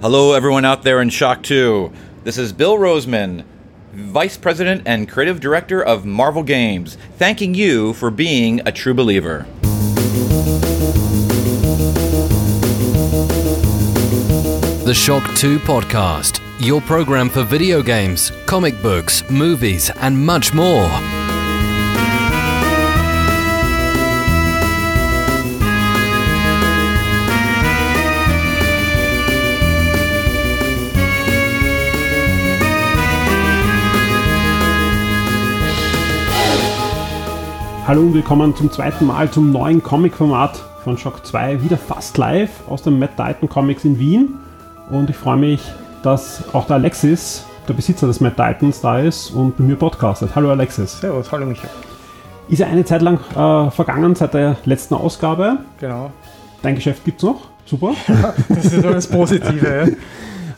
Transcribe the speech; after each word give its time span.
Hello, 0.00 0.32
everyone 0.32 0.64
out 0.64 0.82
there 0.82 1.02
in 1.02 1.10
Shock 1.10 1.42
2. 1.42 1.92
This 2.24 2.38
is 2.38 2.54
Bill 2.54 2.78
Roseman, 2.78 3.44
Vice 3.92 4.38
President 4.38 4.80
and 4.86 5.06
Creative 5.06 5.38
Director 5.38 5.84
of 5.84 6.06
Marvel 6.06 6.42
Games, 6.42 6.96
thanking 7.18 7.52
you 7.52 7.92
for 7.92 8.10
being 8.10 8.66
a 8.66 8.72
true 8.72 8.94
believer. 8.94 9.46
The 14.86 14.94
Shock 14.96 15.34
2 15.34 15.58
Podcast, 15.58 16.40
your 16.66 16.80
program 16.80 17.28
for 17.28 17.42
video 17.42 17.82
games, 17.82 18.32
comic 18.46 18.80
books, 18.80 19.28
movies, 19.28 19.90
and 19.96 20.16
much 20.16 20.54
more. 20.54 20.88
Hallo 37.90 38.02
und 38.02 38.14
willkommen 38.14 38.54
zum 38.54 38.70
zweiten 38.70 39.04
Mal 39.04 39.28
zum 39.32 39.50
neuen 39.50 39.82
Comic-Format 39.82 40.62
von 40.84 40.96
Shock 40.96 41.26
2, 41.26 41.64
wieder 41.64 41.76
fast 41.76 42.16
live 42.18 42.48
aus 42.68 42.82
dem 42.82 43.00
Mad 43.00 43.14
Titan 43.16 43.48
Comics 43.48 43.84
in 43.84 43.98
Wien. 43.98 44.34
Und 44.92 45.10
ich 45.10 45.16
freue 45.16 45.38
mich, 45.38 45.60
dass 46.04 46.54
auch 46.54 46.68
der 46.68 46.76
Alexis, 46.76 47.44
der 47.66 47.74
Besitzer 47.74 48.06
des 48.06 48.20
Mad 48.20 48.36
Titans, 48.36 48.80
da 48.80 49.00
ist 49.00 49.32
und 49.32 49.58
mit 49.58 49.70
mir 49.70 49.74
podcastet. 49.74 50.36
Hallo 50.36 50.52
Alexis. 50.52 51.00
Servus, 51.00 51.32
hallo 51.32 51.46
Michael. 51.46 51.68
Ist 52.48 52.60
ja 52.60 52.68
eine 52.68 52.84
Zeit 52.84 53.02
lang 53.02 53.18
äh, 53.32 53.72
vergangen 53.72 54.14
seit 54.14 54.34
der 54.34 54.56
letzten 54.66 54.94
Ausgabe. 54.94 55.56
Genau. 55.80 56.12
Dein 56.62 56.76
Geschäft 56.76 57.04
gibt's 57.04 57.24
noch. 57.24 57.40
Super. 57.66 57.94
Das 58.48 58.66
ist 58.66 58.84
das 58.84 59.08
Positive. 59.08 59.96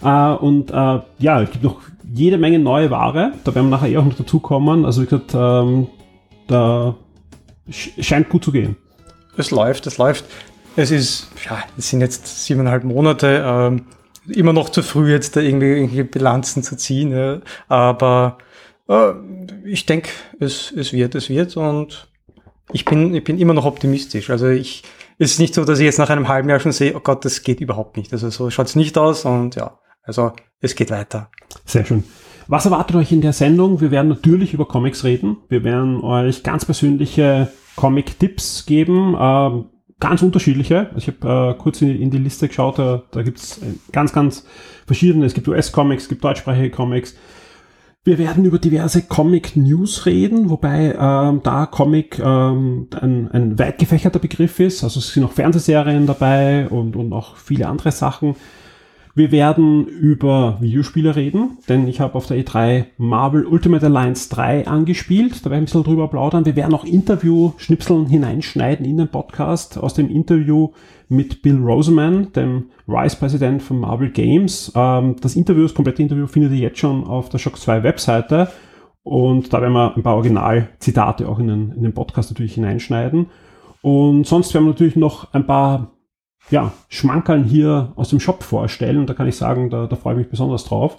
Äh, 0.05 0.33
und 0.35 0.71
äh, 0.71 1.01
ja, 1.21 1.41
es 1.41 1.51
gibt 1.53 1.65
noch 1.65 1.77
jede 2.13 2.37
Menge 2.37 2.59
neue 2.59 2.91
Ware. 2.91 3.33
Da 3.45 3.55
werden 3.55 3.71
wir 3.71 3.77
nachher 3.77 3.89
eh 3.89 3.97
auch 3.97 4.05
noch 4.05 4.17
dazukommen. 4.17 4.85
Also 4.85 5.01
wie 5.01 5.07
gesagt, 5.07 5.33
ähm, 5.33 5.87
da 6.49 6.89
sch- 6.89 6.95
scheint 7.71 8.29
gut 8.29 8.45
zu 8.45 8.53
gehen. 8.53 8.77
es 9.37 9.51
läuft, 9.51 9.87
es 9.87 9.99
läuft. 9.99 10.25
Es 10.75 10.91
ist, 10.91 11.29
ja, 11.45 11.63
es 11.77 11.91
sind 11.91 12.01
jetzt 12.01 12.45
siebeneinhalb 12.45 12.85
Monate. 12.85 13.45
Ähm, 13.47 13.87
immer 14.27 14.53
noch 14.53 14.69
zu 14.71 14.83
früh, 14.83 15.11
jetzt 15.11 15.37
da 15.37 15.41
irgendwie 15.41 15.67
irgendwelche 15.67 16.05
Bilanzen 16.05 16.63
zu 16.63 16.77
ziehen. 16.77 17.13
Ja. 17.13 17.41
Aber 17.69 18.39
äh, 18.89 19.13
ich 19.65 19.87
denke, 19.87 20.11
es, 20.41 20.73
es 20.73 20.93
wird, 20.93 21.15
es 21.15 21.29
wird. 21.29 21.57
Und 21.57 22.09
ich 22.73 22.85
bin, 22.85 23.15
ich 23.15 23.25
bin 23.25 23.39
immer 23.39 23.55
noch 23.55 23.67
optimistisch. 23.67 24.31
Also 24.31 24.49
ich, 24.49 24.83
es 25.19 25.33
ist 25.33 25.39
nicht 25.39 25.55
so, 25.55 25.65
dass 25.65 25.79
ich 25.79 25.85
jetzt 25.85 25.99
nach 25.99 26.11
einem 26.11 26.29
halben 26.29 26.49
Jahr 26.49 26.61
schon 26.61 26.73
sehe, 26.73 26.97
oh 26.97 27.01
Gott, 27.01 27.25
das 27.25 27.43
geht 27.43 27.61
überhaupt 27.61 27.97
nicht. 27.97 28.13
Also 28.13 28.31
so 28.31 28.51
schaut's 28.51 28.77
nicht 28.77 28.97
aus. 28.97 29.25
Und 29.25 29.57
ja, 29.57 29.79
also 30.03 30.33
es 30.61 30.75
geht 30.75 30.91
weiter. 30.91 31.31
Sehr 31.65 31.85
schön. 31.85 32.05
Was 32.49 32.65
erwartet 32.65 32.97
euch 32.97 33.13
in 33.13 33.21
der 33.21 33.33
Sendung? 33.33 33.81
Wir 33.81 33.91
werden 33.91 34.09
natürlich 34.09 34.55
über 34.55 34.67
Comics 34.67 35.05
reden. 35.05 35.37
Wir 35.49 35.65
werden 35.65 36.03
euch 36.03 36.43
ganz 36.43 36.65
persönliche 36.65 37.53
Comic-Tipps 37.77 38.67
geben, 38.67 39.17
ähm, 39.19 39.67
ganz 40.01 40.23
unterschiedliche. 40.23 40.91
Ich 40.97 41.07
habe 41.07 41.55
äh, 41.57 41.63
kurz 41.63 41.81
in, 41.81 42.01
in 42.01 42.11
die 42.11 42.19
Liste 42.19 42.49
geschaut, 42.49 42.79
da, 42.79 43.03
da 43.11 43.23
gibt 43.23 43.39
es 43.39 43.61
ganz, 43.93 44.13
ganz 44.13 44.45
verschiedene. 44.87 45.25
Es 45.25 45.35
gibt 45.35 45.49
US-Comics, 45.49 46.05
es 46.05 46.09
gibt 46.09 46.25
deutschsprachige 46.25 46.71
Comics. 46.71 47.15
Wir 48.05 48.19
werden 48.19 48.45
über 48.45 48.59
diverse 48.59 49.03
Comic-News 49.03 50.07
reden, 50.07 50.51
wobei 50.51 50.97
ähm, 50.99 51.41
da 51.45 51.67
Comic 51.67 52.19
ähm, 52.19 52.89
ein, 53.01 53.31
ein 53.31 53.59
weit 53.61 53.79
gefächerter 53.79 54.19
Begriff 54.19 54.59
ist. 54.59 54.83
Also 54.83 54.99
es 54.99 55.13
sind 55.13 55.23
auch 55.23 55.31
Fernsehserien 55.31 56.07
dabei 56.07 56.67
und, 56.69 56.97
und 56.97 57.13
auch 57.13 57.37
viele 57.37 57.69
andere 57.69 57.93
Sachen. 57.93 58.35
Wir 59.15 59.31
werden 59.31 59.87
über 59.87 60.57
Videospiele 60.61 61.15
reden, 61.15 61.59
denn 61.69 61.87
ich 61.87 62.01
habe 62.01 62.15
auf 62.15 62.27
der 62.27 62.43
E3 62.43 62.87
Marvel 62.97 63.45
Ultimate 63.45 63.85
Alliance 63.85 64.31
3 64.31 64.67
angespielt. 64.67 65.45
Da 65.45 65.51
werde 65.51 65.57
ich 65.57 65.61
ein 65.61 65.65
bisschen 65.65 65.85
drüber 65.85 66.09
plaudern. 66.09 66.47
Wir 66.47 66.57
werden 66.57 66.73
auch 66.73 66.85
Interview-Schnipseln 66.85 68.07
hineinschneiden 68.07 68.87
in 68.87 68.97
den 68.97 69.09
Podcast 69.09 69.77
aus 69.77 69.93
dem 69.93 70.09
Interview 70.09 70.71
mit 71.11 71.43
Bill 71.43 71.59
Roseman, 71.59 72.33
dem 72.33 72.71
Vice-Präsident 72.87 73.63
von 73.63 73.81
Marvel 73.81 74.09
Games. 74.09 74.73
Ähm, 74.75 75.17
das 75.21 75.37
Interview, 75.37 75.65
das 75.65 75.75
komplette 75.75 76.01
Interview 76.01 76.27
findet 76.27 76.53
ihr 76.53 76.59
jetzt 76.59 76.79
schon 76.79 77.05
auf 77.05 77.29
der 77.29 77.37
Shock 77.37 77.59
2 77.59 77.83
Webseite. 77.83 78.49
Und 79.03 79.53
da 79.53 79.61
werden 79.61 79.75
wir 79.75 79.95
ein 79.95 80.03
paar 80.03 80.17
Originalzitate 80.17 81.29
auch 81.29 81.39
in 81.39 81.49
den, 81.49 81.73
in 81.73 81.83
den 81.83 81.93
Podcast 81.93 82.31
natürlich 82.31 82.55
hineinschneiden. 82.55 83.27
Und 83.83 84.27
sonst 84.27 84.55
werden 84.55 84.65
wir 84.65 84.71
natürlich 84.71 84.97
noch 84.97 85.35
ein 85.35 85.47
paar 85.47 85.92
ja, 86.51 86.73
Schmankerln 86.89 87.45
hier 87.45 87.93
aus 87.97 88.11
dem 88.11 88.21
Shop 88.21 88.43
vorstellen. 88.43 88.99
Und 88.99 89.07
da 89.09 89.15
kann 89.15 89.29
ich 89.29 89.37
sagen, 89.37 89.71
da, 89.71 89.87
da 89.87 89.97
freue 89.97 90.15
ich 90.15 90.19
mich 90.19 90.31
besonders 90.31 90.65
drauf. 90.65 90.99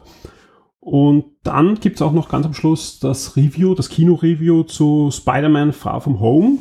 Und 0.80 1.26
dann 1.44 1.80
gibt's 1.80 2.02
auch 2.02 2.12
noch 2.12 2.28
ganz 2.28 2.46
am 2.46 2.54
Schluss 2.54 3.00
das 3.00 3.38
Review, 3.38 3.74
das 3.74 3.88
Kino-Review 3.90 4.64
zu 4.64 5.12
Spider-Man 5.12 5.72
Far 5.72 6.02
From 6.02 6.20
Home. 6.20 6.58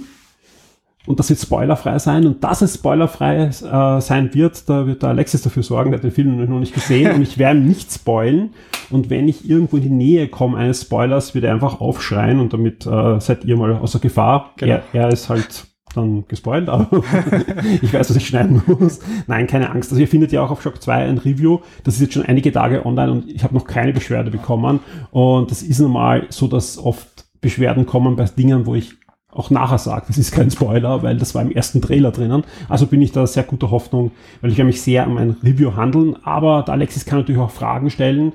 Und 1.06 1.18
das 1.18 1.28
wird 1.30 1.40
spoilerfrei 1.40 1.98
sein. 1.98 2.26
Und 2.26 2.44
dass 2.44 2.62
es 2.62 2.74
spoilerfrei 2.74 3.46
äh, 3.46 4.00
sein 4.00 4.32
wird, 4.34 4.68
da 4.68 4.86
wird 4.86 5.02
der 5.02 5.08
Alexis 5.08 5.42
dafür 5.42 5.64
sorgen, 5.64 5.90
der 5.90 5.98
hat 5.98 6.04
den 6.04 6.12
Film 6.12 6.36
noch 6.48 6.60
nicht 6.60 6.74
gesehen 6.74 7.10
und 7.14 7.22
ich 7.22 7.38
werde 7.38 7.58
ihn 7.58 7.66
nicht 7.66 7.92
spoilen. 7.92 8.50
Und 8.90 9.10
wenn 9.10 9.26
ich 9.26 9.48
irgendwo 9.48 9.78
in 9.78 9.82
die 9.82 9.90
Nähe 9.90 10.28
komme 10.28 10.58
eines 10.58 10.82
Spoilers, 10.82 11.34
wird 11.34 11.44
er 11.44 11.52
einfach 11.52 11.80
aufschreien 11.80 12.38
und 12.38 12.52
damit 12.52 12.86
äh, 12.86 13.18
seid 13.18 13.44
ihr 13.44 13.56
mal 13.56 13.72
außer 13.72 13.98
Gefahr. 13.98 14.52
Genau. 14.58 14.74
Er, 14.74 14.82
er 14.92 15.08
ist 15.08 15.28
halt 15.28 15.66
dann 15.92 16.24
gespoilt, 16.28 16.68
aber 16.68 17.02
ich 17.82 17.92
weiß, 17.92 18.10
was 18.10 18.16
ich 18.16 18.26
schneiden 18.26 18.62
muss. 18.66 19.00
Nein, 19.26 19.46
keine 19.46 19.70
Angst. 19.70 19.90
Also 19.90 20.00
ihr 20.00 20.08
findet 20.08 20.32
ja 20.32 20.42
auch 20.42 20.50
auf 20.50 20.62
Shock 20.62 20.82
2 20.82 20.94
ein 21.04 21.18
Review. 21.18 21.60
Das 21.84 21.94
ist 21.94 22.00
jetzt 22.00 22.14
schon 22.14 22.24
einige 22.24 22.52
Tage 22.52 22.84
online 22.86 23.12
und 23.12 23.30
ich 23.30 23.44
habe 23.44 23.54
noch 23.54 23.66
keine 23.66 23.92
Beschwerde 23.92 24.30
bekommen. 24.30 24.80
Und 25.10 25.50
das 25.50 25.62
ist 25.62 25.80
normal 25.80 26.26
so, 26.30 26.46
dass 26.46 26.78
oft 26.78 27.26
Beschwerden 27.40 27.86
kommen 27.86 28.16
bei 28.16 28.24
Dingen, 28.24 28.66
wo 28.66 28.74
ich 28.74 28.94
auch 29.32 29.50
nachher 29.50 29.78
sage, 29.78 30.04
das 30.08 30.18
ist 30.18 30.32
kein 30.32 30.50
Spoiler, 30.50 31.02
weil 31.02 31.16
das 31.16 31.34
war 31.34 31.42
im 31.42 31.50
ersten 31.50 31.80
Trailer 31.80 32.10
drinnen. 32.10 32.44
Also 32.68 32.86
bin 32.86 33.00
ich 33.00 33.12
da 33.12 33.26
sehr 33.26 33.44
guter 33.44 33.70
Hoffnung, 33.70 34.12
weil 34.40 34.50
ich 34.50 34.58
werde 34.58 34.66
mich 34.66 34.82
sehr 34.82 35.06
um 35.06 35.16
ein 35.16 35.36
Review 35.42 35.74
handeln. 35.74 36.16
Aber 36.22 36.62
der 36.62 36.74
Alexis 36.74 37.06
kann 37.06 37.20
natürlich 37.20 37.40
auch 37.40 37.50
Fragen 37.50 37.90
stellen 37.90 38.32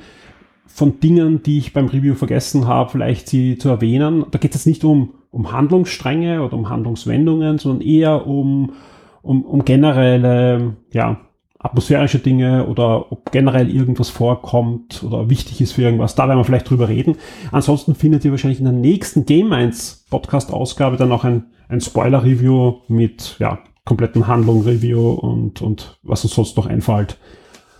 von 0.66 1.00
Dingen, 1.00 1.41
die 1.44 1.59
ich 1.59 1.73
beim 1.73 1.88
Review 1.88 2.16
vergessen 2.16 2.67
habe, 2.67 2.91
vielleicht 2.91 3.29
sie 3.29 3.57
zu 3.57 3.69
erwähnen. 3.69 4.25
Da 4.31 4.38
geht 4.38 4.51
es 4.51 4.62
jetzt 4.62 4.67
nicht 4.67 4.84
um, 4.84 5.13
um 5.31 5.51
Handlungsstränge 5.51 6.43
oder 6.43 6.55
um 6.55 6.69
Handlungswendungen, 6.69 7.57
sondern 7.57 7.81
eher 7.81 8.27
um, 8.27 8.73
um, 9.21 9.43
um 9.43 9.65
generelle, 9.65 10.75
ja, 10.91 11.19
atmosphärische 11.59 12.19
Dinge 12.19 12.67
oder 12.67 13.11
ob 13.11 13.31
generell 13.31 13.69
irgendwas 13.69 14.09
vorkommt 14.09 15.03
oder 15.03 15.29
wichtig 15.29 15.59
ist 15.59 15.73
für 15.73 15.81
irgendwas. 15.81 16.16
Da 16.16 16.27
werden 16.27 16.39
wir 16.39 16.43
vielleicht 16.45 16.69
drüber 16.69 16.87
reden. 16.87 17.16
Ansonsten 17.51 17.95
findet 17.95 18.23
ihr 18.25 18.31
wahrscheinlich 18.31 18.59
in 18.59 18.66
der 18.66 18.73
nächsten 18.73 19.25
Game 19.25 19.51
1 19.51 20.05
Podcast-Ausgabe 20.09 20.97
dann 20.97 21.11
auch 21.11 21.23
ein, 21.23 21.47
ein 21.67 21.81
Spoiler-Review 21.81 22.81
mit, 22.87 23.37
ja, 23.39 23.59
kompletten 23.85 24.27
Handlung-Review 24.27 25.11
und, 25.11 25.61
und 25.61 25.97
was 26.03 26.23
uns 26.23 26.35
sonst 26.35 26.57
noch 26.57 26.67
einfällt 26.67 27.17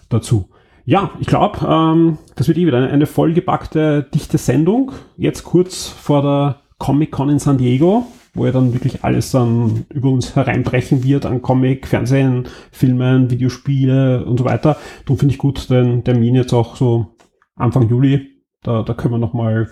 dazu. 0.10 0.50
Ja, 0.86 1.12
ich 1.20 1.28
glaube, 1.28 1.60
ähm, 1.68 2.18
das 2.36 2.48
wird 2.48 2.58
eh 2.58 2.66
wieder 2.66 2.78
eine, 2.78 2.90
eine 2.90 3.06
vollgepackte, 3.06 4.08
dichte 4.14 4.38
Sendung. 4.38 4.94
Jetzt 5.18 5.44
kurz 5.44 5.88
vor 5.88 6.22
der 6.22 6.62
Comic-Con 6.80 7.30
in 7.30 7.40
San 7.40 7.58
Diego, 7.58 8.06
wo 8.34 8.46
ja 8.46 8.52
dann 8.52 8.74
wirklich 8.74 9.04
alles 9.04 9.32
dann 9.32 9.86
über 9.94 10.10
uns 10.10 10.36
hereinbrechen 10.36 11.04
wird 11.04 11.26
an 11.26 11.42
Comic, 11.42 11.88
Fernsehen, 11.88 12.48
Filmen, 12.72 13.30
Videospiele 13.30 14.26
und 14.26 14.38
so 14.38 14.46
weiter. 14.46 14.78
Darum 15.06 15.18
finde 15.18 15.34
ich 15.34 15.40
gut 15.40 15.70
den 15.70 16.04
Termin 16.04 16.36
jetzt 16.36 16.54
auch 16.54 16.76
so 16.76 17.16
Anfang 17.56 17.90
Juli. 17.90 18.44
Da, 18.62 18.84
da 18.84 18.94
können 18.94 19.16
wir 19.16 19.20
nochmal 19.20 19.70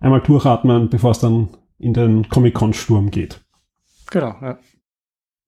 einmal 0.00 0.20
durchatmen, 0.20 0.90
bevor 0.90 1.12
es 1.12 1.20
dann 1.20 1.48
in 1.78 1.94
den 1.94 2.28
Comic-Con-Sturm 2.28 3.10
geht. 3.10 3.40
Genau, 4.10 4.34
ja. 4.42 4.58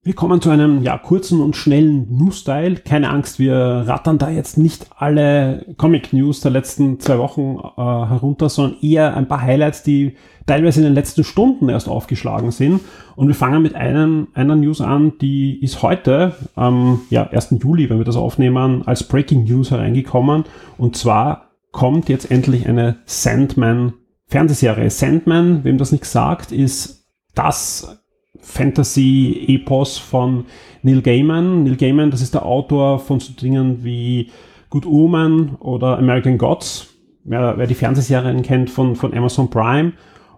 Wir 0.05 0.13
kommen 0.13 0.39
zu 0.39 0.51
einem 0.51 0.83
ja, 0.83 0.99
kurzen 0.99 1.41
und 1.41 1.55
schnellen 1.55 2.15
News-Style. 2.15 2.75
Keine 2.75 3.09
Angst, 3.09 3.39
wir 3.39 3.55
rattern 3.55 4.19
da 4.19 4.29
jetzt 4.29 4.55
nicht 4.55 4.85
alle 4.95 5.65
Comic-News 5.77 6.41
der 6.41 6.51
letzten 6.51 6.99
zwei 6.99 7.17
Wochen 7.17 7.57
äh, 7.57 7.81
herunter, 7.81 8.47
sondern 8.49 8.77
eher 8.83 9.17
ein 9.17 9.27
paar 9.27 9.41
Highlights, 9.41 9.81
die 9.81 10.15
teilweise 10.45 10.81
in 10.81 10.85
den 10.85 10.93
letzten 10.93 11.23
Stunden 11.23 11.69
erst 11.69 11.89
aufgeschlagen 11.89 12.51
sind. 12.51 12.81
Und 13.15 13.29
wir 13.29 13.33
fangen 13.33 13.63
mit 13.63 13.73
einem, 13.73 14.27
einer 14.35 14.55
News 14.55 14.79
an, 14.79 15.13
die 15.21 15.59
ist 15.63 15.81
heute, 15.81 16.35
am 16.53 17.01
ja, 17.09 17.23
1. 17.23 17.55
Juli, 17.63 17.89
wenn 17.89 17.97
wir 17.97 18.05
das 18.05 18.15
aufnehmen, 18.15 18.83
als 18.85 19.07
Breaking 19.07 19.45
News 19.45 19.71
hereingekommen. 19.71 20.43
Und 20.77 20.95
zwar 20.95 21.49
kommt 21.71 22.09
jetzt 22.09 22.29
endlich 22.29 22.69
eine 22.69 22.97
Sandman-Fernsehserie. 23.05 24.91
Sandman, 24.91 25.63
wem 25.63 25.79
das 25.79 25.91
nicht 25.91 26.05
sagt, 26.05 26.51
ist 26.51 27.07
das 27.33 28.04
Fantasy-Epos 28.45 29.97
von 29.97 30.45
Neil 30.83 31.01
Gaiman. 31.01 31.63
Neil 31.63 31.75
Gaiman, 31.75 32.11
das 32.11 32.21
ist 32.21 32.33
der 32.33 32.45
Autor 32.45 32.99
von 32.99 33.19
so 33.19 33.33
Dingen 33.33 33.83
wie 33.83 34.29
Good 34.69 34.85
Omen 34.85 35.55
oder 35.55 35.97
American 35.97 36.37
Gods, 36.37 36.93
wer, 37.23 37.57
wer 37.57 37.67
die 37.67 37.75
Fernsehserien 37.75 38.43
kennt 38.43 38.69
von, 38.69 38.95
von 38.95 39.13
Amazon 39.13 39.49
Prime. 39.49 39.93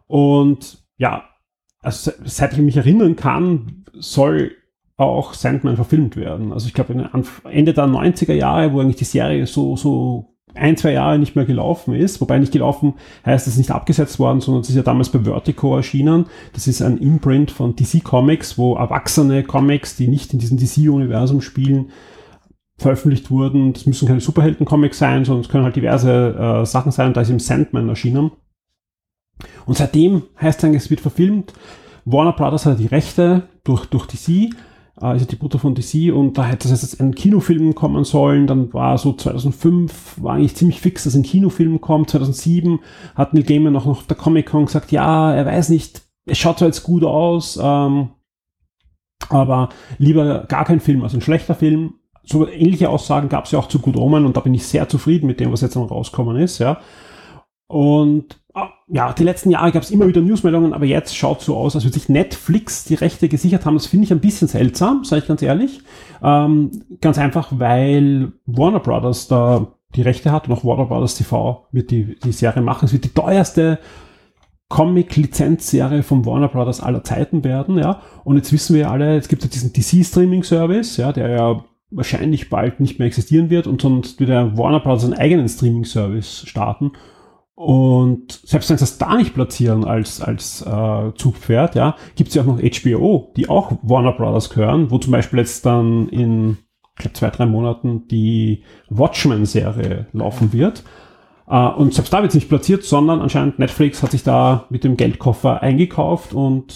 Und 0.08 0.80
ja, 0.98 1.26
also 1.82 2.12
seit 2.24 2.54
ich 2.54 2.60
mich 2.60 2.78
erinnern 2.78 3.16
kann, 3.16 3.86
soll 3.94 4.52
auch 4.96 5.34
Sandman 5.34 5.76
verfilmt 5.76 6.16
werden. 6.16 6.54
Also 6.54 6.68
ich 6.68 6.74
glaube 6.74 7.10
Ende 7.44 7.74
der 7.74 7.86
90er 7.86 8.34
Jahre, 8.34 8.74
wo 8.74 8.80
eigentlich 8.80 8.96
die 8.96 9.04
Serie 9.04 9.46
so, 9.46 9.76
so 9.76 10.37
ein, 10.54 10.78
zwei 10.78 10.94
Jahre 10.94 11.20
nicht 11.20 11.36
mehr 11.36 11.46
gelaufen 11.46 11.94
ist, 11.94 12.20
wobei 12.22 12.40
nicht 12.40 12.52
gelaufen 12.52 12.96
heißt, 13.26 13.48
es 13.48 13.54
ist 13.54 13.60
nicht 13.60 13.72
abgesetzt 13.72 14.18
worden, 14.20 14.42
sondern 14.42 14.62
es 14.62 14.70
ist 14.70 14.76
ja 14.76 14.82
damals 14.82 15.10
bei 15.10 15.20
Vertigo 15.20 15.76
erschienen. 15.76 16.26
Das 16.54 16.68
ist 16.68 16.82
ein 16.82 16.98
Imprint 16.98 17.52
von 17.52 17.76
DC 17.76 18.04
Comics, 18.04 18.58
wo 18.58 18.76
erwachsene 18.76 19.44
Comics, 19.44 19.96
die 19.96 20.08
nicht 20.08 20.34
in 20.34 20.40
diesem 20.40 20.58
DC-Universum 20.58 21.42
spielen, 21.42 21.92
veröffentlicht 22.78 23.30
wurden. 23.30 23.74
Das 23.74 23.86
müssen 23.86 24.08
keine 24.08 24.22
Superhelden-Comics 24.22 24.98
sein, 24.98 25.26
sondern 25.26 25.42
es 25.44 25.50
können 25.50 25.64
halt 25.64 25.76
diverse 25.76 26.62
äh, 26.62 26.66
Sachen 26.66 26.92
sein. 26.92 27.08
Und 27.08 27.18
da 27.18 27.22
ist 27.22 27.30
im 27.30 27.40
Sandman 27.40 27.90
erschienen. 27.90 28.32
Und 29.66 29.78
seitdem 29.78 30.24
heißt 30.42 30.60
es 30.60 30.66
eigentlich, 30.66 30.84
es 30.84 30.90
wird 30.90 31.02
verfilmt. 31.02 31.54
Warner 32.06 32.34
Brothers 32.34 32.66
hat 32.66 32.80
die 32.80 32.88
Rechte 32.88 33.44
durch, 33.64 33.86
durch 33.88 34.06
DC, 34.06 34.56
äh, 35.02 35.16
ist 35.16 35.22
ja 35.22 35.28
die 35.28 35.36
Butter 35.36 35.60
von 35.60 35.76
DC 35.76 36.14
und 36.14 36.38
da 36.38 36.46
hätte 36.46 36.68
es 36.72 36.82
jetzt 36.82 37.00
ein 37.00 37.16
Kinofilm 37.16 37.76
kommen 37.76 38.04
sollen. 38.04 38.48
Dann 38.48 38.74
war 38.74 38.98
so 38.98 39.14
2005, 39.14 40.22
war 40.22 40.36
eigentlich 40.36 40.56
ziemlich 40.56 40.82
fix, 40.82 41.04
dass 41.04 41.16
ein 41.16 41.24
Kinofilm 41.24 41.82
kommt. 41.82 42.10
2007 42.10 42.80
hat 43.16 43.34
Neil 43.34 43.44
Gaiman 43.44 43.74
noch 43.74 43.86
auf 43.86 44.08
der 44.08 44.18
Comic-Con 44.18 44.66
gesagt, 44.66 44.92
ja, 44.92 45.34
er 45.34 45.46
weiß 45.46 45.70
nicht, 45.70 46.02
es 46.26 46.38
schaut 46.38 46.60
zwar 46.60 46.68
jetzt 46.68 46.84
gut 46.84 47.04
aus, 47.04 47.60
ähm, 47.62 48.10
aber 49.30 49.70
lieber 49.98 50.46
gar 50.48 50.66
kein 50.66 50.80
Film, 50.80 51.04
also 51.04 51.18
ein 51.18 51.22
schlechter 51.22 51.56
Film. 51.56 51.96
So 52.24 52.48
ähnliche 52.48 52.90
Aussagen 52.90 53.30
gab 53.30 53.46
es 53.46 53.52
ja 53.52 53.60
auch 53.60 53.70
zu 53.70 53.80
Good 53.80 53.96
Omen 53.96 54.26
und 54.26 54.36
da 54.36 54.42
bin 54.42 54.54
ich 54.54 54.68
sehr 54.68 54.90
zufrieden 54.90 55.28
mit 55.28 55.40
dem, 55.40 55.52
was 55.52 55.62
jetzt 55.62 55.76
dann 55.76 55.84
rauskommen 55.84 56.36
ist, 56.38 56.60
ja. 56.60 56.82
Und 57.68 58.42
ja, 58.88 59.14
die 59.14 59.24
letzten 59.24 59.50
Jahre 59.50 59.72
gab 59.72 59.84
es 59.84 59.92
immer 59.92 60.08
wieder 60.08 60.22
Newsmeldungen, 60.22 60.74
aber 60.74 60.86
jetzt 60.86 61.16
schaut 61.16 61.42
so 61.42 61.58
aus, 61.58 61.76
als 61.76 61.84
würde 61.84 62.00
sich 62.00 62.10
Netflix 62.10 62.86
die 62.86 62.96
Rechte 62.96 63.28
gesichert 63.30 63.66
haben. 63.66 63.76
Das 63.76 63.88
finde 63.88 64.06
ich 64.06 64.12
ein 64.12 64.20
bisschen 64.20 64.48
seltsam, 64.48 65.04
sage 65.04 65.22
ich 65.22 65.28
ganz 65.28 65.42
ehrlich. 65.42 65.82
Ähm, 66.24 66.84
ganz 67.02 67.18
einfach, 67.18 67.50
weil 67.52 68.32
Warner 68.46 68.80
Brothers 68.80 69.28
da 69.28 69.68
die 69.96 70.02
Rechte 70.02 70.32
hat 70.32 70.48
und 70.48 70.54
auch 70.54 70.64
Warner 70.64 70.86
Brothers 70.86 71.16
TV 71.16 71.68
wird 71.72 71.92
die, 71.92 72.18
die 72.24 72.32
Serie 72.32 72.62
machen. 72.62 72.86
Es 72.86 72.94
wird 72.94 73.06
die 73.06 73.14
teuerste 73.14 73.80
Comic-Lizenzserie 74.70 76.04
von 76.04 76.26
Warner 76.26 76.50
Brothers 76.50 76.82
aller 76.82 77.04
Zeiten 77.04 77.44
werden, 77.44 77.78
ja. 77.78 78.02
Und 78.24 78.36
jetzt 78.36 78.52
wissen 78.52 78.76
wir 78.76 78.92
alle, 78.92 79.18
es 79.18 79.30
gibt 79.30 79.44
ja 79.44 79.50
diesen 79.50 79.72
DC-Streaming-Service, 79.72 80.98
ja, 80.98 81.14
der 81.14 81.30
ja 81.30 81.64
wahrscheinlich 81.90 82.50
bald 82.50 82.82
nicht 82.82 83.00
mehr 83.00 83.08
existieren 83.08 83.50
wird 83.50 83.66
und 83.66 83.82
sonst 83.82 84.20
wird 84.20 84.30
der 84.30 84.58
Warner 84.58 84.82
Brothers 84.82 85.06
einen 85.06 85.14
eigenen 85.14 85.48
Streaming-Service 85.48 86.44
starten. 86.46 86.92
Und 87.58 88.40
selbst 88.44 88.70
wenn 88.70 88.78
sie 88.78 88.84
das 88.84 89.00
da 89.00 89.16
nicht 89.16 89.34
platzieren 89.34 89.84
als, 89.84 90.22
als 90.22 90.62
äh, 90.62 91.12
Zugpferd, 91.16 91.74
ja, 91.74 91.96
gibt 92.16 92.30
es 92.30 92.36
ja 92.36 92.44
auch 92.44 92.46
noch 92.46 92.60
HBO, 92.60 93.34
die 93.36 93.50
auch 93.50 93.72
Warner 93.82 94.12
Brothers 94.12 94.52
gehören, 94.52 94.92
wo 94.92 95.00
zum 95.00 95.12
Beispiel 95.12 95.40
jetzt 95.40 95.66
dann 95.66 96.08
in 96.10 96.60
ich 96.98 97.02
glaube, 97.02 97.14
zwei, 97.14 97.32
drei 97.32 97.48
Monaten 97.48 98.08
die 98.10 98.64
Watchmen-Serie 98.90 100.06
laufen 100.14 100.54
wird. 100.54 100.84
Uh, 101.50 101.70
und 101.78 101.96
selbst 101.96 102.14
da 102.14 102.22
wird 102.22 102.30
es 102.30 102.36
nicht 102.36 102.50
platziert, 102.50 102.84
sondern 102.84 103.22
anscheinend 103.22 103.58
Netflix 103.58 104.04
hat 104.04 104.12
sich 104.12 104.22
da 104.22 104.66
mit 104.70 104.84
dem 104.84 104.96
Geldkoffer 104.96 105.64
eingekauft 105.64 106.34
und 106.34 106.76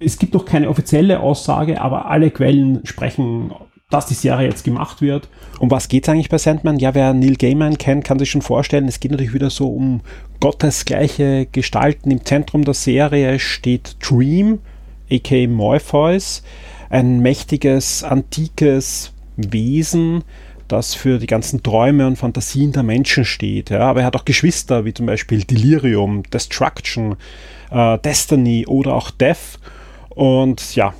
es 0.00 0.18
gibt 0.18 0.34
noch 0.34 0.44
keine 0.44 0.68
offizielle 0.68 1.20
Aussage, 1.20 1.80
aber 1.80 2.10
alle 2.10 2.30
Quellen 2.30 2.84
sprechen 2.84 3.52
dass 3.90 4.06
die 4.06 4.14
Serie 4.14 4.48
jetzt 4.48 4.64
gemacht 4.64 5.00
wird. 5.02 5.28
Um 5.58 5.70
was 5.70 5.88
geht 5.88 6.04
es 6.04 6.08
eigentlich 6.08 6.28
bei 6.28 6.38
Sandman? 6.38 6.78
Ja, 6.78 6.94
wer 6.94 7.12
Neil 7.12 7.36
Gaiman 7.36 7.78
kennt, 7.78 8.04
kann 8.04 8.18
sich 8.18 8.30
schon 8.30 8.42
vorstellen, 8.42 8.88
es 8.88 9.00
geht 9.00 9.10
natürlich 9.10 9.34
wieder 9.34 9.50
so 9.50 9.68
um 9.68 10.00
gottesgleiche 10.40 11.46
Gestalten. 11.52 12.10
Im 12.10 12.24
Zentrum 12.24 12.64
der 12.64 12.74
Serie 12.74 13.38
steht 13.38 13.96
Dream, 14.00 14.60
a.k.a. 15.10 15.46
Morpheus, 15.48 16.42
ein 16.90 17.20
mächtiges, 17.20 18.02
antikes 18.02 19.12
Wesen, 19.36 20.24
das 20.68 20.94
für 20.94 21.18
die 21.18 21.26
ganzen 21.26 21.62
Träume 21.62 22.06
und 22.06 22.16
Fantasien 22.16 22.72
der 22.72 22.82
Menschen 22.82 23.24
steht. 23.24 23.70
Ja. 23.70 23.80
Aber 23.80 24.00
er 24.00 24.06
hat 24.06 24.16
auch 24.16 24.24
Geschwister, 24.24 24.84
wie 24.84 24.94
zum 24.94 25.06
Beispiel 25.06 25.44
Delirium, 25.44 26.22
Destruction, 26.24 27.16
äh, 27.70 27.98
Destiny 27.98 28.66
oder 28.66 28.94
auch 28.94 29.10
Death. 29.10 29.58
Und 30.10 30.74
ja, 30.74 30.94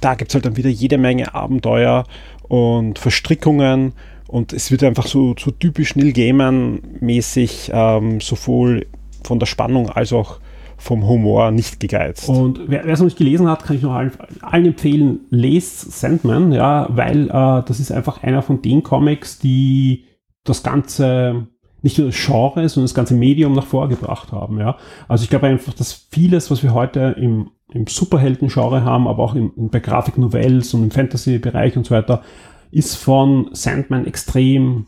da 0.00 0.14
gibt 0.14 0.30
es 0.30 0.34
halt 0.34 0.46
dann 0.46 0.56
wieder 0.56 0.70
jede 0.70 0.98
Menge 0.98 1.34
Abenteuer 1.34 2.04
und 2.48 2.98
Verstrickungen 2.98 3.92
und 4.28 4.52
es 4.52 4.70
wird 4.70 4.82
einfach 4.82 5.06
so, 5.06 5.34
so 5.38 5.50
typisch 5.50 5.96
Neil 5.96 6.12
Gaiman-mäßig 6.12 7.70
ähm, 7.72 8.20
sowohl 8.20 8.86
von 9.24 9.38
der 9.38 9.46
Spannung 9.46 9.90
als 9.90 10.12
auch 10.12 10.40
vom 10.78 11.06
Humor 11.06 11.50
nicht 11.50 11.80
gegeizt. 11.80 12.28
Und 12.28 12.60
wer 12.66 12.86
es 12.86 12.98
noch 12.98 13.06
nicht 13.06 13.18
gelesen 13.18 13.48
hat, 13.48 13.64
kann 13.64 13.76
ich 13.76 13.82
noch 13.82 13.94
allen, 13.94 14.12
allen 14.42 14.66
empfehlen, 14.66 15.20
lest 15.30 15.92
Sandman, 15.92 16.52
ja, 16.52 16.86
weil 16.90 17.28
äh, 17.28 17.62
das 17.66 17.80
ist 17.80 17.92
einfach 17.92 18.22
einer 18.22 18.42
von 18.42 18.60
den 18.60 18.82
Comics, 18.82 19.38
die 19.38 20.04
das 20.44 20.62
Ganze 20.62 21.48
nicht 21.86 21.98
nur 21.98 22.08
das 22.08 22.26
Genre, 22.26 22.68
sondern 22.68 22.84
das 22.84 22.94
ganze 22.94 23.14
Medium 23.14 23.54
nach 23.54 23.66
vorgebracht 23.66 24.32
haben. 24.32 24.58
Ja. 24.58 24.76
Also 25.08 25.24
ich 25.24 25.30
glaube 25.30 25.46
einfach, 25.46 25.72
dass 25.72 26.06
vieles, 26.10 26.50
was 26.50 26.62
wir 26.62 26.74
heute 26.74 27.16
im 27.18 27.50
im 27.72 27.86
Superhelden-Genre 27.86 28.84
haben, 28.84 29.08
aber 29.08 29.22
auch 29.22 29.34
im, 29.34 29.52
bei 29.56 29.80
Grafik-Novels 29.80 30.74
und 30.74 30.84
im 30.84 30.90
Fantasy-Bereich 30.90 31.76
und 31.76 31.86
so 31.86 31.94
weiter, 31.94 32.22
ist 32.70 32.96
von 32.96 33.48
Sandman 33.52 34.06
extrem 34.06 34.86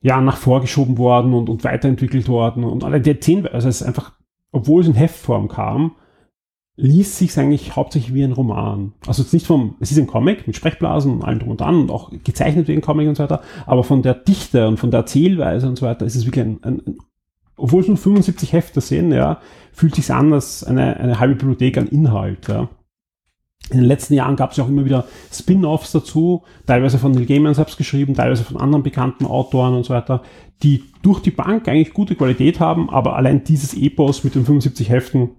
ja, 0.00 0.20
nach 0.20 0.36
vorgeschoben 0.36 0.98
worden 0.98 1.32
und, 1.32 1.48
und 1.48 1.64
weiterentwickelt 1.64 2.28
worden. 2.28 2.64
Und 2.64 2.84
alle 2.84 3.00
die 3.00 3.10
Erzählweise, 3.10 3.54
also 3.54 3.68
es 3.68 3.80
ist 3.80 3.86
einfach, 3.86 4.12
obwohl 4.52 4.82
es 4.82 4.86
in 4.86 4.94
Heftform 4.94 5.48
kam, 5.48 5.92
liest 6.76 7.18
sich 7.18 7.38
eigentlich 7.38 7.76
hauptsächlich 7.76 8.14
wie 8.14 8.24
ein 8.24 8.32
Roman. 8.32 8.92
Also 9.06 9.22
jetzt 9.22 9.32
nicht 9.32 9.46
vom, 9.46 9.76
es 9.80 9.92
ist 9.92 9.98
ein 9.98 10.08
Comic 10.08 10.46
mit 10.46 10.56
Sprechblasen 10.56 11.12
und 11.12 11.22
allem 11.22 11.38
drum 11.38 11.50
und 11.50 11.60
dran 11.60 11.80
und 11.80 11.90
auch 11.90 12.10
gezeichnet 12.24 12.66
wie 12.66 12.72
ein 12.72 12.80
Comic 12.80 13.08
und 13.08 13.16
so 13.16 13.22
weiter, 13.22 13.42
aber 13.66 13.84
von 13.84 14.02
der 14.02 14.14
Dichte 14.14 14.66
und 14.66 14.78
von 14.78 14.90
der 14.90 15.00
Erzählweise 15.00 15.68
und 15.68 15.78
so 15.78 15.86
weiter 15.86 16.04
ist 16.04 16.16
es 16.16 16.26
wirklich 16.26 16.44
ein, 16.44 16.58
ein, 16.62 16.82
ein 16.86 16.98
obwohl 17.56 17.82
es 17.82 17.88
nur 17.88 17.96
75 17.96 18.52
Hefte 18.52 18.80
sind, 18.80 19.12
ja, 19.12 19.40
fühlt 19.72 19.94
sich 19.94 20.10
an 20.12 20.32
als 20.32 20.64
eine, 20.64 20.96
eine 20.96 21.20
halbe 21.20 21.36
Bibliothek 21.36 21.78
an 21.78 21.86
Inhalt. 21.86 22.48
Ja. 22.48 22.68
In 23.70 23.78
den 23.78 23.86
letzten 23.86 24.14
Jahren 24.14 24.36
gab 24.36 24.50
es 24.50 24.56
ja 24.56 24.64
auch 24.64 24.68
immer 24.68 24.84
wieder 24.84 25.06
Spin-offs 25.32 25.92
dazu, 25.92 26.42
teilweise 26.66 26.98
von 26.98 27.12
Neil 27.12 27.26
Gaiman 27.26 27.54
selbst 27.54 27.78
geschrieben, 27.78 28.14
teilweise 28.14 28.42
von 28.42 28.56
anderen 28.56 28.82
bekannten 28.82 29.24
Autoren 29.24 29.74
und 29.74 29.84
so 29.84 29.94
weiter, 29.94 30.22
die 30.62 30.82
durch 31.02 31.20
die 31.20 31.30
Bank 31.30 31.68
eigentlich 31.68 31.94
gute 31.94 32.16
Qualität 32.16 32.58
haben, 32.58 32.90
aber 32.90 33.16
allein 33.16 33.44
dieses 33.44 33.74
Epos 33.74 34.24
mit 34.24 34.34
den 34.34 34.44
75 34.44 34.88
Heften 34.90 35.30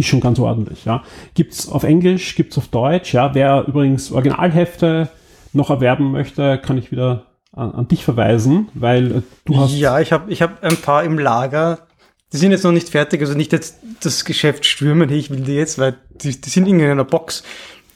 ist 0.00 0.06
schon 0.06 0.20
ganz 0.20 0.38
ordentlich. 0.38 0.84
Ja. 0.84 1.02
Gibt's 1.34 1.68
auf 1.68 1.84
Englisch, 1.84 2.34
gibt's 2.34 2.58
auf 2.58 2.68
Deutsch. 2.68 3.14
Ja. 3.14 3.34
Wer 3.34 3.64
übrigens 3.66 4.12
Originalhefte 4.12 5.08
noch 5.52 5.70
erwerben 5.70 6.10
möchte, 6.10 6.58
kann 6.58 6.78
ich 6.78 6.90
wieder 6.90 7.26
an, 7.52 7.72
an 7.72 7.88
dich 7.88 8.04
verweisen, 8.04 8.68
weil 8.74 9.12
äh, 9.18 9.22
du 9.44 9.56
hast. 9.56 9.74
Ja, 9.74 10.00
ich 10.00 10.12
habe 10.12 10.32
ich 10.32 10.42
hab 10.42 10.62
ein 10.62 10.76
paar 10.76 11.04
im 11.04 11.18
Lager. 11.18 11.86
Die 12.32 12.36
sind 12.36 12.50
jetzt 12.50 12.64
noch 12.64 12.72
nicht 12.72 12.88
fertig, 12.88 13.20
also 13.20 13.34
nicht 13.34 13.52
jetzt 13.52 13.78
das 14.00 14.24
Geschäft 14.24 14.66
stürmen, 14.66 15.08
ich 15.10 15.30
will 15.30 15.40
die 15.40 15.54
jetzt, 15.54 15.78
weil 15.78 15.94
die, 16.10 16.40
die 16.40 16.50
sind 16.50 16.66
irgendwie 16.66 16.86
in 16.86 16.90
einer 16.90 17.04
Box. 17.04 17.44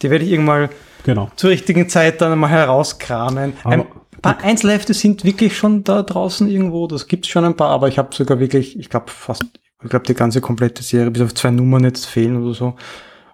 Die 0.01 0.11
werde 0.11 0.25
ich 0.25 0.31
irgendwann 0.31 0.69
genau. 1.03 1.29
zur 1.35 1.51
richtigen 1.51 1.89
Zeit 1.89 2.21
dann 2.21 2.39
mal 2.39 2.49
herauskramen. 2.49 3.55
Aber, 3.65 3.75
ein 3.75 3.87
paar 4.23 4.37
okay. 4.37 4.49
Einzelhefte 4.49 4.95
sind 4.95 5.25
wirklich 5.25 5.57
schon 5.57 5.83
da 5.83 6.03
draußen 6.03 6.49
irgendwo, 6.49 6.87
das 6.87 7.09
gibt's 7.09 7.29
schon 7.29 7.45
ein 7.45 7.57
paar, 7.57 7.71
aber 7.71 7.89
ich 7.89 7.99
habe 7.99 8.15
sogar 8.15 8.39
wirklich, 8.39 8.79
ich 8.79 8.91
glaube 8.91 9.11
fast, 9.11 9.45
ich 9.83 9.91
glaube 9.91 10.07
die 10.07 10.15
ganze 10.15 10.41
komplette 10.41 10.83
Serie, 10.83 11.11
bis 11.11 11.23
auf 11.23 11.35
zwei 11.35 11.51
Nummern 11.51 11.85
jetzt 11.85 12.07
fehlen 12.07 12.43
oder 12.43 12.55
so. 12.55 12.75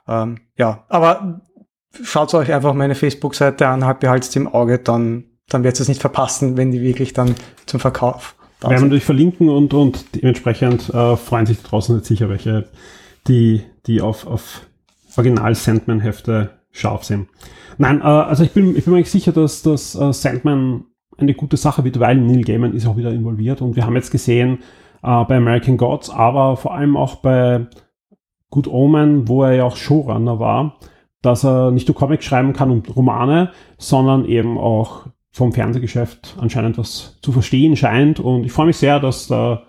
Ähm, 0.06 0.40
ja, 0.56 0.84
aber 0.88 1.40
schaut 2.02 2.34
euch 2.34 2.52
einfach 2.52 2.74
meine 2.74 2.94
Facebook-Seite 2.94 3.66
an, 3.68 3.84
halt 3.84 4.00
behaltet 4.00 4.34
im 4.36 4.48
Auge, 4.48 4.78
dann 4.78 5.24
dann 5.48 5.62
wird 5.62 5.78
es 5.78 5.88
nicht 5.88 6.00
verpassen, 6.00 6.56
wenn 6.56 6.70
die 6.70 6.80
wirklich 6.80 7.12
dann 7.12 7.34
zum 7.66 7.80
Verkauf 7.80 8.34
da 8.60 8.70
Werden 8.70 8.80
wir 8.80 8.86
natürlich 8.86 9.04
verlinken 9.04 9.48
und, 9.50 9.74
und 9.74 10.14
dementsprechend 10.14 10.88
äh, 10.88 11.16
freuen 11.16 11.44
sich 11.44 11.62
draußen 11.62 11.96
jetzt 11.96 12.08
sicher 12.08 12.30
welche, 12.30 12.68
die, 13.28 13.62
die 13.86 14.00
auf, 14.00 14.26
auf 14.26 14.66
Original 15.16 15.54
Sandman-Hefte 15.54 16.50
scharf 16.70 17.04
sind. 17.04 17.28
Nein, 17.76 18.00
äh, 18.00 18.04
also 18.04 18.42
ich 18.42 18.52
bin, 18.52 18.74
ich 18.74 18.84
bin 18.84 18.92
mir 18.92 18.98
eigentlich 18.98 19.10
sicher, 19.10 19.32
dass, 19.32 19.62
dass 19.62 19.94
äh, 19.94 20.12
Sandman 20.14 20.84
eine 21.18 21.34
gute 21.34 21.58
Sache 21.58 21.84
wird, 21.84 22.00
weil 22.00 22.16
Neil 22.16 22.42
Gaiman 22.42 22.72
ist 22.74 22.86
auch 22.86 22.96
wieder 22.96 23.10
involviert 23.10 23.60
und 23.60 23.76
wir 23.76 23.84
haben 23.84 23.96
jetzt 23.96 24.10
gesehen 24.10 24.60
äh, 25.04 25.24
bei 25.24 25.36
American 25.36 25.76
Gods, 25.76 26.10
aber 26.10 26.56
vor 26.56 26.74
allem 26.74 26.96
auch 26.96 27.16
bei 27.16 27.66
Good 28.50 28.68
Omen, 28.68 29.28
wo 29.28 29.44
er 29.44 29.54
ja 29.54 29.64
auch 29.64 29.76
Showrunner 29.76 30.38
war, 30.38 30.76
dass 31.22 31.44
er 31.44 31.70
nicht 31.70 31.88
nur 31.88 31.94
Comics 31.94 32.24
schreiben 32.24 32.52
kann 32.52 32.70
und 32.70 32.94
Romane, 32.96 33.50
sondern 33.78 34.24
eben 34.24 34.58
auch 34.58 35.06
vom 35.30 35.52
Fernsehgeschäft 35.52 36.36
anscheinend 36.40 36.78
was 36.78 37.18
zu 37.20 37.32
verstehen 37.32 37.76
scheint. 37.76 38.20
Und 38.20 38.44
ich 38.44 38.52
freue 38.52 38.66
mich 38.66 38.76
sehr, 38.76 39.00
dass 39.00 39.26
da 39.26 39.64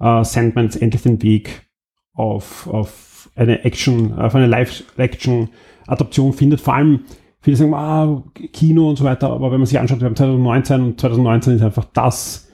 äh, 0.00 0.24
Sandman 0.24 0.64
jetzt 0.64 0.80
endlich 0.80 1.02
den 1.02 1.22
Weg 1.22 1.68
auf, 2.14 2.66
auf 2.68 3.30
eine 3.36 3.64
Action, 3.64 4.14
auf 4.18 4.34
eine 4.34 4.46
Live-Action-Adaption 4.46 6.32
findet. 6.32 6.60
Vor 6.60 6.74
allem, 6.74 7.04
viele 7.40 7.56
sagen, 7.56 7.74
ah, 7.74 8.22
Kino 8.52 8.88
und 8.88 8.96
so 8.96 9.04
weiter, 9.04 9.30
aber 9.30 9.52
wenn 9.52 9.58
man 9.58 9.66
sich 9.66 9.78
anschaut, 9.78 10.00
wir 10.00 10.06
haben 10.06 10.16
2019 10.16 10.80
und 10.80 11.00
2019 11.00 11.56
ist 11.56 11.62
einfach 11.62 11.84
das 11.92 12.49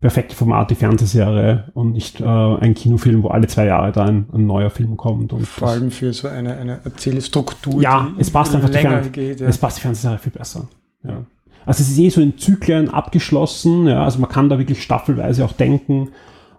perfekte 0.00 0.36
Format, 0.36 0.70
die 0.70 0.74
Fernsehserie 0.74 1.70
und 1.74 1.92
nicht 1.92 2.20
äh, 2.20 2.24
ein 2.24 2.74
Kinofilm, 2.74 3.22
wo 3.22 3.28
alle 3.28 3.46
zwei 3.46 3.66
Jahre 3.66 3.92
da 3.92 4.04
ein, 4.04 4.26
ein 4.32 4.46
neuer 4.46 4.70
Film 4.70 4.96
kommt. 4.96 5.32
Und 5.32 5.46
Vor 5.46 5.68
allem 5.68 5.90
für 5.90 6.12
so 6.12 6.28
eine, 6.28 6.56
eine 6.56 6.80
Erzählstruktur. 6.84 7.80
ja, 7.80 8.12
es 8.18 8.30
passt 8.30 8.54
einfach 8.54 8.68
die 8.68 8.78
Fern 8.78 9.10
geht. 9.12 9.40
Ja. 9.40 9.48
Es 9.48 9.58
passt 9.58 9.78
die 9.78 9.82
Fernsehserie 9.82 10.18
viel 10.18 10.32
besser. 10.32 10.68
Ja. 11.02 11.24
Also 11.64 11.82
es 11.82 11.90
ist 11.90 11.98
eh 11.98 12.10
so 12.10 12.20
in 12.20 12.38
Zyklen 12.38 12.90
abgeschlossen, 12.90 13.88
ja, 13.88 14.04
also 14.04 14.20
man 14.20 14.30
kann 14.30 14.48
da 14.48 14.58
wirklich 14.58 14.82
staffelweise 14.82 15.44
auch 15.44 15.52
denken 15.52 16.10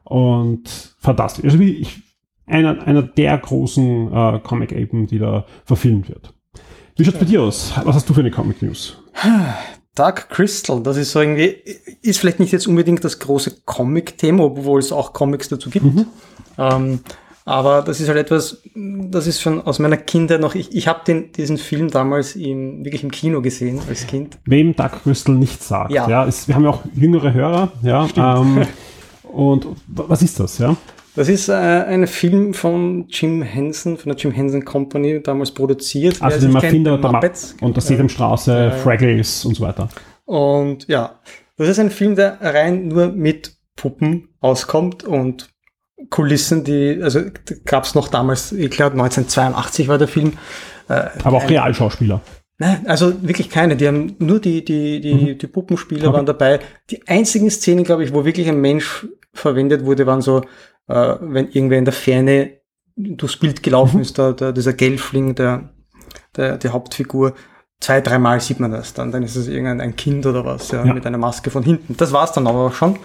und 0.03 0.95
fantastisch. 0.99 1.45
Also 1.45 1.59
wie 1.59 1.75
ich, 1.75 2.01
einer, 2.45 2.85
einer 2.85 3.03
der 3.03 3.37
großen 3.37 4.11
äh, 4.11 4.39
Comic 4.39 4.73
eben, 4.73 5.07
die 5.07 5.19
da 5.19 5.45
verfilmt 5.63 6.09
wird. 6.09 6.33
Wie 6.97 7.05
schaut's 7.05 7.19
bei 7.19 7.25
dir 7.25 7.41
aus? 7.41 7.73
Was 7.83 7.95
hast 7.95 8.09
du 8.09 8.13
für 8.13 8.21
eine 8.21 8.31
Comic 8.31 8.61
News? 8.61 8.97
Dark 9.97 10.29
Crystal, 10.29 10.81
das 10.81 10.97
ist 10.97 11.11
so 11.11 11.19
irgendwie, 11.19 11.55
ist 12.01 12.19
vielleicht 12.19 12.39
nicht 12.39 12.51
jetzt 12.51 12.67
unbedingt 12.67 13.03
das 13.03 13.19
große 13.19 13.61
Comic-Thema, 13.65 14.43
obwohl 14.43 14.79
es 14.79 14.91
auch 14.91 15.13
Comics 15.13 15.49
dazu 15.49 15.69
gibt. 15.69 15.85
Ähm, 16.57 16.99
aber 17.45 17.81
das 17.81 18.01
ist 18.01 18.09
halt 18.09 18.17
etwas, 18.17 18.61
das 18.75 19.25
ist 19.25 19.41
schon 19.41 19.61
aus 19.61 19.79
meiner 19.79 19.95
Kindheit 19.95 20.41
noch, 20.41 20.53
ich, 20.53 20.75
ich 20.75 20.87
habe 20.87 21.23
diesen 21.35 21.57
Film 21.57 21.89
damals 21.89 22.35
im, 22.35 22.83
wirklich 22.83 23.03
im 23.03 23.11
Kino 23.11 23.41
gesehen 23.41 23.79
als 23.87 24.05
Kind. 24.05 24.37
Wem 24.43 24.75
Dark 24.75 25.03
Crystal 25.03 25.33
nichts 25.33 25.69
sagt. 25.69 25.91
Ja. 25.91 26.09
Ja. 26.09 26.25
ist, 26.25 26.47
wir 26.49 26.55
haben 26.55 26.65
ja 26.65 26.71
auch 26.71 26.81
jüngere 26.93 27.33
Hörer, 27.33 27.71
ja. 27.83 28.07
Ähm, 28.17 28.67
und 29.23 29.65
was 29.87 30.21
ist 30.21 30.39
das, 30.39 30.57
ja? 30.57 30.75
Das 31.17 31.29
ist 31.29 31.49
äh, 31.49 31.53
ein 31.53 32.05
Film 32.05 32.53
von 32.53 33.07
Jim 33.09 33.41
Henson, 33.41 33.97
von 33.97 34.11
der 34.11 34.21
Jim 34.21 34.31
Henson 34.31 34.63
Company, 34.63 35.19
damals 35.19 35.49
produziert. 35.49 36.21
Also 36.21 36.47
kennt, 36.47 36.63
Erfinder 36.63 36.95
der 36.99 37.11
Muppets. 37.11 37.55
Und 37.59 37.75
der 37.75 37.81
Sesamstraße, 37.81 38.71
Fraggles 38.83 39.43
und 39.43 39.55
so 39.55 39.63
weiter. 39.63 39.89
Und 40.25 40.87
ja, 40.87 41.17
das 41.57 41.69
ist 41.69 41.79
ein 41.79 41.89
Film, 41.89 42.15
der 42.15 42.37
rein 42.39 42.89
nur 42.89 43.07
mit 43.07 43.55
Puppen 43.75 44.29
auskommt 44.41 45.05
und 45.05 45.49
Kulissen, 46.11 46.63
die, 46.63 46.99
also 47.01 47.21
gab 47.65 47.85
es 47.85 47.95
noch 47.95 48.09
damals, 48.09 48.51
ich 48.51 48.69
glaube 48.69 48.91
1982 48.91 49.87
war 49.87 49.97
der 49.97 50.07
Film. 50.07 50.33
Äh, 50.87 51.05
Aber 51.23 51.37
auch 51.37 51.49
Realschauspieler. 51.49 52.21
Nein, 52.59 52.85
also 52.85 53.23
wirklich 53.23 53.49
keine. 53.49 53.75
Die 53.75 53.87
haben 53.87 54.15
nur 54.19 54.39
die, 54.39 54.63
die, 54.63 55.01
die, 55.01 55.35
die 55.35 55.47
Puppenspieler 55.47 56.09
Okay. 56.09 56.15
waren 56.15 56.25
dabei. 56.27 56.59
Die 56.91 57.07
einzigen 57.07 57.49
Szenen, 57.49 57.83
glaube 57.83 58.03
ich, 58.03 58.13
wo 58.13 58.23
wirklich 58.23 58.47
ein 58.47 58.61
Mensch 58.61 59.07
verwendet 59.33 59.83
wurde, 59.83 60.05
waren 60.05 60.21
so, 60.21 60.43
äh, 60.87 61.15
wenn 61.21 61.49
irgendwer 61.49 61.77
in 61.77 61.85
der 61.85 61.93
Ferne 61.93 62.57
durchs 62.95 63.37
Bild 63.37 63.61
gelaufen 63.63 64.01
ist, 64.01 64.17
der, 64.17 64.33
der, 64.33 64.51
dieser 64.53 64.73
Gelfling, 64.73 65.35
der, 65.35 65.69
der, 66.35 66.57
die 66.57 66.69
Hauptfigur. 66.69 67.33
Zwei, 67.79 68.01
dreimal 68.01 68.41
sieht 68.41 68.59
man 68.59 68.71
das 68.71 68.93
dann. 68.95 69.11
Dann 69.11 69.21
ist 69.21 69.35
es 69.35 69.47
irgendein 69.47 69.81
ein 69.81 69.95
Kind 69.95 70.25
oder 70.25 70.43
was, 70.43 70.71
ja, 70.71 70.83
Ja. 70.83 70.93
mit 70.93 71.05
einer 71.05 71.19
Maske 71.19 71.51
von 71.51 71.61
hinten. 71.63 71.95
Das 71.95 72.11
war's 72.11 72.31
dann 72.31 72.47
aber 72.47 72.67
auch 72.67 72.73
schon. 72.73 72.97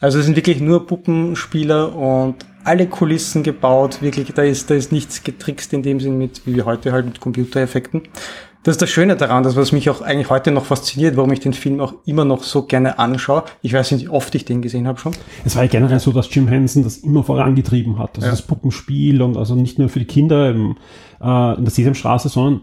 Also 0.00 0.18
es 0.18 0.24
sind 0.24 0.36
wirklich 0.36 0.60
nur 0.60 0.86
Puppenspieler 0.86 1.94
und 1.94 2.36
alle 2.64 2.86
Kulissen 2.86 3.42
gebaut. 3.44 4.02
Wirklich, 4.02 4.32
da 4.34 4.42
ist, 4.42 4.70
da 4.70 4.74
ist 4.74 4.90
nichts 4.92 5.22
getrickst 5.22 5.72
in 5.72 5.82
dem 5.82 6.00
Sinn 6.00 6.18
mit, 6.18 6.46
wie 6.46 6.56
wir 6.56 6.64
heute 6.64 6.92
halt 6.92 7.06
mit 7.06 7.20
Computereffekten. 7.20 8.02
Das 8.68 8.74
ist 8.74 8.82
das 8.82 8.90
Schöne 8.90 9.16
daran, 9.16 9.44
das 9.44 9.56
was 9.56 9.72
mich 9.72 9.88
auch 9.88 10.02
eigentlich 10.02 10.28
heute 10.28 10.50
noch 10.50 10.66
fasziniert, 10.66 11.16
warum 11.16 11.32
ich 11.32 11.40
den 11.40 11.54
Film 11.54 11.80
auch 11.80 11.94
immer 12.04 12.26
noch 12.26 12.42
so 12.42 12.64
gerne 12.64 12.98
anschaue. 12.98 13.44
Ich 13.62 13.72
weiß 13.72 13.92
nicht, 13.92 14.04
wie 14.04 14.08
oft 14.10 14.34
ich 14.34 14.44
den 14.44 14.60
gesehen 14.60 14.86
habe 14.86 15.00
schon. 15.00 15.14
Es 15.46 15.56
war 15.56 15.62
ja 15.62 15.70
generell 15.70 16.00
so, 16.00 16.12
dass 16.12 16.34
Jim 16.34 16.48
Henson 16.48 16.82
das 16.82 16.98
immer 16.98 17.24
vorangetrieben 17.24 17.98
hat. 17.98 18.16
Also 18.16 18.26
Ja. 18.26 18.30
das 18.30 18.42
Puppenspiel 18.42 19.22
und 19.22 19.38
also 19.38 19.54
nicht 19.54 19.78
nur 19.78 19.88
für 19.88 20.00
die 20.00 20.04
Kinder 20.04 20.50
im, 20.50 20.76
äh, 21.18 21.54
in 21.56 21.64
der 21.64 21.70
Sesamstraße, 21.70 22.28
sondern 22.28 22.60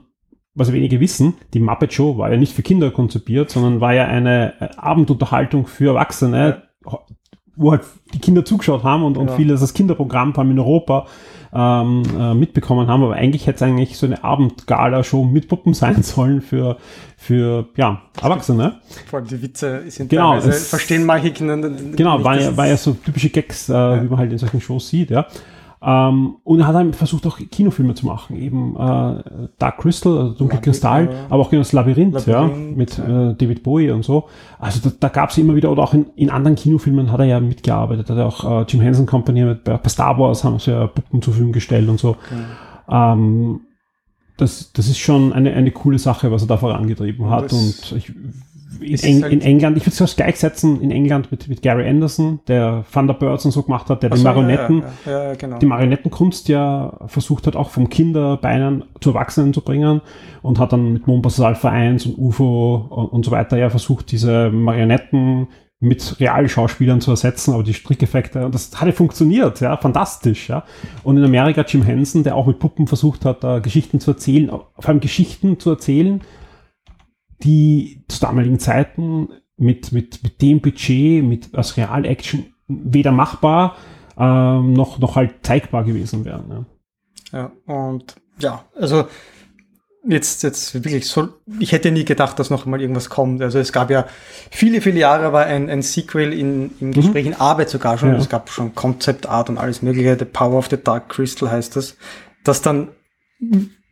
was 0.53 0.71
wenige 0.71 0.99
wissen, 0.99 1.33
die 1.55 1.59
Muppet 1.59 1.91
Show 1.91 2.19
war 2.19 2.31
ja 2.31 2.37
nicht 2.37 2.53
für 2.53 2.61
Kinder 2.61 2.91
konzipiert, 2.91 3.49
sondern 3.49 3.81
war 3.81 3.95
ja 3.95 4.05
eine 4.05 4.53
äh, 4.61 4.67
Abendunterhaltung 4.77 5.65
für 5.65 5.87
Erwachsene, 5.87 6.61
wo 7.55 7.71
halt 7.71 7.81
die 8.13 8.19
Kinder 8.19 8.43
zugeschaut 8.45 8.83
haben 8.83 9.03
und, 9.03 9.17
und 9.17 9.25
Genau. 9.27 9.37
viele 9.37 9.53
das 9.55 9.73
Kinderprogramm, 9.73 10.33
vor 10.33 10.43
allem 10.43 10.51
in 10.51 10.59
Europa, 10.59 11.05
ähm, 11.53 12.03
äh, 12.19 12.33
mitbekommen 12.33 12.87
haben. 12.87 13.03
Aber 13.03 13.13
eigentlich 13.15 13.47
hätte 13.47 13.57
es 13.57 13.61
eigentlich 13.61 13.97
so 13.97 14.05
eine 14.05 14.23
Abendgala-Show 14.23 15.23
mit 15.23 15.47
Puppen 15.47 15.73
sein 15.73 16.03
sollen 16.03 16.41
für, 16.41 16.77
für 17.17 17.67
ja, 17.77 18.01
Erwachsene. 18.21 18.79
Vor 19.09 19.19
allem 19.19 19.27
die 19.29 19.41
Witze 19.41 19.83
sind 19.87 20.09
Genau, 20.09 20.35
es- 20.35 20.67
verstehen 20.67 21.05
manche 21.05 21.31
Kinder 21.31 21.55
Genau, 21.57 22.15
nicht, 22.17 22.25
war 22.25 22.39
ja, 22.39 22.57
war 22.57 22.67
ja 22.67 22.75
so 22.77 22.93
typische 22.93 23.29
Gags, 23.29 23.69
äh, 23.69 23.73
wie 23.73 24.07
man 24.09 24.17
halt 24.19 24.31
in 24.31 24.37
solchen 24.37 24.59
Shows 24.59 24.89
sieht, 24.89 25.11
ja. 25.11 25.25
Ähm, 25.87 26.37
und 26.43 26.59
er 26.61 26.67
hat 26.67 26.73
dann 26.73 26.93
versucht 26.93 27.27
auch 27.27 27.37
Kinofilme 27.37 27.93
zu 27.93 28.07
machen, 28.07 28.37
eben 28.37 28.75
äh, 28.75 29.49
Dark 29.59 29.77
Crystal, 29.77 30.17
also 30.17 30.33
Dunkle 30.33 30.59
Kristall, 30.59 31.09
aber 31.29 31.43
auch 31.43 31.51
genau 31.51 31.61
das 31.61 31.73
Labyrinth, 31.73 32.25
ja, 32.25 32.41
Labyrinth, 32.41 32.75
mit 32.75 32.97
ja. 32.97 33.29
äh, 33.29 33.35
David 33.35 33.61
Bowie 33.61 33.91
und 33.91 34.03
so. 34.03 34.25
Also 34.57 34.79
da, 34.89 34.95
da 34.99 35.09
gab 35.09 35.29
es 35.29 35.37
immer 35.37 35.55
wieder, 35.55 35.71
oder 35.71 35.83
auch 35.83 35.93
in, 35.93 36.07
in 36.15 36.31
anderen 36.31 36.55
Kinofilmen 36.55 37.11
hat 37.11 37.19
er 37.19 37.27
ja 37.27 37.39
mitgearbeitet, 37.39 38.09
hat 38.09 38.17
er 38.17 38.25
auch 38.25 38.61
äh, 38.61 38.65
Jim 38.67 38.81
Henson 38.81 39.05
Company, 39.05 39.43
mit, 39.43 39.63
bei, 39.63 39.77
bei 39.77 39.89
Star 39.89 40.17
Wars 40.17 40.43
haben 40.43 40.57
sie 40.57 40.71
ja 40.71 40.87
Puppen 40.87 41.21
zur 41.21 41.33
Verfügung 41.33 41.53
gestellt 41.53 41.87
und 41.87 41.99
so. 41.99 42.15
Ähm, 42.89 43.61
das, 44.37 44.73
das 44.73 44.87
ist 44.87 44.97
schon 44.97 45.33
eine, 45.33 45.53
eine 45.53 45.69
coole 45.69 45.99
Sache, 45.99 46.31
was 46.31 46.41
er 46.41 46.47
da 46.47 46.57
vorangetrieben 46.57 47.29
hat. 47.29 47.45
das 47.45 47.53
Und 47.53 47.97
ich, 47.97 48.11
in, 48.81 49.23
halt- 49.23 49.33
in 49.33 49.41
England, 49.41 49.77
ich 49.77 49.85
würde 49.85 50.03
es 50.03 50.15
gleichsetzen, 50.15 50.81
in 50.81 50.91
England 50.91 51.31
mit, 51.31 51.47
mit 51.47 51.61
Gary 51.61 51.87
Anderson, 51.87 52.39
der 52.47 52.85
Thunderbirds 52.91 53.45
und 53.45 53.51
so 53.51 53.63
gemacht 53.63 53.89
hat, 53.89 54.03
der 54.03 54.11
Ach 54.11 54.15
die 54.15 54.21
so, 54.21 54.27
Marionetten, 54.27 54.83
Ja, 55.05 55.11
ja, 55.11 55.23
ja, 55.29 55.33
genau. 55.35 55.57
die 55.59 55.65
Marionettenkunst 55.65 56.47
ja 56.49 56.97
versucht 57.07 57.47
hat, 57.47 57.55
auch 57.55 57.69
vom 57.69 57.89
Kinderbeinen 57.89 58.83
zu 59.01 59.09
Erwachsenen 59.11 59.53
zu 59.53 59.61
bringen 59.61 60.01
und 60.41 60.59
hat 60.59 60.73
dann 60.73 60.93
mit 60.93 61.07
Mombasa 61.07 61.47
Alpha 61.47 61.69
1 61.69 62.05
und 62.05 62.17
UFO 62.17 62.75
und, 62.89 63.05
und 63.07 63.25
so 63.25 63.31
weiter 63.31 63.57
ja 63.57 63.69
versucht, 63.69 64.11
diese 64.11 64.49
Marionetten 64.51 65.47
mit 65.81 66.19
Realschauspielern 66.19 67.01
zu 67.01 67.11
ersetzen, 67.11 67.53
aber 67.53 67.61
die 67.61 67.73
Strickeffekte, 67.73 68.45
und 68.45 68.55
das 68.55 68.71
hat 68.79 68.87
ja 68.87 68.93
funktioniert, 68.93 69.59
ja, 69.59 69.75
fantastisch, 69.77 70.47
ja. 70.49 70.63
Und 71.03 71.17
in 71.17 71.23
Amerika 71.23 71.63
Jim 71.67 71.83
Henson, 71.83 72.23
der 72.23 72.35
auch 72.35 72.47
mit 72.47 72.59
Puppen 72.59 72.87
versucht 72.87 73.25
hat, 73.25 73.43
da 73.43 73.59
Geschichten 73.59 73.99
zu 73.99 74.11
erzählen, 74.11 74.47
vor 74.49 74.89
allem 74.89 75.01
Geschichten 75.01 75.59
zu 75.59 75.69
erzählen, 75.71 76.21
die 77.43 78.03
zu 78.07 78.19
damaligen 78.21 78.59
Zeiten 78.59 79.29
mit, 79.57 79.91
mit, 79.91 80.23
mit 80.23 80.41
dem 80.41 80.61
Budget, 80.61 81.23
mit 81.23 81.53
als 81.53 81.77
Real-Action 81.77 82.45
weder 82.67 83.11
machbar, 83.11 83.75
ähm, 84.17 84.73
noch, 84.73 84.99
noch 84.99 85.15
halt 85.15 85.45
zeigbar 85.45 85.83
gewesen 85.83 86.25
wären. 86.25 86.45
Ja. 86.49 86.65
Ja, 87.31 87.51
und 87.65 88.15
ja, 88.39 88.63
also 88.75 89.07
jetzt, 90.07 90.43
jetzt 90.43 90.73
wirklich 90.73 91.07
so, 91.07 91.29
ich 91.59 91.71
hätte 91.71 91.91
nie 91.91 92.05
gedacht, 92.05 92.39
dass 92.39 92.49
noch 92.49 92.65
mal 92.65 92.79
irgendwas 92.79 93.09
kommt. 93.09 93.41
Also 93.41 93.59
es 93.59 93.73
gab 93.73 93.89
ja 93.89 94.05
viele, 94.51 94.81
viele 94.81 94.99
Jahre 94.99 95.33
war 95.33 95.45
ein, 95.45 95.69
ein 95.69 95.81
Sequel 95.81 96.31
in, 96.31 96.71
im 96.79 96.91
Gespräch, 96.91 97.25
in 97.25 97.33
Arbeit 97.33 97.69
sogar 97.69 97.97
schon. 97.97 98.09
Ja. 98.09 98.17
Es 98.17 98.29
gab 98.29 98.49
schon 98.49 98.75
Concept 98.75 99.27
Art 99.27 99.49
und 99.49 99.57
alles 99.57 99.81
mögliche. 99.81 100.17
The 100.17 100.25
Power 100.25 100.57
of 100.57 100.69
the 100.69 100.77
Dark 100.81 101.09
Crystal 101.09 101.49
heißt 101.49 101.75
das. 101.75 101.97
Das 102.43 102.61
dann, 102.61 102.89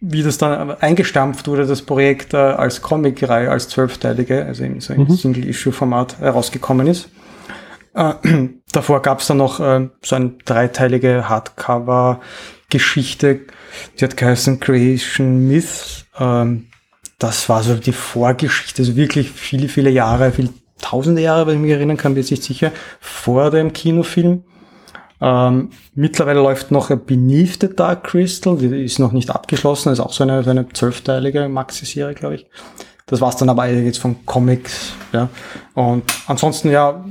wie 0.05 0.21
das 0.21 0.37
dann 0.37 0.71
eingestampft 0.71 1.47
wurde, 1.47 1.65
das 1.65 1.81
Projekt 1.81 2.33
äh, 2.33 2.37
als 2.37 2.81
Comic-Reihe, 2.81 3.49
als 3.49 3.69
zwölfteilige, 3.69 4.45
also 4.45 4.65
in 4.65 4.81
so 4.81 4.91
einem 4.93 5.09
Single-Issue-Format 5.09 6.19
herausgekommen 6.19 6.87
ist. 6.87 7.07
Äh, 7.93 8.15
davor 8.73 9.01
gab 9.01 9.21
es 9.21 9.27
dann 9.27 9.37
noch 9.37 9.61
äh, 9.61 9.87
so 10.03 10.17
eine 10.17 10.31
dreiteilige 10.43 11.29
Hardcover-Geschichte, 11.29 13.39
die 13.97 14.03
hat 14.03 14.17
geheißen 14.17 14.59
Creation 14.59 15.47
Myths. 15.47 16.05
Ähm, 16.19 16.65
das 17.17 17.47
war 17.47 17.63
so 17.63 17.75
die 17.75 17.93
Vorgeschichte, 17.93 18.81
also 18.81 18.97
wirklich 18.97 19.31
viele, 19.31 19.69
viele 19.69 19.89
Jahre, 19.89 20.33
viele 20.33 20.49
tausende 20.81 21.21
Jahre, 21.21 21.47
wenn 21.47 21.55
ich 21.55 21.61
mich 21.61 21.71
erinnern 21.71 21.95
kann, 21.95 22.13
bin 22.13 22.23
ich 22.23 22.31
nicht 22.31 22.43
sicher, 22.43 22.73
vor 22.99 23.51
dem 23.51 23.71
Kinofilm. 23.71 24.43
Ähm, 25.25 25.69
mittlerweile 25.95 26.41
läuft 26.41 26.69
noch 26.69 26.89
Beneath 26.89 27.61
the 27.61 27.73
Dark 27.73 28.03
Crystal, 28.03 28.57
die 28.57 28.83
ist 28.83 28.99
noch 28.99 29.13
nicht 29.13 29.29
abgeschlossen, 29.29 29.93
ist 29.93 30.01
auch 30.01 30.11
so 30.11 30.23
eine, 30.23 30.43
so 30.43 30.49
eine 30.49 30.67
zwölfteilige 30.67 31.47
Maxi-Serie, 31.47 32.13
glaube 32.13 32.35
ich. 32.35 32.45
Das 33.05 33.21
war's 33.21 33.37
dann 33.37 33.47
aber 33.47 33.67
jetzt 33.67 33.99
von 33.99 34.25
Comics, 34.25 34.91
ja. 35.13 35.29
Und 35.75 36.03
ansonsten, 36.27 36.71
ja, 36.71 37.05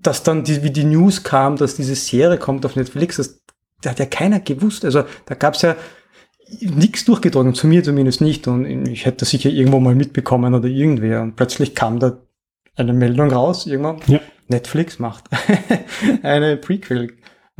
dass 0.00 0.22
dann 0.22 0.42
die, 0.42 0.62
wie 0.62 0.70
die 0.70 0.84
News 0.84 1.22
kam, 1.22 1.56
dass 1.56 1.76
diese 1.76 1.94
Serie 1.96 2.38
kommt 2.38 2.64
auf 2.64 2.76
Netflix, 2.76 3.16
das, 3.16 3.40
da 3.82 3.90
hat 3.90 3.98
ja 3.98 4.06
keiner 4.06 4.40
gewusst. 4.40 4.86
Also 4.86 5.04
da 5.26 5.34
gab's 5.34 5.60
ja 5.60 5.76
nichts 6.60 7.04
durchgedrungen, 7.04 7.54
zu 7.54 7.66
mir 7.66 7.84
zumindest 7.84 8.22
nicht. 8.22 8.48
Und 8.48 8.64
ich 8.88 9.04
hätte 9.04 9.18
das 9.18 9.30
sicher 9.30 9.50
irgendwo 9.50 9.80
mal 9.80 9.94
mitbekommen 9.94 10.54
oder 10.54 10.68
irgendwer. 10.68 11.20
Und 11.20 11.36
plötzlich 11.36 11.74
kam 11.74 11.98
da 11.98 12.16
eine 12.76 12.94
Meldung 12.94 13.30
raus, 13.30 13.66
irgendwann. 13.66 14.00
Ja. 14.06 14.20
Netflix 14.48 14.98
macht 14.98 15.24
eine 16.22 16.56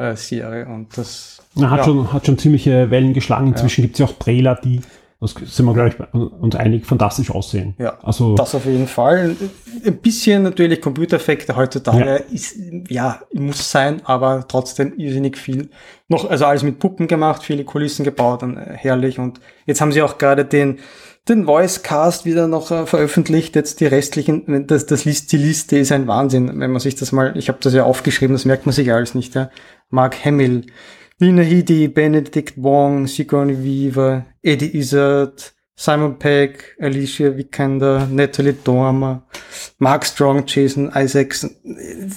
Prequel-Serie. 0.01 0.67
Und 0.67 0.97
das 0.97 1.43
Er 1.57 1.71
hat, 1.71 1.79
ja. 1.79 1.85
schon, 1.85 2.13
hat 2.13 2.27
schon 2.27 2.39
ziemliche 2.39 2.91
Wellen 2.91 3.13
geschlagen. 3.13 3.49
Inzwischen 3.49 3.83
gibt's 3.83 3.99
ja 3.99 4.07
auch 4.07 4.13
Trailer, 4.19 4.57
die 4.57 4.81
das 5.21 5.35
sind 5.35 5.67
wir, 5.67 5.75
glaube 5.75 5.91
ich, 5.91 6.15
uns 6.15 6.57
einig, 6.57 6.87
fantastisch 6.87 7.31
aussehen. 7.31 7.75
Ja, 7.79 7.99
also, 8.03 8.35
das 8.37 8.55
auf 8.55 8.65
jeden 8.65 8.87
Fall. 8.87 9.37
Ein 9.85 9.97
bisschen 9.99 10.45
natürlich 10.45 10.81
Computereffekte 10.81 11.57
heutzutage 11.57 12.07
ja. 12.07 12.17
ist, 12.17 12.57
ja, 12.89 13.21
muss 13.35 13.71
sein, 13.71 14.01
aber 14.05 14.47
trotzdem 14.49 14.95
irrsinnig 14.97 15.37
viel. 15.37 15.69
Noch, 16.09 16.29
also 16.29 16.47
alles 16.47 16.63
mit 16.63 16.79
Puppen 16.79 17.07
gemacht, 17.07 17.43
viele 17.43 17.65
Kulissen 17.65 18.03
gebaut 18.03 18.43
und 18.43 18.57
äh, 18.57 18.73
herrlich. 18.75 19.19
Und 19.19 19.41
jetzt 19.67 19.83
haben 19.83 19.93
sie 19.93 20.01
auch 20.01 20.17
gerade 20.17 20.47
den, 20.47 20.79
den 21.29 21.47
Voicecast 21.47 22.25
wieder 22.25 22.49
noch 22.49 22.71
äh, 22.71 22.87
veröffentlicht. 22.87 23.55
Jetzt 23.57 23.81
die 23.81 23.87
restlichen, 23.87 24.67
das, 24.67 24.87
das 24.87 25.05
List, 25.05 25.33
die 25.33 25.37
Liste 25.37 25.77
ist 25.77 25.93
ein 25.93 26.07
Wahnsinn, 26.07 26.49
wenn 26.59 26.71
man 26.71 26.81
sich 26.81 26.95
das 26.95 27.13
mal, 27.13 27.37
ich 27.37 27.49
habe 27.49 27.59
das 27.61 27.75
ja 27.75 27.85
aufgeschrieben, 27.85 28.35
das 28.35 28.47
merkt 28.47 28.65
man 28.65 28.73
sich 28.73 28.91
alles 28.91 29.15
nicht. 29.15 29.35
Ja. 29.35 29.51
Mark 29.91 30.25
Hamill, 30.25 30.65
Lina 31.21 31.43
Headey, 31.43 31.87
Benedict 31.89 32.55
Wong, 32.57 33.07
Sigourney 33.07 33.63
Weaver, 33.63 34.25
Eddie 34.43 34.75
Izzard, 34.79 35.53
Simon 35.77 36.19
Pegg, 36.19 36.77
Alicia 36.81 37.37
Vikander, 37.37 38.09
Natalie 38.11 38.55
Dormer, 38.55 39.25
Mark 39.79 40.07
Strong, 40.07 40.45
Jason 40.47 40.91
Isaacs. 40.95 41.47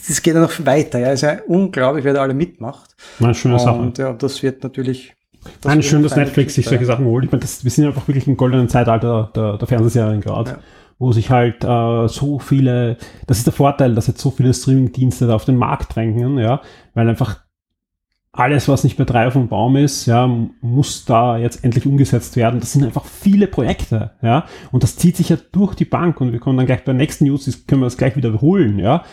Das 0.07 0.21
geht 0.21 0.35
ja 0.35 0.39
noch 0.39 0.53
weiter. 0.65 0.99
Ja, 0.99 1.07
es 1.07 1.21
ist 1.21 1.21
ja 1.23 1.39
unglaublich, 1.47 2.05
wer 2.05 2.13
da 2.13 2.21
alle 2.21 2.33
mitmacht. 2.33 2.95
Eine 3.19 3.33
schöne 3.33 3.59
Sache. 3.59 3.77
Und 3.77 3.97
ja, 3.97 4.13
das 4.13 4.41
wird 4.41 4.63
natürlich. 4.63 5.13
Das 5.43 5.65
Nein, 5.65 5.83
schön, 5.83 6.01
dass 6.01 6.15
Netflix 6.15 6.55
sich 6.55 6.65
solche 6.65 6.85
Sachen 6.85 7.03
holt. 7.03 7.25
Ich 7.25 7.31
meine, 7.31 7.41
das, 7.41 7.65
wir 7.65 7.71
sind 7.71 7.85
einfach 7.85 8.07
wirklich 8.07 8.25
im 8.27 8.37
goldenen 8.37 8.69
Zeitalter 8.69 9.31
der, 9.35 9.57
der 9.57 9.67
Fernsehserien 9.67 10.21
gerade. 10.21 10.51
Ja 10.51 10.59
wo 10.99 11.11
sich 11.11 11.31
halt 11.31 11.65
äh, 11.65 12.07
so 12.07 12.39
viele, 12.39 12.97
das 13.27 13.39
ist 13.39 13.47
der 13.47 13.51
Vorteil, 13.51 13.93
dass 13.93 14.07
jetzt 14.07 14.21
so 14.21 14.31
viele 14.31 14.53
Streaming-Dienste 14.53 15.27
da 15.27 15.35
auf 15.35 15.43
den 15.43 15.57
Markt 15.57 15.95
drängen, 15.95 16.37
ja, 16.37 16.61
weil 16.93 17.09
einfach 17.09 17.41
alles, 18.35 18.67
was 18.67 18.83
nicht 18.83 18.97
mehr 18.97 19.05
drei 19.05 19.27
auf 19.27 19.33
dem 19.33 19.47
Baum 19.47 19.75
ist, 19.75 20.07
ja, 20.07 20.27
muss 20.59 21.05
da 21.05 21.37
jetzt 21.37 21.63
endlich 21.63 21.85
umgesetzt 21.85 22.35
werden. 22.35 22.59
Das 22.59 22.73
sind 22.73 22.83
einfach 22.83 23.05
viele 23.05 23.45
Projekte, 23.47 24.11
ja, 24.21 24.45
und 24.71 24.81
das 24.81 24.97
zieht 24.97 25.15
sich 25.15 25.29
ja 25.29 25.37
durch 25.51 25.75
die 25.75 25.85
Bank 25.85 26.19
und 26.19 26.33
wir 26.33 26.39
kommen 26.39 26.57
dann 26.57 26.65
gleich 26.65 26.79
bei 26.79 26.85
der 26.85 26.95
nächsten 26.95 27.25
News, 27.25 27.45
das 27.45 27.67
können 27.67 27.81
wir 27.81 27.85
das 27.85 27.97
gleich 27.97 28.15
wiederholen, 28.15 28.79
ja. 28.79 29.03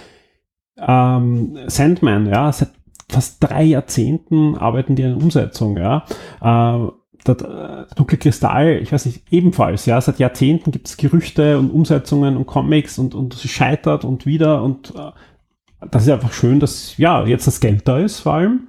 Ähm, 0.79 1.59
Sandman, 1.67 2.27
ja, 2.27 2.51
seit 2.51 2.71
fast 3.11 3.37
drei 3.41 3.63
Jahrzehnten 3.65 4.57
arbeiten 4.57 4.97
die 4.97 5.05
an 5.05 5.15
Umsetzung, 5.15 5.77
ja. 5.77 6.07
Äh, 6.41 6.91
der, 7.27 7.87
äh, 7.91 7.95
dunkle 7.95 8.17
Kristall, 8.17 8.79
ich 8.83 8.91
weiß 8.91 9.05
nicht, 9.05 9.31
ebenfalls, 9.31 9.85
ja, 9.85 10.01
seit 10.01 10.19
Jahrzehnten 10.19 10.71
gibt 10.71 10.89
es 10.89 10.97
Gerüchte 10.97 11.59
und 11.59 11.71
Umsetzungen 11.71 12.39
und 12.39 12.47
Comics 12.47 12.99
und, 12.99 13.15
und 13.15 13.35
es 13.35 13.43
scheitert 13.51 14.07
und 14.07 14.25
wieder 14.25 14.63
und 14.63 14.95
äh, 14.97 15.11
das 15.91 16.05
ist 16.05 16.11
einfach 16.11 16.33
schön, 16.33 16.59
dass 16.59 16.97
ja 16.97 17.27
jetzt 17.27 17.47
das 17.47 17.61
Geld 17.61 17.87
da 17.87 17.99
ist 17.99 18.21
vor 18.21 18.35
allem 18.35 18.69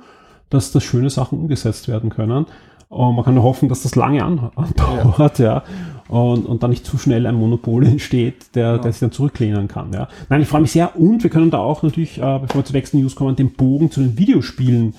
dass 0.51 0.71
das 0.71 0.83
schöne 0.83 1.09
Sachen 1.09 1.39
umgesetzt 1.39 1.87
werden 1.87 2.09
können. 2.09 2.45
Und 2.89 3.15
man 3.15 3.23
kann 3.23 3.35
nur 3.35 3.43
hoffen, 3.43 3.69
dass 3.69 3.83
das 3.83 3.95
lange 3.95 4.23
andauert, 4.23 5.39
ja. 5.39 5.45
ja. 5.45 5.63
Und, 6.09 6.45
und 6.45 6.61
dann 6.61 6.71
nicht 6.71 6.85
zu 6.85 6.97
schnell 6.97 7.25
ein 7.25 7.35
Monopol 7.35 7.85
entsteht, 7.87 8.53
der, 8.53 8.63
ja. 8.73 8.77
der 8.77 8.91
sich 8.91 8.99
dann 8.99 9.13
zurücklehnen 9.13 9.69
kann, 9.69 9.93
ja. 9.93 10.09
Nein, 10.29 10.41
ich 10.41 10.47
freue 10.49 10.61
mich 10.61 10.73
sehr 10.73 10.99
und 10.99 11.23
wir 11.23 11.29
können 11.29 11.51
da 11.51 11.59
auch 11.59 11.83
natürlich, 11.83 12.17
äh, 12.17 12.39
bevor 12.39 12.61
wir 12.61 12.65
zur 12.65 12.75
nächsten 12.75 12.99
News 12.99 13.15
kommen, 13.15 13.37
den 13.37 13.53
Bogen 13.53 13.91
zu 13.91 14.01
den 14.01 14.17
Videospielen 14.17 14.93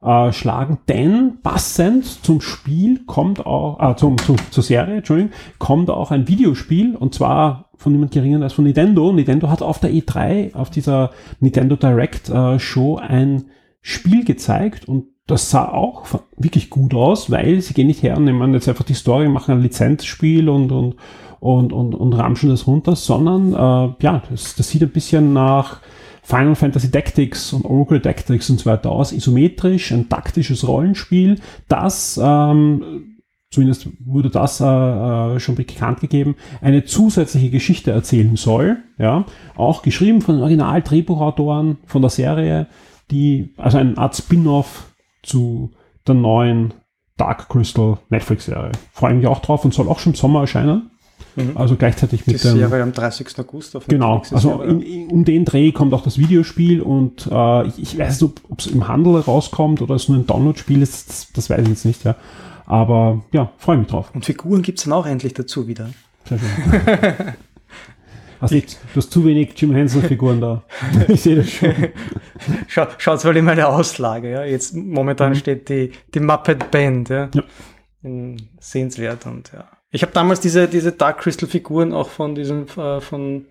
äh, 0.00 0.32
schlagen, 0.32 0.78
denn 0.88 1.38
passend 1.42 2.04
zum 2.04 2.40
Spiel 2.40 3.00
kommt 3.04 3.44
auch, 3.44 3.80
äh, 3.80 3.96
zum, 3.96 4.16
zum, 4.18 4.36
zur 4.50 4.62
Serie, 4.62 4.98
Entschuldigung, 4.98 5.32
kommt 5.58 5.90
auch 5.90 6.12
ein 6.12 6.28
Videospiel 6.28 6.94
und 6.94 7.14
zwar 7.14 7.70
von 7.76 7.90
niemand 7.90 8.12
geringer 8.12 8.40
als 8.42 8.52
von 8.52 8.64
Nintendo. 8.64 9.12
Nintendo 9.12 9.50
hat 9.50 9.60
auf 9.60 9.80
der 9.80 9.90
E3, 9.90 10.54
auf 10.54 10.70
dieser 10.70 11.10
Nintendo 11.40 11.74
Direct 11.74 12.28
äh, 12.28 12.60
Show 12.60 12.96
ein 12.96 13.46
Spiel 13.86 14.24
gezeigt 14.24 14.88
und 14.88 15.08
das 15.26 15.50
sah 15.50 15.68
auch 15.68 16.06
wirklich 16.38 16.70
gut 16.70 16.94
aus, 16.94 17.30
weil 17.30 17.60
sie 17.60 17.74
gehen 17.74 17.86
nicht 17.86 18.02
her 18.02 18.16
und 18.16 18.24
nehmen 18.24 18.54
jetzt 18.54 18.66
einfach 18.66 18.84
die 18.84 18.94
Story, 18.94 19.28
machen 19.28 19.52
ein 19.52 19.60
Lizenzspiel 19.60 20.48
und, 20.48 20.72
und, 20.72 20.96
und, 21.38 21.74
und, 21.74 21.94
und 21.94 22.12
ramschen 22.14 22.48
das 22.48 22.66
runter, 22.66 22.96
sondern 22.96 23.52
äh, 23.52 23.94
ja, 24.02 24.22
das, 24.30 24.54
das 24.54 24.70
sieht 24.70 24.82
ein 24.82 24.88
bisschen 24.88 25.34
nach 25.34 25.82
Final 26.22 26.54
Fantasy 26.54 26.90
Tactics 26.90 27.52
und 27.52 27.66
Oracle 27.66 28.00
Tactics 28.00 28.48
und 28.48 28.60
so 28.60 28.70
weiter 28.70 28.90
aus. 28.90 29.12
Isometrisch, 29.12 29.92
ein 29.92 30.08
taktisches 30.08 30.66
Rollenspiel, 30.66 31.38
das, 31.68 32.18
ähm, 32.22 33.18
zumindest 33.50 33.88
wurde 34.02 34.30
das 34.30 34.62
äh, 34.62 34.64
äh 34.64 35.40
schon 35.40 35.56
bekannt 35.56 36.00
gegeben, 36.00 36.36
eine 36.62 36.86
zusätzliche 36.86 37.50
Geschichte 37.50 37.90
erzählen 37.90 38.36
soll. 38.36 38.78
Ja, 38.96 39.26
auch 39.56 39.82
geschrieben 39.82 40.22
von 40.22 40.36
den 40.36 40.42
Original-Drehbuchautoren 40.42 41.76
von 41.84 42.00
der 42.00 42.10
Serie 42.10 42.66
die, 43.10 43.54
also 43.56 43.78
eine 43.78 43.96
Art 43.98 44.16
Spin-off 44.16 44.92
zu 45.22 45.70
der 46.06 46.14
neuen 46.14 46.74
Dark 47.16 47.48
Crystal 47.48 47.98
Netflix-Serie. 48.08 48.72
Freue 48.92 49.14
mich 49.14 49.26
auch 49.26 49.40
drauf 49.40 49.64
und 49.64 49.72
soll 49.72 49.88
auch 49.88 49.98
schon 49.98 50.12
im 50.12 50.16
Sommer 50.16 50.40
erscheinen. 50.40 50.90
Mhm. 51.36 51.56
Also 51.56 51.76
gleichzeitig 51.76 52.26
mit 52.26 52.36
die 52.36 52.42
dem. 52.42 52.58
Serie 52.58 52.82
am 52.82 52.92
30. 52.92 53.38
August 53.38 53.76
auf 53.76 53.86
Genau, 53.86 54.22
also 54.30 54.62
in, 54.62 54.80
in, 54.82 55.08
um 55.10 55.24
den 55.24 55.44
Dreh 55.44 55.72
kommt 55.72 55.92
auch 55.92 56.02
das 56.02 56.18
Videospiel 56.18 56.80
und 56.80 57.28
äh, 57.30 57.66
ich, 57.68 57.82
ich, 57.82 57.98
weiß 57.98 58.20
nicht, 58.20 58.34
ob 58.48 58.58
es 58.58 58.66
im 58.66 58.86
Handel 58.88 59.16
rauskommt 59.16 59.82
oder 59.82 59.94
es 59.94 60.08
nur 60.08 60.18
ein 60.18 60.26
Download-Spiel 60.26 60.82
ist, 60.82 61.08
das, 61.08 61.32
das, 61.32 61.50
weiß 61.50 61.62
ich 61.62 61.68
jetzt 61.68 61.84
nicht, 61.84 62.04
ja. 62.04 62.16
Aber 62.66 63.22
ja, 63.32 63.50
freue 63.58 63.78
mich 63.78 63.88
drauf. 63.88 64.10
Und 64.14 64.24
Figuren 64.24 64.62
gibt 64.62 64.78
es 64.78 64.84
dann 64.84 64.92
auch 64.92 65.06
endlich 65.06 65.34
dazu 65.34 65.66
wieder. 65.66 65.90
Sehr 66.24 66.38
schön. 66.38 67.34
Also 68.44 68.56
ich, 68.56 68.66
du 68.66 68.96
hast 68.96 69.10
zu 69.10 69.24
wenig 69.24 69.52
Jim 69.56 69.74
Henson-Figuren 69.74 70.40
da. 70.40 70.64
ich 71.08 71.22
sehe 71.22 71.36
das 71.36 71.50
schon. 71.50 71.74
Schau, 72.68 72.86
schaut 72.98 73.24
mal 73.24 73.36
in 73.36 73.44
meine 73.44 73.66
Auslage. 73.66 74.30
Ja. 74.30 74.44
Jetzt 74.44 74.74
momentan 74.74 75.30
mhm. 75.30 75.36
steht 75.36 75.68
die, 75.68 75.92
die 76.14 76.20
Muppet 76.20 76.70
Band. 76.70 77.08
Ja. 77.08 77.30
ja. 77.32 77.42
Sehenswert 78.60 79.24
und 79.24 79.50
ja. 79.52 79.66
Ich 79.90 80.02
habe 80.02 80.12
damals 80.12 80.40
diese, 80.40 80.68
diese 80.68 80.92
Dark 80.92 81.20
Crystal-Figuren 81.20 81.94
auch 81.94 82.08
von 82.08 82.34
diesem, 82.34 82.66
äh, 82.76 83.00
von 83.00 83.46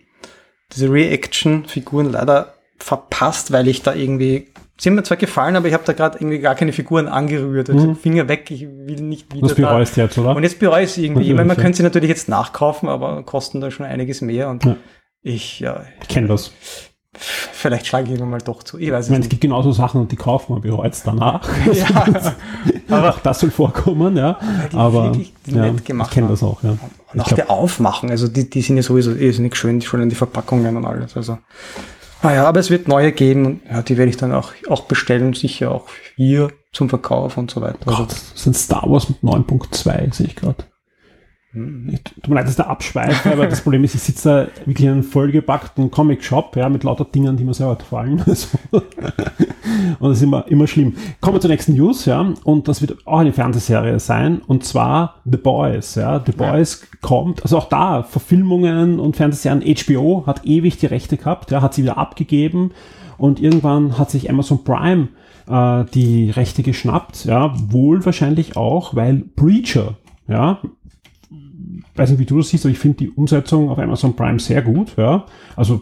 diese 0.72 0.92
Reaction-Figuren 0.92 2.12
leider 2.12 2.54
verpasst, 2.78 3.52
weil 3.52 3.68
ich 3.68 3.82
da 3.82 3.96
irgendwie 3.96 4.52
Sie 4.78 4.90
haben 4.90 4.96
mir 4.96 5.04
zwar 5.04 5.18
gefallen, 5.18 5.56
aber 5.56 5.68
ich 5.68 5.74
habe 5.74 5.84
da 5.86 5.94
gerade 5.94 6.18
irgendwie 6.18 6.40
gar 6.40 6.56
keine 6.56 6.74
Figuren 6.74 7.08
angerührt. 7.08 7.70
Also 7.70 7.90
mhm. 7.90 7.96
Finger 7.96 8.28
weg, 8.28 8.50
ich 8.50 8.62
will 8.68 9.02
nicht 9.02 9.34
wieder. 9.34 9.48
Das 9.48 9.56
bereust 9.56 9.98
da. 9.98 10.04
jetzt, 10.04 10.18
oder? 10.18 10.36
Und 10.36 10.44
jetzt 10.44 10.60
bereue 10.60 10.84
ich 10.84 10.92
es 10.92 10.98
irgendwie. 10.98 11.30
Ich 11.30 11.34
meine, 11.34 11.48
man 11.48 11.58
könnte 11.58 11.78
sie 11.78 11.84
natürlich 11.84 12.10
jetzt 12.10 12.28
nachkaufen, 12.28 12.90
aber 12.90 13.24
kosten 13.24 13.62
da 13.62 13.70
schon 13.70 13.86
einiges 13.86 14.22
mehr. 14.22 14.50
Und 14.50 14.66
ja. 14.66 14.76
ich, 15.22 15.60
ja. 15.60 15.84
Ich 16.02 16.08
kenne 16.08 16.28
das. 16.28 16.52
Vielleicht 17.16 17.86
schlage 17.86 18.06
ich 18.06 18.12
irgendwann 18.12 18.32
mal 18.32 18.42
doch 18.42 18.64
zu. 18.64 18.80
Ich 18.80 18.92
weiß 18.92 19.06
ich 19.06 19.12
meine, 19.12 19.24
es 19.24 19.30
gibt 19.30 19.42
genauso 19.42 19.72
Sachen, 19.72 20.08
die 20.08 20.16
kaufen 20.16 20.54
man 20.54 20.62
bereut 20.62 20.94
es 20.94 21.04
danach. 21.04 21.48
ja. 21.72 22.34
aber 22.90 23.16
das 23.22 23.40
soll 23.40 23.52
vorkommen, 23.52 24.18
ja. 24.18 24.40
Aber 24.74 25.12
ja, 25.46 25.68
ich 25.68 25.84
kenne 26.10 26.28
das 26.28 26.42
auch, 26.42 26.64
ja. 26.64 26.76
Und 27.14 27.22
auch 27.22 27.32
der 27.32 27.52
Aufmachen, 27.52 28.10
also 28.10 28.28
die, 28.28 28.50
die 28.50 28.64
sind 28.64 28.78
ja 28.78 28.84
sowieso 28.84 29.12
irrsinnig 29.12 29.56
schön, 29.56 29.80
schon 29.82 30.02
in 30.02 30.10
die 30.10 30.16
Verpackungen 30.16 30.76
und 30.76 30.86
alles. 30.86 31.16
Also 31.16 31.38
naja, 32.24 32.46
aber 32.46 32.60
es 32.60 32.70
wird 32.70 32.88
neue 32.88 33.12
geben 33.12 33.46
und 33.46 33.62
ja, 33.70 33.82
die 33.82 33.98
werde 33.98 34.10
ich 34.10 34.18
dann 34.18 34.32
auch, 34.32 34.54
auch 34.70 34.84
bestellen, 34.84 35.34
sicher 35.34 35.72
auch 35.72 35.88
hier 36.16 36.52
zum 36.72 36.90
Verkauf 36.90 37.38
und 37.38 37.52
so 37.52 37.62
weiter. 37.62 37.78
Gott, 37.86 38.12
das 38.12 38.32
sind 38.36 38.56
Star 38.56 38.90
Wars 38.90 39.10
mit 39.10 39.20
9.2, 39.20 40.14
sehe 40.14 40.28
ich 40.28 40.36
gerade. 40.36 40.64
Mhm. 41.54 42.00
Tut 42.04 42.30
mir 42.30 42.36
leid, 42.36 42.48
dass 42.48 42.56
der 42.56 42.70
abschweift, 42.70 43.28
aber 43.28 43.46
das 43.46 43.62
Problem 43.62 43.84
ist, 43.84 43.94
ich 43.94 44.02
sitze 44.02 44.30
da 44.30 44.66
wirklich 44.66 44.88
in 44.88 44.94
einem 44.94 45.04
vollgepackten 45.04 45.92
Comic-Shop, 45.92 46.56
ja, 46.56 46.68
mit 46.68 46.84
lauter 46.84 47.06
Dingen, 47.06 47.38
die 47.38 47.44
mir 47.44 47.54
selber 47.54 47.76
gefallen. 47.76 48.24
und 48.72 48.84
das 50.00 50.18
ist 50.18 50.24
immer, 50.24 50.48
immer 50.48 50.66
schlimm. 50.66 50.96
Kommen 51.22 51.36
wir 51.36 51.42
zur 51.42 51.52
nächsten 51.52 51.74
News, 51.74 52.06
ja, 52.06 52.34
und 52.44 52.68
das 52.68 52.82
wird 52.82 53.06
auch 53.06 53.20
eine 53.20 53.34
Fernsehserie 53.34 54.00
sein, 54.00 54.42
und 54.48 54.66
zwar 54.66 55.22
The 55.26 55.38
Boys, 55.38 55.94
ja. 55.94 56.24
The 56.26 56.32
Boys 56.32 56.82
ja. 56.82 56.98
kommt, 57.02 57.44
also 57.44 57.60
auch 57.60 57.70
da, 57.70 58.02
Verfilmungen 58.02 59.00
und 59.00 59.16
Fernsehserien, 59.16 59.62
HBO 59.62 60.24
hat 60.26 60.46
ewig 60.46 60.78
die 60.78 60.88
Rechte 60.88 61.18
gehabt, 61.18 61.52
ja, 61.52 61.62
hat 61.62 61.76
sie 61.76 61.84
wieder 61.84 62.00
abgegeben, 62.00 62.72
und 63.20 63.40
irgendwann 63.40 64.00
hat 64.00 64.10
sich 64.10 64.28
Amazon 64.28 64.64
Prime 64.64 65.10
äh, 65.48 65.86
die 65.94 66.32
Rechte 66.32 66.64
geschnappt, 66.64 67.26
ja, 67.26 67.54
wohl 67.70 68.04
wahrscheinlich 68.06 68.58
auch, 68.58 68.96
weil 68.96 69.24
Preacher, 69.36 69.98
ja, 70.28 70.60
weiß 71.96 72.12
nicht, 72.12 72.20
wie 72.20 72.26
du 72.26 72.38
das 72.38 72.50
siehst, 72.50 72.66
aber 72.66 72.72
ich 72.72 72.80
finde 72.80 72.98
die 72.98 73.10
Umsetzung 73.10 73.70
auf 73.70 73.80
Amazon 73.80 74.16
Prime 74.16 74.40
sehr 74.40 74.62
gut. 74.62 74.96
Ja. 74.98 75.26
Also 75.56 75.82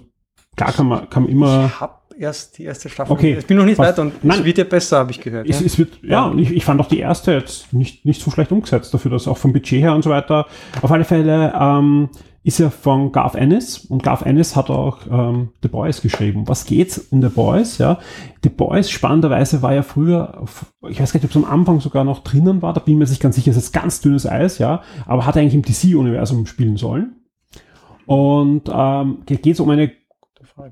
klar 0.56 0.72
kann 0.72 0.88
man, 0.88 1.10
kann 1.10 1.24
man 1.24 1.32
immer. 1.32 1.66
Ich 1.66 1.80
habe 1.80 1.94
erst 2.18 2.58
die 2.58 2.64
erste 2.64 2.90
Staffel. 2.90 3.12
Okay. 3.12 3.38
Ich 3.40 3.46
bin 3.46 3.58
noch 3.58 3.66
nicht 3.66 3.78
fast, 3.78 3.92
weiter 3.92 4.02
und 4.04 4.24
nein, 4.24 4.40
es 4.40 4.46
wird 4.46 4.58
ja 4.58 4.64
besser, 4.64 5.00
habe 5.00 5.12
ich 5.12 5.20
gehört. 5.20 5.50
Es, 5.50 5.60
ja, 5.60 5.66
es 5.66 5.78
wird, 5.78 6.00
ja, 6.04 6.26
und 6.26 6.40
ich, 6.40 6.52
ich 6.52 6.64
fand 6.64 6.80
auch 6.80 6.88
die 6.88 7.00
erste 7.00 7.34
jetzt 7.34 7.74
nicht, 7.74 8.06
nicht 8.06 8.22
so 8.22 8.32
schlecht 8.32 8.52
umgesetzt 8.52 8.94
dafür, 8.94 9.12
dass 9.12 9.28
auch 9.28 9.38
vom 9.38 9.54
Budget 9.54 9.82
her 9.82 9.96
und 9.96 10.04
so 10.04 10.10
weiter. 10.10 10.46
Auf 10.82 10.92
alle 10.92 11.04
Fälle, 11.04 11.54
ähm, 11.60 12.10
ist 12.44 12.58
ja 12.58 12.72
von 12.72 13.12
Garth 13.12 13.36
Ennis 13.36 13.78
und 13.78 14.02
Garth 14.02 14.24
Ennis 14.24 14.56
hat 14.56 14.72
auch 14.72 15.00
ähm, 15.12 15.50
The 15.62 15.68
Boys 15.68 16.02
geschrieben. 16.02 16.48
Was 16.48 16.66
geht's 16.66 16.98
in 16.98 17.22
The 17.22 17.30
Boys? 17.30 17.78
Ja, 17.78 18.00
The 18.44 18.50
Boys 18.50 18.90
spannenderweise 18.90 19.62
war 19.62 19.74
ja 19.74 19.84
früher, 19.84 20.44
ich 20.90 21.00
weiß 21.00 21.14
gar 21.14 21.20
nicht, 21.20 21.26
ob 21.26 21.32
es 21.32 21.36
am 21.36 21.46
Anfang 21.46 21.80
sogar 21.80 22.04
noch 22.04 22.24
drinnen 22.24 22.62
war, 22.62 22.74
da 22.74 22.80
bin 22.80 22.96
ich 22.96 23.00
mir 23.00 23.08
nicht 23.08 23.22
ganz 23.22 23.36
sicher, 23.36 23.52
es 23.52 23.58
ist 23.58 23.74
ganz 23.74 24.02
dünnes 24.02 24.26
Eis, 24.26 24.58
ja, 24.58 24.82
aber 25.06 25.26
hat 25.26 25.38
eigentlich 25.38 25.54
im 25.54 25.62
DC-Universum 25.62 26.48
spielen 26.48 26.78
sollen. 26.78 27.16
Und 28.08 28.64
ähm, 28.74 29.20
geht 29.26 29.46
es 29.46 29.60
um 29.60 29.70
eine 29.70 29.92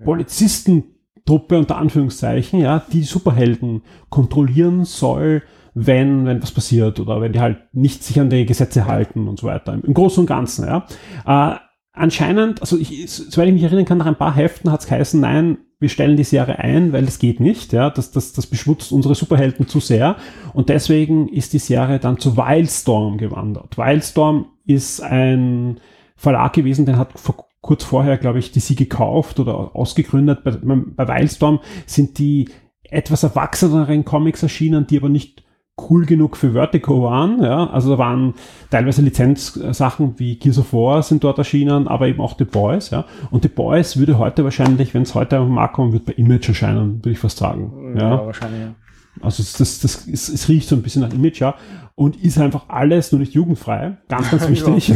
Polizistentruppe 0.03 1.57
unter 1.57 1.77
Anführungszeichen, 1.77 2.59
ja, 2.59 2.81
die 2.91 3.03
Superhelden 3.03 3.83
kontrollieren 4.09 4.85
soll, 4.85 5.43
wenn, 5.85 6.25
wenn 6.25 6.41
was 6.41 6.51
passiert 6.51 6.99
oder 6.99 7.21
wenn 7.21 7.31
die 7.31 7.39
halt 7.39 7.73
nicht 7.73 8.03
sich 8.03 8.19
an 8.19 8.29
die 8.29 8.45
Gesetze 8.45 8.85
halten 8.85 9.27
und 9.27 9.39
so 9.39 9.47
weiter. 9.47 9.73
Im, 9.73 9.93
Großen 9.93 10.21
und 10.21 10.27
Ganzen, 10.27 10.65
ja. 10.65 10.85
Äh, 11.25 11.57
anscheinend, 11.93 12.61
also 12.61 12.77
ich, 12.77 13.09
soweit 13.09 13.47
ich 13.47 13.53
mich 13.53 13.63
erinnern 13.63 13.85
kann, 13.85 13.97
nach 13.97 14.05
ein 14.05 14.17
paar 14.17 14.35
Heften 14.35 14.71
hat 14.71 14.81
es 14.81 14.87
geheißen, 14.87 15.19
nein, 15.19 15.59
wir 15.79 15.89
stellen 15.89 16.17
die 16.17 16.25
Serie 16.25 16.59
ein, 16.59 16.91
weil 16.91 17.05
das 17.05 17.19
geht 17.19 17.39
nicht, 17.39 17.71
ja, 17.71 17.89
das, 17.89 18.11
das, 18.11 18.33
das 18.33 18.47
beschmutzt 18.47 18.91
unsere 18.91 19.15
Superhelden 19.15 19.67
zu 19.67 19.79
sehr 19.79 20.17
und 20.53 20.67
deswegen 20.67 21.29
ist 21.29 21.53
die 21.53 21.59
Serie 21.59 21.99
dann 21.99 22.19
zu 22.19 22.35
Wildstorm 22.35 23.17
gewandert. 23.17 23.77
Wildstorm 23.77 24.47
ist 24.65 25.01
ein 25.01 25.79
Verlag 26.17 26.51
gewesen, 26.53 26.85
den 26.85 26.97
hat 26.97 27.17
vor, 27.17 27.45
kurz 27.61 27.85
vorher, 27.85 28.17
glaube 28.17 28.39
ich, 28.39 28.51
die 28.51 28.59
sie 28.59 28.75
gekauft 28.75 29.39
oder 29.39 29.73
ausgegründet. 29.75 30.43
Bei, 30.43 30.51
bei 30.51 31.07
Wildstorm 31.07 31.59
sind 31.85 32.17
die 32.17 32.49
etwas 32.83 33.23
erwachseneren 33.23 34.03
Comics 34.03 34.43
erschienen, 34.43 34.87
die 34.87 34.97
aber 34.97 35.09
nicht 35.09 35.43
cool 35.89 36.05
genug 36.05 36.37
für 36.37 36.51
Vertigo 36.51 37.03
waren. 37.03 37.41
Ja? 37.43 37.69
Also 37.69 37.91
da 37.91 37.97
waren 37.97 38.33
teilweise 38.69 39.01
Lizenzsachen 39.01 40.15
wie 40.17 40.35
Gears 40.35 40.59
of 40.59 40.73
War 40.73 41.03
sind 41.03 41.23
dort 41.23 41.37
erschienen, 41.37 41.87
aber 41.87 42.07
eben 42.07 42.21
auch 42.21 42.35
The 42.37 42.45
Boys. 42.45 42.89
Ja? 42.89 43.05
Und 43.31 43.43
The 43.43 43.49
Boys 43.49 43.97
würde 43.97 44.17
heute 44.17 44.43
wahrscheinlich, 44.43 44.93
wenn 44.93 45.03
es 45.03 45.15
heute 45.15 45.39
auf 45.39 45.47
den 45.47 45.55
Markt 45.55 45.73
kommen, 45.73 45.93
wird 45.93 46.05
bei 46.05 46.13
Image 46.13 46.49
erscheinen, 46.49 46.99
würde 46.99 47.11
ich 47.11 47.19
fast 47.19 47.37
sagen. 47.37 47.95
Ja, 47.95 48.09
ja 48.09 48.25
wahrscheinlich. 48.25 48.61
Ja. 48.61 48.75
Also 49.21 49.43
das, 49.43 49.79
das, 49.79 50.07
es, 50.07 50.29
es 50.29 50.47
riecht 50.47 50.69
so 50.69 50.75
ein 50.75 50.81
bisschen 50.81 51.01
nach 51.01 51.13
Image, 51.13 51.41
ja. 51.41 51.55
Und 51.95 52.15
ist 52.23 52.37
einfach 52.37 52.69
alles 52.69 53.11
nur 53.11 53.19
nicht 53.19 53.33
jugendfrei. 53.33 53.97
Ganz, 54.07 54.31
ganz 54.31 54.47
wichtig. 54.49 54.93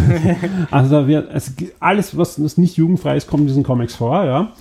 also 0.72 0.90
da 0.90 1.08
wird, 1.08 1.30
also 1.30 1.52
alles, 1.80 2.18
was, 2.18 2.42
was 2.42 2.58
nicht 2.58 2.78
jugendfrei 2.78 3.18
ist, 3.18 3.28
kommt 3.28 3.42
in 3.42 3.48
diesen 3.48 3.64
Comics 3.64 3.96
vor, 3.96 4.24
ja 4.24 4.54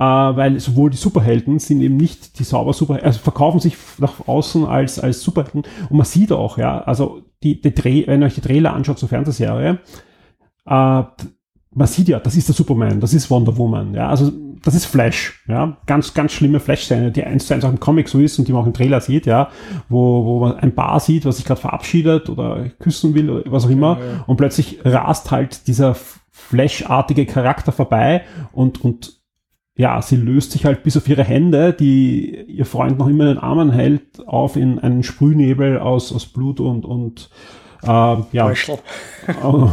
äh, 0.00 0.02
weil 0.02 0.58
sowohl 0.58 0.88
die 0.88 0.96
Superhelden 0.96 1.58
sind 1.58 1.82
eben 1.82 1.98
nicht 1.98 2.38
die 2.38 2.44
sauber 2.44 2.72
Superhelden, 2.72 3.06
also 3.06 3.20
verkaufen 3.20 3.60
sich 3.60 3.76
nach 3.98 4.26
außen 4.26 4.64
als, 4.64 4.98
als 4.98 5.20
Superhelden. 5.20 5.64
Und 5.90 5.96
man 5.96 6.06
sieht 6.06 6.32
auch, 6.32 6.56
ja, 6.56 6.80
also 6.80 7.20
die, 7.42 7.60
die 7.60 7.74
Dreh, 7.74 8.06
wenn 8.06 8.22
ihr 8.22 8.26
euch 8.26 8.34
die 8.34 8.40
Trailer 8.40 8.72
anschaut 8.72 8.98
zur 8.98 9.10
Fernsehserie, 9.10 9.78
äh, 10.66 11.02
man 11.72 11.86
sieht 11.86 12.08
ja, 12.08 12.18
das 12.18 12.34
ist 12.34 12.48
der 12.48 12.54
Superman, 12.54 12.98
das 12.98 13.12
ist 13.12 13.30
Wonder 13.30 13.56
Woman, 13.58 13.94
ja, 13.94 14.08
also 14.08 14.32
das 14.62 14.74
ist 14.74 14.86
Flash, 14.86 15.44
ja, 15.46 15.76
ganz, 15.84 16.14
ganz 16.14 16.32
schlimme 16.32 16.60
Flash-Szene, 16.60 17.12
die 17.12 17.22
eins 17.22 17.46
zu 17.46 17.54
eins 17.54 17.64
auch 17.64 17.70
im 17.70 17.78
Comic 17.78 18.08
so 18.08 18.18
ist 18.20 18.38
und 18.38 18.48
die 18.48 18.52
man 18.52 18.62
auch 18.62 18.66
im 18.66 18.72
Trailer 18.72 19.02
sieht, 19.02 19.26
ja, 19.26 19.50
wo, 19.90 20.24
wo 20.24 20.40
man 20.40 20.56
ein 20.56 20.74
Paar 20.74 20.98
sieht, 21.00 21.26
was 21.26 21.36
sich 21.36 21.44
gerade 21.44 21.60
verabschiedet 21.60 22.30
oder 22.30 22.70
küssen 22.78 23.14
will 23.14 23.28
oder 23.28 23.52
was 23.52 23.66
auch 23.66 23.70
immer. 23.70 23.98
Ja, 24.00 24.06
ja. 24.06 24.24
und 24.26 24.38
plötzlich 24.38 24.80
rast 24.82 25.30
halt 25.30 25.66
dieser 25.66 25.94
Flash-artige 26.30 27.26
Charakter 27.26 27.70
vorbei 27.70 28.22
und, 28.52 28.82
und 28.82 29.19
ja, 29.76 30.02
sie 30.02 30.16
löst 30.16 30.52
sich 30.52 30.64
halt 30.64 30.82
bis 30.82 30.96
auf 30.96 31.08
ihre 31.08 31.24
Hände, 31.24 31.72
die 31.72 32.42
ihr 32.48 32.66
Freund 32.66 32.98
noch 32.98 33.08
immer 33.08 33.24
in 33.24 33.36
den 33.36 33.42
Armen 33.42 33.70
hält, 33.70 34.26
auf 34.26 34.56
in 34.56 34.78
einen 34.78 35.02
Sprühnebel 35.02 35.78
aus, 35.78 36.12
aus 36.12 36.26
Blut 36.26 36.60
und, 36.60 36.84
und 36.84 37.30
äh, 37.82 37.86
ja, 37.86 38.52
und, 39.42 39.70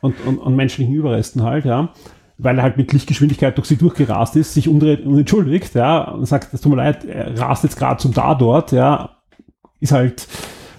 und, 0.00 0.26
und, 0.26 0.38
und, 0.38 0.56
menschlichen 0.56 0.94
Überresten 0.94 1.42
halt, 1.42 1.64
ja. 1.64 1.88
Weil 2.36 2.58
er 2.58 2.62
halt 2.62 2.76
mit 2.76 2.92
Lichtgeschwindigkeit 2.92 3.56
durch 3.58 3.66
sie 3.66 3.76
durchgerast 3.76 4.36
ist, 4.36 4.54
sich 4.54 4.68
umdreht 4.68 5.04
und 5.04 5.18
entschuldigt, 5.18 5.74
ja, 5.74 6.12
und 6.12 6.26
sagt, 6.26 6.54
es 6.54 6.60
tut 6.60 6.70
mir 6.70 6.76
leid, 6.76 7.04
er 7.04 7.36
rast 7.40 7.64
jetzt 7.64 7.76
gerade 7.76 7.98
zum 7.98 8.14
da 8.14 8.36
dort, 8.36 8.70
ja, 8.70 9.16
ist 9.80 9.92
halt 9.92 10.28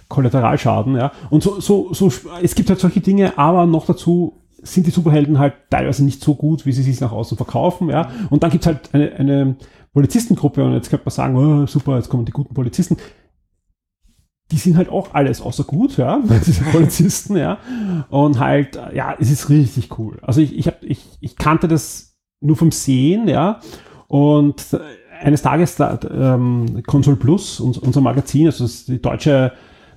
Kollateralschaden, 0.08 0.96
ja. 0.96 1.12
Und 1.30 1.44
so, 1.44 1.60
so, 1.60 1.94
so, 1.94 2.12
es 2.42 2.56
gibt 2.56 2.70
halt 2.70 2.80
solche 2.80 3.02
Dinge, 3.02 3.38
aber 3.38 3.66
noch 3.66 3.86
dazu 3.86 4.40
sind 4.64 4.88
die 4.88 4.92
Superhelden 4.92 5.40
halt 5.40 5.54
teilweise 5.70 6.04
nicht 6.04 6.24
so 6.24 6.36
gut, 6.36 6.66
wie 6.66 6.72
sie 6.72 6.84
sich 6.84 7.00
nach 7.00 7.12
außen 7.12 7.38
verkaufen, 7.38 7.90
ja. 7.90 8.10
Und 8.30 8.44
dann 8.44 8.52
gibt's 8.52 8.68
halt 8.68 8.90
eine, 8.94 9.12
eine 9.14 9.56
Polizistengruppe 9.94 10.64
und 10.64 10.74
jetzt 10.74 10.90
könnte 10.90 11.06
man 11.06 11.12
sagen, 11.12 11.36
oh, 11.36 11.66
super, 11.66 11.96
jetzt 11.98 12.10
kommen 12.10 12.26
die 12.26 12.32
guten 12.32 12.54
Polizisten. 12.54 12.98
Die 14.52 14.58
sind 14.58 14.78
halt 14.78 14.90
auch 14.90 15.14
alles 15.14 15.42
außer 15.42 15.64
gut, 15.64 15.98
ja, 15.98 16.20
diese 16.46 16.64
Polizisten, 16.64 17.38
ja. 17.38 17.60
Und 18.10 18.40
halt, 18.40 18.80
ja, 18.94 19.16
es 19.20 19.32
ist 19.32 19.50
richtig 19.50 19.98
cool. 20.00 20.20
Also 20.22 20.42
ich, 20.42 20.58
ich, 20.58 20.68
hab, 20.68 20.84
ich, 20.84 21.06
ich 21.20 21.36
kannte 21.36 21.68
das 21.68 22.16
nur 22.42 22.56
vom 22.56 22.72
Sehen, 22.72 23.28
ja. 23.28 23.60
Und 24.08 24.80
eines 25.22 25.42
Tages, 25.42 25.76
da, 25.76 26.00
ähm, 26.10 26.82
Console 26.86 27.18
Plus, 27.18 27.60
unser 27.60 28.02
Magazin, 28.02 28.48
also 28.48 28.68
die 28.88 29.02
deutsche 29.02 29.52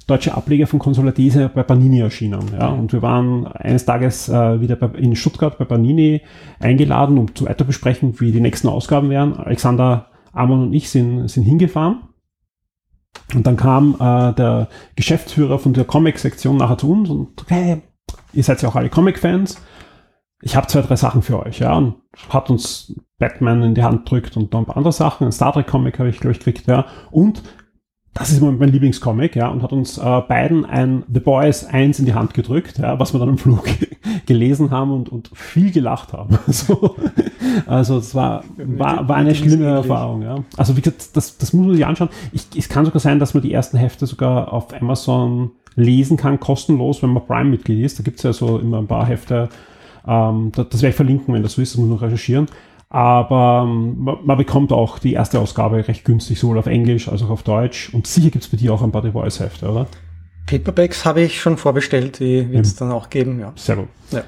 deutsche 0.06 0.34
Ableger 0.34 0.66
von 0.66 0.78
Konsolatese 0.78 1.50
bei 1.54 1.62
Panini 1.62 2.00
erschienen. 2.00 2.50
Ja? 2.58 2.70
Mhm. 2.70 2.80
Und 2.80 2.92
wir 2.92 3.02
waren 3.02 3.46
eines 3.46 3.84
Tages 3.84 4.28
äh, 4.28 4.60
wieder 4.60 4.76
bei, 4.76 4.86
in 4.98 5.16
Stuttgart 5.16 5.58
bei 5.58 5.64
Panini 5.64 6.22
eingeladen, 6.60 7.18
um 7.18 7.34
zu 7.34 7.46
weiter 7.46 7.64
besprechen, 7.64 8.20
wie 8.20 8.32
die 8.32 8.40
nächsten 8.40 8.68
Ausgaben 8.68 9.10
wären. 9.10 9.36
Alexander 9.36 10.06
Amon 10.32 10.62
und 10.62 10.72
ich 10.72 10.90
sind, 10.90 11.28
sind 11.28 11.44
hingefahren. 11.44 12.02
Und 13.34 13.46
dann 13.46 13.56
kam 13.56 13.94
äh, 14.00 14.32
der 14.34 14.68
Geschäftsführer 14.96 15.58
von 15.58 15.74
der 15.74 15.84
Comic-Sektion 15.84 16.56
nachher 16.56 16.78
zu 16.78 16.90
uns 16.90 17.10
und 17.10 17.44
hey, 17.48 17.82
ihr 18.32 18.42
seid 18.42 18.62
ja 18.62 18.68
auch 18.68 18.76
alle 18.76 18.90
Comic-Fans. 18.90 19.60
Ich 20.42 20.56
habe 20.56 20.66
zwei, 20.66 20.82
drei 20.82 20.96
Sachen 20.96 21.22
für 21.22 21.38
euch, 21.40 21.60
ja. 21.60 21.76
Und 21.76 21.96
hat 22.28 22.50
uns 22.50 22.94
Batman 23.18 23.62
in 23.62 23.74
die 23.74 23.84
Hand 23.84 24.10
drückt 24.10 24.36
und 24.36 24.52
noch 24.52 24.60
ein 24.60 24.66
paar 24.66 24.76
andere 24.76 24.92
Sachen. 24.92 25.26
Ein 25.26 25.32
Star 25.32 25.52
Trek 25.52 25.68
Comic 25.68 25.98
habe 25.98 26.08
ich, 26.08 26.18
glaube 26.18 26.32
ich, 26.32 26.40
gekriegt, 26.40 26.66
ja. 26.66 26.86
Und 27.10 27.42
das 28.14 28.30
ist 28.30 28.42
mein 28.42 28.68
Lieblingscomic, 28.68 29.36
ja, 29.36 29.48
und 29.48 29.62
hat 29.62 29.72
uns 29.72 29.96
äh, 29.96 30.20
beiden 30.28 30.66
ein 30.66 31.02
The 31.12 31.20
Boys 31.20 31.64
1 31.64 31.98
in 31.98 32.04
die 32.04 32.12
Hand 32.12 32.34
gedrückt, 32.34 32.78
ja, 32.78 32.98
was 32.98 33.14
wir 33.14 33.20
dann 33.20 33.30
im 33.30 33.38
Flug 33.38 33.64
gelesen 34.26 34.70
haben 34.70 34.92
und, 34.92 35.08
und 35.08 35.30
viel 35.32 35.72
gelacht 35.72 36.12
haben. 36.12 36.38
so, 36.46 36.96
also 37.66 37.96
es 37.96 38.14
war, 38.14 38.44
war, 38.58 39.08
war 39.08 39.16
eine 39.16 39.34
schlimme 39.34 39.64
Erfahrung, 39.64 40.22
ja. 40.22 40.44
Also 40.58 40.76
wie 40.76 40.82
gesagt, 40.82 41.16
das, 41.16 41.38
das 41.38 41.54
muss 41.54 41.66
man 41.66 41.74
sich 41.74 41.86
anschauen. 41.86 42.10
Ich, 42.32 42.46
es 42.54 42.68
kann 42.68 42.84
sogar 42.84 43.00
sein, 43.00 43.18
dass 43.18 43.32
man 43.32 43.42
die 43.42 43.52
ersten 43.52 43.78
Hefte 43.78 44.06
sogar 44.06 44.52
auf 44.52 44.78
Amazon 44.78 45.52
lesen 45.74 46.18
kann, 46.18 46.38
kostenlos, 46.38 47.02
wenn 47.02 47.10
man 47.10 47.24
Prime-Mitglied 47.24 47.82
ist. 47.82 47.98
Da 47.98 48.02
gibt's 48.02 48.22
ja 48.24 48.34
so 48.34 48.58
immer 48.58 48.76
ein 48.76 48.86
paar 48.86 49.06
Hefte. 49.06 49.48
Ähm, 50.06 50.52
das, 50.54 50.68
das 50.68 50.82
werde 50.82 50.90
ich 50.90 50.96
verlinken, 50.96 51.32
wenn 51.32 51.42
das 51.42 51.54
so 51.54 51.62
ist, 51.62 51.72
das 51.72 51.78
muss 51.78 51.88
man 51.88 51.96
noch 51.96 52.02
recherchieren. 52.02 52.46
Aber 52.94 53.64
ähm, 53.66 54.06
man 54.22 54.36
bekommt 54.36 54.70
auch 54.70 54.98
die 54.98 55.14
erste 55.14 55.40
Ausgabe 55.40 55.88
recht 55.88 56.04
günstig, 56.04 56.38
sowohl 56.38 56.58
auf 56.58 56.66
Englisch 56.66 57.08
als 57.08 57.22
auch 57.22 57.30
auf 57.30 57.42
Deutsch. 57.42 57.88
Und 57.94 58.06
sicher 58.06 58.28
gibt 58.28 58.44
es 58.44 58.50
bei 58.50 58.58
dir 58.58 58.74
auch 58.74 58.82
ein 58.82 58.92
paar 58.92 59.02
The 59.02 59.12
Voice-Hefte, 59.12 59.70
oder? 59.70 59.86
Paperbacks 60.44 61.06
habe 61.06 61.22
ich 61.22 61.40
schon 61.40 61.56
vorbestellt, 61.56 62.20
die 62.20 62.50
wird 62.50 62.66
es 62.66 62.76
dann 62.76 62.92
auch 62.92 63.08
geben, 63.08 63.40
ja. 63.40 63.54
Sehr 63.56 63.76
gut. 63.76 63.88
Ja. 64.10 64.24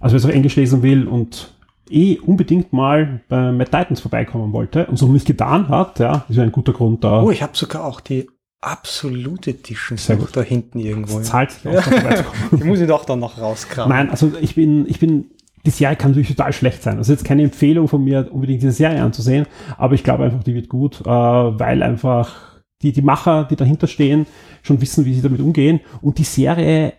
Also 0.00 0.14
wer 0.14 0.18
es 0.18 0.24
auf 0.24 0.32
Englisch 0.32 0.56
lesen 0.56 0.82
will 0.82 1.06
und 1.06 1.54
eh 1.88 2.18
unbedingt 2.18 2.72
mal 2.72 3.20
bei 3.28 3.52
Mad 3.52 3.70
Titans 3.70 4.00
vorbeikommen 4.00 4.52
wollte 4.52 4.86
und 4.86 4.96
so 4.96 5.06
nicht 5.06 5.26
getan 5.26 5.68
hat, 5.68 6.00
ja, 6.00 6.24
ist 6.28 6.34
ja 6.34 6.42
ein 6.42 6.50
guter 6.50 6.72
Grund 6.72 7.04
da. 7.04 7.22
Oh, 7.22 7.30
ich 7.30 7.44
habe 7.44 7.56
sogar 7.56 7.84
auch 7.84 8.00
die 8.00 8.28
absolute 8.60 9.50
Edition 9.50 9.96
da 10.32 10.42
hinten 10.42 10.80
irgendwo. 10.80 11.18
Das 11.18 11.28
zahlt 11.28 11.52
sich 11.52 11.68
aus, 11.68 11.86
ja. 11.90 12.24
Die 12.50 12.64
muss 12.64 12.80
ich 12.80 12.88
doch 12.88 13.04
dann 13.04 13.20
noch 13.20 13.40
rauskramen. 13.40 13.96
Nein, 13.96 14.10
also 14.10 14.32
ich 14.40 14.56
bin, 14.56 14.88
ich 14.88 14.98
bin 14.98 15.30
die 15.66 15.70
Serie 15.70 15.96
kann 15.96 16.12
natürlich 16.12 16.28
total 16.28 16.52
schlecht 16.52 16.82
sein. 16.82 16.98
Ist 16.98 17.08
jetzt 17.08 17.24
keine 17.24 17.42
Empfehlung 17.42 17.88
von 17.88 18.02
mir, 18.02 18.28
unbedingt 18.30 18.62
diese 18.62 18.72
Serie 18.72 19.02
anzusehen, 19.02 19.46
aber 19.76 19.94
ich 19.94 20.04
glaube 20.04 20.24
einfach, 20.24 20.42
die 20.42 20.54
wird 20.54 20.68
gut, 20.68 21.00
äh, 21.00 21.06
weil 21.06 21.82
einfach 21.82 22.60
die, 22.82 22.92
die 22.92 23.02
Macher, 23.02 23.44
die 23.44 23.56
dahinter 23.56 23.86
stehen, 23.86 24.26
schon 24.62 24.80
wissen, 24.80 25.04
wie 25.04 25.14
sie 25.14 25.22
damit 25.22 25.40
umgehen 25.40 25.80
und 26.00 26.18
die 26.18 26.24
Serie 26.24 26.92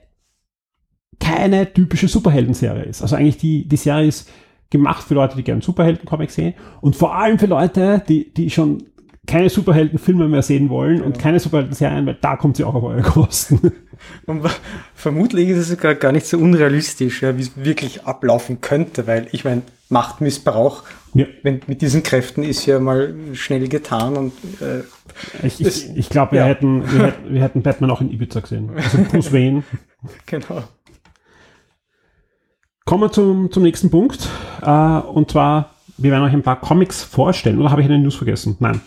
keine 1.19 1.71
typische 1.71 2.07
Superhelden-Serie 2.07 2.83
ist. 2.83 3.01
Also 3.01 3.15
eigentlich 3.15 3.37
die, 3.37 3.67
die 3.67 3.77
Serie 3.77 4.07
ist 4.07 4.29
gemacht 4.69 5.03
für 5.03 5.15
Leute, 5.15 5.35
die 5.35 5.43
gerne 5.43 5.61
Superhelden-Comics 5.61 6.35
sehen 6.35 6.53
und 6.81 6.95
vor 6.95 7.15
allem 7.15 7.39
für 7.39 7.47
Leute, 7.47 8.03
die, 8.07 8.33
die 8.33 8.49
schon 8.49 8.83
keine 9.29 9.49
Superheldenfilme 9.49 10.27
mehr 10.27 10.41
sehen 10.41 10.69
wollen 10.69 10.97
ja. 10.97 11.03
und 11.03 11.19
keine 11.19 11.39
Superhelden-Serien, 11.39 12.05
weil 12.05 12.17
da 12.19 12.35
kommt 12.35 12.57
sie 12.57 12.63
auch 12.63 12.75
auf 12.75 12.83
eure 12.83 13.01
Kosten. 13.01 13.71
Und 14.25 14.43
vermutlich 14.95 15.49
ist 15.49 15.57
es 15.57 15.67
sogar 15.67 15.93
gar 15.93 16.13
nicht 16.13 16.25
so 16.25 16.37
unrealistisch, 16.37 17.21
ja, 17.21 17.37
wie 17.37 17.41
es 17.41 17.51
wirklich 17.57 18.05
ablaufen 18.05 18.61
könnte, 18.61 19.07
weil 19.07 19.27
ich 19.33 19.43
meine, 19.43 19.63
Machtmissbrauch 19.89 20.83
ja. 21.13 21.25
wenn, 21.43 21.61
mit 21.67 21.81
diesen 21.81 22.03
Kräften 22.03 22.43
ist 22.43 22.65
ja 22.65 22.79
mal 22.79 23.13
schnell 23.33 23.67
getan 23.67 24.15
und 24.15 24.33
äh, 24.61 24.83
ich, 25.45 25.59
ich, 25.59 25.97
ich 25.97 26.09
glaube, 26.09 26.33
wir, 26.33 26.41
ja. 26.41 26.45
hätten, 26.45 26.83
wir, 26.91 27.07
hätten, 27.07 27.33
wir 27.33 27.41
hätten 27.41 27.61
Batman 27.61 27.91
auch 27.91 28.01
in 28.01 28.11
Ibiza 28.11 28.39
gesehen. 28.39 28.71
Also 28.75 28.99
Bruce 29.09 29.33
Wayne. 29.33 29.63
genau. 30.25 30.63
Kommen 32.85 33.03
wir 33.03 33.11
zum, 33.11 33.51
zum 33.51 33.63
nächsten 33.63 33.89
Punkt. 33.89 34.29
Äh, 34.61 34.69
und 34.69 35.31
zwar, 35.31 35.75
wir 35.97 36.11
werden 36.11 36.23
euch 36.23 36.33
ein 36.33 36.43
paar 36.43 36.61
Comics 36.61 37.03
vorstellen. 37.03 37.59
Oder 37.59 37.71
habe 37.71 37.81
ich 37.81 37.87
eine 37.87 37.99
News 37.99 38.15
vergessen? 38.15 38.55
Nein. 38.59 38.81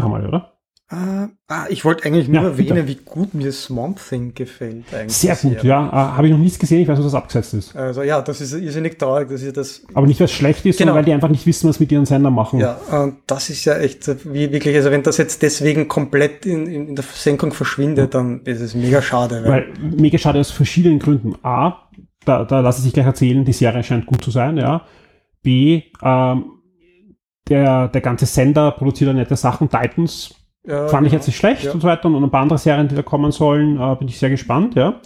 Alle, 0.00 0.28
oder? 0.28 0.58
Uh, 0.90 1.28
ah, 1.48 1.66
ich 1.68 1.84
wollte 1.84 2.06
eigentlich 2.06 2.28
nur 2.28 2.40
ja, 2.40 2.48
erwähnen, 2.48 2.86
bitte. 2.86 2.88
wie 2.88 3.04
gut 3.04 3.34
mir 3.34 3.52
Swamp 3.52 4.00
Thing 4.08 4.32
gefällt. 4.32 4.84
Eigentlich 4.90 5.12
Sehr 5.12 5.36
gut, 5.36 5.62
ja. 5.62 5.86
Uh, 5.86 5.92
Habe 5.92 6.28
ich 6.28 6.32
noch 6.32 6.38
nichts 6.38 6.58
gesehen, 6.58 6.80
ich 6.80 6.88
weiß, 6.88 6.96
was 6.96 7.04
das 7.04 7.14
abgesetzt 7.14 7.52
ist. 7.52 7.76
Also 7.76 8.02
ja, 8.02 8.22
das 8.22 8.40
ist 8.40 8.54
irrsinnig 8.54 8.98
traurig, 8.98 9.28
dass 9.28 9.42
ihr 9.42 9.52
das... 9.52 9.82
Aber 9.92 10.06
nicht, 10.06 10.18
weil 10.18 10.24
es 10.24 10.32
schlecht 10.32 10.64
ist, 10.64 10.78
genau. 10.78 10.92
sondern 10.92 10.96
weil 10.96 11.04
die 11.04 11.12
einfach 11.12 11.28
nicht 11.28 11.44
wissen, 11.44 11.68
was 11.68 11.78
mit 11.78 11.92
ihren 11.92 12.06
Sender 12.06 12.30
machen. 12.30 12.58
Ja, 12.60 12.80
und 12.90 13.16
das 13.26 13.50
ist 13.50 13.66
ja 13.66 13.76
echt 13.76 14.08
wie 14.32 14.50
wirklich, 14.50 14.74
also 14.76 14.90
wenn 14.90 15.02
das 15.02 15.18
jetzt 15.18 15.42
deswegen 15.42 15.88
komplett 15.88 16.46
in, 16.46 16.66
in 16.66 16.94
der 16.94 17.04
Versenkung 17.04 17.52
verschwindet, 17.52 18.14
ja. 18.14 18.20
dann 18.20 18.40
ist 18.44 18.62
es 18.62 18.74
mega 18.74 19.02
schade. 19.02 19.42
Weil, 19.44 19.50
weil 19.50 19.90
mega 19.94 20.16
schade 20.16 20.40
aus 20.40 20.50
verschiedenen 20.50 21.00
Gründen. 21.00 21.34
A, 21.42 21.82
da, 22.24 22.46
da 22.46 22.60
lasse 22.60 22.86
ich 22.86 22.94
gleich 22.94 23.04
erzählen, 23.04 23.44
die 23.44 23.52
Serie 23.52 23.82
scheint 23.82 24.06
gut 24.06 24.24
zu 24.24 24.30
sein, 24.30 24.56
ja. 24.56 24.86
B, 25.42 25.82
ähm, 26.02 26.44
der, 27.48 27.88
der 27.88 28.00
ganze 28.00 28.26
Sender 28.26 28.70
produziert 28.72 29.08
ja 29.08 29.14
nette 29.14 29.36
Sachen. 29.36 29.68
Titans 29.68 30.34
ja, 30.66 30.88
fand 30.88 31.06
ich 31.06 31.12
jetzt 31.12 31.26
nicht 31.26 31.36
schlecht 31.36 31.64
ja. 31.64 31.72
und 31.72 31.80
so 31.80 31.88
weiter. 31.88 32.06
Und 32.06 32.22
ein 32.22 32.30
paar 32.30 32.42
andere 32.42 32.58
Serien, 32.58 32.88
die 32.88 32.94
da 32.94 33.02
kommen 33.02 33.32
sollen, 33.32 33.80
äh, 33.80 33.96
bin 33.96 34.08
ich 34.08 34.18
sehr 34.18 34.30
gespannt, 34.30 34.74
ja. 34.74 35.00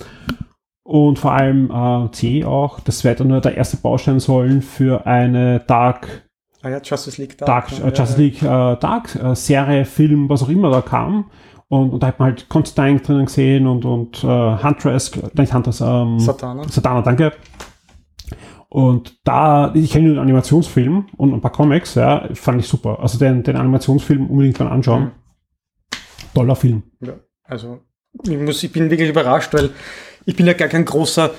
Und 0.85 1.19
vor 1.19 1.33
allem 1.33 1.71
äh, 1.71 2.11
C 2.13 2.45
auch, 2.45 2.81
das 2.81 3.05
wäre 3.05 3.15
dann 3.15 3.29
nur 3.29 3.41
der 3.41 3.57
erste 3.57 3.77
Baustein 3.77 4.21
sollen 4.21 4.63
für 4.63 5.07
eine 5.07 5.61
Dark 5.61 6.25
Ah 6.63 6.69
ja, 6.69 6.81
Justice 6.83 7.21
League 7.21 7.37
Dark. 7.39 7.71
Dark 7.71 7.85
äh, 7.85 7.89
Justice 7.89 8.21
League 8.21 8.43
äh, 8.43 8.77
Dark, 8.77 9.17
äh, 9.17 9.35
Serie, 9.35 9.85
Film, 9.85 10.29
was 10.29 10.43
auch 10.43 10.49
immer 10.49 10.71
da 10.71 10.81
kam. 10.81 11.31
Und, 11.69 11.93
und 11.93 12.03
da 12.03 12.09
hat 12.09 12.19
man 12.19 12.29
halt 12.29 12.49
Constantine 12.49 13.01
drinnen 13.01 13.27
gesehen 13.27 13.67
und, 13.67 13.85
und 13.85 14.23
äh, 14.23 14.27
Huntress, 14.27 15.11
nicht 15.33 15.53
Huntress, 15.53 15.81
ähm, 15.81 16.21
Satana. 16.21 16.69
Satana, 16.69 17.03
danke. 17.03 17.33
Und 18.73 19.19
da, 19.25 19.71
ich 19.75 19.91
kenne 19.91 20.09
den 20.09 20.19
Animationsfilm 20.19 21.09
und 21.19 21.35
ein 21.35 21.43
paar 21.43 21.53
Comics, 21.53 21.95
ja, 21.95 22.27
fand 22.33 22.59
ich 22.59 22.67
super. 22.67 23.01
Also 23.01 23.19
den, 23.19 23.43
den 23.43 23.57
Animationsfilm 23.57 24.31
unbedingt 24.31 24.59
mal 24.61 24.69
anschauen. 24.69 25.11
Toller 26.35 26.57
Film. 26.57 26.83
Ja, 27.01 27.13
also 27.45 27.81
ich, 28.25 28.39
muss, 28.39 28.63
ich 28.63 28.73
bin 28.73 28.89
wirklich 28.89 29.11
überrascht, 29.11 29.53
weil 29.53 29.69
ich 30.25 30.37
bin 30.37 30.47
ja 30.47 30.55
gar 30.55 30.69
kein 30.69 30.87
großer 30.87 31.33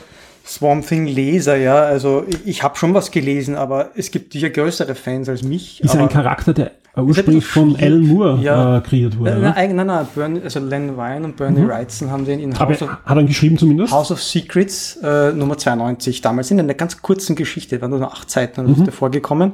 Swamp 0.45 0.85
Thing 0.85 1.07
Leser, 1.07 1.55
ja. 1.57 1.81
Also 1.81 2.23
ich, 2.27 2.45
ich 2.45 2.61
habe 2.61 2.77
schon 2.77 2.93
was 2.93 3.09
gelesen, 3.09 3.55
aber 3.55 3.89
es 3.95 4.11
gibt 4.11 4.33
sicher 4.33 4.51
größere 4.51 4.93
Fans 4.93 5.27
als 5.27 5.41
mich. 5.41 5.83
Ist 5.83 5.95
ein 5.95 6.09
Charakter, 6.09 6.53
der 6.53 6.73
ursprünglich 7.01 7.45
von 7.45 7.75
Alan 7.75 8.05
Moore 8.05 8.39
ja. 8.41 8.77
äh, 8.77 8.81
kreiert 8.81 9.17
wurde. 9.17 9.31
Nein, 9.31 9.53
nein, 9.55 9.75
nein, 9.75 9.87
nein 9.87 10.07
Bernie, 10.13 10.41
also 10.41 10.59
Len 10.59 10.95
Wein 10.95 11.25
und 11.25 11.35
Bernie 11.35 11.61
mhm. 11.61 11.69
Wrightson 11.69 12.11
haben 12.11 12.25
den 12.25 12.39
in 12.39 12.57
House 12.59 12.81
of, 12.83 12.89
Hat 13.03 13.17
er 13.17 13.23
geschrieben 13.23 13.57
zumindest? 13.57 13.91
House 13.91 14.11
of 14.11 14.21
Secrets 14.21 14.97
äh, 14.97 15.33
Nummer 15.33 15.57
92 15.57 16.21
damals 16.21 16.51
in 16.51 16.59
einer 16.59 16.75
ganz 16.75 17.01
kurzen 17.01 17.35
Geschichte, 17.35 17.81
waren 17.81 17.89
nur 17.89 18.11
acht 18.11 18.29
Seiten 18.29 18.67
mhm. 18.67 18.85
davor 18.85 19.09
gekommen. 19.09 19.53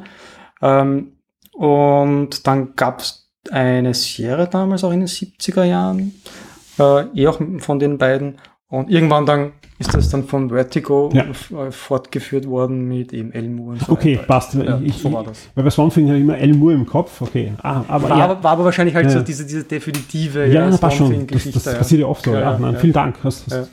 Ähm, 0.61 1.13
und 1.53 2.45
dann 2.45 2.75
gab 2.75 2.99
es 2.99 3.29
eine 3.51 3.93
Serie 3.93 4.47
damals 4.47 4.83
auch 4.83 4.91
in 4.91 4.99
den 4.99 5.07
70er 5.07 5.63
Jahren, 5.63 6.13
äh, 6.77 7.05
eh 7.15 7.27
auch 7.27 7.39
von 7.59 7.79
den 7.79 7.97
beiden. 7.97 8.37
Und 8.69 8.89
irgendwann 8.91 9.25
dann 9.25 9.51
ist 9.79 9.93
das 9.93 10.09
dann 10.09 10.25
von 10.25 10.49
Vertigo 10.49 11.09
ja. 11.13 11.23
Äh, 11.23 11.71
fortgeführt 11.71 12.45
worden 12.47 12.87
mit 12.87 13.13
eben 13.13 13.31
Elmore 13.31 13.71
und 13.71 13.81
so 13.81 13.93
Okay, 13.93 14.17
weiter. 14.17 14.27
passt. 14.27 14.53
Ja, 14.53 14.79
ich, 14.83 14.97
so 14.97 15.11
war 15.11 15.23
das. 15.23 15.49
Weil 15.55 15.63
bei 15.63 15.69
Swamp 15.71 15.93
Thing 15.93 16.07
habe 16.07 16.17
ich 16.17 16.23
immer 16.23 16.37
Elmore 16.37 16.73
im 16.73 16.85
Kopf. 16.85 17.21
Okay. 17.21 17.53
Ah, 17.63 17.83
aber, 17.87 18.09
war, 18.09 18.17
ja. 18.17 18.25
aber, 18.25 18.43
war 18.43 18.51
aber 18.51 18.65
wahrscheinlich 18.65 18.93
halt 18.93 19.09
so 19.09 19.21
diese, 19.21 19.45
diese 19.45 19.63
definitive 19.63 20.45
ja, 20.45 20.69
ja, 20.69 20.71
Swamp 20.73 20.93
schon. 20.93 21.27
Das, 21.27 21.49
das 21.49 21.63
passiert 21.63 22.01
ja 22.01 22.07
oft 22.07 22.23
so. 22.23 22.33
Ja, 22.33 22.59
Nein, 22.59 22.77
Vielen 22.77 22.93
Dank. 22.93 23.17
Das, 23.23 23.45
das, 23.45 23.69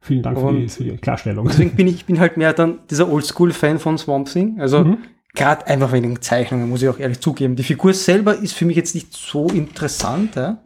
vielen 0.00 0.22
Dank 0.22 0.38
für 0.38 0.52
die, 0.52 0.68
für 0.68 0.84
die, 0.84 0.96
Klarstellung. 0.98 1.48
Deswegen 1.48 1.74
bin 1.74 1.88
ich, 1.88 1.94
ich 1.96 2.04
bin 2.06 2.20
halt 2.20 2.36
mehr 2.36 2.52
dann 2.52 2.78
dieser 2.88 3.10
Oldschool-Fan 3.10 3.78
von 3.80 3.98
Swamp 3.98 4.28
Thing. 4.30 4.60
Also 4.60 4.84
mhm. 4.84 4.98
gerade 5.34 5.66
einfach 5.66 5.90
wegen 5.92 6.08
den 6.08 6.22
Zeichnungen, 6.22 6.68
muss 6.68 6.82
ich 6.82 6.88
auch 6.88 6.98
ehrlich 6.98 7.18
zugeben. 7.18 7.56
Die 7.56 7.64
Figur 7.64 7.94
selber 7.94 8.36
ist 8.36 8.52
für 8.52 8.66
mich 8.66 8.76
jetzt 8.76 8.94
nicht 8.94 9.12
so 9.12 9.46
interessant. 9.46 10.36
Ja? 10.36 10.58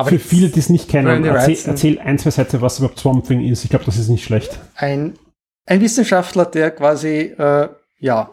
Aber 0.00 0.08
Für 0.08 0.18
viele, 0.18 0.48
die 0.48 0.58
es 0.58 0.70
nicht 0.70 0.88
kennen, 0.88 1.24
erzähl, 1.24 1.58
erzähl, 1.66 1.98
ein, 1.98 2.18
zwei 2.18 2.30
Sätze, 2.30 2.62
was 2.62 2.78
überhaupt 2.78 2.98
Swamp 2.98 3.26
Thing 3.26 3.46
ist. 3.46 3.64
Ich 3.64 3.70
glaube, 3.70 3.84
das 3.84 3.98
ist 3.98 4.08
nicht 4.08 4.24
schlecht. 4.24 4.58
Ein, 4.74 5.18
ein 5.66 5.82
Wissenschaftler, 5.82 6.46
der 6.46 6.70
quasi, 6.70 7.34
äh, 7.36 7.68
ja, 7.98 8.30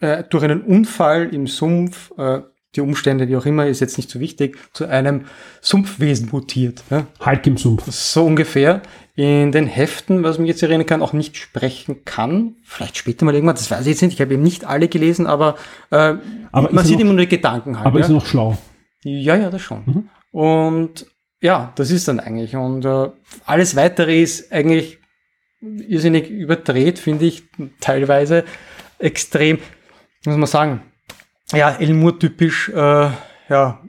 äh, 0.00 0.24
durch 0.30 0.42
einen 0.42 0.62
Unfall 0.62 1.28
im 1.34 1.46
Sumpf, 1.46 2.10
äh, 2.16 2.40
die 2.74 2.80
Umstände, 2.80 3.28
wie 3.28 3.36
auch 3.36 3.44
immer, 3.44 3.66
ist 3.66 3.80
jetzt 3.80 3.98
nicht 3.98 4.08
so 4.08 4.18
wichtig, 4.18 4.56
zu 4.72 4.86
einem 4.86 5.26
Sumpfwesen 5.60 6.30
mutiert. 6.32 6.84
Ja? 6.88 7.06
Hulk 7.22 7.46
im 7.46 7.58
Sumpf. 7.58 7.90
So 7.90 8.24
ungefähr. 8.24 8.80
In 9.16 9.52
den 9.52 9.66
Heften, 9.66 10.22
was 10.22 10.38
mich 10.38 10.48
jetzt 10.48 10.62
erinnern 10.62 10.86
kann, 10.86 11.02
auch 11.02 11.12
nicht 11.12 11.36
sprechen 11.36 12.06
kann. 12.06 12.56
Vielleicht 12.64 12.96
später 12.96 13.26
mal 13.26 13.34
irgendwann, 13.34 13.56
das 13.56 13.70
weiß 13.70 13.82
ich 13.82 13.88
jetzt 13.88 14.00
nicht. 14.00 14.14
Ich 14.14 14.20
habe 14.22 14.32
eben 14.32 14.42
nicht 14.42 14.64
alle 14.64 14.88
gelesen, 14.88 15.26
aber, 15.26 15.56
äh, 15.90 16.14
aber 16.50 16.72
man 16.72 16.86
sieht 16.86 16.94
noch, 16.94 17.02
immer 17.02 17.12
nur 17.12 17.26
die 17.26 17.28
Gedanken 17.28 17.76
halt. 17.76 17.86
Aber 17.86 17.98
ja? 17.98 18.06
ist 18.06 18.10
noch 18.10 18.24
schlau? 18.24 18.56
Ja, 19.02 19.36
ja, 19.36 19.50
das 19.50 19.60
schon. 19.60 19.82
Mhm. 19.84 20.08
Und 20.30 21.06
ja, 21.40 21.72
das 21.76 21.90
ist 21.90 22.08
dann 22.08 22.20
eigentlich. 22.20 22.56
Und 22.56 22.84
äh, 22.84 23.10
alles 23.44 23.76
weitere 23.76 24.20
ist 24.22 24.52
eigentlich 24.52 24.98
irrsinnig 25.60 26.30
überdreht, 26.30 26.98
finde 26.98 27.26
ich, 27.26 27.44
teilweise 27.80 28.44
extrem, 28.98 29.58
muss 30.24 30.36
man 30.36 30.46
sagen. 30.46 30.82
Ja, 31.52 31.70
Elmur-typisch, 31.70 32.68
äh, 32.70 33.10
ja, 33.48 33.80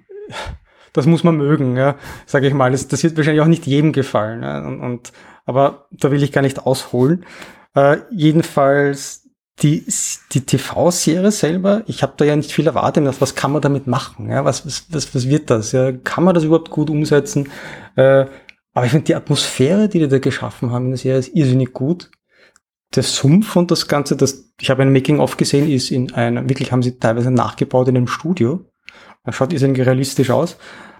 das 0.93 1.05
muss 1.05 1.23
man 1.23 1.37
mögen, 1.37 1.77
ja, 1.77 1.95
sage 2.25 2.47
ich 2.47 2.53
mal. 2.53 2.71
Das, 2.71 2.87
das 2.87 3.03
wird 3.03 3.15
wahrscheinlich 3.15 3.41
auch 3.41 3.47
nicht 3.47 3.67
jedem 3.67 3.93
gefallen. 3.93 4.43
Ja, 4.43 4.65
und, 4.65 4.81
und, 4.81 5.11
aber 5.45 5.87
da 5.91 6.11
will 6.11 6.23
ich 6.23 6.31
gar 6.31 6.41
nicht 6.41 6.65
ausholen. 6.65 7.25
Äh, 7.75 7.97
jedenfalls 8.09 9.20
die, 9.61 9.85
die 10.31 10.41
TV-Serie 10.41 11.31
selber, 11.31 11.83
ich 11.85 12.01
habe 12.01 12.13
da 12.17 12.25
ja 12.25 12.35
nicht 12.35 12.51
viel 12.51 12.65
erwartet, 12.65 13.05
was 13.19 13.35
kann 13.35 13.51
man 13.51 13.61
damit 13.61 13.85
machen? 13.85 14.29
Ja, 14.29 14.43
was, 14.43 14.65
was, 14.65 14.85
was, 14.89 15.13
was 15.13 15.27
wird 15.27 15.49
das? 15.49 15.71
Ja, 15.71 15.91
kann 15.91 16.23
man 16.23 16.33
das 16.33 16.43
überhaupt 16.43 16.71
gut 16.71 16.89
umsetzen? 16.89 17.49
Äh, 17.95 18.25
aber 18.73 18.85
ich 18.85 18.91
finde 18.91 19.05
die 19.05 19.15
Atmosphäre, 19.15 19.87
die 19.87 19.99
die 19.99 20.07
da 20.07 20.19
geschaffen 20.19 20.71
haben 20.71 20.85
in 20.85 20.91
der 20.91 20.97
Serie, 20.97 21.19
ist 21.19 21.35
irrsinnig 21.35 21.73
gut. 21.73 22.09
Der 22.95 23.03
Sumpf 23.03 23.55
und 23.55 23.69
das 23.69 23.87
Ganze, 23.87 24.17
das, 24.17 24.51
ich 24.59 24.69
habe 24.69 24.81
ein 24.81 24.91
Making-of 24.91 25.37
gesehen, 25.37 25.69
ist 25.69 25.91
in 25.91 26.13
einem, 26.13 26.49
wirklich 26.49 26.71
haben 26.71 26.81
sie 26.81 26.97
teilweise 26.97 27.31
nachgebaut 27.31 27.87
in 27.87 27.97
einem 27.97 28.07
Studio. 28.07 28.65
Das 29.23 29.35
schaut 29.35 29.53
irrsinnig 29.53 29.85
realistisch 29.85 30.31
aus. 30.31 30.57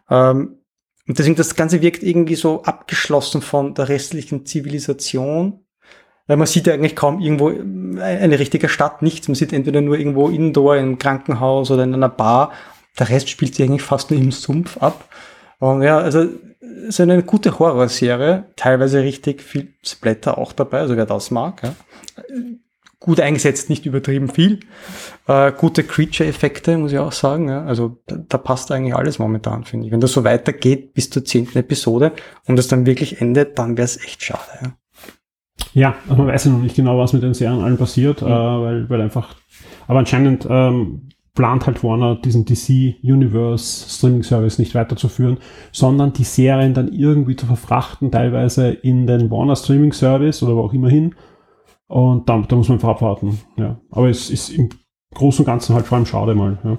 Ähm, 0.10 0.60
und 1.08 1.18
deswegen, 1.18 1.36
das 1.36 1.56
Ganze 1.56 1.82
wirkt 1.82 2.04
irgendwie 2.04 2.36
so 2.36 2.64
abgeschlossen 2.64 3.42
von 3.42 3.74
der 3.74 3.90
restlichen 3.90 4.46
Zivilisation 4.46 5.66
weil 6.28 6.38
man 6.38 6.48
sieht 6.48 6.68
ja 6.68 6.74
eigentlich 6.74 6.96
kaum 6.96 7.20
irgendwo 7.20 7.50
äh, 7.50 8.02
eine 8.02 8.40
richtige 8.40 8.70
Stadt, 8.70 9.02
nichts. 9.02 9.28
Man 9.28 9.36
sieht 9.36 9.54
entweder 9.54 9.82
nur 9.82 9.98
irgendwo 9.98 10.30
indoor, 10.30 10.76
in 10.76 10.84
einem 10.84 10.98
Krankenhaus 10.98 11.72
oder 11.72 11.84
in 11.84 11.94
einer 11.94 12.10
Bar. 12.10 12.52
Der 13.00 13.10
Rest 13.10 13.30
spielt 13.30 13.56
sich 13.56 13.66
eigentlich 13.66 13.82
fast 13.82 14.12
nur 14.12 14.20
im 14.20 14.32
Sumpf 14.32 14.78
ab. 14.78 15.06
Und 15.60 15.84
ja, 15.84 16.00
also 16.00 16.28
ist 16.88 17.00
eine 17.00 17.24
gute 17.24 17.60
Horrorserie, 17.60 18.46
teilweise 18.56 19.04
richtig 19.04 19.42
viel 19.42 19.74
Splatter 19.84 20.38
auch 20.38 20.54
dabei, 20.54 20.80
also 20.80 20.96
wer 20.96 21.06
das 21.06 21.32
mag. 21.32 21.62
Ja. 21.64 21.76
Gut 23.00 23.20
eingesetzt, 23.20 23.70
nicht 23.70 23.86
übertrieben 23.86 24.30
viel. 24.30 24.60
Äh, 25.28 25.52
gute 25.54 25.84
Creature-Effekte, 25.84 26.78
muss 26.78 26.92
ich 26.92 27.00
auch 27.00 27.12
sagen. 27.12 27.50
Ja. 27.50 27.66
Also 27.66 27.98
da, 28.06 28.18
da, 28.28 28.38
passt 28.38 28.72
eigentlich 28.72 28.96
alles 28.96 29.18
momentan, 29.18 29.64
finde 29.64 29.88
ich. 29.88 29.92
Wenn 29.92 30.02
das 30.02 30.12
so 30.12 30.24
weitergeht 30.24 30.94
bis 30.94 31.10
zur 31.10 31.26
zehnten 31.26 31.58
Episode 31.58 32.12
und 32.46 32.60
es 32.60 32.68
dann 32.68 32.86
wirklich 32.86 33.20
endet, 33.20 33.58
dann 33.58 33.76
wäre 33.76 33.86
es 33.86 34.04
echt 34.04 34.24
schade. 34.24 34.42
Ja. 34.62 34.74
Ja, 35.74 35.96
also 36.04 36.24
man 36.24 36.28
weiß 36.28 36.46
ja 36.46 36.52
noch 36.52 36.60
nicht 36.60 36.76
genau, 36.76 36.98
was 36.98 37.14
mit 37.14 37.24
den 37.24 37.34
Serien 37.34 37.62
allen 37.62 37.78
passiert, 37.78 38.22
mhm. 38.22 38.28
äh, 38.28 38.32
weil, 38.32 38.90
weil 38.90 39.02
einfach, 39.02 39.36
aber 39.88 40.00
anscheinend 40.00 40.48
ähm, 40.50 41.10
plant 41.34 41.66
halt 41.66 41.84
Warner 41.84 42.16
diesen 42.16 42.46
DC 42.46 42.96
Universe 43.04 43.90
Streaming 43.90 44.24
Service 44.24 44.60
nicht 44.60 44.76
weiterzuführen, 44.76 45.38
sondern 45.72 46.14
die 46.14 46.24
Serien 46.24 46.74
dann 46.74 46.92
irgendwie 46.92 47.36
zu 47.36 47.46
verfrachten, 47.46 48.12
teilweise 48.12 48.70
in 48.70 49.08
den 49.08 49.32
Warner 49.32 49.56
Streaming 49.56 49.94
Service 49.94 50.44
oder 50.44 50.56
wo 50.56 50.62
auch 50.62 50.74
immer 50.74 50.90
hin. 50.90 51.16
Und 51.88 52.28
da, 52.30 52.42
da 52.48 52.56
muss 52.56 52.70
man 52.70 52.78
einfach 52.78 52.90
abwarten. 52.90 53.40
Ja. 53.58 53.80
Aber 53.92 54.10
es 54.10 54.30
ist 54.30 54.50
im 54.50 54.70
Großen 55.14 55.44
und 55.44 55.46
Ganzen 55.46 55.76
halt 55.76 55.86
vor 55.86 55.98
allem 55.98 56.06
schade 56.06 56.36
mal. 56.36 56.58
Ja. 56.64 56.78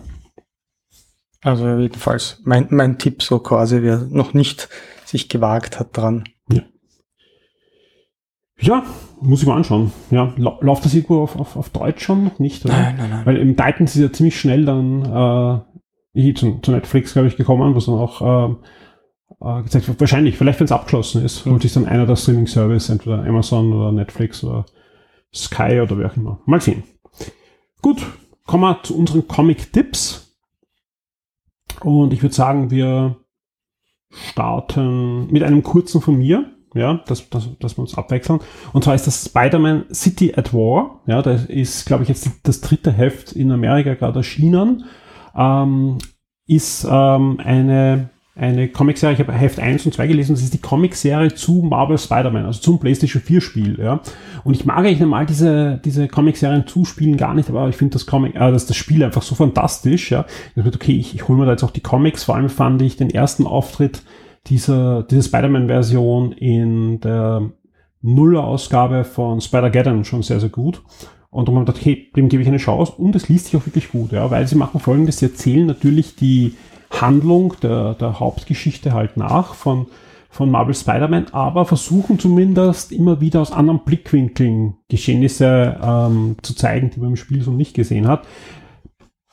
Also 1.42 1.66
jedenfalls 1.78 2.40
mein, 2.44 2.68
mein 2.70 2.98
Tipp 2.98 3.22
so 3.22 3.38
quasi, 3.38 3.82
wer 3.82 4.06
noch 4.08 4.32
nicht 4.32 4.68
sich 5.04 5.28
gewagt 5.28 5.80
hat 5.80 5.96
dran, 5.96 6.24
ja, 8.62 8.84
muss 9.20 9.42
ich 9.42 9.48
mal 9.48 9.56
anschauen. 9.56 9.92
Ja, 10.10 10.32
läuft 10.36 10.84
das 10.84 10.94
irgendwo 10.94 11.22
auf, 11.22 11.36
auf, 11.36 11.56
auf 11.56 11.70
Deutsch 11.70 12.04
schon 12.04 12.24
noch 12.24 12.38
nicht? 12.38 12.64
Oder? 12.64 12.74
Nein, 12.74 12.96
nein, 12.96 13.10
nein. 13.10 13.26
Weil 13.26 13.36
im 13.36 13.56
Titans 13.56 13.94
ist 13.94 14.02
ja 14.02 14.12
ziemlich 14.12 14.38
schnell 14.38 14.64
dann 14.64 15.64
äh, 16.14 16.34
zu, 16.34 16.58
zu 16.60 16.70
Netflix, 16.70 17.12
glaube 17.12 17.28
ich, 17.28 17.36
gekommen, 17.36 17.74
was 17.74 17.86
dann 17.86 17.94
auch 17.96 18.50
äh, 18.50 18.54
äh, 19.40 19.62
gezeigt 19.62 19.88
wird. 19.88 20.00
Wahrscheinlich, 20.00 20.36
vielleicht 20.36 20.60
wenn 20.60 20.66
es 20.66 20.72
abgeschlossen 20.72 21.24
ist, 21.24 21.44
holt 21.46 21.62
sich 21.62 21.72
dann 21.72 21.86
einer 21.86 22.06
der 22.06 22.16
Streaming-Service, 22.16 22.88
entweder 22.88 23.24
Amazon 23.24 23.72
oder 23.72 23.92
Netflix 23.92 24.42
oder 24.44 24.66
Sky 25.34 25.80
oder 25.80 25.98
wer 25.98 26.10
auch 26.10 26.16
immer. 26.16 26.40
Mal 26.46 26.60
sehen. 26.60 26.82
Gut, 27.80 28.04
kommen 28.46 28.62
wir 28.62 28.82
zu 28.82 28.96
unseren 28.96 29.26
Comic-Tipps. 29.26 30.36
Und 31.80 32.12
ich 32.12 32.22
würde 32.22 32.34
sagen, 32.34 32.70
wir 32.70 33.16
starten 34.10 35.32
mit 35.32 35.42
einem 35.42 35.62
kurzen 35.62 36.00
von 36.00 36.16
mir 36.16 36.50
ja, 36.74 37.00
dass, 37.06 37.28
dass, 37.30 37.48
dass 37.58 37.76
wir 37.76 37.82
uns 37.82 37.96
abwechseln. 37.96 38.40
Und 38.72 38.84
zwar 38.84 38.94
ist 38.94 39.06
das 39.06 39.26
Spider-Man 39.26 39.84
City 39.92 40.34
at 40.36 40.54
War. 40.54 41.00
Ja, 41.06 41.22
da 41.22 41.32
ist, 41.32 41.86
glaube 41.86 42.02
ich, 42.02 42.08
jetzt 42.08 42.30
das 42.42 42.60
dritte 42.60 42.92
Heft 42.92 43.32
in 43.32 43.52
Amerika 43.52 43.94
gerade 43.94 44.20
erschienen. 44.20 44.84
Ähm, 45.36 45.98
ist 46.46 46.86
ähm, 46.90 47.38
eine, 47.42 48.10
eine 48.34 48.68
Comicserie, 48.68 49.14
ich 49.14 49.20
habe 49.20 49.32
Heft 49.32 49.60
1 49.60 49.86
und 49.86 49.92
2 49.92 50.06
gelesen, 50.06 50.34
das 50.34 50.42
ist 50.42 50.54
die 50.54 50.60
Comicserie 50.60 51.34
zu 51.34 51.62
Marvel 51.62 51.98
Spider-Man, 51.98 52.46
also 52.46 52.60
zum 52.60 52.78
PlayStation 52.80 53.22
4 53.22 53.40
Spiel. 53.40 53.78
Ja. 53.78 54.00
Und 54.44 54.54
ich 54.54 54.64
mag 54.64 54.78
eigentlich 54.78 55.00
normal 55.00 55.26
diese, 55.26 55.80
diese 55.84 56.08
Comicserien 56.08 56.66
zuspielen 56.66 57.16
gar 57.16 57.34
nicht, 57.34 57.48
aber 57.48 57.68
ich 57.68 57.76
finde 57.76 57.92
das 57.92 58.06
Comic, 58.06 58.34
äh, 58.34 58.50
das, 58.50 58.66
das 58.66 58.76
Spiel 58.76 59.04
einfach 59.04 59.22
so 59.22 59.34
fantastisch. 59.34 60.10
Ja. 60.10 60.26
Ich 60.54 60.62
dachte, 60.62 60.76
okay, 60.76 60.96
ich, 60.96 61.14
ich 61.14 61.28
hole 61.28 61.38
mir 61.38 61.46
da 61.46 61.52
jetzt 61.52 61.62
auch 61.62 61.70
die 61.70 61.80
Comics, 61.80 62.24
vor 62.24 62.36
allem 62.36 62.48
fand 62.48 62.82
ich 62.82 62.96
den 62.96 63.10
ersten 63.10 63.46
Auftritt 63.46 64.02
dieser, 64.46 65.02
diese 65.04 65.22
Spider-Man-Version 65.22 66.32
in 66.32 67.00
der 67.00 67.50
Nuller-Ausgabe 68.02 69.04
von 69.04 69.40
Spider-Geddon 69.40 70.04
schon 70.04 70.22
sehr, 70.22 70.40
sehr 70.40 70.48
gut. 70.48 70.82
Und 71.30 71.48
dann 71.48 71.54
haben 71.54 71.62
wir 71.62 71.66
gedacht, 71.66 71.80
okay, 71.80 72.10
dem 72.14 72.28
gebe 72.28 72.42
ich 72.42 72.48
eine 72.48 72.58
Chance 72.58 72.92
und 72.98 73.16
es 73.16 73.28
liest 73.28 73.46
sich 73.46 73.56
auch 73.56 73.66
wirklich 73.66 73.90
gut, 73.90 74.12
ja, 74.12 74.30
weil 74.30 74.46
sie 74.46 74.56
machen 74.56 74.80
folgendes, 74.80 75.18
sie 75.18 75.26
erzählen 75.26 75.64
natürlich 75.64 76.14
die 76.14 76.54
Handlung, 76.90 77.54
der, 77.62 77.94
der 77.94 78.20
Hauptgeschichte 78.20 78.92
halt 78.92 79.16
nach 79.16 79.54
von, 79.54 79.86
von 80.28 80.50
Marvel 80.50 80.74
Spider-Man, 80.74 81.28
aber 81.32 81.64
versuchen 81.64 82.18
zumindest 82.18 82.92
immer 82.92 83.22
wieder 83.22 83.40
aus 83.40 83.50
anderen 83.50 83.80
Blickwinkeln 83.84 84.74
Geschehnisse 84.88 85.80
ähm, 85.82 86.36
zu 86.42 86.54
zeigen, 86.54 86.90
die 86.90 87.00
man 87.00 87.10
im 87.10 87.16
Spiel 87.16 87.40
so 87.40 87.50
nicht 87.50 87.72
gesehen 87.72 88.08
hat. 88.08 88.26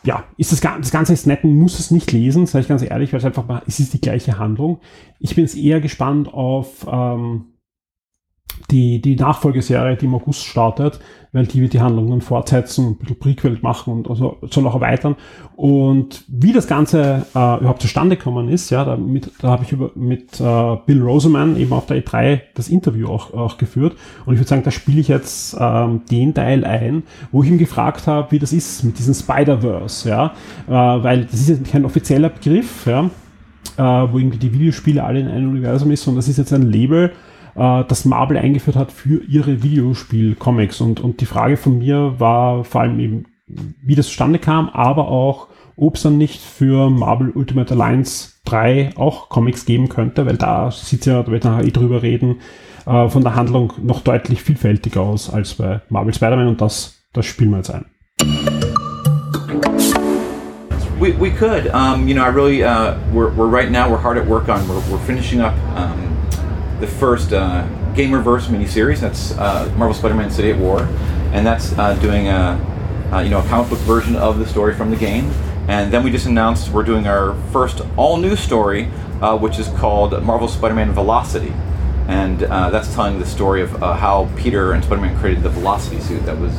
Ja, 0.03 0.23
ist 0.37 0.51
das, 0.51 0.61
das 0.61 0.91
Ganze 0.91 1.13
ist 1.13 1.27
nett, 1.27 1.43
man 1.43 1.55
muss 1.55 1.77
es 1.77 1.91
nicht 1.91 2.11
lesen, 2.11 2.45
sage 2.45 2.63
ich 2.63 2.69
ganz 2.69 2.81
ehrlich, 2.81 3.11
weil 3.11 3.19
es 3.19 3.25
einfach 3.25 3.45
mal, 3.45 3.61
es 3.67 3.79
ist 3.79 3.93
die 3.93 4.01
gleiche 4.01 4.39
Handlung. 4.39 4.79
Ich 5.19 5.35
bin 5.35 5.43
jetzt 5.43 5.57
eher 5.57 5.81
gespannt 5.81 6.33
auf 6.33 6.87
ähm, 6.89 7.58
die, 8.71 9.01
die 9.01 9.15
Nachfolgeserie, 9.15 9.95
die 9.95 10.05
im 10.05 10.15
August 10.15 10.45
startet, 10.45 10.99
weil 11.31 11.45
die 11.45 11.61
wird 11.61 11.73
die 11.73 11.81
Handlung 11.81 12.09
dann 12.09 12.21
fortsetzen, 12.21 12.87
ein 12.87 12.95
bisschen 12.97 13.19
Prequel 13.19 13.57
machen 13.61 13.93
und 13.93 14.09
also 14.09 14.37
soll 14.49 14.65
auch 14.65 14.75
erweitern. 14.75 15.15
Und 15.55 16.23
wie 16.27 16.53
das 16.53 16.67
Ganze 16.67 17.25
äh, 17.35 17.59
überhaupt 17.59 17.81
zustande 17.81 18.17
gekommen 18.17 18.49
ist, 18.49 18.69
ja, 18.69 18.83
damit, 18.83 19.31
da 19.41 19.49
habe 19.49 19.63
ich 19.63 19.71
über, 19.71 19.91
mit 19.95 20.39
äh, 20.39 20.77
Bill 20.85 21.01
Roseman 21.01 21.57
eben 21.57 21.73
auf 21.73 21.85
der 21.85 22.03
E3 22.03 22.41
das 22.55 22.69
Interview 22.69 23.07
auch, 23.07 23.33
auch 23.33 23.57
geführt. 23.57 23.95
Und 24.25 24.33
ich 24.33 24.39
würde 24.39 24.49
sagen, 24.49 24.63
da 24.63 24.71
spiele 24.71 25.01
ich 25.01 25.07
jetzt 25.07 25.55
ähm, 25.59 26.01
den 26.09 26.33
Teil 26.33 26.65
ein, 26.65 27.03
wo 27.31 27.43
ich 27.43 27.49
ihn 27.49 27.57
gefragt 27.57 28.07
habe, 28.07 28.31
wie 28.31 28.39
das 28.39 28.53
ist 28.53 28.83
mit 28.83 28.97
diesem 28.97 29.13
Spider-Verse, 29.13 30.09
ja, 30.09 30.33
äh, 30.67 30.71
weil 30.71 31.25
das 31.25 31.41
ist 31.41 31.49
jetzt 31.49 31.71
kein 31.71 31.85
offizieller 31.85 32.29
Begriff, 32.29 32.87
ja, 32.87 33.09
äh, 33.77 34.11
wo 34.11 34.17
irgendwie 34.17 34.39
die 34.39 34.51
Videospiele 34.51 35.03
alle 35.03 35.19
in 35.19 35.27
einem 35.27 35.49
Universum 35.49 35.91
ist, 35.91 36.03
sondern 36.03 36.19
das 36.19 36.27
ist 36.27 36.37
jetzt 36.37 36.53
ein 36.53 36.71
Label, 36.71 37.11
äh, 37.55 37.83
das 37.87 38.05
Marvel 38.05 38.37
eingeführt 38.37 38.75
hat 38.75 38.91
für 38.91 39.23
ihre 39.23 39.63
Videospiel-Comics. 39.63 40.81
Und, 40.81 40.99
und 40.99 41.21
die 41.21 41.25
Frage 41.25 41.57
von 41.57 41.79
mir 41.79 42.15
war 42.19 42.63
vor 42.63 42.81
allem 42.81 42.99
eben, 42.99 43.25
wie 43.47 43.95
das 43.95 44.07
zustande 44.07 44.39
kam, 44.39 44.69
aber 44.69 45.07
auch, 45.07 45.47
ob 45.75 45.95
es 45.95 46.03
dann 46.03 46.17
nicht 46.17 46.41
für 46.41 46.89
Marvel 46.89 47.31
Ultimate 47.31 47.73
Alliance 47.73 48.33
3 48.45 48.91
auch 48.95 49.29
Comics 49.29 49.65
geben 49.65 49.89
könnte, 49.89 50.25
weil 50.25 50.37
da 50.37 50.71
sieht 50.71 51.05
ja, 51.05 51.23
da 51.23 51.31
wird 51.31 51.45
nachher 51.45 51.65
eh 51.65 51.71
drüber 51.71 52.01
reden, 52.01 52.37
äh, 52.85 53.07
von 53.07 53.23
der 53.23 53.35
Handlung 53.35 53.73
noch 53.81 54.01
deutlich 54.01 54.41
vielfältiger 54.41 55.01
aus 55.01 55.29
als 55.29 55.55
bei 55.55 55.81
Marvel 55.89 56.13
Spider-Man 56.13 56.47
und 56.47 56.61
das, 56.61 57.01
das 57.13 57.25
spielen 57.25 57.51
wir 57.51 57.57
jetzt 57.57 57.71
ein. 57.71 57.85
We, 60.99 61.13
we 61.17 61.31
could. 61.31 61.73
Um, 61.73 62.09
you 62.09 62.13
know, 62.13 62.23
I 62.23 62.27
really, 62.27 62.61
uh, 62.61 62.97
we're, 63.13 63.29
we're 63.29 63.47
right 63.47 63.71
now, 63.71 63.89
we're 63.89 64.01
hard 64.01 64.17
at 64.17 64.27
work 64.27 64.49
on, 64.49 64.67
we're, 64.67 64.81
we're 64.91 65.05
finishing 65.05 65.39
up 65.39 65.53
um, 65.77 66.08
the 66.79 66.87
first 66.87 67.33
uh, 67.33 67.67
Gamerverse 67.93 68.47
miniseries. 68.47 68.99
That's 68.99 69.31
uh, 69.37 69.71
Marvel 69.77 69.93
Spider-Man: 69.93 70.31
City 70.31 70.51
at 70.51 70.57
War, 70.57 70.81
and 71.33 71.45
that's 71.45 71.77
uh, 71.77 71.93
doing 71.95 72.27
a 72.27 72.59
uh, 73.11 73.21
you 73.21 73.29
know 73.29 73.39
a 73.39 73.47
comic 73.47 73.69
book 73.69 73.79
version 73.79 74.15
of 74.15 74.39
the 74.39 74.47
story 74.47 74.73
from 74.73 74.89
the 74.89 74.97
game. 74.97 75.31
And 75.67 75.93
then 75.93 76.03
we 76.03 76.09
just 76.09 76.25
announced 76.25 76.71
we're 76.71 76.83
doing 76.83 77.05
our 77.05 77.35
first 77.51 77.81
all-new 77.95 78.35
story, 78.35 78.89
uh, 79.21 79.37
which 79.37 79.59
is 79.59 79.67
called 79.67 80.23
Marvel 80.23 80.47
Spider-Man 80.47 80.93
Velocity, 80.93 81.53
and 82.07 82.41
uh, 82.43 82.71
that's 82.71 82.91
telling 82.95 83.19
the 83.19 83.25
story 83.25 83.61
of 83.61 83.69
how 83.79 84.27
Peter 84.35 84.73
and 84.73 84.83
Spider-Man 84.83 85.19
created 85.19 85.43
the 85.43 85.49
Velocity 85.49 85.99
suit 85.99 86.25
that 86.25 86.37
was 86.39 86.57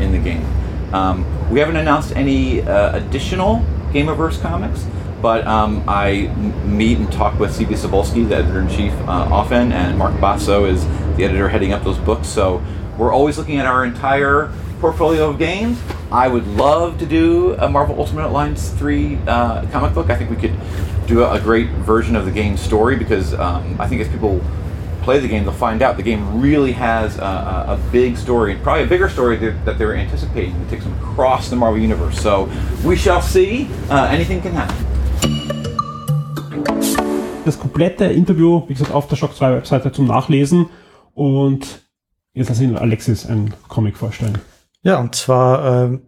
in 0.00 0.12
the 0.12 0.18
game. 0.18 0.44
Um, 0.92 1.24
we 1.50 1.58
haven't 1.58 1.76
announced 1.76 2.14
any 2.16 2.58
additional 2.58 3.64
Gamerverse 3.92 4.42
comics. 4.42 4.86
But 5.20 5.46
um, 5.46 5.84
I 5.86 6.28
meet 6.64 6.98
and 6.98 7.12
talk 7.12 7.38
with 7.38 7.54
C.B. 7.54 7.74
Sobolski, 7.74 8.28
the 8.28 8.36
editor 8.36 8.60
in 8.60 8.68
chief, 8.68 8.92
uh, 9.06 9.28
often, 9.30 9.72
and 9.72 9.98
Mark 9.98 10.18
Basso 10.20 10.64
is 10.64 10.86
the 11.16 11.24
editor 11.24 11.48
heading 11.48 11.72
up 11.72 11.84
those 11.84 11.98
books. 11.98 12.28
So 12.28 12.62
we're 12.96 13.12
always 13.12 13.36
looking 13.38 13.58
at 13.58 13.66
our 13.66 13.84
entire 13.84 14.52
portfolio 14.80 15.28
of 15.28 15.38
games. 15.38 15.80
I 16.10 16.26
would 16.26 16.46
love 16.46 16.98
to 16.98 17.06
do 17.06 17.54
a 17.54 17.68
Marvel 17.68 17.98
Ultimate 17.98 18.26
Alliance 18.26 18.70
3 18.70 19.16
uh, 19.26 19.66
comic 19.70 19.94
book. 19.94 20.10
I 20.10 20.16
think 20.16 20.30
we 20.30 20.36
could 20.36 20.58
do 21.06 21.24
a, 21.24 21.40
great 21.40 21.68
version 21.70 22.16
of 22.16 22.24
the 22.24 22.30
game 22.30 22.56
story 22.56 22.96
because 22.96 23.34
um, 23.34 23.76
I 23.80 23.88
think 23.88 24.00
as 24.00 24.08
people 24.08 24.40
play 25.02 25.18
the 25.18 25.28
game, 25.28 25.44
they'll 25.44 25.52
find 25.52 25.82
out 25.82 25.96
the 25.96 26.02
game 26.02 26.40
really 26.40 26.72
has 26.72 27.16
a, 27.18 27.22
a, 27.22 27.80
big 27.90 28.16
story, 28.16 28.56
probably 28.56 28.84
a 28.84 28.86
bigger 28.86 29.08
story 29.08 29.36
that, 29.36 29.64
that 29.64 29.78
they 29.78 29.84
were 29.84 29.94
anticipating 29.94 30.58
that 30.60 30.70
takes 30.70 30.84
them 30.84 30.92
across 30.98 31.48
the 31.50 31.56
Marvel 31.56 31.80
Universe. 31.80 32.20
So 32.20 32.50
we 32.84 32.96
shall 32.96 33.22
see. 33.22 33.68
Uh, 33.88 34.06
anything 34.06 34.40
can 34.40 34.52
happen. 34.52 34.86
Das 37.44 37.58
komplette 37.58 38.04
Interview, 38.04 38.62
wie 38.68 38.74
gesagt, 38.74 38.92
auf 38.92 39.08
der 39.08 39.16
Shock 39.16 39.34
2 39.34 39.54
Webseite 39.54 39.92
zum 39.92 40.06
Nachlesen. 40.06 40.66
Und 41.14 41.66
jetzt 42.34 42.48
lasse 42.48 42.64
ich 42.64 42.76
Alexis 42.76 43.26
einen 43.26 43.54
Comic 43.68 43.96
vorstellen. 43.96 44.38
Ja, 44.82 44.98
und 44.98 45.14
zwar 45.14 45.92
äh, 45.92 45.98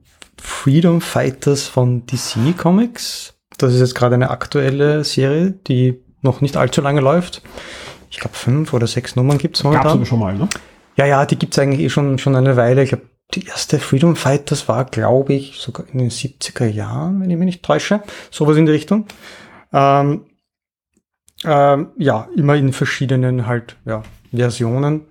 Freedom 0.40 1.00
Fighters 1.00 1.66
von 1.66 2.06
DC 2.06 2.56
Comics. 2.56 3.34
Das 3.58 3.74
ist 3.74 3.80
jetzt 3.80 3.94
gerade 3.94 4.14
eine 4.14 4.30
aktuelle 4.30 5.04
Serie, 5.04 5.52
die 5.52 6.02
noch 6.20 6.40
nicht 6.40 6.56
allzu 6.56 6.80
lange 6.80 7.00
läuft. 7.00 7.42
Ich 8.10 8.18
glaube, 8.18 8.36
fünf 8.36 8.72
oder 8.72 8.86
sechs 8.86 9.16
Nummern 9.16 9.38
gibt 9.38 9.56
es 9.56 9.64
momentan. 9.64 9.84
Gab 9.84 9.94
aber 9.94 10.06
schon 10.06 10.18
mal, 10.18 10.36
ne? 10.36 10.48
Ja, 10.96 11.06
ja, 11.06 11.24
die 11.24 11.36
gibt 11.36 11.54
es 11.54 11.58
eigentlich 11.58 11.80
eh 11.80 11.88
schon, 11.88 12.18
schon 12.18 12.36
eine 12.36 12.56
Weile. 12.56 12.82
Ich 12.82 12.90
glaube, 12.90 13.06
die 13.34 13.46
erste 13.46 13.78
Freedom 13.78 14.16
Fighters 14.16 14.68
war, 14.68 14.84
glaube 14.84 15.32
ich, 15.32 15.58
sogar 15.58 15.86
in 15.90 15.98
den 15.98 16.10
70er 16.10 16.66
Jahren, 16.66 17.20
wenn 17.20 17.30
ich 17.30 17.38
mich 17.38 17.46
nicht 17.46 17.62
täusche. 17.62 18.02
Sowas 18.30 18.56
in 18.56 18.66
die 18.66 18.72
Richtung. 18.72 19.06
Ähm, 19.72 20.26
ähm, 21.44 21.88
ja, 21.96 22.28
immer 22.36 22.56
in 22.56 22.72
verschiedenen 22.72 23.46
halt, 23.46 23.76
ja, 23.84 24.02
Versionen. 24.32 25.02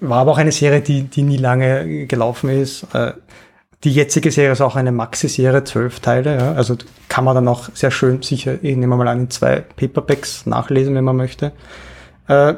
War 0.00 0.20
aber 0.20 0.32
auch 0.32 0.38
eine 0.38 0.52
Serie, 0.52 0.80
die, 0.80 1.02
die 1.02 1.22
nie 1.22 1.36
lange 1.36 2.06
gelaufen 2.06 2.50
ist. 2.50 2.86
Äh, 2.94 3.12
die 3.82 3.92
jetzige 3.92 4.30
Serie 4.30 4.52
ist 4.52 4.60
auch 4.60 4.76
eine 4.76 4.92
Maxi-Serie, 4.92 5.64
zwölf 5.64 6.00
Teile. 6.00 6.36
Ja. 6.36 6.52
Also 6.52 6.76
kann 7.08 7.24
man 7.24 7.34
dann 7.34 7.48
auch 7.48 7.70
sehr 7.74 7.90
schön 7.90 8.22
sicher, 8.22 8.62
ich 8.62 8.76
nehme 8.76 8.96
mal 8.96 9.08
an, 9.08 9.20
in 9.20 9.30
zwei 9.30 9.60
Paperbacks 9.60 10.46
nachlesen, 10.46 10.94
wenn 10.94 11.04
man 11.04 11.16
möchte. 11.16 11.52
Äh, 12.28 12.54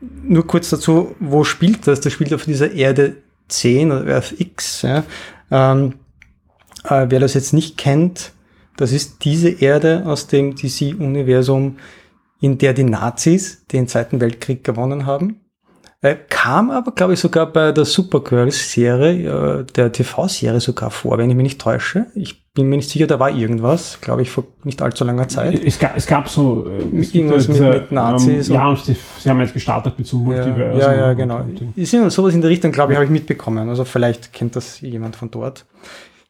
nur 0.00 0.46
kurz 0.46 0.70
dazu, 0.70 1.14
wo 1.20 1.44
spielt 1.44 1.86
das? 1.86 2.00
Das 2.00 2.12
spielt 2.12 2.34
auf 2.34 2.44
dieser 2.44 2.72
Erde 2.72 3.16
10 3.48 3.92
oder 3.92 4.14
Earth 4.14 4.34
X. 4.38 4.82
Ja. 4.82 5.04
Ähm, 5.50 5.94
äh, 6.84 7.06
wer 7.08 7.20
das 7.20 7.34
jetzt 7.34 7.52
nicht 7.52 7.76
kennt, 7.76 8.32
das 8.76 8.92
ist 8.92 9.24
diese 9.24 9.50
Erde 9.50 10.04
aus 10.06 10.26
dem 10.26 10.54
DC-Universum, 10.54 11.76
in 12.40 12.58
der 12.58 12.72
die 12.72 12.84
Nazis 12.84 13.66
den 13.66 13.88
Zweiten 13.88 14.20
Weltkrieg 14.20 14.64
gewonnen 14.64 15.06
haben. 15.06 15.40
Äh, 16.02 16.16
kam 16.30 16.70
aber, 16.70 16.92
glaube 16.92 17.12
ich, 17.12 17.20
sogar 17.20 17.44
bei 17.44 17.72
der 17.72 17.84
Supergirls-Serie, 17.84 19.60
äh, 19.60 19.64
der 19.64 19.92
TV-Serie 19.92 20.58
sogar 20.58 20.90
vor, 20.90 21.18
wenn 21.18 21.28
ich 21.28 21.36
mich 21.36 21.42
nicht 21.42 21.60
täusche. 21.60 22.06
Ich 22.14 22.50
bin 22.54 22.70
mir 22.70 22.76
nicht 22.76 22.88
sicher, 22.88 23.06
da 23.06 23.20
war 23.20 23.30
irgendwas, 23.30 24.00
glaube 24.00 24.22
ich, 24.22 24.30
vor 24.30 24.44
nicht 24.64 24.80
allzu 24.80 25.04
langer 25.04 25.28
Zeit. 25.28 25.62
Es 25.62 25.78
gab, 25.78 25.94
es 25.94 26.06
gab 26.06 26.30
so 26.30 26.66
äh, 26.66 27.02
irgendwas 27.02 27.48
mit, 27.48 27.60
mit 27.60 27.92
Nazis. 27.92 28.48
Ähm, 28.48 28.54
ja, 28.54 28.68
und 28.68 28.78
sie, 28.78 28.96
sie, 29.18 29.28
haben 29.28 29.40
jetzt 29.40 29.52
gestartet 29.52 29.98
mit 29.98 30.06
so 30.06 30.16
Multiverse. 30.16 30.80
Ja, 30.80 30.94
ja, 30.94 31.12
genau. 31.12 31.44
Ist 31.76 31.90
sowas 31.90 32.32
in 32.32 32.40
der 32.40 32.48
Richtung, 32.48 32.72
glaube 32.72 32.92
ich, 32.92 32.96
habe 32.96 33.04
ich 33.04 33.10
mitbekommen. 33.10 33.68
Also 33.68 33.84
vielleicht 33.84 34.32
kennt 34.32 34.56
das 34.56 34.80
jemand 34.80 35.16
von 35.16 35.30
dort. 35.30 35.66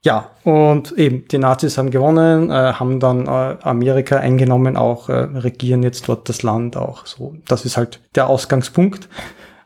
Ja, 0.02 0.30
und 0.44 0.92
eben, 0.92 1.28
die 1.28 1.36
Nazis 1.36 1.76
haben 1.76 1.90
gewonnen, 1.90 2.50
äh, 2.50 2.54
haben 2.54 3.00
dann 3.00 3.26
äh, 3.26 3.56
Amerika 3.62 4.16
eingenommen, 4.16 4.76
auch 4.76 5.10
äh, 5.10 5.12
regieren 5.12 5.82
jetzt 5.82 6.08
dort 6.08 6.28
das 6.30 6.42
Land 6.42 6.76
auch 6.76 7.04
so. 7.04 7.36
Das 7.46 7.66
ist 7.66 7.76
halt 7.76 8.00
der 8.14 8.28
Ausgangspunkt. 8.28 9.10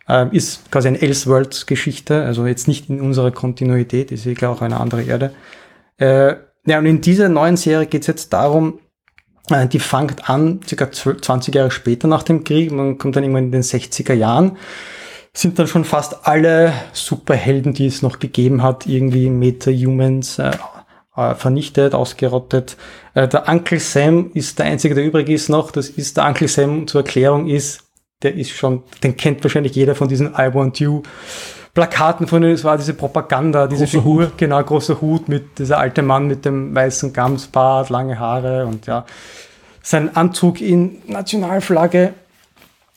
Äh, 0.09 0.37
ist 0.37 0.71
quasi 0.73 0.89
eine 0.89 1.01
Elseworlds-Geschichte, 1.01 2.25
also 2.25 2.47
jetzt 2.47 2.67
nicht 2.67 2.91
in 2.91 3.01
unserer 3.01 3.31
Kontinuität, 3.31 4.11
ist 4.11 4.27
wirklich 4.27 4.49
auch 4.49 4.61
eine 4.61 4.81
andere 4.81 5.03
Erde. 5.03 5.33
Äh, 5.99 6.35
ja, 6.67 6.79
und 6.79 6.87
in 6.87 7.01
dieser 7.01 7.29
neuen 7.29 7.57
Serie 7.57 7.87
geht 7.87 8.03
es 8.03 8.09
jetzt 8.09 8.33
darum, 8.33 8.81
äh, 9.51 9.69
die 9.69 9.79
fängt 9.79 10.29
an, 10.29 10.61
circa 10.67 10.91
20 10.91 11.55
Jahre 11.55 11.71
später 11.71 12.09
nach 12.09 12.25
dem 12.25 12.43
Krieg, 12.43 12.73
man 12.73 12.99
kommt 12.99 13.17
dann 13.17 13.23
irgendwann 13.23 13.45
in 13.45 13.53
den 13.53 13.63
60er 13.63 14.15
Jahren 14.15 14.57
sind 15.35 15.59
dann 15.59 15.67
schon 15.67 15.85
fast 15.85 16.27
alle 16.27 16.73
Superhelden, 16.93 17.75
die 17.75 17.87
es 17.87 18.03
noch 18.03 18.21
gegeben 18.21 18.63
hat, 18.63 18.87
irgendwie 18.87 19.29
Meta-Humans 19.29 20.39
äh, 20.39 20.53
äh, 21.17 21.35
vernichtet, 21.35 21.95
ausgerottet. 21.95 22.77
Äh, 23.15 23.27
der 23.29 23.49
Uncle 23.49 23.81
Sam 23.81 24.31
ist 24.35 24.59
der 24.59 24.67
einzige, 24.67 24.95
der 24.95 25.05
übrig 25.05 25.29
ist 25.29 25.49
noch. 25.49 25.73
Das 25.73 25.89
ist 25.89 26.17
der 26.17 26.27
Uncle 26.27 26.49
Sam 26.49 26.87
zur 26.87 27.03
Erklärung 27.03 27.49
ist, 27.49 27.83
der 28.23 28.35
ist 28.35 28.51
schon, 28.51 28.85
den 29.03 29.17
kennt 29.17 29.43
wahrscheinlich 29.43 29.75
jeder 29.75 29.95
von 29.95 30.09
diesen 30.09 30.29
I 30.35 30.55
Want 30.55 30.79
You 30.79 31.03
Plakaten 31.75 32.29
von 32.29 32.45
es 32.45 32.63
war 32.63 32.77
diese 32.77 32.95
Propaganda, 32.95 33.67
diese 33.67 33.85
großer 33.85 33.99
Figur, 33.99 34.25
Hut. 34.27 34.39
genau, 34.39 34.63
großer 34.63 35.01
Hut 35.01 35.29
mit 35.29 35.59
dieser 35.59 35.79
alte 35.79 36.03
Mann 36.03 36.29
mit 36.29 36.45
dem 36.45 36.73
weißen 36.73 37.13
Gamsbart, 37.13 37.91
lange 37.91 38.21
Haare 38.21 38.65
und 38.65 38.87
ja, 38.87 39.05
sein 39.83 40.15
Anzug 40.15 40.61
in 40.61 40.99
Nationalflagge 41.09 42.15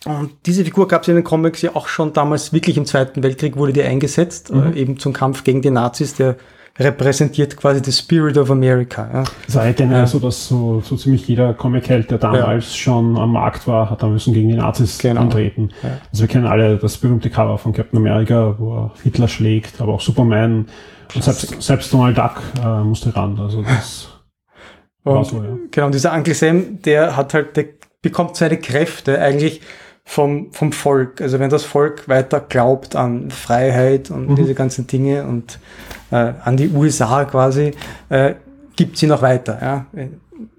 und 0.07 0.31
diese 0.45 0.63
Figur 0.63 0.87
gab 0.87 1.03
es 1.03 1.07
in 1.07 1.15
den 1.15 1.23
Comics 1.23 1.61
ja 1.61 1.75
auch 1.75 1.87
schon 1.87 2.13
damals 2.13 2.53
wirklich 2.53 2.77
im 2.77 2.85
Zweiten 2.85 3.23
Weltkrieg 3.23 3.57
wurde 3.57 3.73
die 3.73 3.83
eingesetzt, 3.83 4.53
mhm. 4.53 4.73
äh, 4.73 4.79
eben 4.79 4.99
zum 4.99 5.13
Kampf 5.13 5.43
gegen 5.43 5.61
die 5.61 5.69
Nazis, 5.69 6.15
der 6.15 6.37
repräsentiert 6.79 7.57
quasi 7.57 7.81
the 7.83 7.91
Spirit 7.91 8.37
of 8.37 8.51
America. 8.51 9.09
Ja. 9.11 9.23
War 9.55 9.63
halt 9.63 9.79
ja. 9.79 10.05
so, 10.05 10.19
dass 10.19 10.47
so, 10.47 10.81
so 10.81 10.95
ziemlich 10.95 11.27
jeder 11.27 11.53
Comic-Held, 11.53 12.11
der 12.11 12.19
damals 12.19 12.69
ja. 12.69 12.75
schon 12.75 13.17
am 13.17 13.31
Markt 13.31 13.67
war, 13.67 13.89
hat 13.89 14.03
da 14.03 14.07
müssen 14.07 14.33
gegen 14.33 14.49
die 14.49 14.55
Nazis 14.55 14.99
genau. 14.99 15.21
antreten. 15.21 15.69
Ja. 15.81 15.97
Also 16.11 16.23
wir 16.23 16.27
kennen 16.27 16.45
alle 16.45 16.77
das 16.77 16.97
berühmte 16.97 17.29
Cover 17.29 17.57
von 17.57 17.73
Captain 17.73 17.97
America, 17.97 18.55
wo 18.59 18.75
er 18.75 18.91
Hitler 19.03 19.27
schlägt, 19.27 19.81
aber 19.81 19.93
auch 19.93 20.01
Superman 20.01 20.67
und 21.15 21.23
selbst, 21.23 21.61
selbst 21.61 21.91
Donald 21.93 22.17
Duck 22.17 22.41
äh, 22.63 22.83
musste 22.83 23.15
ran. 23.15 23.39
Also 23.39 23.63
das 23.63 24.09
Und, 25.03 25.25
so, 25.25 25.37
ja. 25.37 25.57
Genau, 25.71 25.85
und 25.87 25.95
dieser 25.95 26.13
Uncle 26.13 26.33
Sam, 26.33 26.81
der 26.81 27.15
hat 27.15 27.33
halt, 27.33 27.55
der 27.57 27.65
bekommt 28.01 28.35
seine 28.35 28.57
Kräfte 28.57 29.19
eigentlich 29.19 29.61
vom, 30.09 30.53
vom 30.53 30.71
Volk. 30.71 31.19
Also 31.21 31.37
wenn 31.39 31.49
das 31.49 31.65
Volk 31.65 32.07
weiter 32.07 32.39
glaubt 32.39 32.95
an 32.95 33.29
Freiheit 33.29 34.09
und 34.09 34.29
Mhm. 34.29 34.35
diese 34.37 34.53
ganzen 34.53 34.87
Dinge 34.87 35.25
und 35.25 35.59
äh, 36.11 36.31
an 36.43 36.55
die 36.55 36.69
USA 36.69 37.25
quasi, 37.25 37.73
äh, 38.07 38.35
gibt 38.77 38.97
sie 38.97 39.05
noch 39.05 39.21
weiter. 39.21 39.59
Ja? 39.61 39.85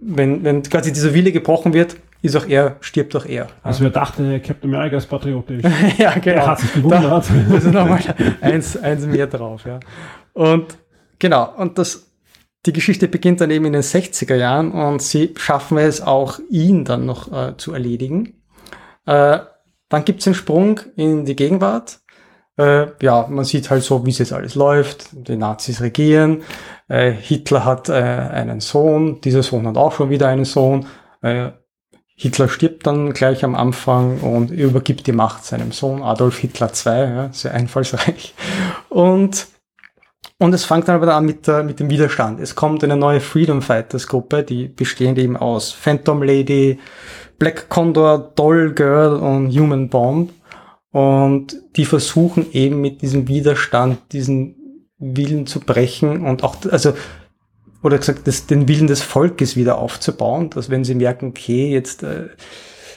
Wenn, 0.02 0.44
wenn 0.44 0.62
quasi 0.64 0.92
dieser 0.92 1.14
Wille 1.14 1.32
gebrochen 1.32 1.72
wird, 1.72 1.96
ist 2.20 2.36
auch 2.36 2.46
er, 2.46 2.76
stirbt 2.80 3.16
auch 3.16 3.24
er. 3.24 3.46
Also 3.62 3.84
wer 3.84 3.90
dachte, 3.90 4.38
Captain 4.40 4.74
America 4.74 4.98
ist 4.98 5.06
patriotisch. 5.06 5.62
ja, 5.98 6.12
genau. 6.18 6.36
Er 6.36 6.46
hat 6.46 6.60
sich 6.60 6.74
gewundert. 6.74 7.04
Da, 7.48 7.54
ist 7.56 7.64
nochmal 7.72 8.00
eins, 8.42 8.76
eins 8.76 9.06
mehr 9.06 9.28
drauf, 9.28 9.64
ja. 9.64 9.80
Und 10.34 10.76
genau, 11.18 11.54
und 11.56 11.78
das, 11.78 12.06
die 12.66 12.72
Geschichte 12.74 13.08
beginnt 13.08 13.40
dann 13.40 13.50
eben 13.50 13.64
in 13.64 13.72
den 13.72 13.82
60er 13.82 14.34
Jahren 14.34 14.72
und 14.72 15.00
sie 15.00 15.32
schaffen 15.38 15.78
es 15.78 16.02
auch, 16.02 16.38
ihn 16.50 16.84
dann 16.84 17.06
noch 17.06 17.32
äh, 17.32 17.56
zu 17.56 17.72
erledigen. 17.72 18.34
Äh, 19.08 19.40
dann 19.88 20.04
gibt's 20.04 20.26
einen 20.26 20.34
Sprung 20.34 20.80
in 20.96 21.24
die 21.24 21.34
Gegenwart. 21.34 22.00
Äh, 22.58 22.88
ja, 23.00 23.26
man 23.28 23.44
sieht 23.44 23.70
halt 23.70 23.82
so, 23.82 24.04
wie 24.04 24.10
es 24.10 24.18
jetzt 24.18 24.34
alles 24.34 24.54
läuft. 24.54 25.08
Die 25.12 25.36
Nazis 25.36 25.80
regieren. 25.80 26.42
Äh, 26.88 27.12
Hitler 27.12 27.64
hat 27.64 27.88
äh, 27.88 27.92
einen 27.92 28.60
Sohn. 28.60 29.22
Dieser 29.22 29.42
Sohn 29.42 29.66
hat 29.66 29.78
auch 29.78 29.92
schon 29.92 30.10
wieder 30.10 30.28
einen 30.28 30.44
Sohn. 30.44 30.86
Äh, 31.22 31.52
Hitler 32.16 32.48
stirbt 32.48 32.86
dann 32.86 33.12
gleich 33.14 33.44
am 33.44 33.54
Anfang 33.54 34.18
und 34.20 34.50
übergibt 34.50 35.06
die 35.06 35.12
Macht 35.12 35.44
seinem 35.44 35.72
Sohn 35.72 36.02
Adolf 36.02 36.38
Hitler 36.38 36.68
II, 36.68 36.92
ja, 36.92 37.32
sehr 37.32 37.54
einfallsreich. 37.54 38.34
Und, 38.88 39.46
und 40.38 40.52
es 40.52 40.64
fängt 40.64 40.88
dann 40.88 40.96
aber 40.96 41.14
an 41.14 41.24
mit, 41.24 41.46
der, 41.46 41.62
mit 41.62 41.78
dem 41.78 41.88
Widerstand. 41.88 42.40
Es 42.40 42.56
kommt 42.56 42.82
eine 42.82 42.96
neue 42.96 43.20
Freedom 43.20 43.62
Fighters 43.62 44.08
Gruppe, 44.08 44.42
die 44.42 44.66
bestehend 44.66 45.16
eben 45.18 45.36
aus 45.36 45.70
Phantom 45.70 46.22
Lady, 46.22 46.80
Black 47.38 47.68
Condor, 47.68 48.32
Doll 48.34 48.72
Girl 48.74 49.16
und 49.16 49.50
Human 49.50 49.88
Bomb. 49.88 50.32
Und 50.90 51.56
die 51.76 51.84
versuchen 51.84 52.52
eben 52.52 52.80
mit 52.80 53.02
diesem 53.02 53.28
Widerstand 53.28 53.98
diesen 54.12 54.56
Willen 54.98 55.46
zu 55.46 55.60
brechen 55.60 56.24
und 56.26 56.42
auch, 56.42 56.56
also 56.70 56.94
oder 57.82 57.98
gesagt, 57.98 58.26
das, 58.26 58.46
den 58.46 58.66
Willen 58.66 58.88
des 58.88 59.02
Volkes 59.02 59.54
wieder 59.54 59.78
aufzubauen, 59.78 60.50
dass 60.50 60.70
wenn 60.70 60.84
sie 60.84 60.96
merken, 60.96 61.28
okay, 61.28 61.70
jetzt 61.70 62.02
äh, 62.02 62.28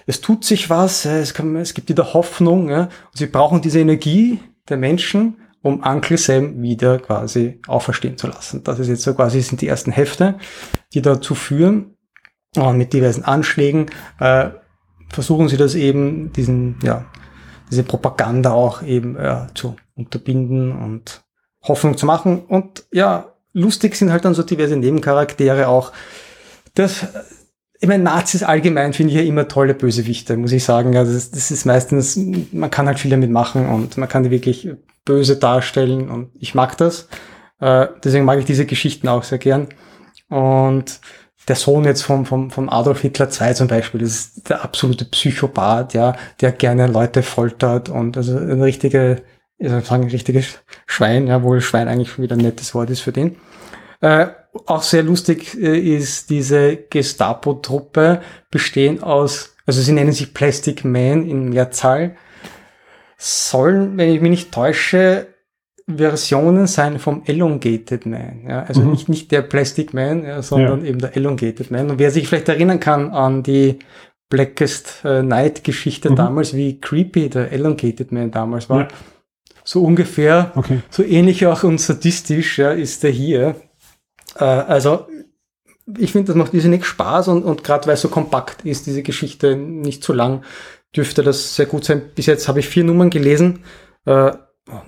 es 0.08 0.22
tut 0.22 0.44
sich 0.44 0.70
was, 0.70 1.06
äh, 1.06 1.20
es, 1.20 1.34
kann, 1.34 1.56
es 1.56 1.74
gibt 1.74 1.90
wieder 1.90 2.14
Hoffnung, 2.14 2.70
ja, 2.70 2.84
und 2.84 3.18
sie 3.18 3.28
brauchen 3.28 3.62
diese 3.62 3.80
Energie 3.80 4.40
der 4.70 4.78
Menschen, 4.78 5.38
um 5.62 5.84
Uncle 5.84 6.18
Sam 6.18 6.62
wieder 6.62 6.98
quasi 7.00 7.60
auferstehen 7.68 8.18
zu 8.18 8.28
lassen. 8.28 8.64
Das 8.64 8.80
ist 8.80 8.88
jetzt 8.88 9.04
so 9.04 9.14
quasi 9.14 9.42
sind 9.42 9.62
die 9.62 9.68
ersten 9.68 9.92
Hefte, 9.92 10.40
die 10.94 11.02
dazu 11.02 11.36
führen, 11.36 11.98
und 12.56 12.78
mit 12.78 12.94
diversen 12.94 13.24
Anschlägen 13.24 13.88
äh, 14.20 14.50
versuchen 15.10 15.48
sie 15.48 15.58
das 15.58 15.76
eben, 15.76 16.32
diesen, 16.34 16.80
ja, 16.84 17.06
diese 17.70 17.84
Propaganda 17.84 18.52
auch 18.52 18.84
eben 18.84 19.16
äh, 19.18 19.48
zu 19.54 19.76
unterbinden 19.96 20.72
und 20.72 21.22
Hoffnung 21.64 21.98
zu 21.98 22.06
machen. 22.06 22.44
Und 22.46 22.86
ja, 22.92 23.34
lustig 23.54 23.96
sind 23.96 24.12
halt 24.12 24.26
dann 24.26 24.34
so 24.34 24.44
diverse 24.44 24.76
Nebencharaktere 24.76 25.68
auch. 25.68 25.92
Das, 26.74 27.08
ich 27.80 27.88
meine, 27.88 28.04
Nazis 28.04 28.44
allgemein 28.44 28.94
finde 28.94 29.14
ich 29.14 29.20
ja 29.20 29.26
immer 29.26 29.48
tolle 29.48 29.74
Bösewichte, 29.74 30.36
muss 30.36 30.52
ich 30.52 30.64
sagen. 30.64 30.96
Also 30.98 31.14
das, 31.14 31.32
das 31.32 31.52
ist 31.52 31.66
meistens, 31.66 32.18
man 32.52 32.72
kann 32.72 32.88
halt 32.88 33.00
viel 33.00 33.12
damit 33.12 33.32
machen 33.32 33.70
und 33.70 33.98
man 33.98 34.10
kann 34.10 34.24
die 34.24 34.32
wirklich 34.32 34.70
böse 35.06 35.38
darstellen 35.38 36.10
und 36.10 36.32
ich 36.40 36.56
mag 36.56 36.78
das. 36.78 37.08
Äh, 37.60 37.88
deswegen 38.04 38.26
mag 38.26 38.40
ich 38.40 38.46
diese 38.46 38.66
Geschichten 38.66 39.08
auch 39.08 39.24
sehr 39.24 39.38
gern. 39.38 39.68
Und 40.30 41.00
der 41.48 41.56
Sohn 41.56 41.86
jetzt 41.86 42.04
vom, 42.04 42.26
vom, 42.26 42.52
vom 42.52 42.70
Adolf 42.70 43.02
Hitler 43.02 43.30
II 43.30 43.54
zum 43.56 43.68
Beispiel, 43.68 44.02
das 44.02 44.12
ist 44.12 44.50
der 44.50 44.64
absolute 44.64 45.06
Psychopath, 45.06 45.94
ja, 45.94 46.16
der 46.40 46.52
gerne 46.52 46.88
Leute 46.88 47.24
foltert 47.24 47.90
und 47.90 48.18
also 48.18 48.38
eine 48.38 48.64
richtige, 48.64 49.24
ich 49.58 49.70
soll 49.70 49.84
sagen, 49.84 50.04
ein 50.04 50.10
richtiges 50.10 50.60
Schwein, 50.86 51.28
ja, 51.28 51.44
wohl 51.44 51.62
Schwein 51.62 51.88
eigentlich 51.88 52.12
schon 52.12 52.24
wieder 52.24 52.36
ein 52.36 52.42
nettes 52.42 52.76
Wort 52.76 52.90
ist 52.90 53.02
für 53.02 53.12
den. 53.12 53.38
Äh, 54.02 54.28
auch 54.66 54.84
sehr 54.84 55.04
lustig 55.04 55.58
äh, 55.60 55.78
ist 55.78 56.30
diese 56.30 56.76
Gestapo-Truppe, 56.78 58.22
bestehen 58.50 59.02
aus, 59.02 59.56
also 59.66 59.82
sie 59.82 59.94
nennen 59.94 60.12
sich 60.12 60.34
Plastic 60.34 60.86
Man 60.86 61.28
in 61.28 61.50
Mehrzahl, 61.50 62.16
sollen, 63.18 63.98
wenn 63.98 64.14
ich 64.14 64.22
mich 64.22 64.32
nicht 64.32 64.52
täusche, 64.52 65.28
Versionen 65.98 66.68
sein 66.68 67.00
vom 67.00 67.24
Elongated 67.26 68.06
Man. 68.06 68.44
Ja? 68.48 68.64
Also 68.64 68.82
Mhm. 68.82 68.92
nicht, 68.92 69.10
nicht 69.10 69.32
der 69.32 69.42
Plastic 69.42 69.94
Man, 69.94 70.24
ja, 70.24 70.42
sondern 70.42 70.86
eben 70.86 71.00
der 71.00 71.16
Elongated 71.16 71.72
Man. 71.72 71.90
Und 71.92 72.00
wer 72.00 72.12
sich 72.12 72.28
vielleicht 72.28 72.50
erinnern 72.50 72.80
kann 72.80 73.12
an 73.12 73.44
die 73.44 73.80
Blackest 74.30 75.02
äh, 75.04 75.22
Night 75.24 75.64
Geschichte 75.64 76.10
Mhm. 76.12 76.16
damals, 76.16 76.54
wie 76.54 76.80
creepy 76.80 77.30
der 77.30 77.52
Elongated 77.52 78.12
Man 78.12 78.32
damals 78.32 78.70
war. 78.70 78.82
Ja. 78.82 78.88
So 79.64 79.84
ungefähr, 79.84 80.52
Okay. 80.56 80.80
so 80.90 81.04
ähnlich 81.04 81.46
auch 81.46 81.64
und 81.64 81.80
sadistisch 81.80 82.58
ja, 82.58 82.72
ist 82.72 83.04
der 83.04 83.12
hier. 83.12 83.56
Äh, 84.38 84.44
also 84.44 85.08
ich 86.00 86.12
finde, 86.14 86.28
das 86.28 86.36
macht 86.38 86.54
irrsinnig 86.54 86.86
Spaß 86.86 87.28
und, 87.28 87.44
und 87.44 87.64
gerade 87.64 87.86
weil 87.88 87.96
es 87.96 88.02
so 88.02 88.08
kompakt 88.10 88.66
ist, 88.66 88.86
diese 88.88 89.04
Geschichte 89.04 89.56
nicht 89.58 90.04
zu 90.04 90.14
lang, 90.14 90.44
dürfte 90.96 91.24
das 91.24 91.56
sehr 91.56 91.66
gut 91.66 91.84
sein. 91.86 92.02
Bis 92.16 92.26
jetzt 92.26 92.48
habe 92.48 92.60
ich 92.60 92.68
vier 92.70 92.84
Nummern 92.86 93.10
gelesen 93.10 93.60
äh, 94.06 94.32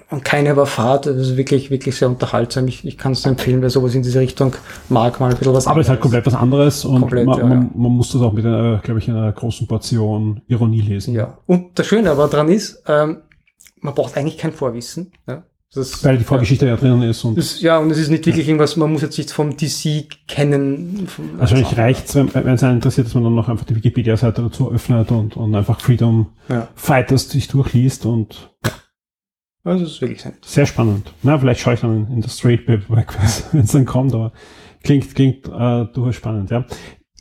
und 0.10 0.24
keine 0.24 0.56
war 0.56 0.66
Fahrt. 0.66 1.06
Das 1.06 1.16
ist 1.16 1.38
wirklich, 1.38 1.70
wirklich 1.70 1.96
sehr 1.96 2.10
unterhaltsam. 2.10 2.68
Ich, 2.68 2.86
ich 2.86 2.98
kann 2.98 3.12
es 3.14 3.24
nur 3.26 3.32
empfehlen, 3.32 3.62
wer 3.62 3.70
sowas 3.70 3.96
in 3.96 4.04
diese 4.04 4.20
Richtung 4.20 4.56
mag, 4.90 5.20
mal 5.20 5.32
ein 5.32 5.38
bisschen 5.38 5.54
was 5.54 5.68
Aber 5.68 5.80
es 5.82 5.88
ist 5.88 5.90
halt 5.90 6.02
komplett 6.02 6.26
was 6.26 6.36
anderes 6.36 6.86
und 6.86 7.02
Komplett, 7.02 7.26
man, 7.26 7.38
ja, 7.38 7.46
man, 7.46 7.62
ja. 7.62 7.70
man 7.76 7.92
muss 7.92 8.12
das 8.12 8.22
auch 8.22 8.34
mit 8.34 8.46
einer, 8.46 8.80
glaube 8.80 9.00
ich, 9.00 9.10
einer 9.10 9.32
großen 9.32 9.68
Portion 9.68 10.42
Ironie 10.48 10.82
lesen. 10.82 11.14
Ja. 11.14 11.38
Und 11.46 11.78
das 11.80 11.88
Schöne 11.88 12.12
aber 12.12 12.28
dran 12.28 12.50
ist, 12.50 12.84
ähm, 12.88 13.18
man 13.82 13.94
braucht 13.94 14.18
eigentlich 14.18 14.38
kein 14.38 14.54
Vorwissen. 14.54 15.12
Ja. 15.28 15.44
Das, 15.74 16.04
Weil 16.06 16.20
die 16.20 16.24
Vorgeschichte 16.24 16.68
ja, 16.68 16.76
drinnen 16.76 17.02
ist 17.02 17.24
und 17.24 17.36
Das, 17.36 17.60
ja, 17.60 17.80
und 17.80 17.90
es 17.90 17.98
ist 17.98 18.10
nicht 18.10 18.28
wirklich 18.28 18.48
irgendwas, 18.48 18.78
man 18.78 18.92
muss 18.92 19.02
jetzt 19.02 19.18
nicht 19.18 19.32
vom 19.32 19.58
DC 19.58 20.06
kennen. 20.28 21.08
Vom, 21.08 21.40
wahrscheinlich 21.40 21.76
reicht 21.76 22.10
es, 22.10 22.16
wenn 22.16 22.54
es 22.54 22.64
einen 22.64 22.76
interessiert, 22.76 23.08
dass 23.08 23.16
man 23.16 23.24
dann 23.24 23.34
noch 23.34 23.50
einfach 23.50 23.66
die 23.66 23.76
Wikipedia-Seite 23.76 24.44
dazu 24.44 24.72
öffnet 24.72 25.10
und, 25.10 25.36
und 25.36 25.56
einfach 25.56 25.80
Freedom 25.80 26.28
Ja. 26.48 26.68
Fighters 26.76 27.28
sich 27.28 27.48
durchliest 27.48 28.06
und 28.06 28.52
Also, 29.64 29.86
es 29.86 29.92
ist 29.92 30.02
wirklich 30.02 30.22
sehr 30.22 30.32
nett. 30.32 30.46
sehr 30.46 30.66
spannend. 30.66 31.14
Na, 31.24 31.38
vielleicht 31.38 31.62
schaue 31.62 31.76
ich 31.76 31.82
dann 31.82 32.08
in 32.12 32.22
das 32.22 32.38
Straight 32.38 32.66
Paperback, 32.66 33.14
wenn 33.52 33.62
es 33.62 33.72
dann 33.72 33.86
kommt, 33.86 34.14
aber 34.14 34.34
klingt, 34.84 35.16
klingt 35.16 35.48
äh, 35.48 35.86
durchaus 35.94 36.16
spannend, 36.16 36.52
ja. 36.52 36.66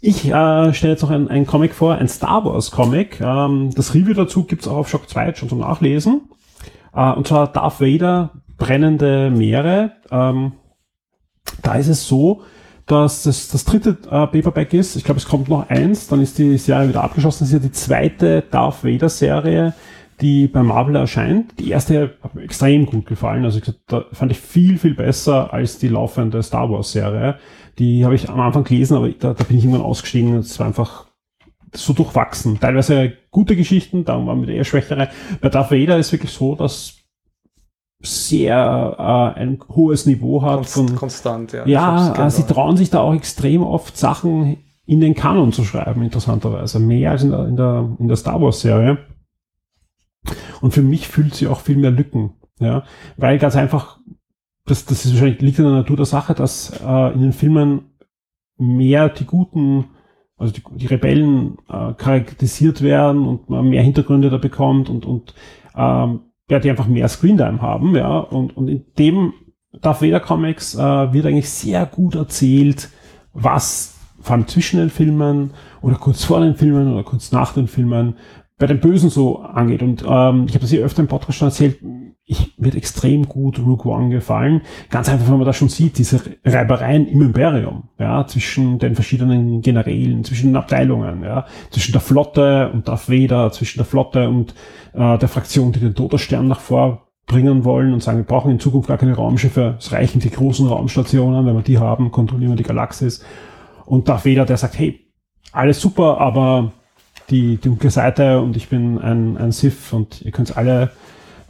Ich 0.04 0.26
äh, 0.26 0.74
stelle 0.74 0.94
jetzt 0.94 1.02
noch 1.02 1.10
ein, 1.10 1.28
ein 1.28 1.46
Comic 1.46 1.74
vor, 1.74 1.94
ein 1.94 2.08
Star 2.08 2.44
Wars 2.44 2.72
Comic. 2.72 3.20
Ähm, 3.20 3.70
das 3.72 3.94
Review 3.94 4.14
dazu 4.14 4.42
gibt's 4.42 4.66
auch 4.66 4.78
auf 4.78 4.88
Shock 4.88 5.08
2 5.08 5.34
schon 5.34 5.48
zum 5.48 5.60
Nachlesen. 5.60 6.22
Äh, 6.92 7.12
und 7.12 7.28
zwar 7.28 7.52
Darth 7.52 7.80
Vader, 7.80 8.32
brennende 8.58 9.30
Meere. 9.30 9.92
Ähm, 10.10 10.54
da 11.62 11.74
ist 11.76 11.86
es 11.86 12.08
so, 12.08 12.42
dass 12.86 13.22
das 13.22 13.46
das 13.46 13.64
dritte 13.64 13.90
äh, 14.06 14.26
Paperback 14.26 14.74
ist. 14.74 14.96
Ich 14.96 15.04
glaube, 15.04 15.18
es 15.20 15.28
kommt 15.28 15.48
noch 15.48 15.70
eins, 15.70 16.08
dann 16.08 16.20
ist 16.20 16.36
die 16.36 16.58
Serie 16.58 16.88
wieder 16.88 17.04
abgeschlossen. 17.04 17.44
Das 17.44 17.50
ist 17.50 17.54
ja 17.54 17.58
die 17.60 17.70
zweite 17.70 18.42
Darth 18.50 18.82
Vader 18.82 19.08
Serie, 19.08 19.72
die 20.22 20.46
bei 20.46 20.62
Marvel 20.62 20.96
erscheint. 20.96 21.58
Die 21.58 21.70
erste 21.70 22.14
hat 22.22 22.34
mir 22.34 22.42
extrem 22.42 22.86
gut 22.86 23.06
gefallen. 23.06 23.44
Also 23.44 23.58
ich 23.58 23.64
gesagt, 23.64 23.82
da 23.88 24.04
fand 24.12 24.32
ich 24.32 24.38
viel, 24.38 24.78
viel 24.78 24.94
besser 24.94 25.52
als 25.52 25.78
die 25.78 25.88
laufende 25.88 26.42
Star 26.42 26.70
Wars 26.70 26.92
Serie. 26.92 27.36
Die 27.78 28.04
habe 28.04 28.14
ich 28.14 28.30
am 28.30 28.40
Anfang 28.40 28.64
gelesen, 28.64 28.96
aber 28.96 29.08
da, 29.10 29.34
da 29.34 29.44
bin 29.44 29.58
ich 29.58 29.64
irgendwann 29.64 29.84
ausgestiegen. 29.84 30.36
Es 30.36 30.58
war 30.58 30.66
einfach 30.66 31.06
so 31.74 31.92
durchwachsen. 31.92 32.60
Teilweise 32.60 33.14
gute 33.30 33.56
Geschichten, 33.56 34.04
dann 34.04 34.26
waren 34.26 34.42
wieder 34.42 34.52
eher 34.52 34.64
schwächere. 34.64 35.08
Bei 35.40 35.48
Darth 35.48 35.70
Vader 35.70 35.98
ist 35.98 36.12
wirklich 36.12 36.32
so, 36.32 36.54
dass 36.54 36.94
sehr 38.00 38.96
äh, 39.36 39.40
ein 39.40 39.58
hohes 39.68 40.06
Niveau 40.06 40.42
hat 40.42 40.56
Konst, 40.56 40.74
von 40.74 40.96
konstant, 40.96 41.52
ja. 41.52 41.66
ja, 41.66 42.26
äh, 42.26 42.30
sie 42.30 42.42
genau. 42.42 42.54
trauen 42.54 42.76
sich 42.76 42.90
da 42.90 43.00
auch 43.00 43.14
extrem 43.14 43.62
oft 43.62 43.96
Sachen 43.96 44.58
in 44.84 45.00
den 45.00 45.14
Kanon 45.14 45.52
zu 45.52 45.64
schreiben, 45.64 46.02
interessanterweise. 46.02 46.80
Mehr 46.80 47.12
als 47.12 47.22
in 47.22 47.30
der, 47.30 47.46
in 47.46 47.56
der, 47.56 47.88
in 47.98 48.08
der 48.08 48.16
Star 48.16 48.40
Wars 48.40 48.60
Serie. 48.60 48.98
Und 50.60 50.72
für 50.72 50.82
mich 50.82 51.08
füllt 51.08 51.34
sie 51.34 51.48
auch 51.48 51.60
viel 51.60 51.76
mehr 51.76 51.90
Lücken. 51.90 52.34
Ja, 52.60 52.84
weil 53.16 53.38
ganz 53.38 53.56
einfach, 53.56 53.98
das, 54.66 54.84
das 54.84 55.04
ist 55.04 55.14
wahrscheinlich 55.14 55.40
liegt 55.40 55.58
in 55.58 55.64
der 55.64 55.74
Natur 55.74 55.96
der 55.96 56.06
Sache, 56.06 56.34
dass 56.34 56.80
äh, 56.80 57.12
in 57.12 57.20
den 57.20 57.32
Filmen 57.32 57.92
mehr 58.56 59.08
die 59.08 59.24
guten, 59.24 59.86
also 60.36 60.52
die, 60.52 60.62
die 60.76 60.86
Rebellen 60.86 61.58
äh, 61.68 61.92
charakterisiert 61.94 62.82
werden 62.82 63.26
und 63.26 63.50
man 63.50 63.68
mehr 63.68 63.82
Hintergründe 63.82 64.30
da 64.30 64.38
bekommt 64.38 64.88
und, 64.88 65.06
und 65.06 65.34
ähm, 65.74 66.20
ja, 66.48 66.60
die 66.60 66.70
einfach 66.70 66.86
mehr 66.86 67.08
Screentime 67.08 67.60
haben, 67.60 67.96
ja, 67.96 68.18
und, 68.18 68.56
und 68.56 68.68
in 68.68 68.84
dem 68.98 69.32
Darth 69.80 70.02
Vader 70.02 70.20
Comics 70.20 70.74
äh, 70.74 71.12
wird 71.12 71.26
eigentlich 71.26 71.48
sehr 71.48 71.86
gut 71.86 72.14
erzählt, 72.14 72.90
was 73.32 73.98
vor 74.20 74.36
allem 74.36 74.46
zwischen 74.46 74.78
den 74.78 74.90
Filmen 74.90 75.52
oder 75.80 75.96
kurz 75.96 76.24
vor 76.24 76.40
den 76.40 76.54
Filmen 76.54 76.92
oder 76.92 77.02
kurz 77.02 77.32
nach 77.32 77.54
den 77.54 77.66
Filmen 77.66 78.16
bei 78.62 78.68
den 78.68 78.78
Bösen 78.78 79.10
so 79.10 79.40
angeht. 79.40 79.82
Und 79.82 80.02
ähm, 80.02 80.44
ich 80.46 80.54
habe 80.54 80.60
das 80.60 80.70
hier 80.70 80.84
öfter 80.84 81.02
im 81.02 81.08
Podcast 81.08 81.36
schon 81.36 81.48
erzählt, 81.48 81.80
ich, 82.24 82.54
wird 82.56 82.76
extrem 82.76 83.28
gut 83.28 83.58
Rook 83.58 83.84
One 83.84 84.08
gefallen. 84.08 84.62
Ganz 84.88 85.08
einfach, 85.08 85.28
wenn 85.28 85.38
man 85.38 85.46
da 85.46 85.52
schon 85.52 85.68
sieht, 85.68 85.98
diese 85.98 86.20
Reibereien 86.44 87.08
im 87.08 87.22
Imperium, 87.22 87.88
ja, 87.98 88.24
zwischen 88.28 88.78
den 88.78 88.94
verschiedenen 88.94 89.62
Generälen, 89.62 90.22
zwischen 90.22 90.50
den 90.50 90.56
Abteilungen, 90.56 91.24
ja, 91.24 91.46
zwischen 91.70 91.90
der 91.90 92.00
Flotte 92.00 92.70
und 92.72 92.86
Darth 92.86 93.10
Vader, 93.10 93.50
zwischen 93.50 93.78
der 93.78 93.84
Flotte 93.84 94.28
und 94.28 94.54
äh, 94.94 95.18
der 95.18 95.28
Fraktion, 95.28 95.72
die 95.72 95.80
den 95.80 95.96
Todesstern 95.96 96.46
nach 96.46 96.60
vorbringen 96.60 97.64
wollen 97.64 97.92
und 97.92 98.00
sagen, 98.00 98.18
wir 98.18 98.24
brauchen 98.24 98.52
in 98.52 98.60
Zukunft 98.60 98.86
gar 98.86 98.98
keine 98.98 99.16
Raumschiffe, 99.16 99.74
es 99.80 99.90
reichen 99.90 100.20
die 100.20 100.30
großen 100.30 100.68
Raumstationen, 100.68 101.44
wenn 101.44 101.56
wir 101.56 101.62
die 101.62 101.78
haben, 101.78 102.12
kontrollieren 102.12 102.52
wir 102.52 102.56
die 102.56 102.62
Galaxis. 102.62 103.24
Und 103.86 104.08
Darth 104.08 104.24
Vader, 104.24 104.46
der 104.46 104.56
sagt, 104.56 104.78
hey, 104.78 105.00
alles 105.50 105.80
super, 105.80 106.20
aber 106.20 106.72
die 107.32 107.56
dunkle 107.56 107.90
Seite 107.90 108.40
und 108.40 108.56
ich 108.56 108.68
bin 108.68 108.98
ein, 108.98 109.36
ein 109.36 109.50
Sith 109.50 109.92
und 109.92 110.22
ihr 110.22 110.30
könnt 110.30 110.56
alle 110.56 110.90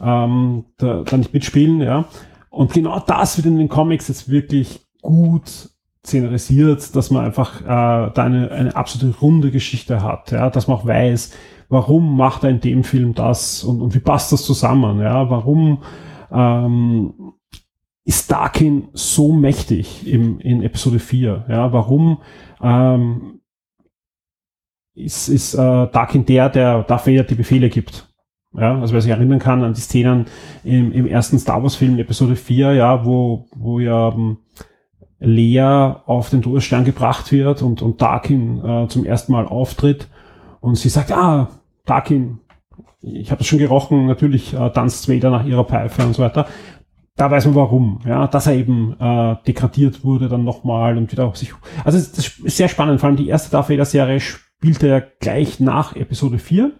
ähm, 0.01 0.65
da, 0.77 1.03
da 1.03 1.17
nicht 1.17 1.33
mitspielen, 1.33 1.81
ja. 1.81 2.05
Und 2.49 2.73
genau 2.73 2.99
das 2.99 3.37
wird 3.37 3.47
in 3.47 3.57
den 3.57 3.69
Comics 3.69 4.07
jetzt 4.07 4.29
wirklich 4.29 4.81
gut 5.01 5.69
szenarisiert, 6.05 6.95
dass 6.95 7.11
man 7.11 7.25
einfach 7.25 7.61
äh, 7.61 8.11
da 8.13 8.23
eine, 8.23 8.51
eine 8.51 8.75
absolute 8.75 9.17
runde 9.19 9.51
Geschichte 9.51 10.03
hat, 10.03 10.31
ja, 10.31 10.49
dass 10.49 10.67
man 10.67 10.77
auch 10.77 10.85
weiß, 10.85 11.31
warum 11.69 12.17
macht 12.17 12.43
er 12.43 12.49
in 12.49 12.59
dem 12.59 12.83
Film 12.83 13.13
das 13.13 13.63
und, 13.63 13.81
und 13.81 13.95
wie 13.95 13.99
passt 13.99 14.31
das 14.31 14.43
zusammen, 14.43 14.99
ja, 14.99 15.29
warum 15.29 15.81
ähm, 16.31 17.33
ist 18.05 18.31
Darkin 18.31 18.89
so 18.93 19.31
mächtig 19.31 20.05
im, 20.05 20.39
in 20.39 20.61
Episode 20.61 20.99
4, 20.99 21.45
ja, 21.47 21.71
warum 21.71 22.19
ähm, 22.61 23.39
ist, 24.95 25.27
ist 25.27 25.53
äh, 25.55 25.57
Darkin 25.57 26.25
der, 26.25 26.49
der 26.49 26.83
dafür 26.83 27.13
ja 27.13 27.23
die 27.23 27.35
Befehle 27.35 27.69
gibt, 27.69 28.07
ja, 28.55 28.79
also 28.79 28.93
wer 28.93 29.01
sich 29.01 29.11
erinnern 29.11 29.39
kann 29.39 29.63
an 29.63 29.73
die 29.73 29.81
Szenen 29.81 30.25
im, 30.63 30.91
im 30.91 31.07
ersten 31.07 31.39
Star 31.39 31.63
Wars 31.63 31.75
Film 31.75 31.97
Episode 31.97 32.35
4, 32.35 32.73
ja, 32.73 33.03
wo, 33.03 33.47
wo 33.55 33.79
ja 33.79 34.09
ähm, 34.09 34.37
Lea 35.19 35.95
auf 36.05 36.29
den 36.29 36.41
Todesstern 36.41 36.85
gebracht 36.85 37.31
wird 37.31 37.61
und, 37.61 37.81
und 37.81 38.01
Darkin 38.01 38.63
äh, 38.63 38.87
zum 38.89 39.05
ersten 39.05 39.31
Mal 39.31 39.47
auftritt 39.47 40.07
und 40.59 40.75
sie 40.75 40.89
sagt, 40.89 41.11
ah, 41.11 41.49
Darkin, 41.85 42.39
ich 43.01 43.31
habe 43.31 43.39
das 43.39 43.47
schon 43.47 43.59
gerochen, 43.59 44.05
natürlich 44.05 44.53
äh, 44.53 44.69
tanzt 44.69 45.09
Vader 45.09 45.31
nach 45.31 45.45
ihrer 45.45 45.65
Pfeife 45.65 46.03
und 46.03 46.13
so 46.13 46.21
weiter. 46.21 46.45
Da 47.15 47.29
weiß 47.29 47.45
man 47.45 47.55
warum, 47.55 47.99
ja, 48.05 48.27
dass 48.27 48.47
er 48.47 48.53
eben 48.53 48.95
äh, 48.99 49.35
degradiert 49.47 50.03
wurde 50.03 50.29
dann 50.29 50.43
nochmal 50.43 50.97
und 50.97 51.11
wieder 51.11 51.25
auf 51.25 51.37
sich. 51.37 51.53
Also 51.83 51.97
das 51.97 52.39
ist 52.39 52.57
sehr 52.57 52.69
spannend, 52.69 52.99
vor 52.99 53.07
allem 53.07 53.17
die 53.17 53.27
erste 53.27 53.51
Darth 53.51 53.69
Vader 53.69 53.85
Serie 53.85 54.19
spielte 54.63 54.87
ja 54.87 55.01
gleich 55.19 55.59
nach 55.59 55.93
Episode 55.93 56.39
4 56.39 56.71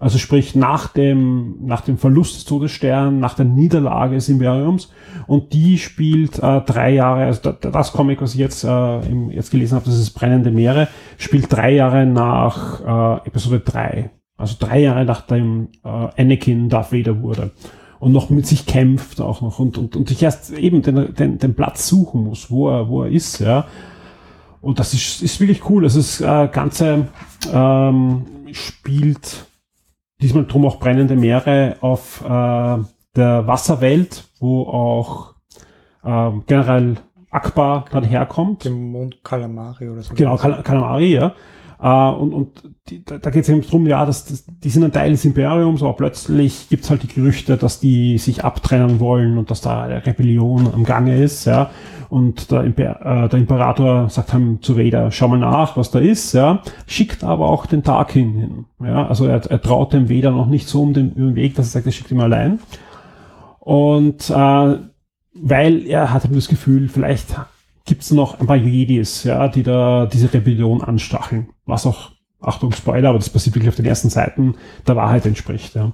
also 0.00 0.18
sprich 0.18 0.54
nach 0.54 0.88
dem, 0.88 1.56
nach 1.64 1.80
dem 1.80 1.98
Verlust 1.98 2.36
des 2.36 2.44
Todessterns, 2.44 3.20
nach 3.20 3.34
der 3.34 3.46
Niederlage 3.46 4.14
des 4.14 4.28
Imperiums. 4.28 4.90
Und 5.26 5.52
die 5.52 5.76
spielt 5.78 6.38
äh, 6.38 6.60
drei 6.60 6.90
Jahre, 6.90 7.24
also 7.24 7.50
das, 7.50 7.72
das 7.72 7.92
Comic, 7.92 8.20
was 8.22 8.34
ich 8.34 8.38
jetzt, 8.38 8.62
äh, 8.62 8.98
im, 9.00 9.30
jetzt 9.32 9.50
gelesen 9.50 9.74
habe, 9.74 9.86
das 9.86 9.98
ist 9.98 10.10
Brennende 10.10 10.52
Meere, 10.52 10.86
spielt 11.18 11.52
drei 11.52 11.72
Jahre 11.72 12.06
nach 12.06 13.20
äh, 13.24 13.26
Episode 13.26 13.58
3. 13.58 14.10
Also 14.36 14.54
drei 14.60 14.82
Jahre 14.82 15.04
nachdem 15.04 15.68
äh, 15.84 15.88
Anakin 16.16 16.68
Darth 16.68 16.92
Vader 16.92 17.20
wurde. 17.20 17.50
Und 17.98 18.12
noch 18.12 18.30
mit 18.30 18.46
sich 18.46 18.66
kämpft 18.66 19.20
auch 19.20 19.40
noch 19.40 19.58
und, 19.58 19.78
und, 19.78 19.96
und 19.96 20.08
sich 20.08 20.22
erst 20.22 20.52
eben 20.52 20.82
den, 20.82 21.12
den, 21.14 21.38
den 21.38 21.54
Platz 21.54 21.88
suchen 21.88 22.22
muss, 22.22 22.50
wo 22.52 22.68
er, 22.70 22.88
wo 22.88 23.02
er 23.02 23.10
ist, 23.10 23.40
ja. 23.40 23.66
Und 24.60 24.78
das 24.78 24.94
ist, 24.94 25.22
ist 25.22 25.40
wirklich 25.40 25.68
cool. 25.68 25.84
Also 25.84 25.98
das 25.98 26.20
äh, 26.20 26.48
Ganze 26.48 27.08
ähm, 27.52 28.26
spielt 28.52 29.46
diesmal 30.20 30.46
drum 30.46 30.66
auch 30.66 30.78
brennende 30.78 31.16
Meere 31.16 31.76
auf 31.80 32.22
äh, 32.24 32.78
der 33.16 33.46
Wasserwelt, 33.46 34.24
wo 34.40 34.62
auch 34.62 35.34
äh, 36.04 36.30
General 36.46 36.96
Akbar 37.30 37.84
dann 37.90 38.04
herkommt. 38.04 38.64
Dem 38.64 38.90
Mond 38.90 39.22
Kalamari 39.22 39.88
oder 39.88 40.02
so. 40.02 40.14
Genau, 40.14 40.36
Kal 40.36 40.62
Kalamari, 40.62 41.12
ja. 41.12 41.34
Uh, 41.80 42.10
und 42.18 42.34
und 42.34 42.62
die, 42.88 43.04
da, 43.04 43.18
da 43.18 43.30
geht 43.30 43.44
es 43.44 43.48
eben 43.48 43.62
darum, 43.62 43.86
ja, 43.86 44.04
dass 44.04 44.24
das, 44.24 44.44
die 44.46 44.68
sind 44.68 44.82
ein 44.82 44.90
Teil 44.90 45.12
des 45.12 45.24
Imperiums, 45.24 45.80
aber 45.80 45.92
plötzlich 45.92 46.68
gibt's 46.68 46.90
halt 46.90 47.04
die 47.04 47.08
Gerüchte, 47.08 47.56
dass 47.56 47.78
die 47.78 48.18
sich 48.18 48.44
abtrennen 48.44 48.98
wollen 48.98 49.38
und 49.38 49.52
dass 49.52 49.60
da 49.60 49.84
eine 49.84 50.04
Rebellion 50.04 50.72
am 50.74 50.82
Gange 50.82 51.22
ist, 51.22 51.44
ja. 51.44 51.70
Und 52.08 52.50
der, 52.50 52.64
Imper 52.64 53.24
äh, 53.24 53.28
der 53.28 53.38
Imperator 53.38 54.08
sagt 54.08 54.32
dann 54.32 54.60
zu 54.60 54.76
Vader, 54.76 55.12
schau 55.12 55.28
mal 55.28 55.38
nach, 55.38 55.76
was 55.76 55.92
da 55.92 56.00
ist, 56.00 56.32
ja. 56.32 56.62
Schickt 56.88 57.22
aber 57.22 57.48
auch 57.48 57.66
den 57.66 57.84
Tarkin 57.84 58.32
hin, 58.34 58.64
ja. 58.82 59.06
Also 59.06 59.26
er, 59.26 59.46
er 59.48 59.62
traut 59.62 59.92
dem 59.92 60.10
Vader 60.10 60.32
noch 60.32 60.46
nicht 60.46 60.66
so 60.66 60.82
um 60.82 60.94
den, 60.94 61.12
um 61.12 61.26
den 61.28 61.34
Weg, 61.36 61.54
dass 61.54 61.66
er 61.66 61.70
sagt, 61.70 61.86
er 61.86 61.92
schickt 61.92 62.10
ihn 62.10 62.20
allein. 62.20 62.58
Und 63.60 64.30
äh, 64.30 64.78
weil 65.34 65.86
er 65.86 66.12
hat 66.12 66.28
das 66.34 66.48
Gefühl, 66.48 66.88
vielleicht 66.88 67.36
gibt 67.88 68.02
es 68.02 68.10
noch 68.10 68.38
ein 68.38 68.46
paar 68.46 68.56
Jedis, 68.56 69.24
ja, 69.24 69.48
die 69.48 69.62
da 69.62 70.06
diese 70.06 70.32
Rebellion 70.32 70.82
anstacheln. 70.82 71.48
Was 71.64 71.86
auch, 71.86 72.12
Achtung, 72.40 72.70
Spoiler, 72.72 73.08
aber 73.08 73.18
das 73.18 73.30
passiert 73.30 73.56
wirklich 73.56 73.70
auf 73.70 73.76
den 73.76 73.86
ersten 73.86 74.10
Seiten 74.10 74.56
der 74.86 74.94
Wahrheit 74.94 75.24
entspricht. 75.24 75.74
Ja. 75.74 75.92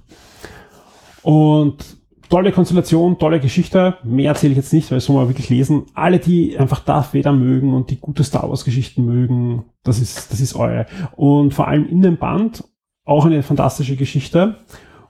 Und 1.23 1.97
tolle 2.29 2.51
Konstellation, 2.51 3.19
tolle 3.19 3.39
Geschichte. 3.39 3.97
Mehr 4.03 4.31
erzähle 4.31 4.53
ich 4.53 4.57
jetzt 4.57 4.73
nicht, 4.73 4.91
weil 4.91 4.99
es 4.99 5.05
soll 5.05 5.17
man 5.17 5.29
wirklich 5.29 5.51
lesen. 5.51 5.87
Alle, 5.95 6.19
die 6.19 6.59
einfach 6.59 6.81
Darth 6.81 7.15
Vader 7.15 7.33
mögen 7.33 7.73
und 7.73 7.91
die 7.91 8.01
gute 8.01 8.25
Star 8.25 8.49
Wars 8.51 8.65
Geschichten 8.65 9.05
mögen, 9.05 9.65
das 9.85 10.01
ist, 10.01 10.33
das 10.33 10.41
ist 10.41 10.57
eure. 10.57 10.87
Und 11.15 11.55
vor 11.55 11.69
allem 11.69 11.89
in 11.89 12.03
dem 12.03 12.19
Band 12.19 12.65
auch 13.05 13.25
eine 13.25 13.45
fantastische 13.45 13.95
Geschichte. 13.95 14.57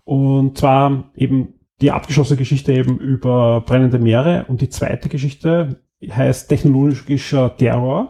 Und 0.05 0.59
zwar 0.59 1.11
eben 1.17 1.55
die 1.81 1.93
abgeschlossene 1.93 2.37
Geschichte 2.37 2.75
eben 2.75 2.99
über 2.99 3.63
brennende 3.63 3.99
Meere 3.99 4.45
und 4.49 4.61
die 4.61 4.69
zweite 4.69 5.09
Geschichte 5.09 5.81
heißt 6.13 6.49
technologischer 6.49 7.57
Terror. 7.57 8.09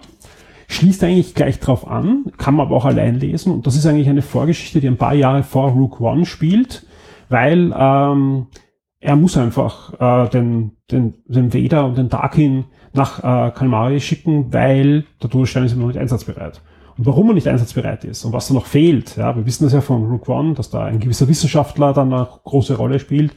Schließt 0.68 1.04
eigentlich 1.04 1.34
gleich 1.34 1.60
drauf 1.60 1.86
an, 1.86 2.24
kann 2.38 2.54
man 2.54 2.66
aber 2.66 2.76
auch 2.76 2.84
allein 2.84 3.20
lesen. 3.20 3.52
Und 3.52 3.66
das 3.66 3.76
ist 3.76 3.86
eigentlich 3.86 4.08
eine 4.08 4.22
Vorgeschichte, 4.22 4.80
die 4.80 4.88
ein 4.88 4.96
paar 4.96 5.14
Jahre 5.14 5.42
vor 5.42 5.70
Rook 5.70 6.00
One 6.00 6.24
spielt, 6.24 6.86
weil 7.28 7.72
ähm, 7.76 8.46
er 9.00 9.16
muss 9.16 9.36
einfach 9.36 9.92
äh, 10.00 10.30
den, 10.30 10.72
den, 10.90 11.14
den 11.26 11.52
Vader 11.52 11.84
und 11.84 11.98
den 11.98 12.08
Darkin 12.08 12.64
nach 12.94 13.18
äh, 13.18 13.50
Kalmari 13.50 14.00
schicken, 14.00 14.52
weil 14.52 15.04
der 15.22 15.30
Todesstern 15.30 15.64
ist 15.64 15.76
noch 15.76 15.88
nicht 15.88 15.98
einsatzbereit. 15.98 16.62
Und 16.96 17.06
warum 17.06 17.28
er 17.28 17.34
nicht 17.34 17.48
einsatzbereit 17.48 18.04
ist 18.04 18.24
und 18.24 18.32
was 18.32 18.48
da 18.48 18.54
noch 18.54 18.66
fehlt, 18.66 19.16
ja, 19.16 19.34
wir 19.36 19.44
wissen 19.44 19.64
das 19.64 19.72
ja 19.72 19.80
von 19.80 20.04
Rook 20.06 20.28
One, 20.28 20.54
dass 20.54 20.70
da 20.70 20.84
ein 20.84 21.00
gewisser 21.00 21.28
Wissenschaftler 21.28 21.92
dann 21.92 22.12
eine 22.12 22.26
große 22.44 22.76
Rolle 22.76 22.98
spielt 22.98 23.34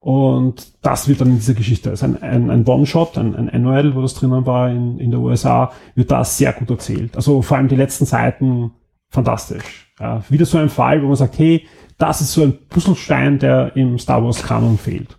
und 0.00 0.84
das 0.84 1.08
wird 1.08 1.20
dann 1.20 1.28
in 1.28 1.36
dieser 1.36 1.54
Geschichte, 1.54 1.90
also 1.90 2.06
ein, 2.06 2.22
ein, 2.22 2.50
ein 2.50 2.66
One-Shot, 2.66 3.18
ein, 3.18 3.34
ein 3.34 3.50
Annual, 3.50 3.94
wo 3.94 4.02
das 4.02 4.14
drinnen 4.14 4.46
war 4.46 4.70
in, 4.70 4.98
in 4.98 5.10
der 5.10 5.20
USA, 5.20 5.72
wird 5.94 6.10
da 6.10 6.24
sehr 6.24 6.52
gut 6.52 6.70
erzählt. 6.70 7.16
Also 7.16 7.42
vor 7.42 7.56
allem 7.56 7.68
die 7.68 7.76
letzten 7.76 8.06
Seiten 8.06 8.72
fantastisch. 9.08 9.92
Ja, 9.98 10.22
wieder 10.28 10.46
so 10.46 10.58
ein 10.58 10.68
Fall, 10.68 11.02
wo 11.02 11.08
man 11.08 11.16
sagt, 11.16 11.38
hey, 11.38 11.66
das 11.98 12.20
ist 12.20 12.32
so 12.32 12.42
ein 12.42 12.66
Puzzlestein, 12.68 13.40
der 13.40 13.74
im 13.76 13.98
Star 13.98 14.22
Wars 14.22 14.42
Kanon 14.42 14.78
fehlt. 14.78 15.18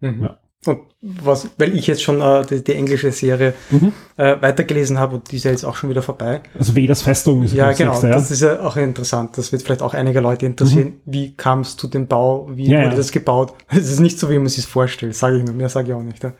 Mhm. 0.00 0.24
Ja. 0.24 0.38
Und 0.66 0.80
was, 1.02 1.48
weil 1.58 1.74
ich 1.76 1.86
jetzt 1.86 2.02
schon 2.02 2.20
äh, 2.20 2.44
die, 2.46 2.64
die, 2.64 2.74
englische 2.74 3.12
Serie 3.12 3.54
mhm. 3.70 3.92
äh, 4.16 4.36
weitergelesen 4.40 4.98
habe 4.98 5.16
und 5.16 5.30
die 5.30 5.36
ist 5.36 5.44
ja 5.44 5.50
jetzt 5.50 5.64
auch 5.64 5.76
schon 5.76 5.90
wieder 5.90 6.02
vorbei. 6.02 6.40
Also 6.58 6.74
Vedas 6.74 7.02
Festung 7.02 7.42
ist 7.42 7.54
Ja, 7.54 7.72
genau. 7.72 7.90
Nächste, 7.92 8.08
ja? 8.08 8.14
Das 8.14 8.30
ist 8.30 8.42
ja 8.42 8.60
auch 8.60 8.76
interessant. 8.76 9.38
Das 9.38 9.52
wird 9.52 9.62
vielleicht 9.62 9.82
auch 9.82 9.94
einige 9.94 10.20
Leute 10.20 10.46
interessieren. 10.46 10.94
Mhm. 11.04 11.12
Wie 11.12 11.34
kam 11.34 11.60
es 11.60 11.76
zu 11.76 11.86
dem 11.86 12.06
Bau? 12.06 12.48
Wie 12.52 12.64
ja, 12.68 12.78
wurde 12.78 12.90
ja. 12.90 12.96
das 12.96 13.12
gebaut? 13.12 13.54
Es 13.68 13.90
ist 13.90 14.00
nicht 14.00 14.18
so, 14.18 14.30
wie 14.30 14.38
man 14.38 14.48
sich 14.48 14.66
vorstellt. 14.66 15.14
Sage 15.14 15.38
ich 15.38 15.44
nur. 15.44 15.54
Mehr 15.54 15.68
sage 15.68 15.88
ich 15.88 15.94
auch 15.94 16.02
nicht. 16.02 16.22
Ja. 16.22 16.32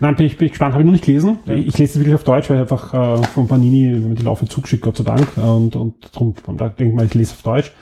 Nein, 0.00 0.16
bin 0.16 0.26
ich, 0.26 0.36
bin 0.36 0.46
ich 0.46 0.52
gespannt. 0.52 0.72
Habe 0.72 0.82
ich 0.82 0.86
noch 0.86 0.92
nicht 0.92 1.04
gelesen. 1.04 1.38
Ich 1.46 1.78
lese 1.78 1.92
es 1.92 1.96
wirklich 1.96 2.14
auf 2.14 2.24
Deutsch, 2.24 2.48
weil 2.50 2.56
ich 2.56 2.62
einfach 2.62 2.94
äh, 2.94 3.22
von 3.26 3.46
Panini 3.46 4.14
die 4.14 4.22
Laufe 4.22 4.46
zugeschickt, 4.46 4.82
Gott 4.82 4.96
sei 4.96 5.04
Dank. 5.04 5.28
Und, 5.36 5.76
und 5.76 5.94
darum, 6.12 6.34
da 6.56 6.68
denke 6.68 6.90
ich 6.90 6.94
mal, 6.94 7.06
ich 7.06 7.14
lese 7.14 7.34
auf 7.34 7.42
Deutsch. 7.42 7.72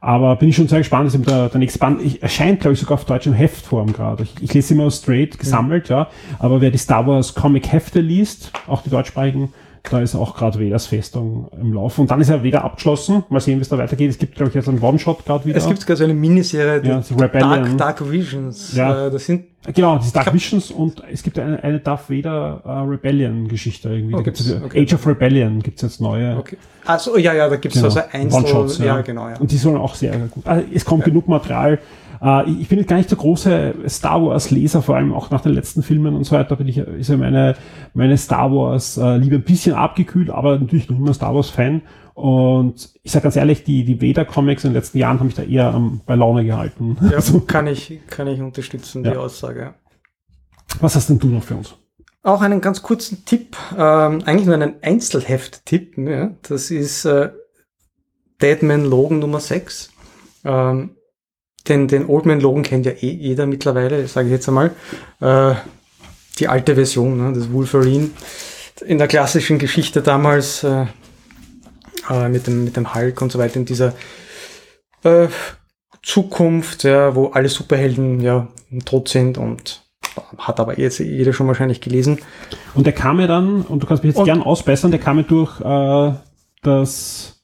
Aber 0.00 0.36
bin 0.36 0.48
ich 0.48 0.56
schon 0.56 0.66
sehr 0.66 0.78
gespannt, 0.78 1.06
dass 1.06 1.14
eben 1.14 1.24
der, 1.24 1.50
der 1.50 1.58
nächste 1.58 1.78
Band 1.78 2.00
ich, 2.00 2.22
erscheint, 2.22 2.60
glaube 2.60 2.72
ich, 2.72 2.80
sogar 2.80 2.94
auf 2.94 3.04
deutschem 3.04 3.34
Heftform 3.34 3.92
gerade. 3.92 4.22
Ich, 4.22 4.34
ich 4.40 4.54
lese 4.54 4.72
immer 4.72 4.90
straight 4.90 5.38
gesammelt, 5.38 5.90
ja. 5.90 5.98
ja. 5.98 6.10
Aber 6.38 6.62
wer 6.62 6.70
die 6.70 6.78
Star 6.78 7.06
Wars 7.06 7.34
Comic 7.34 7.70
Hefte 7.70 8.00
liest, 8.00 8.50
auch 8.66 8.82
die 8.82 8.88
deutschsprachigen, 8.88 9.52
da 9.82 10.00
ist 10.00 10.14
auch 10.14 10.36
gerade 10.36 10.58
Vedas 10.58 10.86
Festung 10.86 11.48
im 11.58 11.72
Laufe. 11.72 12.00
Und 12.00 12.10
dann 12.10 12.20
ist 12.20 12.28
er 12.28 12.42
wieder 12.42 12.64
abgeschlossen. 12.64 13.24
Mal 13.28 13.40
sehen, 13.40 13.58
wie 13.58 13.62
es 13.62 13.68
da 13.68 13.78
weitergeht. 13.78 14.10
Es 14.10 14.18
gibt, 14.18 14.34
glaube 14.34 14.50
ich, 14.50 14.54
jetzt 14.54 14.68
einen 14.68 14.80
One-Shot 14.80 15.24
gerade 15.24 15.44
wieder. 15.44 15.56
Es 15.56 15.66
gibt 15.66 15.80
sogar 15.80 15.96
so 15.96 16.04
eine 16.04 16.14
Miniserie, 16.14 16.82
ja, 16.86 17.02
Rebellion. 17.18 17.76
Dark, 17.76 17.98
Dark 17.98 18.10
Visions. 18.10 18.74
Ja. 18.74 19.06
Äh, 19.06 19.10
das 19.10 19.26
sind 19.26 19.44
Genau, 19.74 19.96
das 19.96 20.12
Dark 20.12 20.32
Visions 20.32 20.70
und 20.70 21.02
es 21.12 21.22
gibt 21.22 21.38
eine, 21.38 21.62
eine 21.62 21.80
Darth 21.80 22.08
Vader 22.08 22.62
uh, 22.64 22.90
Rebellion 22.90 23.46
Geschichte 23.46 23.90
irgendwie. 23.90 24.14
Oh, 24.14 24.22
gibt's, 24.22 24.50
okay. 24.50 24.82
Age 24.82 24.94
of 24.94 25.06
Rebellion 25.06 25.60
gibt's 25.60 25.82
jetzt 25.82 26.00
neue. 26.00 26.38
Okay. 26.38 26.56
Also 26.86 27.18
ja, 27.18 27.34
ja, 27.34 27.46
da 27.46 27.56
gibt's 27.56 27.76
genau. 27.76 27.88
also 27.88 28.00
Einzel, 28.10 28.38
One-Shots, 28.38 28.78
ja. 28.78 28.86
ja. 28.86 29.00
genau, 29.02 29.28
ja. 29.28 29.36
Und 29.38 29.50
die 29.50 29.58
sollen 29.58 29.76
auch 29.76 29.94
sehr, 29.94 30.14
sehr 30.14 30.28
gut. 30.28 30.46
Also, 30.46 30.64
es 30.72 30.84
kommt 30.86 31.02
ja. 31.02 31.08
genug 31.08 31.28
Material 31.28 31.78
Äh, 32.22 32.50
ich 32.50 32.68
bin 32.68 32.78
jetzt 32.78 32.88
gar 32.88 32.96
nicht 32.96 33.10
der 33.10 33.18
große 33.18 33.74
Star 33.88 34.24
Wars-Leser, 34.24 34.82
vor 34.82 34.96
allem 34.96 35.12
auch 35.12 35.30
nach 35.30 35.40
den 35.40 35.52
letzten 35.52 35.82
Filmen 35.82 36.14
und 36.14 36.24
so 36.24 36.36
weiter, 36.36 36.56
bin 36.56 36.68
ich, 36.68 36.78
ist 36.78 37.08
ja 37.08 37.16
meine, 37.16 37.56
meine 37.94 38.16
Star 38.16 38.52
Wars-Liebe 38.52 39.36
ein 39.36 39.42
bisschen 39.42 39.74
abgekühlt, 39.74 40.30
aber 40.30 40.58
natürlich 40.58 40.88
noch 40.88 40.98
immer 40.98 41.14
Star 41.14 41.34
Wars-Fan. 41.34 41.82
Und 42.14 42.90
ich 43.02 43.12
sage 43.12 43.22
ganz 43.22 43.36
ehrlich, 43.36 43.64
die, 43.64 43.84
die 43.84 44.02
Vader-Comics 44.02 44.64
in 44.64 44.70
den 44.70 44.74
letzten 44.74 44.98
Jahren 44.98 45.18
haben 45.20 45.26
mich 45.26 45.36
da 45.36 45.42
eher 45.42 45.74
um, 45.74 46.02
bei 46.04 46.14
Laune 46.16 46.44
gehalten. 46.44 46.98
Ja, 47.00 47.10
also, 47.16 47.40
kann 47.40 47.66
ich, 47.66 48.00
kann 48.08 48.26
ich 48.26 48.40
unterstützen, 48.40 49.04
ja. 49.04 49.12
die 49.12 49.16
Aussage. 49.16 49.74
Was 50.80 50.94
hast 50.96 51.08
denn 51.08 51.18
du 51.18 51.28
noch 51.28 51.42
für 51.42 51.56
uns? 51.56 51.74
Auch 52.22 52.42
einen 52.42 52.60
ganz 52.60 52.82
kurzen 52.82 53.24
Tipp, 53.24 53.56
ähm, 53.72 54.22
eigentlich 54.26 54.44
nur 54.44 54.54
einen 54.54 54.74
Einzelheft-Tipp. 54.82 55.96
Ja. 55.96 56.32
Das 56.42 56.70
ist 56.70 57.06
äh, 57.06 57.30
Deadman 58.42 58.84
Logan 58.84 59.20
Nummer 59.20 59.40
6. 59.40 59.90
Ähm, 60.44 60.96
den, 61.68 61.88
den 61.88 62.06
Oldman 62.06 62.40
Logan 62.40 62.62
kennt 62.62 62.86
ja 62.86 62.92
eh 62.92 63.10
jeder 63.10 63.46
mittlerweile, 63.46 64.06
sage 64.08 64.28
ich 64.28 64.32
jetzt 64.32 64.48
einmal. 64.48 64.70
Äh, 65.20 65.54
die 66.38 66.48
alte 66.48 66.74
Version 66.74 67.18
ne, 67.18 67.32
des 67.32 67.52
Wolverine. 67.52 68.10
In 68.86 68.98
der 68.98 69.08
klassischen 69.08 69.58
Geschichte 69.58 70.00
damals 70.00 70.64
äh, 70.64 70.86
äh, 72.08 72.28
mit, 72.28 72.46
dem, 72.46 72.64
mit 72.64 72.76
dem 72.76 72.94
Hulk 72.94 73.20
und 73.20 73.30
so 73.30 73.38
weiter 73.38 73.56
in 73.56 73.66
dieser 73.66 73.94
äh, 75.04 75.28
Zukunft, 76.02 76.84
ja, 76.84 77.14
wo 77.14 77.26
alle 77.28 77.48
Superhelden 77.48 78.20
ja 78.20 78.48
tot 78.86 79.08
sind 79.08 79.36
und 79.36 79.82
hat 80.38 80.58
aber 80.60 80.78
jetzt 80.78 80.98
jeder 80.98 81.32
schon 81.32 81.46
wahrscheinlich 81.46 81.80
gelesen. 81.80 82.20
Und 82.74 82.86
der 82.86 82.94
kam 82.94 83.20
ja 83.20 83.26
dann, 83.26 83.62
und 83.62 83.82
du 83.82 83.86
kannst 83.86 84.02
mich 84.02 84.10
jetzt 84.10 84.20
und, 84.20 84.24
gern 84.24 84.42
ausbessern, 84.42 84.90
der 84.90 85.00
kam 85.00 85.18
ja 85.18 85.24
durch 85.24 85.60
äh, 85.60 86.14
das 86.62 87.39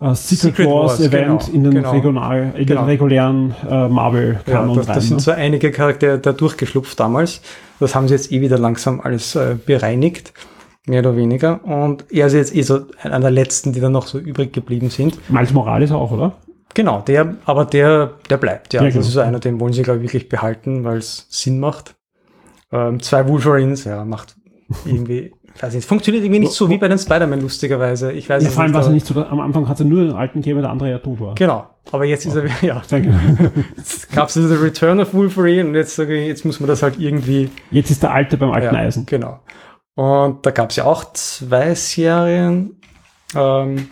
äh, 0.00 0.14
Secret, 0.14 0.38
Secret, 0.38 0.66
Wars, 0.66 0.92
Wars 0.92 1.00
Event 1.00 1.40
genau, 1.46 1.52
in 1.52 1.64
den, 1.64 1.74
genau, 1.74 1.90
regional, 1.90 2.54
in 2.56 2.66
genau. 2.66 2.82
den 2.82 2.88
regulären 2.88 3.54
äh, 3.68 3.88
Marvel 3.88 4.40
Kanon 4.46 4.76
ja, 4.76 4.82
das, 4.82 4.86
das 4.86 5.06
sind 5.06 5.16
ne? 5.16 5.22
so 5.22 5.30
einige 5.30 5.70
Charaktere 5.70 6.18
da 6.18 6.32
durchgeschlupft 6.32 6.98
damals. 6.98 7.40
Das 7.78 7.94
haben 7.94 8.08
sie 8.08 8.14
jetzt 8.14 8.32
eh 8.32 8.40
wieder 8.40 8.58
langsam 8.58 9.00
alles 9.00 9.34
äh, 9.34 9.56
bereinigt 9.64 10.32
mehr 10.86 11.00
oder 11.00 11.16
weniger. 11.16 11.64
Und 11.64 12.04
er 12.10 12.26
ist 12.26 12.32
jetzt 12.34 12.54
eh 12.54 12.62
so 12.62 12.86
einer 13.02 13.20
der 13.20 13.30
letzten, 13.30 13.72
die 13.72 13.80
dann 13.80 13.92
noch 13.92 14.06
so 14.06 14.18
übrig 14.18 14.52
geblieben 14.52 14.90
sind. 14.90 15.30
Miles 15.30 15.52
Morales 15.52 15.92
auch, 15.92 16.10
oder? 16.10 16.36
Genau, 16.74 17.00
der, 17.00 17.36
aber 17.46 17.64
der, 17.64 18.12
der 18.28 18.36
bleibt, 18.36 18.72
ja. 18.74 18.82
ja 18.82 18.90
das 18.90 19.06
ist 19.06 19.12
so 19.12 19.20
einer, 19.20 19.40
den 19.40 19.58
wollen 19.58 19.72
sie, 19.72 19.82
glaube 19.82 19.98
ich, 19.98 20.04
wirklich 20.04 20.28
behalten, 20.28 20.84
weil 20.84 20.98
es 20.98 21.26
Sinn 21.28 21.58
macht. 21.58 21.96
Ähm, 22.72 23.02
zwei 23.02 23.26
Wolverines, 23.26 23.84
ja, 23.84 24.04
macht 24.04 24.36
irgendwie, 24.84 25.32
weiß 25.58 25.74
nicht, 25.74 25.86
funktioniert 25.86 26.24
irgendwie 26.24 26.40
nicht 26.40 26.52
so 26.52 26.70
wie 26.70 26.78
bei 26.78 26.88
den 26.88 26.98
Spider-Man, 26.98 27.40
lustigerweise. 27.40 28.12
Ich 28.12 28.28
weiß 28.28 28.42
ja, 28.44 28.50
vor 28.50 28.62
allem 28.62 28.74
war 28.74 28.82
es 28.82 28.88
nicht 28.88 29.06
so, 29.06 29.22
am 29.22 29.40
Anfang 29.40 29.68
hat 29.68 29.80
es 29.80 29.86
nur 29.86 30.04
den 30.04 30.12
alten 30.12 30.40
gegeben, 30.40 30.60
der 30.60 30.70
andere 30.70 30.90
ja 30.90 30.98
tot 30.98 31.20
war. 31.20 31.34
Genau, 31.34 31.66
aber 31.90 32.04
jetzt 32.04 32.26
ist 32.26 32.36
er, 32.36 32.44
ja. 32.62 32.82
jetzt 33.76 34.12
gab 34.12 34.28
es 34.28 34.36
also 34.36 34.48
The 34.48 34.62
Return 34.62 35.00
of 35.00 35.12
Wolverine 35.12 35.68
und 35.68 35.74
jetzt 35.74 35.98
jetzt 35.98 36.44
muss 36.44 36.60
man 36.60 36.68
das 36.68 36.82
halt 36.82 36.98
irgendwie. 36.98 37.50
Jetzt 37.70 37.90
ist 37.90 38.02
der 38.02 38.12
alte 38.12 38.36
beim 38.36 38.50
alten 38.50 38.74
ja, 38.74 38.80
Eisen. 38.80 39.06
Genau. 39.06 39.40
Und 39.94 40.46
da 40.46 40.50
gab 40.50 40.70
es 40.70 40.76
ja 40.76 40.84
auch 40.84 41.12
zwei 41.12 41.74
Serien, 41.74 42.80
ähm, 43.34 43.90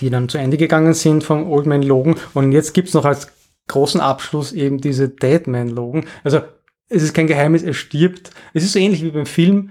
die 0.00 0.10
dann 0.10 0.28
zu 0.28 0.38
Ende 0.38 0.56
gegangen 0.56 0.94
sind 0.94 1.24
vom 1.24 1.50
Old 1.50 1.66
Man 1.66 1.82
Logan. 1.82 2.16
Und 2.34 2.52
jetzt 2.52 2.74
gibt's 2.74 2.94
noch 2.94 3.04
als 3.04 3.28
großen 3.68 4.00
Abschluss 4.00 4.52
eben 4.52 4.78
diese 4.78 5.08
Dead 5.08 5.46
Man 5.46 5.68
Logan. 5.68 6.04
Also 6.24 6.40
es 6.88 7.02
ist 7.02 7.14
kein 7.14 7.26
Geheimnis, 7.26 7.62
er 7.62 7.72
stirbt. 7.72 8.30
Es 8.52 8.64
ist 8.64 8.72
so 8.72 8.78
ähnlich 8.78 9.02
wie 9.02 9.10
beim 9.10 9.26
Film. 9.26 9.70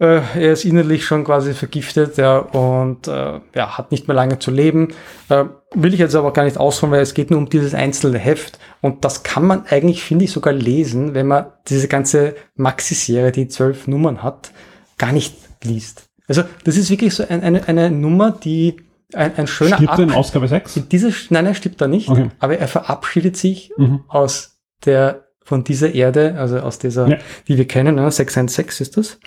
Äh, 0.00 0.20
er 0.34 0.52
ist 0.52 0.64
innerlich 0.64 1.04
schon 1.04 1.24
quasi 1.24 1.54
vergiftet 1.54 2.16
ja, 2.16 2.38
und 2.38 3.06
äh, 3.06 3.40
ja, 3.54 3.78
hat 3.78 3.92
nicht 3.92 4.08
mehr 4.08 4.14
lange 4.14 4.40
zu 4.40 4.50
leben. 4.50 4.88
Äh, 5.28 5.44
will 5.72 5.94
ich 5.94 6.00
jetzt 6.00 6.16
aber 6.16 6.32
gar 6.32 6.44
nicht 6.44 6.58
ausholen, 6.58 6.92
weil 6.92 7.00
es 7.00 7.14
geht 7.14 7.30
nur 7.30 7.38
um 7.38 7.48
dieses 7.48 7.74
einzelne 7.74 8.18
Heft. 8.18 8.58
Und 8.80 9.04
das 9.04 9.22
kann 9.22 9.46
man 9.46 9.66
eigentlich, 9.66 10.02
finde 10.02 10.24
ich, 10.24 10.32
sogar 10.32 10.52
lesen, 10.52 11.14
wenn 11.14 11.28
man 11.28 11.46
diese 11.68 11.86
ganze 11.86 12.34
Maxi-Serie, 12.56 13.30
die 13.30 13.48
zwölf 13.48 13.86
Nummern 13.86 14.22
hat, 14.22 14.50
gar 14.98 15.12
nicht 15.12 15.36
liest. 15.62 16.08
Also 16.26 16.42
das 16.64 16.76
ist 16.76 16.90
wirklich 16.90 17.14
so 17.14 17.24
ein, 17.28 17.42
eine, 17.42 17.68
eine 17.68 17.90
Nummer, 17.90 18.32
die 18.32 18.76
ein, 19.12 19.36
ein 19.36 19.46
schöner 19.46 19.76
Stirbt 19.76 19.98
er 19.98 20.04
in 20.04 20.12
Ausgabe 20.12 20.48
6? 20.48 20.80
Diese, 20.90 21.12
nein, 21.30 21.46
er 21.46 21.54
stirbt 21.54 21.80
da 21.80 21.86
nicht, 21.86 22.08
okay. 22.08 22.30
aber 22.40 22.58
er 22.58 22.68
verabschiedet 22.68 23.36
sich 23.36 23.70
mhm. 23.76 24.04
aus 24.08 24.58
der 24.84 25.23
von 25.44 25.62
dieser 25.62 25.94
Erde, 25.94 26.34
also 26.38 26.58
aus 26.58 26.78
dieser, 26.78 27.06
ja. 27.08 27.18
die 27.46 27.56
wir 27.56 27.68
kennen, 27.68 27.96
ne, 27.96 28.10
616 28.10 28.84
ist 28.84 28.96
das, 28.96 29.18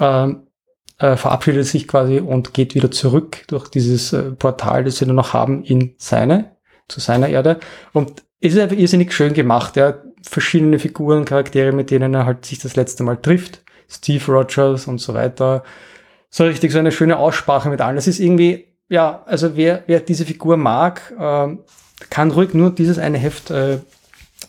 ähm, 0.00 0.46
äh, 0.98 1.16
verabschiedet 1.16 1.66
sich 1.66 1.86
quasi 1.86 2.18
und 2.18 2.54
geht 2.54 2.74
wieder 2.74 2.90
zurück 2.90 3.44
durch 3.48 3.68
dieses 3.68 4.12
äh, 4.12 4.32
Portal, 4.32 4.84
das 4.84 5.00
wir 5.00 5.12
noch 5.12 5.34
haben, 5.34 5.62
in 5.62 5.94
seine, 5.98 6.56
zu 6.88 7.00
seiner 7.00 7.28
Erde. 7.28 7.60
Und 7.92 8.22
es 8.40 8.54
ist 8.54 8.60
einfach 8.60 8.76
irrsinnig 8.76 9.12
schön 9.12 9.34
gemacht. 9.34 9.76
Ja. 9.76 9.94
Verschiedene 10.22 10.78
Figuren, 10.78 11.24
Charaktere, 11.24 11.72
mit 11.72 11.90
denen 11.90 12.14
er 12.14 12.26
halt 12.26 12.46
sich 12.46 12.58
das 12.58 12.74
letzte 12.74 13.04
Mal 13.04 13.18
trifft. 13.18 13.62
Steve 13.88 14.24
Rogers 14.32 14.88
und 14.88 14.98
so 14.98 15.14
weiter. 15.14 15.62
So 16.30 16.44
richtig 16.44 16.72
so 16.72 16.78
eine 16.78 16.90
schöne 16.90 17.18
Aussprache 17.18 17.68
mit 17.68 17.80
allen. 17.80 17.96
Das 17.96 18.08
ist 18.08 18.18
irgendwie, 18.18 18.66
ja, 18.88 19.22
also 19.26 19.56
wer, 19.56 19.84
wer 19.86 20.00
diese 20.00 20.24
Figur 20.24 20.56
mag, 20.56 21.14
äh, 21.18 21.56
kann 22.10 22.30
ruhig 22.30 22.54
nur 22.54 22.70
dieses 22.70 22.98
eine 22.98 23.18
Heft 23.18 23.50
äh, 23.50 23.78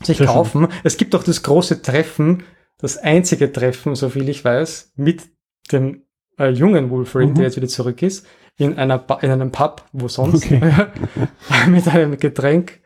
sich 0.03 0.17
Treffen. 0.17 0.33
kaufen. 0.33 0.67
Es 0.83 0.97
gibt 0.97 1.15
auch 1.15 1.23
das 1.23 1.43
große 1.43 1.81
Treffen, 1.81 2.43
das 2.77 2.97
einzige 2.97 3.51
Treffen, 3.51 3.95
so 3.95 4.09
viel 4.09 4.29
ich 4.29 4.43
weiß, 4.43 4.93
mit 4.95 5.23
dem 5.71 6.03
äh, 6.39 6.49
jungen 6.49 6.89
Wolverine, 6.89 7.31
mhm. 7.31 7.35
der 7.35 7.43
jetzt 7.45 7.57
wieder 7.57 7.67
zurück 7.67 8.01
ist, 8.01 8.25
in, 8.57 8.77
einer 8.77 9.05
in 9.21 9.31
einem 9.31 9.51
Pub, 9.51 9.83
wo 9.91 10.07
sonst, 10.07 10.45
okay. 10.45 10.61
mit 11.67 11.87
einem 11.87 12.17
Getränk. 12.17 12.79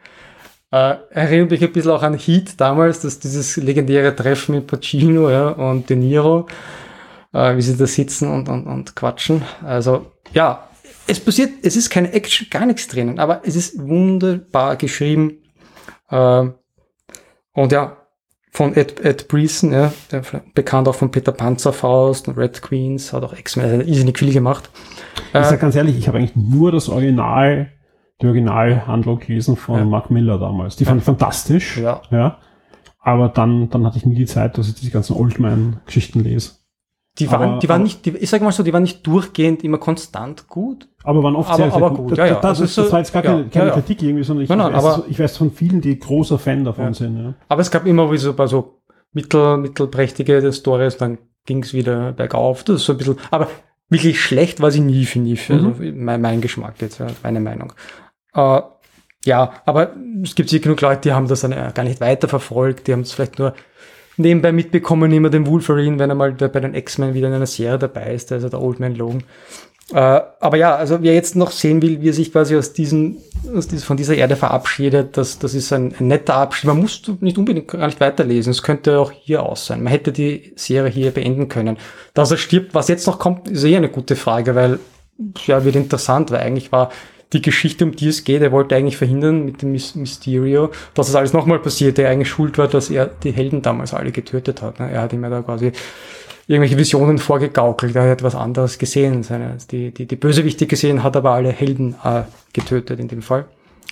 Äh, 0.72 0.96
erinnert 1.10 1.52
mich 1.52 1.62
ein 1.62 1.74
bisschen 1.74 1.92
auch 1.92 2.04
an 2.04 2.18
Heat 2.18 2.60
damals, 2.60 3.02
dass 3.02 3.20
dieses 3.20 3.58
legendäre 3.58 4.16
Treffen 4.16 4.56
mit 4.56 4.68
Pacino 4.68 5.30
ja, 5.30 5.50
und 5.50 5.90
De 5.90 5.98
Niro, 5.98 6.48
äh, 7.34 7.58
wie 7.58 7.62
sie 7.62 7.76
da 7.76 7.86
sitzen 7.86 8.30
und, 8.30 8.48
und, 8.48 8.68
und 8.68 8.96
quatschen. 8.96 9.42
Also 9.66 10.14
ja, 10.34 10.70
es 11.08 11.20
passiert, 11.20 11.52
es 11.64 11.76
ist 11.76 11.90
keine 11.90 12.14
Action, 12.14 12.48
gar 12.50 12.66
nichts 12.66 12.88
drinnen, 12.88 13.20
aber 13.20 13.42
es 13.44 13.58
ist 13.58 13.78
wunderbar 13.80 14.78
geschrieben. 14.78 15.40
Äh, 16.10 16.48
und 17.54 17.72
ja, 17.72 17.98
von 18.52 18.76
Ed, 18.76 19.00
Ed 19.00 19.28
Breeson, 19.30 19.72
ja, 19.72 19.94
der, 20.12 20.24
bekannt 20.54 20.88
auch 20.88 20.96
von 20.96 21.10
Peter 21.10 21.32
Panzerfaust 21.32 22.28
und 22.28 22.38
Red 22.38 22.62
Queens, 22.62 23.14
hat 23.14 23.24
auch 23.24 23.34
X-Men, 23.34 23.82
irrsinnig 23.82 24.20
viel 24.20 24.34
gemacht. 24.34 24.70
Ich 25.30 25.36
äh, 25.36 25.44
sag 25.44 25.62
ganz 25.62 25.76
ehrlich, 25.76 25.98
ich 25.98 26.08
habe 26.08 26.18
eigentlich 26.18 26.36
nur 26.36 26.72
das 26.72 26.90
Original, 26.90 27.72
die 28.22 28.26
Originalhandlung 28.26 29.20
gelesen 29.20 29.56
von 29.56 29.78
ja. 29.78 29.86
Mark 29.86 30.12
Miller 30.12 30.38
damals. 30.38 30.76
Die 30.76 30.86
fand 30.86 31.00
ich 31.00 31.06
fantastisch. 31.06 31.78
Ja. 31.78 32.02
ja. 32.12 32.38
Aber 33.00 33.30
dann, 33.30 33.70
dann 33.70 33.86
hatte 33.86 33.98
ich 33.98 34.06
nie 34.06 34.16
die 34.16 34.26
Zeit, 34.26 34.58
dass 34.58 34.68
ich 34.68 34.76
diese 34.76 34.92
ganzen 34.92 35.16
Oldman-Geschichten 35.16 36.20
lese. 36.20 36.52
Die 37.22 37.32
waren, 37.32 37.50
aber, 37.50 37.60
die 37.60 37.70
waren 37.70 37.76
aber, 37.76 37.84
nicht, 37.84 38.06
die, 38.06 38.18
ich 38.18 38.30
sag 38.30 38.42
mal 38.42 38.52
so, 38.52 38.64
die 38.64 38.74
waren 38.74 38.82
nicht 38.82 39.06
durchgehend 39.06 39.64
immer 39.64 39.78
konstant 39.78 40.48
gut. 40.48 40.88
Aber 41.04 41.22
waren 41.22 41.36
oft 41.36 41.50
aber, 41.50 41.58
sehr, 41.58 41.72
sehr 41.72 41.90
gut. 41.90 41.98
gut. 41.98 42.18
Ja, 42.18 42.26
ja. 42.26 42.40
Das, 42.40 42.60
das, 42.60 42.74
das, 42.74 42.92
war 42.92 43.00
jetzt 43.00 43.14
gar 43.14 43.22
keine, 43.22 43.46
keine 43.46 43.68
ja, 43.68 43.74
Kritik 43.74 44.02
irgendwie, 44.02 44.24
sondern 44.24 44.44
ich, 44.44 44.50
nein, 44.50 44.58
nein, 44.58 44.74
weiß, 44.74 45.02
ich 45.08 45.20
weiß 45.20 45.38
von 45.38 45.52
vielen, 45.52 45.82
die 45.82 46.00
großer 46.00 46.40
Fan 46.40 46.64
davon 46.66 46.94
sind. 46.94 47.24
Ja. 47.24 47.34
Aber 47.48 47.62
es 47.62 47.70
gab 47.70 47.86
immer 47.86 48.12
wie 48.12 48.18
so, 48.18 48.34
so 48.48 48.82
mittel, 49.14 49.58
mittelprächtige 49.58 50.52
Stories, 50.52 50.98
dann 50.98 51.20
ging 51.46 51.64
es 51.64 51.74
wieder 51.74 52.12
bergauf. 52.14 52.64
Das 52.64 52.78
ist 52.78 52.86
so 52.86 52.94
ein 52.94 52.98
bisschen, 52.98 53.18
aber 53.30 53.48
wirklich 53.90 54.20
schlecht 54.20 54.62
war 54.62 54.72
sie 54.72 54.80
nie, 54.80 55.06
finde 55.06 55.32
ich. 55.32 55.52
Also 55.52 55.70
mhm. 55.70 56.04
mein, 56.04 56.22
mein 56.22 56.42
Geschmack 56.42 56.76
jetzt, 56.80 57.00
ja, 57.00 57.08
meine 57.22 57.40
Meinung. 57.40 57.74
Äh, 58.34 58.62
ja, 59.26 59.54
aber 59.66 59.92
es 60.24 60.34
gibt 60.34 60.50
sicher 60.50 60.64
genug 60.64 60.82
Leute, 60.82 61.02
die 61.02 61.14
haben 61.14 61.28
das 61.28 61.42
dann 61.42 61.52
gar 61.74 61.84
nicht 61.84 62.02
weiterverfolgt, 62.02 62.88
die 62.88 62.94
haben 62.94 63.02
es 63.02 63.12
vielleicht 63.12 63.38
nur 63.38 63.54
nebenbei 64.22 64.52
mitbekommen, 64.52 65.12
immer 65.12 65.30
den 65.30 65.48
Wolverine, 65.48 66.00
wenn 66.00 66.10
er 66.10 66.16
mal 66.16 66.32
bei 66.32 66.60
den 66.60 66.74
X-Men 66.74 67.14
wieder 67.14 67.28
in 67.28 67.34
einer 67.34 67.46
Serie 67.46 67.80
dabei 67.80 68.14
ist, 68.14 68.32
also 68.32 68.50
der 68.50 68.62
Old 68.62 68.80
Man 68.80 68.96
Logan. 68.96 69.24
Äh, 69.94 70.22
aber 70.40 70.58
ja, 70.58 70.76
also 70.76 71.02
wer 71.02 71.14
jetzt 71.14 71.36
noch 71.36 71.52
sehen 71.52 71.82
will, 71.82 72.02
wie 72.02 72.10
er 72.10 72.14
sich 72.14 72.32
quasi 72.32 72.56
aus 72.56 72.72
diesen, 72.72 73.18
aus 73.54 73.68
diesem, 73.68 73.86
von 73.86 73.98
dieser 73.98 74.16
Erde 74.16 74.38
verabschiedet, 74.38 75.18
das, 75.18 75.38
das 75.40 75.54
ist 75.54 75.74
ein, 75.74 75.94
ein 76.00 76.08
netter 76.08 76.36
Abschied. 76.36 76.68
Man 76.68 76.80
muss 76.80 77.02
nicht 77.20 77.38
unbedingt 77.38 77.68
gar 77.68 77.86
nicht 77.86 78.00
weiterlesen. 78.00 78.52
Es 78.52 78.64
könnte 78.64 79.00
auch 79.00 79.12
hier 79.12 79.44
aus 79.44 79.66
sein. 79.66 79.84
Man 79.84 79.92
hätte 79.92 80.14
die 80.14 80.54
Serie 80.56 80.92
hier 80.92 81.12
beenden 81.12 81.50
können. 81.50 81.78
Dass 82.14 82.32
er 82.32 82.38
stirbt, 82.38 82.74
was 82.74 82.88
jetzt 82.88 83.06
noch 83.06 83.20
kommt, 83.20 83.50
ist 83.50 83.66
eh 83.66 83.76
eine 83.76 83.90
gute 83.90 84.16
Frage, 84.16 84.56
weil 84.56 84.80
ja, 85.46 85.66
wird 85.66 85.76
interessant, 85.76 86.32
weil 86.32 86.40
eigentlich 86.40 86.72
war 86.72 86.92
die 87.34 87.42
Geschichte, 87.42 87.86
um 87.86 87.96
die 87.96 88.10
es 88.10 88.24
geht, 88.24 88.42
er 88.42 88.52
wollte 88.52 88.76
eigentlich 88.76 88.98
verhindern 88.98 89.46
mit 89.46 89.62
dem 89.62 89.72
Mysterio, 89.72 90.72
dass 90.94 91.08
das 91.08 91.16
alles 91.16 91.34
nochmal 91.34 91.60
passiert, 91.60 91.98
der 91.98 92.10
eigentlich 92.10 92.30
schuld 92.30 92.58
war, 92.58 92.68
dass 92.68 92.90
er 92.90 93.08
die 93.08 93.32
Helden 93.32 93.62
damals 93.62 93.94
alle 93.94 94.12
getötet 94.12 94.62
hat. 94.62 94.80
Ne? 94.80 94.92
Er 94.92 95.02
hat 95.02 95.14
ihm 95.14 95.24
ja 95.24 95.30
da 95.30 95.42
quasi 95.42 95.72
irgendwelche 96.48 96.78
Visionen 96.78 97.18
vorgegaukelt, 97.18 97.96
er 97.96 98.10
hat 98.10 98.24
was 98.24 98.36
anderes 98.36 98.78
gesehen. 98.78 99.24
Seine, 99.24 99.58
die, 99.72 99.94
die, 99.94 100.06
die 100.06 100.16
Bösewichte 100.16 100.68
gesehen, 100.68 101.04
hat 101.04 101.16
aber 101.16 101.32
alle 101.32 101.52
Helden 101.52 101.96
äh, 102.04 102.24
getötet 102.52 103.00
in 103.00 103.08
dem 103.08 103.22
Fall. 103.22 103.46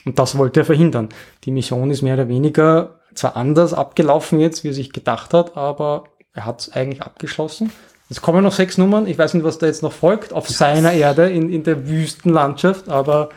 Und 0.05 0.19
das 0.19 0.37
wollte 0.37 0.61
er 0.61 0.65
verhindern. 0.65 1.09
Die 1.45 1.51
Mission 1.51 1.91
ist 1.91 2.01
mehr 2.01 2.15
oder 2.15 2.27
weniger 2.27 2.99
zwar 3.13 3.35
anders 3.35 3.73
abgelaufen 3.73 4.39
jetzt, 4.39 4.63
wie 4.63 4.69
er 4.69 4.73
sich 4.73 4.91
gedacht 4.91 5.33
hat, 5.33 5.55
aber 5.57 6.05
er 6.33 6.45
hat 6.45 6.61
es 6.61 6.71
eigentlich 6.71 7.01
abgeschlossen. 7.01 7.71
Es 8.09 8.21
kommen 8.21 8.43
noch 8.43 8.53
sechs 8.53 8.77
Nummern. 8.77 9.05
Ich 9.07 9.17
weiß 9.17 9.33
nicht, 9.35 9.43
was 9.43 9.59
da 9.59 9.67
jetzt 9.67 9.83
noch 9.83 9.93
folgt 9.93 10.33
auf 10.33 10.49
seiner 10.49 10.91
Erde 10.93 11.29
in, 11.29 11.49
in 11.51 11.63
der 11.63 11.87
Wüstenlandschaft, 11.87 12.89
aber. 12.89 13.29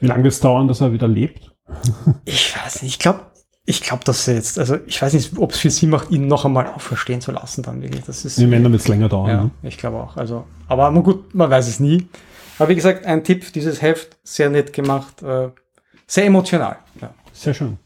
Wie 0.00 0.06
lange 0.06 0.24
wird 0.24 0.34
es 0.34 0.40
dauern, 0.40 0.68
dass 0.68 0.80
er 0.80 0.92
wieder 0.92 1.08
lebt? 1.08 1.50
Ich 2.24 2.54
weiß 2.56 2.82
nicht, 2.82 2.92
ich 2.94 2.98
glaube, 2.98 3.20
ich 3.66 3.82
glaube, 3.82 4.04
dass 4.04 4.24
sie 4.24 4.32
jetzt, 4.34 4.58
also 4.58 4.78
ich 4.86 5.00
weiß 5.02 5.12
nicht, 5.12 5.36
ob 5.38 5.52
es 5.52 5.58
viel 5.58 5.70
Sinn 5.70 5.90
macht, 5.90 6.10
ihn 6.10 6.26
noch 6.26 6.44
einmal 6.46 6.66
auferstehen 6.68 7.20
zu 7.20 7.32
lassen, 7.32 7.62
dann 7.62 7.82
wirklich. 7.82 8.04
Das 8.04 8.24
ist. 8.24 8.38
Im 8.38 8.52
Ende 8.52 8.70
wird 8.70 8.80
es 8.80 8.88
länger 8.88 9.08
dauern. 9.08 9.30
Ja, 9.30 9.42
Ne? 9.44 9.50
ich 9.62 9.76
glaube 9.76 9.98
auch. 9.98 10.16
Also, 10.16 10.44
aber 10.68 10.90
man, 10.90 11.02
gut, 11.02 11.34
man 11.34 11.50
weiß 11.50 11.68
es 11.68 11.80
nie. 11.80 12.06
Aber 12.58 12.68
wie 12.70 12.74
gesagt, 12.74 13.04
ein 13.06 13.22
Tipp, 13.24 13.52
dieses 13.52 13.82
Heft, 13.82 14.16
sehr 14.24 14.50
nett 14.50 14.72
gemacht, 14.72 15.22
äh, 15.22 15.48
sehr 16.06 16.24
emotional. 16.26 16.76
Ja. 17.00 17.14
Sehr 17.32 17.54
schön. 17.54 17.78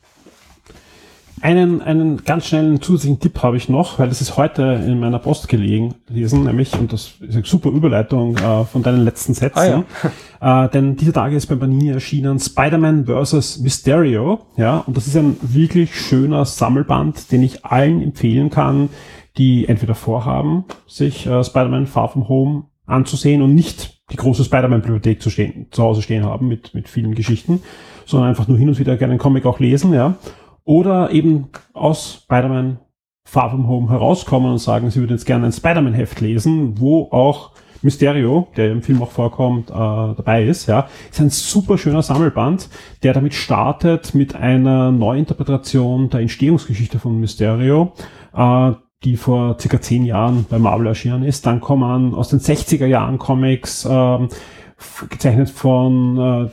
Einen, 1.42 1.82
einen 1.82 2.24
ganz 2.24 2.46
schnellen 2.46 2.80
zusätzlichen 2.80 3.18
Tipp 3.18 3.42
habe 3.42 3.56
ich 3.56 3.68
noch, 3.68 3.98
weil 3.98 4.08
das 4.08 4.20
ist 4.20 4.36
heute 4.36 4.62
in 4.86 5.00
meiner 5.00 5.18
Post 5.18 5.48
gelegen, 5.48 5.96
lesen, 6.08 6.44
nämlich, 6.44 6.72
und 6.78 6.92
das 6.92 7.14
ist 7.20 7.34
eine 7.34 7.44
super 7.44 7.70
Überleitung 7.70 8.36
äh, 8.36 8.64
von 8.64 8.84
deinen 8.84 9.04
letzten 9.04 9.34
Sätzen. 9.34 9.82
äh, 10.40 10.68
denn 10.68 10.94
diese 10.94 11.12
Tage 11.12 11.34
ist 11.34 11.46
bei 11.46 11.56
Panini 11.56 11.88
erschienen 11.88 12.38
Spider-Man 12.38 13.06
vs. 13.06 13.58
Mysterio, 13.58 14.42
ja, 14.56 14.84
und 14.86 14.96
das 14.96 15.08
ist 15.08 15.16
ein 15.16 15.36
wirklich 15.42 15.96
schöner 16.00 16.44
Sammelband, 16.44 17.32
den 17.32 17.42
ich 17.42 17.64
allen 17.64 18.02
empfehlen 18.02 18.48
kann, 18.48 18.88
die 19.36 19.66
entweder 19.66 19.96
vorhaben, 19.96 20.64
sich 20.86 21.26
äh, 21.26 21.42
Spider-Man 21.42 21.88
Far 21.88 22.08
From 22.08 22.28
Home 22.28 22.64
anzusehen 22.86 23.42
und 23.42 23.52
nicht 23.52 24.00
die 24.12 24.16
große 24.16 24.44
Spider-Man-Bibliothek 24.44 25.20
zu, 25.20 25.28
stehen, 25.28 25.66
zu 25.72 25.82
Hause 25.82 26.02
stehen 26.02 26.24
haben 26.24 26.46
mit, 26.46 26.72
mit 26.72 26.88
vielen 26.88 27.16
Geschichten, 27.16 27.62
sondern 28.06 28.28
einfach 28.28 28.46
nur 28.46 28.58
hin 28.58 28.68
und 28.68 28.78
wieder 28.78 28.96
gerne 28.96 29.12
einen 29.12 29.18
Comic 29.18 29.44
auch 29.44 29.58
lesen, 29.58 29.92
ja. 29.92 30.14
Oder 30.64 31.10
eben 31.10 31.48
aus 31.72 32.22
Spider-Man 32.24 32.78
Far 33.24 33.50
From 33.50 33.68
Home 33.68 33.88
herauskommen 33.90 34.52
und 34.52 34.58
sagen, 34.58 34.90
sie 34.90 35.00
würden 35.00 35.12
jetzt 35.12 35.26
gerne 35.26 35.46
ein 35.46 35.52
Spider-Man-Heft 35.52 36.20
lesen, 36.20 36.78
wo 36.80 37.08
auch 37.10 37.52
Mysterio, 37.82 38.46
der 38.56 38.70
im 38.70 38.82
Film 38.82 39.02
auch 39.02 39.10
vorkommt, 39.10 39.70
äh, 39.70 39.72
dabei 39.74 40.44
ist, 40.44 40.66
ja. 40.66 40.86
Ist 41.10 41.20
ein 41.20 41.30
super 41.30 41.78
schöner 41.78 42.02
Sammelband, 42.02 42.68
der 43.02 43.12
damit 43.12 43.34
startet 43.34 44.14
mit 44.14 44.36
einer 44.36 44.92
Neuinterpretation 44.92 46.08
der 46.10 46.20
Entstehungsgeschichte 46.20 46.98
von 47.00 47.18
Mysterio, 47.18 47.92
äh, 48.34 48.72
die 49.02 49.16
vor 49.16 49.56
circa 49.58 49.80
zehn 49.80 50.04
Jahren 50.04 50.46
bei 50.48 50.60
Marvel 50.60 50.86
erschienen 50.86 51.24
ist. 51.24 51.44
Dann 51.46 51.60
kommen 51.60 52.14
aus 52.14 52.28
den 52.28 52.38
60er 52.38 52.86
Jahren 52.86 53.18
Comics, 53.18 53.84
f- 53.84 55.06
gezeichnet 55.10 55.50
von 55.50 56.18
äh, 56.18 56.50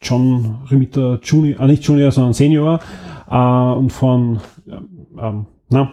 John 0.00 0.66
Romita 0.70 1.18
Junior, 1.22 1.60
äh, 1.60 1.66
nicht 1.66 1.84
Junior, 1.84 2.10
sondern 2.10 2.32
Senior, 2.32 2.80
äh, 3.30 3.34
und 3.34 3.90
von 3.90 4.40
ähm, 5.18 5.46
na, 5.68 5.92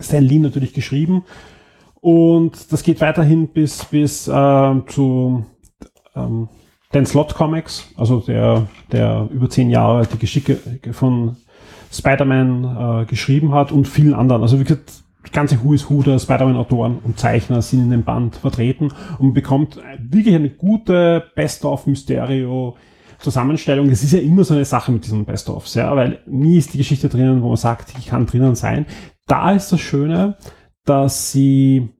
Stan 0.00 0.22
Lee 0.22 0.38
natürlich 0.38 0.72
geschrieben. 0.72 1.24
Und 2.00 2.72
das 2.72 2.82
geht 2.82 3.00
weiterhin 3.00 3.48
bis, 3.48 3.84
bis 3.84 4.26
äh, 4.26 4.74
zu 4.86 5.44
ähm, 6.14 6.48
Dan 6.92 7.06
Slott 7.06 7.34
Comics, 7.34 7.88
also 7.96 8.20
der, 8.20 8.66
der 8.90 9.28
über 9.30 9.48
zehn 9.48 9.70
Jahre 9.70 10.06
die 10.06 10.18
Geschicke 10.18 10.58
von 10.92 11.36
Spider-Man 11.92 13.02
äh, 13.02 13.04
geschrieben 13.06 13.52
hat 13.52 13.70
und 13.70 13.86
vielen 13.86 14.14
anderen. 14.14 14.42
Also 14.42 14.58
wie 14.58 14.64
gesagt, 14.64 15.04
ganze 15.32 15.62
Who 15.62 15.74
is 15.74 15.88
Who 15.88 16.02
der 16.02 16.18
Spider-Man-Autoren 16.18 16.98
und 17.04 17.18
Zeichner 17.18 17.62
sind 17.62 17.80
in 17.80 17.90
dem 17.90 18.04
Band 18.04 18.36
vertreten 18.36 18.92
und 19.18 19.32
bekommt 19.32 19.78
wirklich 19.98 20.34
eine 20.34 20.50
gute 20.50 21.24
Best-of-Mysterio 21.34 22.76
Zusammenstellung. 23.20 23.88
Das 23.90 24.02
ist 24.02 24.12
ja 24.12 24.18
immer 24.18 24.44
so 24.44 24.54
eine 24.54 24.64
Sache 24.64 24.90
mit 24.92 25.04
diesen 25.04 25.24
Best-ofs, 25.24 25.74
ja, 25.74 25.94
weil 25.94 26.20
nie 26.26 26.56
ist 26.56 26.72
die 26.72 26.78
Geschichte 26.78 27.08
drinnen, 27.08 27.42
wo 27.42 27.48
man 27.48 27.56
sagt, 27.56 27.94
die 27.96 28.08
kann 28.08 28.26
drinnen 28.26 28.54
sein. 28.54 28.86
Da 29.26 29.52
ist 29.52 29.70
das 29.70 29.80
Schöne, 29.80 30.36
dass 30.84 31.30
sie 31.30 31.90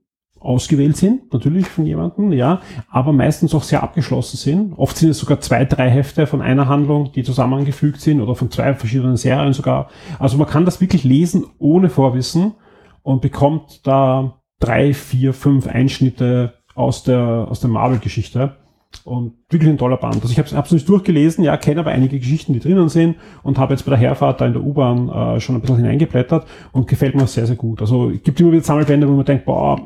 ausgewählt 0.40 0.96
sind, 0.96 1.30
natürlich 1.34 1.66
von 1.66 1.84
jemandem, 1.84 2.32
ja, 2.32 2.62
aber 2.88 3.12
meistens 3.12 3.54
auch 3.54 3.62
sehr 3.62 3.82
abgeschlossen 3.82 4.38
sind. 4.38 4.72
Oft 4.78 4.96
sind 4.96 5.10
es 5.10 5.18
sogar 5.18 5.40
zwei, 5.40 5.66
drei 5.66 5.90
Hefte 5.90 6.26
von 6.26 6.40
einer 6.40 6.66
Handlung, 6.66 7.12
die 7.12 7.22
zusammengefügt 7.22 8.00
sind 8.00 8.22
oder 8.22 8.34
von 8.34 8.50
zwei 8.50 8.74
verschiedenen 8.74 9.18
Serien 9.18 9.52
sogar. 9.52 9.90
Also 10.18 10.38
man 10.38 10.48
kann 10.48 10.64
das 10.64 10.80
wirklich 10.80 11.04
lesen 11.04 11.44
ohne 11.58 11.90
Vorwissen 11.90 12.54
und 13.03 13.22
bekommt 13.22 13.86
da 13.86 14.40
drei, 14.59 14.94
vier, 14.94 15.32
fünf 15.32 15.66
Einschnitte 15.66 16.55
aus 16.74 17.03
der, 17.03 17.46
aus 17.48 17.61
der 17.61 17.70
Marvel-Geschichte. 17.70 18.57
Und 19.05 19.34
wirklich 19.48 19.70
ein 19.70 19.78
toller 19.78 19.98
Band. 19.98 20.16
Also 20.16 20.32
ich 20.32 20.38
habe 20.38 20.66
es 20.66 20.72
nicht 20.72 20.88
durchgelesen, 20.88 21.44
ja, 21.44 21.57
kenne 21.57 21.80
aber 21.80 21.92
einige 21.92 22.18
Geschichten, 22.18 22.55
die 22.55 22.59
drinnen 22.59 22.88
sind 22.88 23.16
und 23.44 23.57
habe 23.57 23.72
jetzt 23.72 23.84
bei 23.84 23.90
der 23.90 24.01
Herfahrt 24.01 24.40
da 24.40 24.46
in 24.46 24.53
der 24.53 24.64
U-Bahn 24.64 25.09
äh, 25.09 25.40
schon 25.40 25.55
ein 25.55 25.61
bisschen 25.61 25.76
hineingeblättert 25.76 26.44
und 26.72 26.88
gefällt 26.88 27.14
mir 27.14 27.28
sehr, 27.28 27.46
sehr 27.46 27.55
gut. 27.55 27.80
Also 27.80 28.11
es 28.11 28.20
gibt 28.24 28.40
immer 28.40 28.51
wieder 28.51 28.64
Sammelbände, 28.64 29.09
wo 29.09 29.12
man 29.12 29.24
denkt, 29.24 29.44
boah, 29.44 29.80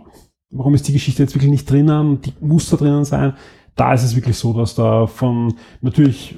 warum 0.51 0.75
ist 0.75 0.89
die 0.89 0.95
Geschichte 0.95 1.23
jetzt 1.23 1.35
wirklich 1.35 1.51
nicht 1.51 1.71
drinnen? 1.71 2.23
Die 2.23 2.33
muss 2.41 2.71
da 2.71 2.79
drinnen 2.79 3.05
sein. 3.05 3.35
Da 3.77 3.93
ist 3.93 4.05
es 4.05 4.17
wirklich 4.17 4.39
so, 4.39 4.55
dass 4.55 4.75
da 4.75 5.07
von 5.07 5.55
natürlich 5.83 6.37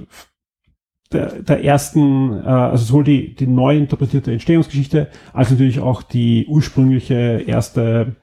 der, 1.12 1.42
der 1.42 1.64
ersten, 1.64 2.32
äh, 2.32 2.48
also 2.48 2.84
sowohl 2.84 3.04
die, 3.04 3.34
die 3.34 3.46
neu 3.46 3.76
interpretierte 3.76 4.32
Entstehungsgeschichte, 4.32 5.08
als 5.32 5.50
natürlich 5.50 5.80
auch 5.80 6.02
die 6.02 6.46
ursprüngliche 6.48 7.44
erste 7.46 8.16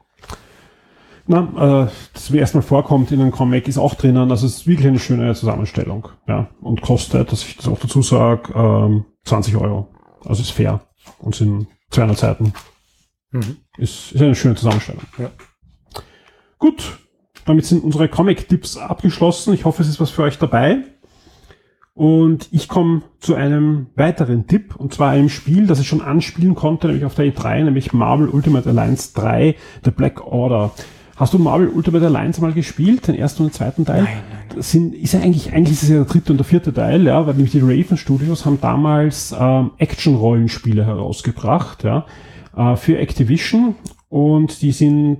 na, 1.25 1.85
äh, 1.85 1.91
das 2.13 2.29
mir 2.31 2.39
erstmal 2.39 2.63
vorkommt 2.63 3.11
in 3.11 3.21
einem 3.21 3.31
Comic, 3.31 3.67
ist 3.67 3.77
auch 3.77 3.95
drinnen. 3.95 4.29
Also 4.29 4.45
es 4.45 4.57
ist 4.57 4.67
wirklich 4.67 4.87
eine 4.87 4.99
schöne 4.99 5.33
Zusammenstellung. 5.35 6.09
Ja, 6.27 6.49
und 6.61 6.81
kostet, 6.81 7.31
dass 7.31 7.43
ich 7.43 7.55
das 7.55 7.67
auch 7.67 7.79
dazu 7.79 8.01
sage, 8.01 8.53
ähm, 8.53 9.05
20 9.23 9.55
Euro. 9.55 9.87
Also 10.25 10.41
ist 10.41 10.51
fair. 10.51 10.81
Und 11.19 11.35
sind 11.35 11.67
200 11.91 12.17
Seiten. 12.17 12.53
Mhm. 13.31 13.57
Ist, 13.77 14.11
ist 14.11 14.21
eine 14.21 14.35
schöne 14.35 14.55
Zusammenstellung. 14.55 15.03
Ja. 15.17 15.31
Gut, 16.59 16.99
damit 17.45 17.65
sind 17.65 17.83
unsere 17.83 18.09
Comic-Tipps 18.09 18.77
abgeschlossen. 18.77 19.53
Ich 19.53 19.65
hoffe, 19.65 19.81
es 19.81 19.89
ist 19.89 20.01
was 20.01 20.11
für 20.11 20.23
euch 20.23 20.37
dabei. 20.37 20.83
Und 21.95 22.49
ich 22.51 22.67
komme 22.67 23.03
zu 23.19 23.35
einem 23.35 23.87
weiteren 23.95 24.47
Tipp, 24.47 24.75
und 24.75 24.93
zwar 24.93 25.11
einem 25.11 25.29
Spiel, 25.29 25.67
das 25.67 25.79
ich 25.79 25.87
schon 25.87 26.01
anspielen 26.01 26.55
konnte, 26.55 26.87
nämlich 26.87 27.05
auf 27.05 27.13
der 27.13 27.25
E3, 27.25 27.63
nämlich 27.63 27.93
Marvel 27.93 28.29
Ultimate 28.29 28.67
Alliance 28.67 29.11
3, 29.13 29.55
The 29.85 29.91
Black 29.91 30.25
Order. 30.25 30.71
Hast 31.15 31.35
du 31.35 31.37
Marvel 31.37 31.69
Ultimate 31.69 32.07
Alliance 32.07 32.41
mal 32.41 32.53
gespielt, 32.53 33.07
den 33.07 33.13
ersten 33.13 33.43
und 33.43 33.49
den 33.49 33.53
zweiten 33.53 33.85
Teil? 33.85 34.03
Nein, 34.03 34.23
nein. 34.31 34.43
Das 34.55 34.71
sind, 34.71 34.95
ist 34.95 35.13
ja 35.13 35.19
eigentlich, 35.19 35.53
eigentlich 35.53 35.73
ist 35.73 35.83
es 35.83 35.89
ja 35.89 35.97
der 35.97 36.05
dritte 36.05 36.33
und 36.33 36.37
der 36.39 36.45
vierte 36.45 36.73
Teil, 36.73 37.05
ja, 37.05 37.27
weil 37.27 37.35
nämlich 37.35 37.51
die 37.51 37.59
Raven 37.59 37.97
Studios 37.97 38.45
haben 38.45 38.59
damals 38.59 39.35
ähm, 39.39 39.71
Action-Rollenspiele 39.77 40.83
herausgebracht, 40.85 41.83
ja, 41.83 42.07
äh, 42.57 42.75
für 42.75 42.97
Activision 42.97 43.75
und 44.09 44.63
die 44.63 44.71
sind, 44.71 45.19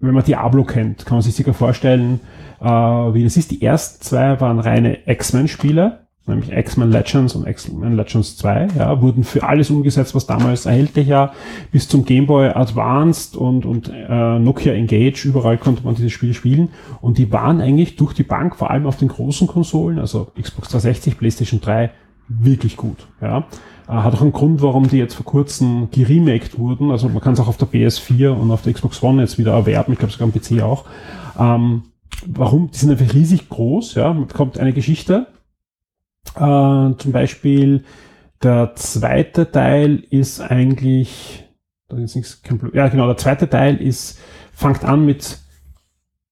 wenn 0.00 0.14
man 0.14 0.24
Diablo 0.24 0.64
kennt, 0.64 1.04
kann 1.06 1.16
man 1.16 1.22
sich 1.22 1.34
sicher 1.34 1.54
vorstellen, 1.54 2.20
äh, 2.60 2.64
wie 2.64 3.24
das 3.24 3.36
ist. 3.36 3.50
Die 3.50 3.62
ersten 3.62 4.02
zwei 4.02 4.40
waren 4.40 4.60
reine 4.60 4.98
X-Men-Spiele, 5.06 6.00
nämlich 6.26 6.52
X-Men 6.52 6.90
Legends 6.90 7.34
und 7.34 7.46
X-Men 7.46 7.96
Legends 7.96 8.36
2, 8.36 8.68
ja, 8.76 9.00
wurden 9.02 9.24
für 9.24 9.42
alles 9.42 9.70
umgesetzt, 9.70 10.14
was 10.14 10.26
damals 10.26 10.66
erhältlich 10.66 11.08
war, 11.08 11.32
bis 11.72 11.88
zum 11.88 12.04
Game 12.04 12.26
Boy 12.26 12.48
Advanced 12.48 13.36
und, 13.36 13.64
und 13.64 13.90
äh, 13.92 14.38
Nokia 14.38 14.72
Engage, 14.74 15.24
überall 15.24 15.58
konnte 15.58 15.84
man 15.84 15.94
diese 15.94 16.10
Spiele 16.10 16.34
spielen 16.34 16.68
und 17.00 17.18
die 17.18 17.32
waren 17.32 17.60
eigentlich 17.60 17.96
durch 17.96 18.12
die 18.12 18.22
Bank, 18.22 18.56
vor 18.56 18.70
allem 18.70 18.86
auf 18.86 18.98
den 18.98 19.08
großen 19.08 19.48
Konsolen, 19.48 19.98
also 19.98 20.28
Xbox 20.40 20.68
360, 20.68 21.18
PlayStation 21.18 21.60
3, 21.60 21.90
wirklich 22.28 22.76
gut, 22.76 23.08
ja. 23.20 23.46
Äh, 23.88 23.92
Hat 23.92 24.14
auch 24.14 24.20
einen 24.22 24.32
Grund, 24.32 24.62
warum 24.62 24.88
die 24.88 24.98
jetzt 24.98 25.14
vor 25.14 25.24
kurzem 25.24 25.88
geremaked 25.90 26.58
wurden. 26.58 26.90
Also 26.90 27.08
man 27.08 27.20
kann 27.20 27.32
es 27.32 27.40
auch 27.40 27.48
auf 27.48 27.56
der 27.56 27.68
PS4 27.68 28.30
und 28.30 28.50
auf 28.50 28.62
der 28.62 28.72
Xbox 28.74 29.02
One 29.02 29.22
jetzt 29.22 29.38
wieder 29.38 29.52
erwerben. 29.52 29.92
Ich 29.92 29.98
glaube 29.98 30.12
sogar 30.12 30.28
am 30.28 30.32
PC 30.32 30.62
auch. 30.62 30.84
Ähm, 31.38 31.84
warum? 32.26 32.70
Die 32.70 32.78
sind 32.78 32.90
einfach 32.90 33.14
riesig 33.14 33.48
groß. 33.48 33.94
Ja, 33.94 34.12
man 34.12 34.26
bekommt 34.26 34.58
eine 34.58 34.72
Geschichte. 34.72 35.26
Äh, 36.34 36.40
zum 36.40 37.12
Beispiel 37.12 37.84
der 38.42 38.74
zweite 38.76 39.50
Teil 39.50 40.04
ist 40.10 40.40
eigentlich, 40.40 41.44
da 41.88 41.96
ist 41.96 42.14
nichts, 42.14 42.40
ja 42.72 42.88
genau, 42.88 43.06
der 43.06 43.16
zweite 43.16 43.48
Teil 43.50 43.76
ist, 43.76 44.18
fängt 44.52 44.84
an 44.84 45.04
mit 45.04 45.38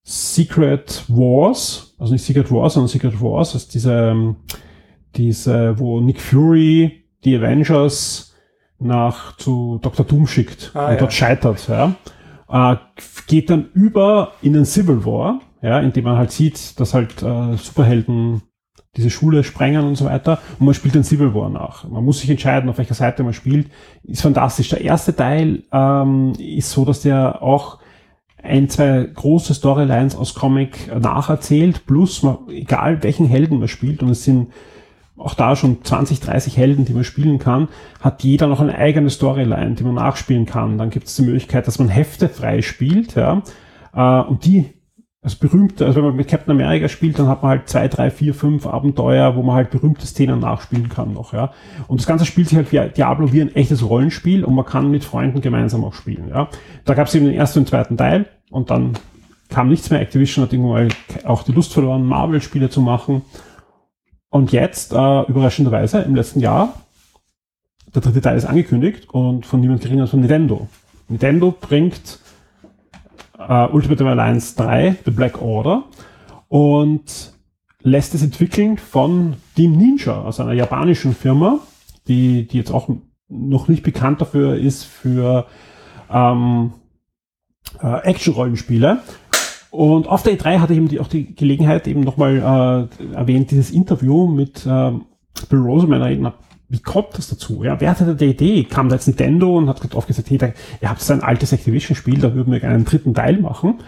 Secret 0.05 1.05
Wars, 1.09 1.94
also 1.99 2.12
nicht 2.12 2.24
Secret 2.24 2.53
Wars, 2.53 2.74
sondern 2.74 2.88
Secret 2.88 3.20
Wars, 3.20 3.57
ist 3.57 3.74
diese, 3.74 3.92
ähm, 3.92 4.36
diese, 5.17 5.79
wo 5.79 6.01
Nick 6.01 6.21
Fury 6.21 7.05
die 7.25 7.37
Avengers 7.37 8.35
nach 8.79 9.37
zu 9.37 9.79
Dr. 9.83 10.05
Doom 10.05 10.27
schickt 10.27 10.73
Ah, 10.75 10.87
und 10.87 10.93
ja. 10.93 10.99
dort 10.99 11.12
scheitert, 11.12 11.69
ja. 11.69 11.95
Äh, 12.49 12.77
geht 13.27 13.51
dann 13.51 13.71
über 13.75 14.33
in 14.43 14.53
den 14.53 14.64
Civil 14.64 15.05
War, 15.05 15.41
ja, 15.62 15.81
indem 15.81 16.05
man 16.05 16.17
halt 16.17 16.31
sieht, 16.31 16.79
dass 16.79 16.95
halt 16.95 17.23
äh, 17.23 17.57
Superhelden 17.57 18.43
diese 18.97 19.11
Schule 19.11 19.45
sprengen 19.45 19.85
und 19.85 19.97
so 19.97 20.07
weiter 20.07 20.39
und 20.59 20.67
man 20.67 20.75
spielt 20.75 20.95
den 20.95 21.05
Civil 21.05 21.35
War 21.35 21.51
nach. 21.51 21.89
Man 21.89 22.05
muss 22.05 22.21
sich 22.21 22.31
entscheiden, 22.31 22.71
auf 22.71 22.79
welcher 22.79 22.95
Seite 22.95 23.23
man 23.23 23.35
spielt. 23.35 23.69
Ist 24.05 24.23
fantastisch. 24.23 24.69
Der 24.71 24.81
erste 24.81 25.14
Teil 25.14 25.64
ähm, 25.73 26.33
ist 26.39 26.71
so, 26.71 26.85
dass 26.85 27.03
der 27.03 27.43
auch 27.43 27.79
ein, 28.43 28.69
zwei 28.69 29.09
große 29.12 29.55
Storylines 29.55 30.14
aus 30.17 30.35
Comic 30.35 30.91
nacherzählt, 30.99 31.85
plus 31.87 32.23
man, 32.23 32.39
egal 32.49 33.03
welchen 33.03 33.27
Helden 33.27 33.59
man 33.59 33.69
spielt, 33.69 34.03
und 34.03 34.11
es 34.11 34.25
sind 34.25 34.53
auch 35.19 35.35
da 35.35 35.57
schon 35.57 35.83
20, 35.83 36.21
30 36.21 36.57
Helden, 36.57 36.85
die 36.85 36.93
man 36.93 37.05
spielen 37.05 37.39
kann, 37.39 37.69
hat 38.01 38.23
jeder 38.23 38.47
noch 38.47 38.61
eine 38.61 38.77
eigene 38.77 39.11
Storyline, 39.11 39.75
die 39.75 39.85
man 39.85 39.95
nachspielen 39.95 40.47
kann. 40.47 40.79
Dann 40.79 40.91
gibt 40.91 41.07
es 41.07 41.17
die 41.17 41.23
Möglichkeit, 41.23 41.67
dass 41.67 41.79
man 41.79 41.89
Hefte 41.89 42.29
frei 42.29 42.62
spielt, 42.62 43.14
ja, 43.14 43.43
äh, 43.95 44.29
und 44.29 44.45
die 44.45 44.77
also 45.27 45.39
berühmte, 45.41 45.85
also 45.85 45.97
wenn 45.97 46.05
man 46.05 46.17
mit 46.17 46.29
Captain 46.29 46.53
America 46.53 46.89
spielt, 46.89 47.19
dann 47.19 47.27
hat 47.27 47.43
man 47.43 47.51
halt 47.51 47.69
zwei, 47.69 47.89
drei, 47.89 48.12
vier, 48.12 48.33
fünf 48.33 48.64
Abenteuer, 48.64 49.35
wo 49.35 49.43
man 49.43 49.57
halt 49.57 49.71
berühmte 49.71 50.07
Szenen 50.07 50.39
nachspielen 50.39 50.89
kann 50.89 51.14
noch, 51.14 51.33
ja. 51.33 51.51
Und 51.89 52.01
das 52.01 52.07
Ganze 52.07 52.27
spielt 52.27 52.49
sich 52.49 52.57
halt 52.57 52.71
wie 52.71 52.81
Diablo 52.95 53.33
wie 53.33 53.41
ein 53.41 53.53
echtes 53.57 53.89
Rollenspiel 53.89 54.45
und 54.45 54.55
man 54.55 54.64
kann 54.64 54.89
mit 54.89 55.03
Freunden 55.03 55.41
gemeinsam 55.41 55.85
auch 55.85 55.95
spielen, 55.95 56.29
ja. 56.29 56.49
Da 56.85 56.95
gab 56.95 57.09
es 57.09 57.14
eben 57.17 57.27
den 57.27 57.35
ersten 57.35 57.59
und 57.61 57.69
zweiten 57.69 57.97
Teil 57.97 58.27
und 58.51 58.71
dann 58.71 58.93
kam 59.49 59.69
nichts 59.69 59.91
mehr. 59.91 60.01
Activision 60.01 60.45
hat 60.45 60.53
irgendwann 60.53 60.91
auch 61.25 61.43
die 61.43 61.53
Lust 61.53 61.73
verloren, 61.73 62.05
Marvel-Spiele 62.05 62.71
zu 62.71 62.81
machen. 62.81 63.23
Und 64.37 64.53
jetzt, 64.53 64.93
äh, 64.93 65.22
überraschenderweise, 65.22 66.03
im 66.03 66.14
letzten 66.14 66.41
Jahr, 66.41 66.74
der 67.95 68.03
dritte 68.03 68.20
Teil 68.20 68.37
ist 68.37 68.45
angekündigt 68.45 69.09
und 69.09 69.47
von 69.47 69.61
niemand 69.61 69.80
geringer 69.80 70.03
als 70.03 70.11
von 70.11 70.20
Nintendo. 70.20 70.68
Nintendo 71.09 71.55
bringt 71.59 72.18
äh, 73.39 73.66
Ultimate 73.68 74.07
Alliance 74.07 74.55
3, 74.57 74.97
The 75.07 75.11
Black 75.11 75.41
Order, 75.41 75.84
und 76.49 77.32
lässt 77.80 78.14
es 78.14 78.22
entwickeln 78.22 78.76
von 78.76 79.37
Team 79.55 79.78
Ninja, 79.78 80.22
also 80.22 80.43
einer 80.43 80.53
japanischen 80.53 81.14
Firma, 81.14 81.61
die, 82.07 82.47
die 82.47 82.59
jetzt 82.59 82.72
auch 82.72 82.91
noch 83.30 83.68
nicht 83.68 83.84
bekannt 83.84 84.20
dafür 84.20 84.59
ist 84.59 84.84
für 84.84 85.47
ähm, 86.11 86.74
äh, 87.80 88.03
Action-Rollenspiele. 88.03 89.01
Und 89.77 90.09
auf 90.09 90.22
der 90.22 90.39
E3 90.39 90.59
hatte 90.59 90.72
ich 90.72 90.79
eben 90.79 90.89
die, 90.89 91.01
auch 91.01 91.07
die 91.07 91.35
Gelegenheit, 91.35 91.87
eben 91.87 92.01
nochmal 92.01 92.89
äh, 93.03 93.14
erwähnt, 93.14 93.51
dieses 93.51 93.70
Interview 93.70 94.27
mit 94.27 94.64
äh, 94.64 94.93
Bill 95.51 95.59
Roseman 95.59 96.01
reden, 96.01 96.33
wie 96.68 96.81
kommt 96.81 97.16
das 97.18 97.29
dazu? 97.29 97.62
Ja, 97.62 97.79
wer 97.79 97.91
hatte 97.91 98.16
die 98.16 98.24
Idee? 98.24 98.64
Kam 98.64 98.89
da 98.89 98.97
jetzt 98.97 99.07
Nintendo 99.07 99.57
und 99.57 99.68
hat 99.68 99.95
oft 99.95 100.09
gesagt, 100.09 100.31
hey, 100.31 100.39
da, 100.39 100.49
ihr 100.81 100.89
habt 100.89 101.03
so 101.03 101.12
ein 101.12 101.22
altes 101.22 101.53
Activision-Spiel, 101.53 102.18
da 102.18 102.35
würden 102.35 102.53
wir 102.53 102.61
gerne 102.61 102.77
einen 102.77 102.85
dritten 102.87 103.12
Teil 103.12 103.39
machen. 103.39 103.81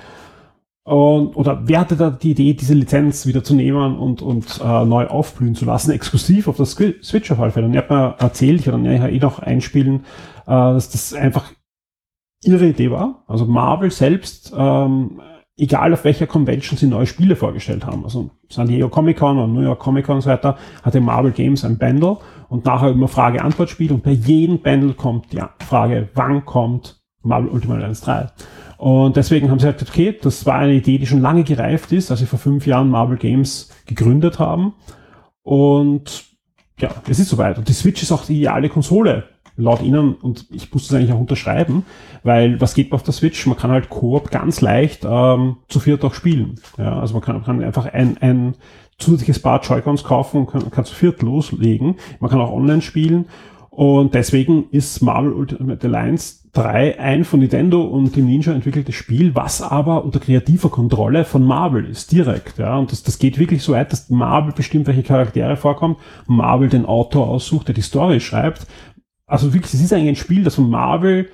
Und, 0.84 1.36
oder 1.36 1.62
wer 1.64 1.80
hatte 1.80 1.96
da 1.96 2.10
die 2.10 2.32
Idee, 2.32 2.52
diese 2.52 2.74
Lizenz 2.74 3.26
wieder 3.26 3.42
zu 3.42 3.54
nehmen 3.54 3.98
und, 3.98 4.20
und 4.20 4.60
äh, 4.62 4.84
neu 4.84 5.06
aufblühen 5.06 5.54
zu 5.54 5.64
lassen, 5.64 5.90
exklusiv 5.90 6.48
auf 6.48 6.58
das 6.58 6.72
Switch 6.72 7.30
auf? 7.30 7.56
Und 7.56 7.74
er 7.74 7.82
hat 7.82 7.90
mir 7.90 8.14
erzählt, 8.18 8.60
ich 8.60 8.66
werde 8.66 8.82
dann 8.82 8.92
ja 8.92 9.08
eh 9.08 9.18
noch 9.18 9.38
einspielen, 9.38 10.00
äh, 10.46 10.50
dass 10.50 10.90
das 10.90 11.14
einfach 11.14 11.50
ihre 12.44 12.66
Idee 12.66 12.90
war. 12.90 13.24
Also 13.26 13.46
Marvel 13.46 13.90
selbst 13.90 14.52
ähm, 14.56 15.20
egal 15.58 15.92
auf 15.92 16.04
welcher 16.04 16.26
Convention 16.26 16.78
sie 16.78 16.86
neue 16.86 17.06
Spiele 17.06 17.36
vorgestellt 17.36 17.84
haben. 17.84 18.04
Also 18.04 18.30
San 18.48 18.68
Diego 18.68 18.88
Comic 18.88 19.18
Con 19.18 19.36
oder 19.36 19.48
New 19.48 19.60
York 19.60 19.80
Comic 19.80 20.06
Con 20.06 20.16
und 20.16 20.22
so 20.22 20.30
weiter, 20.30 20.56
hatte 20.82 21.00
Marvel 21.00 21.32
Games 21.32 21.64
ein 21.64 21.78
Bundle 21.78 22.18
und 22.48 22.64
nachher 22.64 22.90
immer 22.90 23.08
Frage-Antwort-Spiel 23.08 23.92
und 23.92 24.02
bei 24.02 24.12
jedem 24.12 24.60
Bundle 24.60 24.94
kommt 24.94 25.32
die 25.32 25.42
Frage, 25.64 26.08
wann 26.14 26.44
kommt 26.44 27.00
Marvel 27.22 27.50
Ultimate 27.50 27.80
Alliance 27.80 28.04
3? 28.04 28.28
Und 28.78 29.16
deswegen 29.16 29.50
haben 29.50 29.58
sie 29.58 29.66
halt 29.66 29.78
gesagt, 29.78 29.92
okay, 29.92 30.16
das 30.22 30.46
war 30.46 30.60
eine 30.60 30.74
Idee, 30.74 30.98
die 30.98 31.06
schon 31.06 31.20
lange 31.20 31.42
gereift 31.42 31.90
ist, 31.90 32.12
als 32.12 32.20
sie 32.20 32.26
vor 32.26 32.38
fünf 32.38 32.64
Jahren 32.64 32.88
Marvel 32.88 33.18
Games 33.18 33.70
gegründet 33.86 34.38
haben. 34.38 34.74
Und 35.42 36.24
ja, 36.78 36.90
es 37.08 37.18
ist 37.18 37.30
soweit. 37.30 37.58
Und 37.58 37.68
die 37.68 37.72
Switch 37.72 38.02
ist 38.02 38.12
auch 38.12 38.24
die 38.24 38.36
ideale 38.38 38.68
Konsole 38.68 39.24
laut 39.58 39.82
ihnen, 39.82 40.14
und 40.14 40.46
ich 40.50 40.72
muss 40.72 40.88
das 40.88 40.96
eigentlich 40.96 41.12
auch 41.12 41.20
unterschreiben, 41.20 41.84
weil 42.22 42.60
was 42.60 42.74
geht 42.74 42.92
auf 42.92 43.02
der 43.02 43.12
Switch? 43.12 43.44
Man 43.46 43.58
kann 43.58 43.70
halt 43.70 43.90
Koop 43.90 44.30
ganz 44.30 44.60
leicht 44.60 45.04
ähm, 45.04 45.56
zu 45.68 45.80
viert 45.80 46.04
auch 46.04 46.14
spielen. 46.14 46.60
Ja, 46.78 46.98
also 46.98 47.14
man 47.14 47.22
kann, 47.22 47.44
kann 47.44 47.62
einfach 47.62 47.86
ein, 47.86 48.16
ein 48.18 48.54
zusätzliches 48.98 49.42
Paar 49.42 49.60
Joy-Cons 49.60 50.04
kaufen 50.04 50.38
und 50.38 50.46
kann, 50.46 50.70
kann 50.70 50.84
zu 50.84 50.94
viert 50.94 51.22
loslegen. 51.22 51.96
Man 52.20 52.30
kann 52.30 52.40
auch 52.40 52.52
online 52.52 52.82
spielen. 52.82 53.26
Und 53.70 54.14
deswegen 54.14 54.64
ist 54.70 55.02
Marvel 55.02 55.32
Ultimate 55.32 55.86
Alliance 55.86 56.48
3 56.52 56.98
ein 56.98 57.24
von 57.24 57.38
Nintendo 57.38 57.82
und 57.82 58.16
dem 58.16 58.26
Ninja 58.26 58.52
entwickeltes 58.52 58.96
Spiel, 58.96 59.36
was 59.36 59.62
aber 59.62 60.04
unter 60.04 60.18
kreativer 60.18 60.68
Kontrolle 60.68 61.24
von 61.24 61.44
Marvel 61.44 61.84
ist, 61.84 62.10
direkt. 62.10 62.58
Ja. 62.58 62.76
Und 62.76 62.90
das, 62.90 63.04
das 63.04 63.20
geht 63.20 63.38
wirklich 63.38 63.62
so 63.62 63.74
weit, 63.74 63.92
dass 63.92 64.10
Marvel 64.10 64.52
bestimmt, 64.52 64.88
welche 64.88 65.04
Charaktere 65.04 65.56
vorkommen, 65.56 65.96
Marvel 66.26 66.68
den 66.68 66.86
Autor 66.86 67.28
aussucht, 67.28 67.68
der 67.68 67.76
die 67.76 67.82
Story 67.82 68.18
schreibt, 68.18 68.66
also 69.28 69.54
wirklich, 69.54 69.72
es 69.74 69.80
ist 69.80 69.92
eigentlich 69.92 70.08
ein 70.08 70.16
Spiel, 70.16 70.42
das 70.42 70.56
von 70.56 70.68
Marvel 70.68 71.28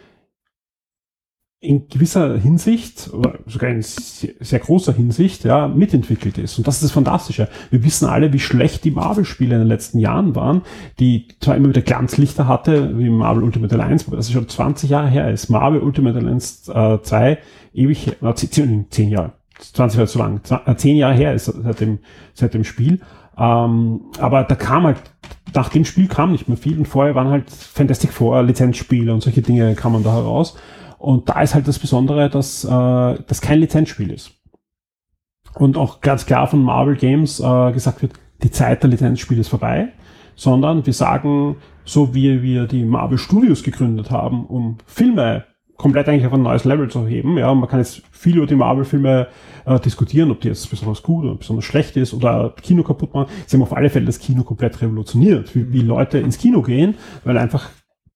in 1.61 1.89
gewisser 1.89 2.39
Hinsicht, 2.39 3.11
sogar 3.47 3.71
in 3.71 3.81
sehr, 3.81 4.33
sehr, 4.41 4.59
großer 4.59 4.93
Hinsicht, 4.93 5.45
ja, 5.45 5.67
mitentwickelt 5.67 6.37
ist. 6.37 6.59
Und 6.59 6.67
das 6.67 6.75
ist 6.77 6.85
das 6.85 6.91
Fantastische. 6.91 7.49
Wir 7.71 7.83
wissen 7.83 8.07
alle, 8.07 8.35
wie 8.35 8.39
schlecht 8.39 8.85
die 8.85 8.91
Marvel-Spiele 8.91 9.55
in 9.55 9.63
den 9.63 9.69
letzten 9.69 9.99
Jahren 9.99 10.35
waren, 10.35 10.63
die 11.01 11.29
zwar 11.41 11.57
immer 11.57 11.71
wieder 11.71 11.81
Glanzlichter 11.81 12.47
hatte, 12.47 12.99
wie 12.99 13.09
Marvel 13.09 13.43
Ultimate 13.43 13.75
Alliance, 13.75 14.07
aber 14.07 14.17
das 14.17 14.27
ist 14.27 14.33
schon 14.33 14.49
20 14.49 14.91
Jahre 14.91 15.09
her 15.09 15.31
ist. 15.31 15.49
Marvel 15.49 15.81
Ultimate 15.81 16.19
Alliance 16.19 16.71
äh, 16.71 17.01
2 17.01 17.39
ewig, 17.73 18.13
äh, 18.21 18.35
10, 18.35 18.87
10 18.91 19.09
Jahre. 19.09 19.33
20 19.59 19.97
Jahre 19.97 20.09
zu 20.09 20.19
lang. 20.19 20.41
10 20.77 20.97
Jahre 20.97 21.15
her 21.15 21.33
ist 21.33 21.47
seit 21.47 21.81
dem, 21.81 22.01
seit 22.35 22.53
dem 22.53 22.65
Spiel. 22.65 23.01
Ähm, 23.37 24.03
aber 24.18 24.45
da 24.45 24.55
kam 24.55 24.85
halt, 24.85 25.03
nach 25.55 25.68
dem 25.68 25.85
Spiel 25.85 26.09
kam 26.09 26.32
nicht 26.32 26.49
mehr 26.49 26.57
viel 26.57 26.78
und 26.78 26.87
vorher 26.87 27.14
waren 27.14 27.28
halt 27.28 27.51
Fantastic 27.51 28.12
Four 28.12 28.43
Lizenzspiele 28.43 29.12
und 29.12 29.22
solche 29.22 29.43
Dinge 29.43 29.74
kamen 29.74 30.03
da 30.03 30.12
heraus. 30.12 30.57
Und 30.99 31.28
da 31.28 31.41
ist 31.43 31.55
halt 31.55 31.68
das 31.68 31.78
Besondere, 31.78 32.30
dass 32.30 32.64
äh, 32.64 32.68
das 32.68 33.41
kein 33.41 33.61
Lizenzspiel 33.61 34.11
ist. 34.11 34.32
Und 35.55 35.76
auch 35.76 36.01
ganz 36.01 36.26
klar 36.26 36.47
von 36.47 36.62
Marvel 36.62 36.97
Games 36.97 37.41
äh, 37.41 37.72
gesagt 37.72 38.03
wird, 38.03 38.12
die 38.43 38.51
Zeit 38.51 38.82
der 38.82 38.91
Lizenzspiele 38.91 39.41
ist 39.41 39.49
vorbei, 39.49 39.93
sondern 40.35 40.85
wir 40.87 40.93
sagen, 40.93 41.57
so 41.85 42.14
wie 42.14 42.43
wir 42.43 42.66
die 42.66 42.85
Marvel 42.85 43.18
Studios 43.18 43.62
gegründet 43.62 44.11
haben, 44.11 44.47
um 44.47 44.78
Filme 44.87 45.45
komplett 45.77 46.09
eigentlich 46.09 46.27
auf 46.27 46.33
ein 46.33 46.43
neues 46.43 46.64
Level 46.64 46.89
zu 46.89 47.07
heben. 47.07 47.37
Ja, 47.37 47.53
man 47.55 47.68
kann 47.68 47.81
jetzt 47.81 48.03
viel 48.12 48.37
über 48.37 48.47
die 48.47 48.55
Marvel-Filme 48.55 49.29
äh, 49.64 49.81
diskutieren, 49.81 50.31
ob 50.31 50.41
die 50.41 50.49
jetzt 50.49 50.68
besonders 50.70 51.03
gut 51.03 51.25
oder 51.25 51.35
besonders 51.35 51.64
schlecht 51.64 51.97
ist 51.97 52.14
oder 52.14 52.55
Kino 52.62 52.83
kaputt 52.83 53.14
machen. 53.14 53.31
Sie 53.47 53.57
haben 53.57 53.62
auf 53.62 53.77
alle 53.77 53.91
Fälle 53.91 54.07
das 54.07 54.18
Kino 54.18 54.45
komplett 54.45 54.81
revolutioniert, 54.81 55.55
wie, 55.55 55.72
wie 55.72 55.81
Leute 55.81 56.18
ins 56.18 56.39
Kino 56.39 56.62
gehen, 56.62 56.97
weil 57.25 57.39
einfach 57.39 57.70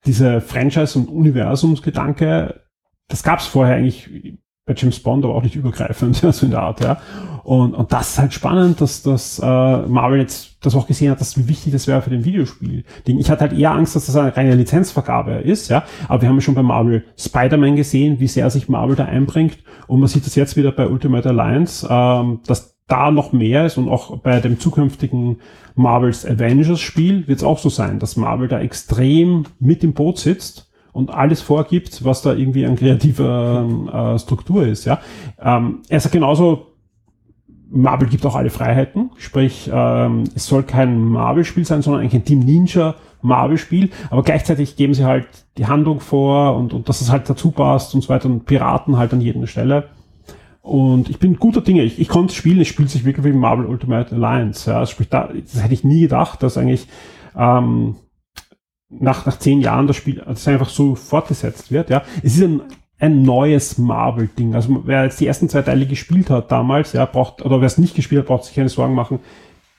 diese 0.07 0.41
Franchise- 0.41 0.99
und 0.99 1.09
Universumsgedanke, 1.09 2.63
das 3.09 3.23
gab 3.23 3.41
es 3.41 3.47
vorher 3.47 3.77
eigentlich 3.77 4.39
bei 4.69 4.75
James 4.77 5.01
Bond, 5.01 5.25
aber 5.25 5.35
auch 5.35 5.43
nicht 5.43 5.57
übergreifend, 5.57 6.17
so 6.33 6.45
in 6.45 6.53
der 6.53 6.63
Art, 6.63 6.81
ja. 6.81 6.99
Und, 7.43 7.75
und 7.75 7.91
das 7.91 8.11
ist 8.11 8.19
halt 8.19 8.35
spannend, 8.35 8.81
dass, 8.83 9.03
dass 9.03 9.39
äh, 9.39 9.43
Marvel 9.47 10.21
jetzt 10.21 10.59
das 10.61 10.75
auch 10.75 10.87
gesehen 10.87 11.11
hat, 11.11 11.21
dass 11.21 11.39
wie 11.39 11.49
wichtig 11.49 11.73
das 11.73 11.87
wäre 11.87 12.03
für 12.03 12.11
den 12.11 12.25
Videospiel. 12.25 12.85
Ich 13.07 13.31
hatte 13.31 13.41
halt 13.41 13.59
eher 13.59 13.73
Angst, 13.73 13.97
dass 13.97 14.05
das 14.05 14.17
eine 14.17 14.37
reine 14.37 14.55
Lizenzvergabe 14.55 15.37
ist, 15.37 15.71
ja. 15.71 15.85
Aber 16.09 16.21
wir 16.21 16.29
haben 16.29 16.37
ja 16.37 16.43
schon 16.43 16.55
bei 16.55 16.63
Marvel 16.63 17.05
Spider-Man 17.19 17.77
gesehen, 17.77 18.21
wie 18.21 18.29
sehr 18.29 18.51
sich 18.51 18.69
Marvel 18.69 18.97
da 18.97 19.07
einbringt. 19.07 19.59
Und 19.87 20.01
man 20.01 20.09
sieht 20.09 20.27
das 20.27 20.35
jetzt 20.35 20.57
wieder 20.57 20.73
bei 20.73 20.87
Ultimate 20.87 21.31
Alliance, 21.31 21.87
ähm, 21.91 22.41
dass 22.47 22.77
da 22.87 23.11
noch 23.11 23.33
mehr 23.33 23.65
ist 23.65 23.79
und 23.79 23.89
auch 23.89 24.19
bei 24.19 24.41
dem 24.41 24.61
zukünftigen 24.61 25.41
Marvels 25.75 26.27
Avengers 26.27 26.81
Spiel 26.81 27.27
wird 27.29 27.39
es 27.39 27.45
auch 27.45 27.59
so 27.59 27.69
sein, 27.71 27.99
dass 27.99 28.17
Marvel 28.17 28.49
da 28.49 28.61
extrem 28.61 29.45
mit 29.59 29.85
im 29.85 29.93
Boot 29.95 30.19
sitzt 30.19 30.68
und 30.99 31.15
alles 31.15 31.41
vorgibt, 31.41 32.05
was 32.05 32.23
da 32.23 32.35
irgendwie 32.35 32.67
an 32.67 32.75
kreativer 32.75 33.65
äh, 33.93 34.19
Struktur 34.19 34.67
ist. 34.67 34.85
Ja, 34.85 34.99
ähm, 35.41 35.83
er 35.89 36.01
sagt 36.01 36.13
genauso, 36.13 36.67
Marvel 37.71 38.09
gibt 38.09 38.27
auch 38.27 38.35
alle 38.35 38.51
Freiheiten, 38.51 39.11
sprich 39.17 39.71
ähm, 39.73 40.25
es 40.35 40.47
soll 40.47 40.65
kein 40.65 40.99
Marvel-Spiel 40.99 41.65
sein, 41.65 41.83
sondern 41.83 42.03
eigentlich 42.03 42.21
ein 42.21 42.25
Team 42.25 42.41
Ninja 42.41 42.97
Marvel-Spiel, 43.23 43.91
aber 44.11 44.25
gleichzeitig 44.25 44.75
geben 44.75 44.93
sie 44.95 45.05
halt 45.05 45.29
die 45.57 45.67
Handlung 45.67 46.01
vor 46.01 46.57
und, 46.57 46.73
und 46.73 46.89
dass 46.89 47.01
es 47.01 47.13
halt 47.13 47.31
dazu 47.31 47.53
passt 47.53 47.95
und 47.95 48.01
so 48.01 48.09
weiter 48.09 48.27
und 48.27 48.45
Piraten 48.45 48.97
halt 48.97 49.13
an 49.13 49.21
jeder 49.21 49.47
Stelle. 49.47 49.85
Und 50.63 51.09
ich 51.09 51.19
bin 51.19 51.39
guter 51.39 51.61
Dinge. 51.61 51.83
Ich, 51.83 51.99
ich 51.99 52.09
konnte 52.09 52.35
spielen, 52.35 52.61
es 52.61 52.69
spielt 52.69 52.91
sich 52.91 53.05
wirklich 53.05 53.25
wie 53.25 53.33
Marvel 53.33 53.67
Ultimate 53.67 54.15
Alliance. 54.15 54.71
Ja, 54.71 54.85
sprich, 54.85 55.09
da, 55.09 55.31
das 55.33 55.63
hätte 55.63 55.73
ich 55.73 55.85
nie 55.85 56.03
gedacht, 56.03 56.43
dass 56.43 56.59
eigentlich 56.59 56.89
ähm, 57.37 57.97
nach, 58.91 59.27
nach 59.27 59.39
zehn 59.39 59.61
Jahren 59.61 59.87
das 59.87 59.97
Spiel 59.97 60.23
das 60.27 60.49
einfach 60.49 60.69
so 60.69 60.95
fortgesetzt 60.95 61.71
wird. 61.71 61.91
Ja, 61.91 62.03
es 62.23 62.37
ist 62.37 62.43
ein, 62.43 62.63
ein 62.99 63.23
neues 63.23 63.79
Marvel-Ding. 63.79 64.55
Also 64.55 64.83
wer 64.85 65.05
jetzt 65.05 65.21
die 65.21 65.27
ersten 65.27 65.49
zwei 65.49 65.63
Teile 65.63 65.87
gespielt 65.87 66.31
hat 66.31 66.51
damals, 66.51 66.93
ja, 66.93 67.05
braucht, 67.05 67.45
oder 67.45 67.61
wer 67.61 67.67
es 67.67 67.79
nicht 67.79 67.95
gespielt 67.95 68.21
hat, 68.21 68.29
braucht 68.29 68.45
sich 68.45 68.55
keine 68.55 68.69
Sorgen 68.69 68.95
machen. 68.95 69.21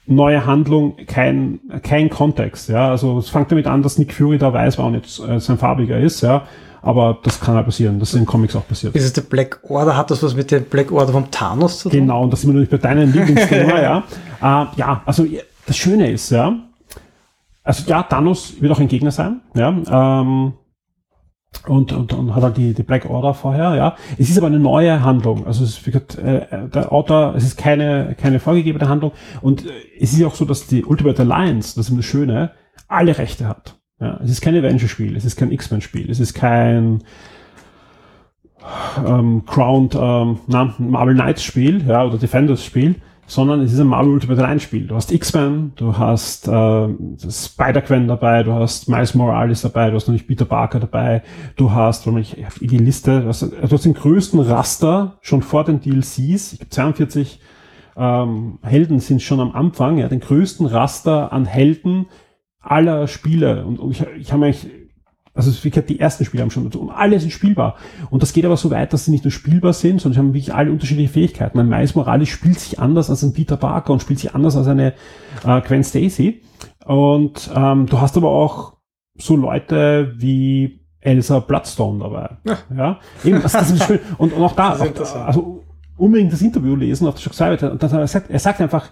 Neue 0.05 0.45
Handlung, 0.45 0.95
kein, 1.05 1.59
kein 1.83 2.09
Kontext, 2.09 2.69
ja. 2.69 2.89
Also 2.89 3.19
es 3.19 3.29
fängt 3.29 3.51
damit 3.51 3.67
an, 3.67 3.83
dass 3.83 3.97
Nick 3.99 4.13
Fury 4.13 4.37
da 4.37 4.51
weiß, 4.51 4.77
warum 4.77 4.95
jetzt 4.95 5.19
äh, 5.19 5.39
sein 5.39 5.57
farbiger 5.57 5.99
ist, 5.99 6.21
ja. 6.21 6.47
Aber 6.81 7.19
das 7.23 7.41
kann 7.41 7.55
halt 7.55 7.65
passieren. 7.65 7.99
Das 7.99 8.13
ist 8.13 8.19
in 8.19 8.25
Comics 8.25 8.55
auch 8.55 8.65
passiert. 8.67 8.95
Ist 8.95 9.03
es 9.03 9.13
der 9.13 9.21
Black 9.21 9.59
Order? 9.69 9.97
Hat 9.97 10.09
das 10.09 10.23
was 10.23 10.33
mit 10.33 10.49
dem 10.49 10.63
Black 10.63 10.91
Order 10.91 11.11
vom 11.11 11.29
Thanos 11.29 11.79
zu 11.79 11.89
tun? 11.89 11.99
Genau, 11.99 12.23
und 12.23 12.31
das 12.31 12.41
sind 12.41 12.51
wir 12.51 12.53
natürlich 12.53 12.81
bei 12.81 12.87
deinem 12.87 13.11
Lieblingsthema, 13.11 13.81
ja. 13.81 14.03
Äh, 14.41 14.65
ja, 14.77 15.01
also 15.05 15.25
das 15.67 15.77
Schöne 15.77 16.09
ist, 16.09 16.31
ja, 16.31 16.55
also 17.69 17.87
ja, 17.87 18.01
Thanos 18.01 18.59
wird 18.61 18.71
auch 18.71 18.79
ein 18.79 18.87
Gegner 18.87 19.11
sein, 19.11 19.41
ja. 19.53 19.69
Ähm, 19.69 20.53
und, 21.67 21.91
und, 21.91 22.13
und 22.13 22.33
hat 22.33 22.41
halt 22.41 22.57
die, 22.57 22.73
die 22.73 22.81
Black 22.81 23.07
Order 23.07 23.35
vorher, 23.35 23.75
ja. 23.75 23.95
Es 24.17 24.27
ist 24.27 24.39
aber 24.39 24.47
eine 24.47 24.57
neue 24.57 25.03
Handlung. 25.03 25.45
Also 25.45 25.63
es 25.63 25.85
wie 25.85 25.91
gesagt, 25.91 26.17
äh, 26.17 26.67
der 26.67 26.91
Autor, 26.91 27.35
es 27.35 27.43
ist 27.43 27.57
keine, 27.57 28.15
keine 28.19 28.39
vorgegebene 28.39 28.89
Handlung. 28.89 29.11
Und 29.41 29.67
äh, 29.67 29.69
es 29.99 30.13
ist 30.13 30.23
auch 30.23 30.33
so, 30.33 30.45
dass 30.45 30.65
die 30.65 30.83
Ultimate 30.83 31.21
Alliance, 31.21 31.75
das 31.75 31.89
ist 31.89 31.95
das 31.95 32.05
Schöne, 32.05 32.53
alle 32.87 33.15
Rechte 33.15 33.47
hat. 33.47 33.75
Ja. 33.99 34.19
Es 34.23 34.31
ist 34.31 34.41
kein 34.41 34.55
Avenger-Spiel, 34.55 35.15
es 35.15 35.23
ist 35.23 35.35
kein 35.35 35.51
X-Men-Spiel, 35.51 36.09
es 36.09 36.19
ist 36.19 36.33
kein 36.33 37.03
ähm, 39.05 39.43
Crowned 39.45 39.93
ähm, 39.93 40.39
na, 40.47 40.73
Marvel 40.79 41.13
Knights 41.13 41.43
Spiel, 41.43 41.85
ja, 41.87 42.03
oder 42.03 42.17
Defenders 42.17 42.65
Spiel, 42.65 42.95
sondern 43.29 43.61
es 43.61 43.71
ist 43.71 43.79
ein 43.79 43.87
Marvel 43.87 44.11
Ultimate 44.11 44.41
Alliance 44.41 44.65
Spiel. 44.65 44.87
Du 44.87 44.95
hast 44.95 45.11
X-Men, 45.11 45.73
du 45.75 45.97
hast 45.97 46.47
äh, 46.47 46.87
Spider-Gwen 47.29 48.07
dabei, 48.07 48.41
du 48.41 48.53
hast 48.53 48.89
Miles 48.89 49.13
Morales 49.13 49.61
dabei, 49.61 49.89
du 49.89 49.95
hast 49.95 50.07
natürlich 50.07 50.27
Peter 50.27 50.45
Parker 50.45 50.79
dabei, 50.79 51.21
du 51.55 51.71
hast, 51.71 52.07
wenn 52.07 52.17
ich 52.17 52.45
auf 52.45 52.57
die 52.59 52.77
Liste, 52.77 53.21
du 53.21 53.27
hast, 53.27 53.43
du 53.43 53.69
hast 53.69 53.85
den 53.85 53.93
größten 53.93 54.39
Raster 54.39 55.19
schon 55.21 55.43
vor 55.43 55.63
den 55.63 55.79
DLCs, 55.79 56.53
ich 56.53 56.59
glaube 56.59 56.69
42 56.69 57.39
ähm, 57.97 58.57
Helden 58.63 58.99
sind 58.99 59.21
schon 59.21 59.39
am 59.39 59.51
Anfang, 59.51 59.97
ja, 59.97 60.07
den 60.07 60.21
größten 60.21 60.65
Raster 60.65 61.31
an 61.31 61.45
Helden 61.45 62.07
aller 62.61 63.07
Spiele. 63.07 63.65
Und, 63.65 63.77
und 63.79 63.91
ich, 63.91 64.05
ich 64.17 64.33
habe 64.33 64.45
eigentlich 64.45 64.67
also 65.33 65.51
wie 65.63 65.69
gesagt, 65.69 65.89
die 65.89 65.99
ersten 65.99 66.25
Spiele 66.25 66.43
haben 66.43 66.51
schon 66.51 66.67
und 66.67 66.89
alle 66.89 67.19
sind 67.19 67.31
spielbar. 67.31 67.75
Und 68.09 68.23
das 68.23 68.33
geht 68.33 68.45
aber 68.45 68.57
so 68.57 68.71
weit, 68.71 68.93
dass 68.93 69.05
sie 69.05 69.11
nicht 69.11 69.23
nur 69.23 69.31
spielbar 69.31 69.73
sind, 69.73 70.01
sondern 70.01 70.13
sie 70.13 70.19
haben 70.19 70.33
wirklich 70.33 70.53
alle 70.53 70.71
unterschiedliche 70.71 71.13
Fähigkeiten. 71.13 71.59
Ein 71.59 71.69
Miles 71.69 71.95
Morales 71.95 72.29
spielt 72.29 72.59
sich 72.59 72.79
anders 72.79 73.09
als 73.09 73.23
ein 73.23 73.33
Peter 73.33 73.57
Parker 73.57 73.93
und 73.93 74.01
spielt 74.01 74.19
sich 74.19 74.35
anders 74.35 74.55
als 74.55 74.67
eine 74.67 74.93
äh, 75.45 75.61
Gwen 75.61 75.83
Stacy. 75.83 76.41
Und 76.85 77.49
ähm, 77.55 77.85
du 77.85 78.01
hast 78.01 78.17
aber 78.17 78.29
auch 78.29 78.77
so 79.17 79.35
Leute 79.35 80.13
wie 80.17 80.81
Elsa 81.01 81.39
Bloodstone 81.39 81.99
dabei. 81.99 82.37
Ja, 82.43 82.57
ja? 82.75 82.99
Eben, 83.23 83.41
also 83.41 83.57
das 83.57 83.71
ist 83.71 83.83
schön. 83.83 83.99
Und, 84.17 84.33
und 84.33 84.43
auch 84.43 84.53
da, 84.53 84.73
auch, 84.79 85.15
also 85.25 85.63
unbedingt 85.97 86.33
das 86.33 86.41
Interview 86.41 86.75
lesen 86.75 87.07
auf 87.07 87.15
der 87.15 87.31
Shock 87.31 87.61
Und 87.71 87.83
dann 87.83 87.91
er 87.91 88.07
sagt, 88.07 88.29
er 88.29 88.39
sagt 88.39 88.61
einfach, 88.61 88.89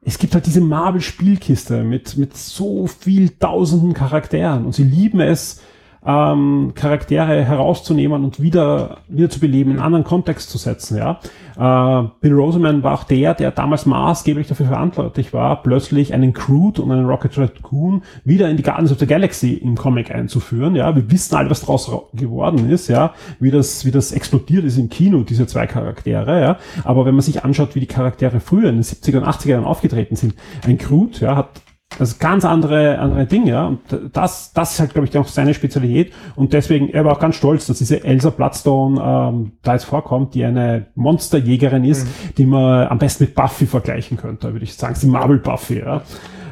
es 0.00 0.18
gibt 0.18 0.34
halt 0.34 0.46
diese 0.46 0.60
Marvel-Spielkiste 0.60 1.82
mit, 1.82 2.16
mit 2.16 2.36
so 2.36 2.86
viel 2.86 3.30
tausenden 3.30 3.94
Charakteren 3.94 4.64
und 4.64 4.74
sie 4.74 4.84
lieben 4.84 5.20
es, 5.20 5.60
ähm, 6.08 6.72
Charaktere 6.74 7.44
herauszunehmen 7.44 8.24
und 8.24 8.40
wieder, 8.40 8.98
wieder 9.08 9.28
zu 9.28 9.40
beleben, 9.40 9.72
in 9.72 9.76
einen 9.76 9.84
anderen 9.84 10.04
Kontext 10.04 10.48
zu 10.48 10.56
setzen. 10.56 10.96
Ja? 10.96 11.20
Äh, 11.56 12.08
Bill 12.22 12.32
Roseman 12.32 12.82
war 12.82 12.94
auch 12.94 13.04
der, 13.04 13.34
der 13.34 13.50
damals 13.50 13.84
maßgeblich 13.84 14.48
dafür 14.48 14.66
verantwortlich 14.66 15.34
war, 15.34 15.62
plötzlich 15.62 16.14
einen 16.14 16.32
Crude 16.32 16.80
und 16.80 16.92
einen 16.92 17.04
Rocket 17.04 17.36
Raccoon 17.36 18.02
wieder 18.24 18.48
in 18.48 18.56
die 18.56 18.62
Guardians 18.62 18.90
of 18.90 18.98
the 18.98 19.06
Galaxy 19.06 19.52
im 19.52 19.76
Comic 19.76 20.10
einzuführen. 20.10 20.74
Ja? 20.74 20.96
Wir 20.96 21.10
wissen 21.10 21.36
alle, 21.36 21.50
was 21.50 21.60
daraus 21.60 21.90
geworden 22.14 22.70
ist, 22.70 22.88
ja? 22.88 23.12
wie, 23.38 23.50
das, 23.50 23.84
wie 23.84 23.90
das 23.90 24.12
explodiert 24.12 24.64
ist 24.64 24.78
im 24.78 24.88
Kino, 24.88 25.24
diese 25.24 25.46
zwei 25.46 25.66
Charaktere. 25.66 26.40
Ja? 26.40 26.56
Aber 26.84 27.04
wenn 27.04 27.14
man 27.14 27.22
sich 27.22 27.44
anschaut, 27.44 27.74
wie 27.74 27.80
die 27.80 27.86
Charaktere 27.86 28.40
früher 28.40 28.70
in 28.70 28.76
den 28.76 28.84
70er 28.84 29.18
und 29.18 29.24
80er 29.24 29.48
Jahren 29.50 29.64
aufgetreten 29.64 30.16
sind, 30.16 30.34
ein 30.66 30.78
Crude 30.78 31.18
ja, 31.18 31.36
hat 31.36 31.48
das 31.96 32.10
ist 32.10 32.18
ganz 32.20 32.44
andere, 32.44 32.98
andere 32.98 33.26
Dinge, 33.26 33.50
ja. 33.50 33.66
Und 33.66 33.80
das, 34.12 34.52
das 34.52 34.72
ist 34.72 34.80
halt, 34.80 34.92
glaube 34.92 35.08
ich, 35.08 35.16
auch 35.16 35.26
seine 35.26 35.54
Spezialität. 35.54 36.12
Und 36.36 36.52
deswegen, 36.52 36.90
er 36.90 37.04
war 37.04 37.12
auch 37.12 37.18
ganz 37.18 37.36
stolz, 37.36 37.66
dass 37.66 37.78
diese 37.78 38.04
Elsa 38.04 38.30
Bloodstone 38.30 39.00
ähm, 39.02 39.52
da 39.62 39.72
jetzt 39.72 39.84
vorkommt, 39.84 40.34
die 40.34 40.44
eine 40.44 40.88
Monsterjägerin 40.94 41.84
ist, 41.84 42.04
mhm. 42.04 42.34
die 42.36 42.46
man 42.46 42.88
am 42.88 42.98
besten 42.98 43.24
mit 43.24 43.34
Buffy 43.34 43.66
vergleichen 43.66 44.16
könnte, 44.16 44.52
würde 44.52 44.64
ich 44.64 44.74
sagen. 44.74 44.94
Sie 44.94 45.06
Marvel 45.06 45.38
Buffy, 45.38 45.78
ja. 45.78 46.02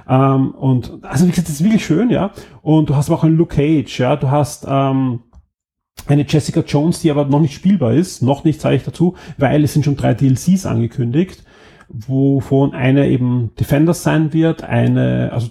Ähm, 0.09 0.53
und 0.53 1.05
also 1.05 1.27
wie 1.27 1.31
gesagt, 1.31 1.49
das 1.49 1.57
ist 1.57 1.65
wirklich 1.65 1.85
schön, 1.85 2.11
ja. 2.11 2.31
Und 2.63 2.89
du 2.89 2.97
hast 2.97 3.11
aber 3.11 3.19
auch 3.19 3.25
einen 3.25 3.37
Luke 3.37 3.55
Cage, 3.55 4.01
ja. 4.01 4.17
Du 4.17 4.31
hast 4.31 4.67
ähm, 4.69 5.21
eine 6.07 6.25
Jessica 6.27 6.61
Jones, 6.61 7.01
die 7.01 7.11
aber 7.11 7.27
noch 7.27 7.41
nicht 7.41 7.55
spielbar 7.55 7.93
ist. 7.93 8.23
Noch 8.23 8.43
nicht, 8.45 8.61
sage 8.61 8.77
ich 8.77 8.85
dazu, 8.85 9.15
weil 9.37 9.63
es 9.63 9.75
sind 9.75 9.85
schon 9.85 9.97
drei 9.97 10.15
DLCs 10.15 10.65
angekündigt 10.65 11.45
wovon 11.89 12.75
eine 12.75 13.09
eben 13.09 13.51
Defenders 13.59 14.03
sein 14.03 14.33
wird, 14.33 14.65
eine, 14.65 15.31
also 15.33 15.49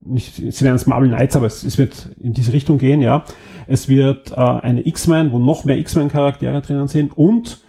nicht, 0.00 0.34
sie 0.34 0.64
werden 0.64 0.76
es 0.76 0.86
Marvel 0.86 1.08
Knights, 1.08 1.36
aber 1.36 1.46
es, 1.46 1.64
es, 1.64 1.78
wird 1.78 2.10
in 2.20 2.32
diese 2.32 2.52
Richtung 2.52 2.78
gehen, 2.78 3.02
ja. 3.02 3.24
Es 3.66 3.88
wird 3.88 4.32
äh, 4.32 4.36
eine 4.36 4.86
X-Men, 4.86 5.32
wo 5.32 5.38
noch 5.38 5.64
mehr 5.64 5.78
X-Men-Charaktere 5.78 6.62
drinnen 6.62 6.88
sind 6.88 7.16
und 7.16 7.62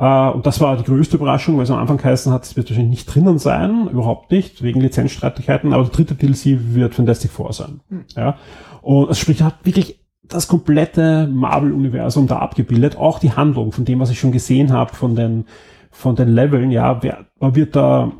äh, 0.00 0.30
und 0.30 0.46
das 0.46 0.60
war 0.60 0.76
die 0.76 0.84
größte 0.84 1.16
Überraschung, 1.16 1.56
weil 1.56 1.64
es 1.64 1.70
am 1.70 1.78
Anfang 1.78 1.98
geheißen 1.98 2.32
hat, 2.32 2.44
es 2.44 2.56
wird 2.56 2.70
wahrscheinlich 2.70 2.90
nicht 2.90 3.14
drinnen 3.14 3.38
sein, 3.38 3.88
überhaupt 3.88 4.30
nicht, 4.30 4.62
wegen 4.62 4.80
Lizenzstreitigkeiten, 4.80 5.72
aber 5.72 5.84
der 5.84 5.92
dritte 5.92 6.14
DLC 6.14 6.74
wird 6.74 6.94
Fantastic 6.94 7.30
Four 7.30 7.52
sein. 7.52 7.80
Hm. 7.88 8.04
Ja. 8.16 8.38
Und 8.82 9.10
es 9.10 9.18
spricht 9.18 9.42
hat 9.42 9.64
wirklich 9.64 10.00
das 10.22 10.48
komplette 10.48 11.26
Marvel-Universum 11.26 12.26
da 12.26 12.38
abgebildet, 12.38 12.96
auch 12.96 13.18
die 13.18 13.32
Handlung 13.32 13.72
von 13.72 13.84
dem, 13.84 14.00
was 14.00 14.10
ich 14.10 14.18
schon 14.18 14.32
gesehen 14.32 14.72
habe, 14.72 14.94
von 14.94 15.16
den 15.16 15.44
von 15.90 16.16
den 16.16 16.28
Leveln, 16.28 16.70
ja, 16.70 17.02
wer, 17.02 17.26
man 17.38 17.54
wird 17.54 17.76
da 17.76 18.12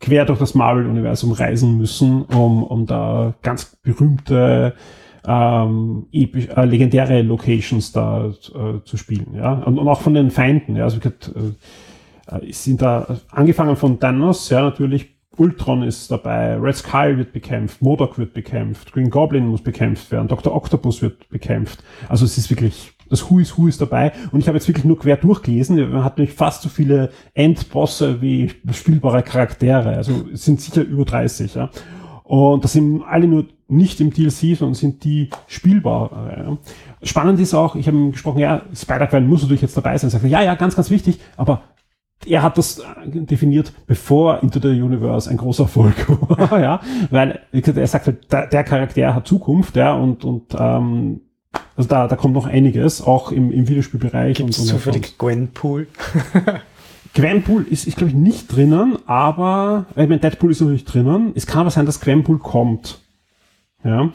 quer 0.00 0.24
durch 0.24 0.38
das 0.38 0.54
Marvel-Universum 0.54 1.32
reisen 1.32 1.78
müssen, 1.78 2.22
um, 2.24 2.64
um 2.64 2.86
da 2.86 3.34
ganz 3.42 3.76
berühmte 3.82 4.74
ähm, 5.24 6.06
episch, 6.12 6.48
äh, 6.48 6.64
legendäre 6.64 7.22
Locations 7.22 7.92
da 7.92 8.26
äh, 8.26 8.84
zu 8.84 8.96
spielen, 8.96 9.34
ja. 9.34 9.52
Und, 9.52 9.78
und, 9.78 9.86
auch 9.86 10.00
von 10.00 10.14
den 10.14 10.30
Feinden, 10.32 10.74
ja. 10.74 10.84
Also 10.84 10.98
äh, 10.98 12.36
äh, 12.36 12.52
sind 12.52 12.82
da 12.82 13.18
angefangen 13.30 13.76
von 13.76 14.00
Thanos, 14.00 14.50
ja, 14.50 14.62
natürlich 14.62 15.12
Ultron 15.36 15.82
ist 15.82 16.10
dabei, 16.10 16.56
Red 16.56 16.76
Skull 16.76 17.16
wird 17.16 17.32
bekämpft, 17.32 17.80
Modok 17.80 18.18
wird 18.18 18.34
bekämpft, 18.34 18.92
Green 18.92 19.08
Goblin 19.08 19.46
muss 19.46 19.62
bekämpft 19.62 20.10
werden, 20.10 20.28
Dr. 20.28 20.54
Octopus 20.54 21.00
wird 21.00 21.28
bekämpft. 21.30 21.82
Also 22.08 22.24
es 22.24 22.36
ist 22.36 22.50
wirklich 22.50 22.92
das 23.12 23.30
Who 23.30 23.38
is 23.38 23.56
Who 23.56 23.68
ist 23.68 23.80
dabei. 23.80 24.12
Und 24.32 24.40
ich 24.40 24.48
habe 24.48 24.56
jetzt 24.56 24.66
wirklich 24.66 24.86
nur 24.86 24.98
quer 24.98 25.18
durchgelesen. 25.18 25.76
Man 25.92 26.02
hat 26.02 26.16
nämlich 26.16 26.34
fast 26.34 26.62
so 26.62 26.70
viele 26.70 27.10
Endbosse 27.34 28.22
wie 28.22 28.50
spielbare 28.72 29.22
Charaktere. 29.22 29.90
Also 29.90 30.24
es 30.32 30.46
sind 30.46 30.62
sicher 30.62 30.82
über 30.82 31.04
30. 31.04 31.54
Ja. 31.54 31.70
Und 32.24 32.64
das 32.64 32.72
sind 32.72 33.02
alle 33.02 33.28
nur 33.28 33.44
nicht 33.68 34.00
im 34.00 34.12
DLC, 34.12 34.56
sondern 34.56 34.74
sind 34.74 35.04
die 35.04 35.28
spielbar. 35.46 36.10
Ja. 36.34 36.58
Spannend 37.02 37.38
ist 37.38 37.52
auch, 37.52 37.76
ich 37.76 37.86
habe 37.86 38.10
gesprochen, 38.10 38.38
ja, 38.38 38.62
Spider-Man 38.74 39.28
muss 39.28 39.42
natürlich 39.42 39.62
jetzt 39.62 39.76
dabei 39.76 39.98
sein. 39.98 40.08
Sagt, 40.08 40.24
ja, 40.24 40.42
ja, 40.42 40.54
ganz, 40.54 40.74
ganz 40.74 40.88
wichtig, 40.88 41.20
aber 41.36 41.62
er 42.24 42.42
hat 42.42 42.56
das 42.56 42.80
definiert, 43.04 43.72
bevor 43.86 44.42
Into 44.42 44.58
the 44.60 44.68
Universe 44.68 45.28
ein 45.28 45.36
großer 45.36 45.64
Erfolg 45.64 46.08
war, 46.28 46.60
ja, 46.60 46.80
weil 47.10 47.40
er 47.52 47.86
sagt 47.86 48.06
halt, 48.06 48.32
der 48.32 48.64
Charakter 48.64 49.14
hat 49.14 49.26
Zukunft, 49.26 49.76
ja, 49.76 49.92
und, 49.92 50.24
und 50.24 50.54
ähm, 50.58 51.20
also 51.76 51.88
da, 51.88 52.08
da 52.08 52.16
kommt 52.16 52.34
noch 52.34 52.46
einiges, 52.46 53.02
auch 53.02 53.32
im, 53.32 53.50
im 53.50 53.68
Videospielbereich. 53.68 54.40
Und, 54.40 54.46
und 54.46 54.52
zufällig 54.52 55.18
Gwenpool? 55.18 55.86
Gwenpool 57.14 57.66
ist, 57.68 57.86
ist 57.86 57.96
glaube 57.96 58.10
ich, 58.10 58.16
nicht 58.16 58.54
drinnen, 58.54 58.98
aber, 59.06 59.86
ich 59.90 59.96
meine, 59.96 60.18
Deadpool 60.18 60.50
ist 60.50 60.60
natürlich 60.60 60.84
drinnen. 60.84 61.32
Es 61.34 61.46
kann 61.46 61.60
aber 61.60 61.70
sein, 61.70 61.86
dass 61.86 62.00
Gwenpool 62.00 62.38
kommt. 62.38 63.00
Ja. 63.84 64.10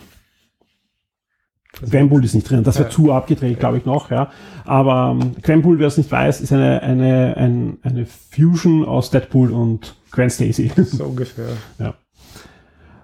Gwenpool 1.82 2.26
ist 2.26 2.34
nicht 2.34 2.50
drin, 2.50 2.64
das 2.64 2.80
wird 2.80 2.90
ja. 2.90 2.96
zu 2.96 3.12
abgedreht, 3.12 3.60
glaube 3.60 3.78
ich 3.78 3.86
noch, 3.86 4.10
ja. 4.10 4.32
Aber 4.66 5.16
ähm, 5.20 5.36
Gwenpool, 5.42 5.78
wer 5.78 5.88
es 5.88 5.98
nicht 5.98 6.12
weiß, 6.12 6.42
ist 6.42 6.52
eine, 6.52 6.82
eine, 6.82 7.38
ein, 7.38 7.78
eine 7.84 8.08
Fusion 8.08 8.84
aus 8.84 9.12
Deadpool 9.12 9.52
und 9.52 9.96
Gwen 10.12 10.30
Stacy. 10.30 10.72
So 10.76 11.06
ungefähr. 11.06 11.50
Ja. 11.78 11.94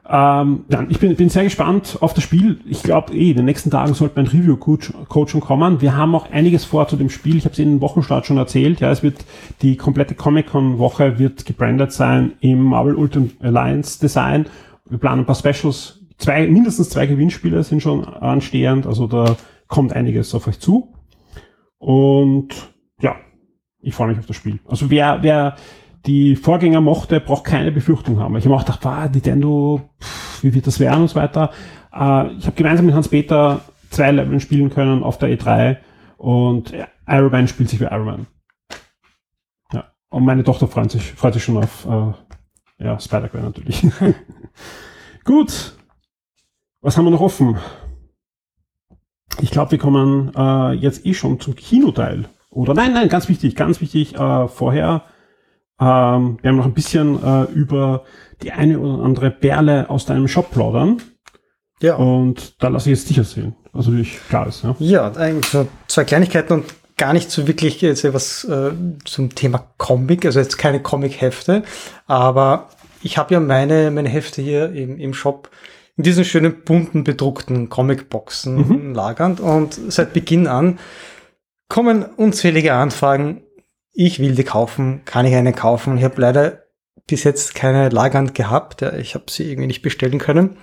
Ähm, 0.06 0.66
ja, 0.68 0.86
ich 0.90 1.00
bin, 1.00 1.16
bin 1.16 1.30
sehr 1.30 1.46
gespannt 1.46 1.98
auf 2.02 2.14
das 2.14 2.24
Spiel. 2.24 2.60
Ich 2.66 2.84
glaube, 2.84 3.14
eh, 3.14 3.32
in 3.32 3.38
den 3.38 3.46
nächsten 3.46 3.72
Tagen 3.72 3.94
sollte 3.94 4.16
mein 4.18 4.28
Review-Code 4.28 5.30
schon 5.30 5.42
kommen. 5.42 5.80
Wir 5.80 5.96
haben 5.96 6.14
auch 6.14 6.30
einiges 6.30 6.66
vor 6.66 6.88
zu 6.90 6.98
dem 6.98 7.10
Spiel. 7.10 7.38
Ich 7.38 7.46
habe 7.46 7.54
es 7.54 7.60
in 7.60 7.76
den 7.76 7.82
Wochenstart 7.82 8.26
schon 8.26 8.38
erzählt. 8.38 8.82
Ja, 8.82 8.92
es 8.92 9.02
wird 9.02 9.24
die 9.62 9.78
komplette 9.78 10.14
Comic-Con-Woche 10.14 11.20
wird 11.20 11.46
gebrandet 11.46 11.94
sein 11.94 12.34
im 12.42 12.62
Marvel 12.64 12.96
Ultimate 12.96 13.34
Alliance 13.40 14.00
Design. 14.00 14.48
Wir 14.90 14.98
planen 14.98 15.22
ein 15.22 15.26
paar 15.26 15.36
Specials. 15.36 16.02
Zwei, 16.18 16.48
mindestens 16.48 16.90
zwei 16.90 17.06
Gewinnspiele 17.06 17.64
sind 17.64 17.82
schon 17.82 18.04
anstehend. 18.04 18.86
Also 18.86 19.08
da 19.08 19.38
kommt 19.68 19.94
einiges 19.94 20.36
auf 20.36 20.48
euch 20.48 20.60
zu. 20.60 20.94
Und 21.78 22.50
ja, 23.02 23.16
ich 23.80 23.96
freue 23.96 24.10
mich 24.10 24.20
auf 24.20 24.26
das 24.26 24.36
Spiel. 24.36 24.60
Also 24.68 24.90
wer, 24.90 25.20
wer 25.22 25.56
die 26.06 26.36
Vorgänger 26.36 26.82
mochte, 26.82 27.20
braucht 27.20 27.46
keine 27.46 27.72
Befürchtung 27.72 28.20
haben. 28.20 28.36
Ich 28.38 28.46
habe 28.46 28.56
auch 28.56 28.66
gedacht, 28.66 28.86
ah, 28.86 29.08
Nintendo, 29.08 29.82
pff, 30.02 30.44
wie 30.44 30.54
wird 30.54 30.68
das 30.68 30.80
werden 30.80 31.04
und 31.04 31.08
so 31.10 31.16
weiter. 31.16 31.52
Äh, 31.94 32.34
ich 32.34 32.46
habe 32.46 32.56
gemeinsam 32.56 32.86
mit 32.86 32.96
Hans-Peter 32.96 33.62
zwei 33.90 34.12
Level 34.12 34.40
spielen 34.40 34.70
können 34.70 35.04
auf 35.04 35.18
der 35.18 35.30
E3 35.30 35.78
und 36.18 36.74
Iron 37.08 37.32
Man 37.32 37.48
spielt 37.48 37.70
sich 37.70 37.80
wie 37.80 37.86
Iron 37.86 38.06
Man. 38.06 38.28
Ja. 39.72 39.86
Und 40.10 40.26
meine 40.26 40.44
Tochter 40.44 40.68
freut 40.68 40.92
sich, 40.92 41.14
freut 41.14 41.34
sich 41.34 41.44
schon 41.44 41.58
auf 41.58 41.86
äh, 41.86 42.84
ja, 42.84 43.00
Spider-Gwen 43.00 43.44
natürlich. 43.44 43.86
Gut. 45.24 45.78
Was 46.82 46.98
haben 46.98 47.06
wir 47.06 47.12
noch 47.12 47.22
offen? 47.22 47.58
Ich 49.40 49.52
glaube, 49.52 49.72
wir 49.72 49.78
kommen 49.78 50.32
äh, 50.36 50.74
jetzt 50.74 51.06
eh 51.06 51.14
schon 51.14 51.40
zum 51.40 51.56
Kinoteil. 51.56 52.26
Oder 52.50 52.74
nein, 52.74 52.94
nein, 52.94 53.10
ganz 53.10 53.30
wichtig, 53.30 53.56
ganz 53.56 53.80
wichtig, 53.80 54.16
äh, 54.16 54.48
vorher 54.48 55.04
ähm, 55.80 56.38
wir 56.42 56.50
haben 56.50 56.58
noch 56.58 56.66
ein 56.66 56.74
bisschen 56.74 57.22
äh, 57.24 57.44
über 57.52 58.04
die 58.42 58.52
eine 58.52 58.80
oder 58.80 59.04
andere 59.04 59.32
Perle 59.32 59.90
aus 59.90 60.06
deinem 60.06 60.28
Shop 60.28 60.52
plaudern. 60.52 61.02
Ja. 61.82 61.96
Und 61.96 62.62
da 62.64 62.70
lasse 62.70 62.90
ich 62.90 62.98
jetzt 62.98 63.10
dich 63.10 63.18
erzählen. 63.18 63.56
Also 63.74 63.94
wie 63.94 64.02
ich 64.02 64.20
klar 64.30 64.48
ist. 64.48 64.64
Ja, 64.64 64.76
ja 64.80 65.12
eigentlich 65.14 65.48
so 65.48 65.68
zwei 65.88 66.04
Kleinigkeiten 66.04 66.54
und 66.54 66.66
gar 66.98 67.14
nicht 67.14 67.32
so 67.32 67.48
wirklich 67.48 67.82
jetzt 67.82 68.04
etwas 68.04 68.44
äh, 68.46 68.72
zum 69.04 69.34
Thema 69.36 69.68
Comic, 69.78 70.26
also 70.26 70.40
jetzt 70.40 70.58
keine 70.58 70.82
Comic-Hefte, 70.82 71.64
aber 72.06 72.70
ich 73.02 73.18
habe 73.18 73.34
ja 73.34 73.40
meine, 73.40 73.92
meine 73.92 74.10
Hefte 74.10 74.42
hier 74.42 74.72
im, 74.72 74.98
im 75.00 75.14
Shop 75.14 75.50
in 75.98 76.04
diesen 76.04 76.26
schönen 76.26 76.64
bunten 76.64 77.04
bedruckten 77.04 77.70
Comic-Boxen 77.70 78.56
mhm. 78.56 78.94
lagernd 78.94 79.40
und 79.40 79.80
seit 79.90 80.14
Beginn 80.14 80.48
an 80.48 80.80
kommen 81.70 82.04
unzählige 82.04 82.74
Anfragen. 82.74 83.43
Ich 83.94 84.20
will 84.20 84.34
die 84.34 84.44
kaufen, 84.44 85.02
kann 85.06 85.26
ich 85.26 85.36
eine 85.36 85.54
kaufen? 85.54 85.98
Ich 85.98 86.04
habe 86.04 86.20
leider 86.20 86.64
bis 87.08 87.24
jetzt 87.24 87.54
keine 87.54 87.90
Lagernd 87.90 88.34
gehabt. 88.34 88.82
Ich 88.82 89.14
habe 89.14 89.26
sie 89.30 89.50
irgendwie 89.50 89.68
nicht 89.68 89.84
bestellen 89.84 90.18
können. 90.18 90.58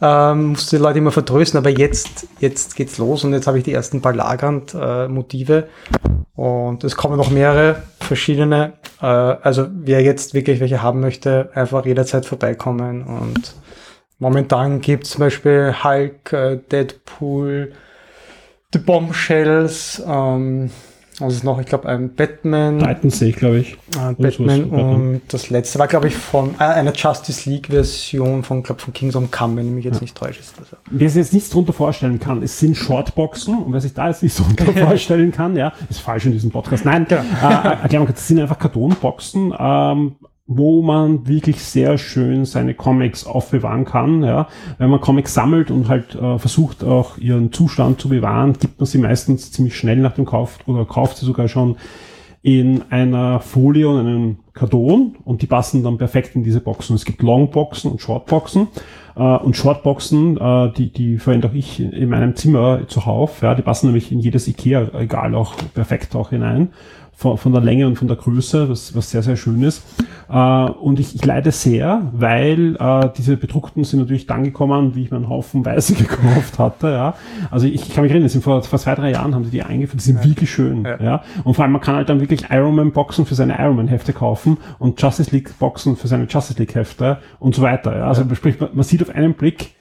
Ähm, 0.00 0.48
musste 0.48 0.76
die 0.76 0.82
Leute 0.82 0.98
immer 0.98 1.10
vertrösten, 1.12 1.58
aber 1.58 1.70
jetzt, 1.70 2.26
jetzt 2.38 2.76
geht's 2.76 2.98
los 2.98 3.24
und 3.24 3.32
jetzt 3.32 3.46
habe 3.46 3.58
ich 3.58 3.64
die 3.64 3.72
ersten 3.72 4.02
paar 4.02 4.14
lagernd 4.14 4.74
äh, 4.78 5.08
Motive 5.08 5.68
und 6.34 6.84
es 6.84 6.96
kommen 6.96 7.16
noch 7.16 7.30
mehrere 7.30 7.82
verschiedene. 8.00 8.74
Äh, 9.00 9.06
also 9.06 9.68
wer 9.70 10.02
jetzt 10.02 10.34
wirklich 10.34 10.60
welche 10.60 10.82
haben 10.82 11.00
möchte, 11.00 11.50
einfach 11.54 11.86
jederzeit 11.86 12.26
vorbeikommen 12.26 13.04
und 13.04 13.54
momentan 14.18 14.82
gibt 14.82 15.06
zum 15.06 15.20
Beispiel 15.20 15.74
Hulk, 15.82 16.32
äh, 16.32 16.58
Deadpool, 16.70 17.72
The 18.74 18.78
Bombshells, 18.78 20.02
ähm, 20.06 20.70
was 21.18 21.34
ist 21.34 21.44
noch? 21.44 21.58
Ich 21.60 21.66
glaube, 21.66 21.88
ein 21.88 22.14
Batman. 22.14 22.78
Titans 22.78 23.18
sehe 23.18 23.30
ich, 23.30 23.36
glaube 23.36 23.58
ich. 23.58 23.72
Äh, 23.96 24.14
Batman 24.18 24.70
Batman. 24.70 24.70
und 24.70 25.20
das 25.28 25.50
letzte 25.50 25.78
war, 25.78 25.86
glaube 25.86 26.08
ich, 26.08 26.14
von 26.16 26.54
äh, 26.58 26.64
einer 26.64 26.92
Justice 26.94 27.48
League 27.48 27.68
Version 27.68 28.42
von, 28.42 28.62
glaube 28.62 28.80
von 28.82 28.92
Kings 28.92 29.16
of 29.16 29.30
Come, 29.30 29.56
wenn 29.56 29.66
ich 29.68 29.72
mich 29.72 29.84
jetzt 29.84 30.00
nicht 30.02 30.16
täusche. 30.16 30.40
Ja. 30.40 30.78
Wer 30.90 31.08
sich 31.08 31.16
jetzt 31.22 31.32
nichts 31.32 31.50
drunter 31.50 31.72
vorstellen 31.72 32.20
kann, 32.20 32.42
es 32.42 32.58
sind 32.58 32.76
Shortboxen 32.76 33.62
und 33.62 33.72
wer 33.72 33.80
sich 33.80 33.94
da 33.94 34.08
jetzt 34.08 34.22
nichts 34.22 34.38
drunter 34.38 34.72
vorstellen 34.86 35.32
kann, 35.32 35.56
ja, 35.56 35.72
ist 35.88 36.00
falsch 36.00 36.26
in 36.26 36.32
diesem 36.32 36.50
Podcast. 36.50 36.84
Nein, 36.84 37.06
Genau. 37.08 37.20
äh, 37.22 37.90
wir 37.90 37.98
kurz, 38.00 38.18
das 38.18 38.28
sind 38.28 38.40
einfach 38.40 38.58
Kartonboxen, 38.58 39.54
ähm, 39.58 40.16
wo 40.46 40.80
man 40.82 41.26
wirklich 41.26 41.60
sehr 41.60 41.98
schön 41.98 42.44
seine 42.44 42.74
Comics 42.74 43.26
aufbewahren 43.26 43.84
kann. 43.84 44.22
Ja. 44.22 44.46
Wenn 44.78 44.90
man 44.90 45.00
Comics 45.00 45.34
sammelt 45.34 45.70
und 45.70 45.88
halt 45.88 46.14
äh, 46.14 46.38
versucht 46.38 46.84
auch 46.84 47.18
ihren 47.18 47.52
Zustand 47.52 48.00
zu 48.00 48.08
bewahren, 48.08 48.52
gibt 48.52 48.78
man 48.78 48.86
sie 48.86 48.98
meistens 48.98 49.50
ziemlich 49.50 49.76
schnell 49.76 49.98
nach 49.98 50.14
dem 50.14 50.24
Kauf 50.24 50.58
oder 50.66 50.84
kauft 50.84 51.16
sie 51.16 51.26
sogar 51.26 51.48
schon 51.48 51.76
in 52.42 52.84
einer 52.90 53.40
Folie 53.40 53.88
und 53.88 53.98
einem 53.98 54.36
Karton 54.52 55.16
und 55.24 55.42
die 55.42 55.48
passen 55.48 55.82
dann 55.82 55.98
perfekt 55.98 56.36
in 56.36 56.44
diese 56.44 56.60
Boxen. 56.60 56.94
Es 56.94 57.04
gibt 57.04 57.22
Longboxen 57.22 57.90
und 57.90 58.00
Shortboxen 58.00 58.68
äh, 59.16 59.20
und 59.20 59.56
Shortboxen, 59.56 60.36
äh, 60.36 60.72
die, 60.72 60.92
die 60.92 61.18
verwende 61.18 61.48
auch 61.48 61.54
ich 61.54 61.80
in 61.80 62.08
meinem 62.08 62.36
Zimmer 62.36 62.86
zuhauf. 62.86 63.42
Ja, 63.42 63.56
die 63.56 63.62
passen 63.62 63.86
nämlich 63.86 64.12
in 64.12 64.20
jedes 64.20 64.46
Ikea-Regal 64.46 65.34
auch 65.34 65.54
perfekt 65.74 66.14
auch 66.14 66.30
hinein. 66.30 66.68
Von, 67.18 67.38
von 67.38 67.52
der 67.52 67.62
Länge 67.62 67.86
und 67.86 67.96
von 67.96 68.08
der 68.08 68.16
Größe, 68.18 68.68
was, 68.68 68.94
was 68.94 69.10
sehr, 69.10 69.22
sehr 69.22 69.36
schön 69.36 69.62
ist. 69.62 69.82
Äh, 70.28 70.36
und 70.36 71.00
ich, 71.00 71.14
ich 71.14 71.24
leide 71.24 71.50
sehr, 71.50 72.10
weil 72.12 72.76
äh, 72.76 73.08
diese 73.16 73.38
bedruckten 73.38 73.84
sind 73.84 74.00
natürlich 74.00 74.26
dann 74.26 74.44
gekommen, 74.44 74.94
wie 74.94 75.04
ich 75.04 75.10
meinen 75.10 75.28
Haufen 75.28 75.64
Weiße 75.64 75.94
gekauft 75.98 76.58
hatte. 76.58 76.88
Ja. 76.88 77.14
Also 77.50 77.66
ich, 77.66 77.86
ich 77.86 77.94
kann 77.94 78.02
mich 78.02 78.12
erinnern, 78.12 78.28
sind 78.28 78.44
vor, 78.44 78.62
vor 78.62 78.78
zwei, 78.78 78.94
drei 78.94 79.12
Jahren 79.12 79.34
haben 79.34 79.44
sie 79.44 79.50
die 79.50 79.62
eingeführt, 79.62 80.00
die 80.00 80.04
sind 80.04 80.24
wirklich 80.24 80.50
schön. 80.50 80.84
Ja. 80.84 81.02
Ja. 81.02 81.22
Und 81.44 81.54
vor 81.54 81.64
allem, 81.64 81.72
man 81.72 81.80
kann 81.80 81.96
halt 81.96 82.08
dann 82.08 82.20
wirklich 82.20 82.50
Iron 82.50 82.74
Man 82.74 82.92
Boxen 82.92 83.24
für 83.24 83.34
seine 83.34 83.58
Iron 83.58 83.76
Man 83.76 83.88
Hefte 83.88 84.12
kaufen 84.12 84.58
und 84.78 85.00
Justice 85.00 85.30
League 85.30 85.58
Boxen 85.58 85.96
für 85.96 86.08
seine 86.08 86.24
Justice 86.24 86.58
League 86.58 86.74
Hefte 86.74 87.18
und 87.38 87.54
so 87.54 87.62
weiter. 87.62 87.96
Ja. 87.96 88.08
Also 88.08 88.22
sprich, 88.34 88.60
man, 88.60 88.70
man 88.74 88.84
sieht 88.84 89.00
auf 89.02 89.08
einen 89.08 89.34
Blick, 89.34 89.74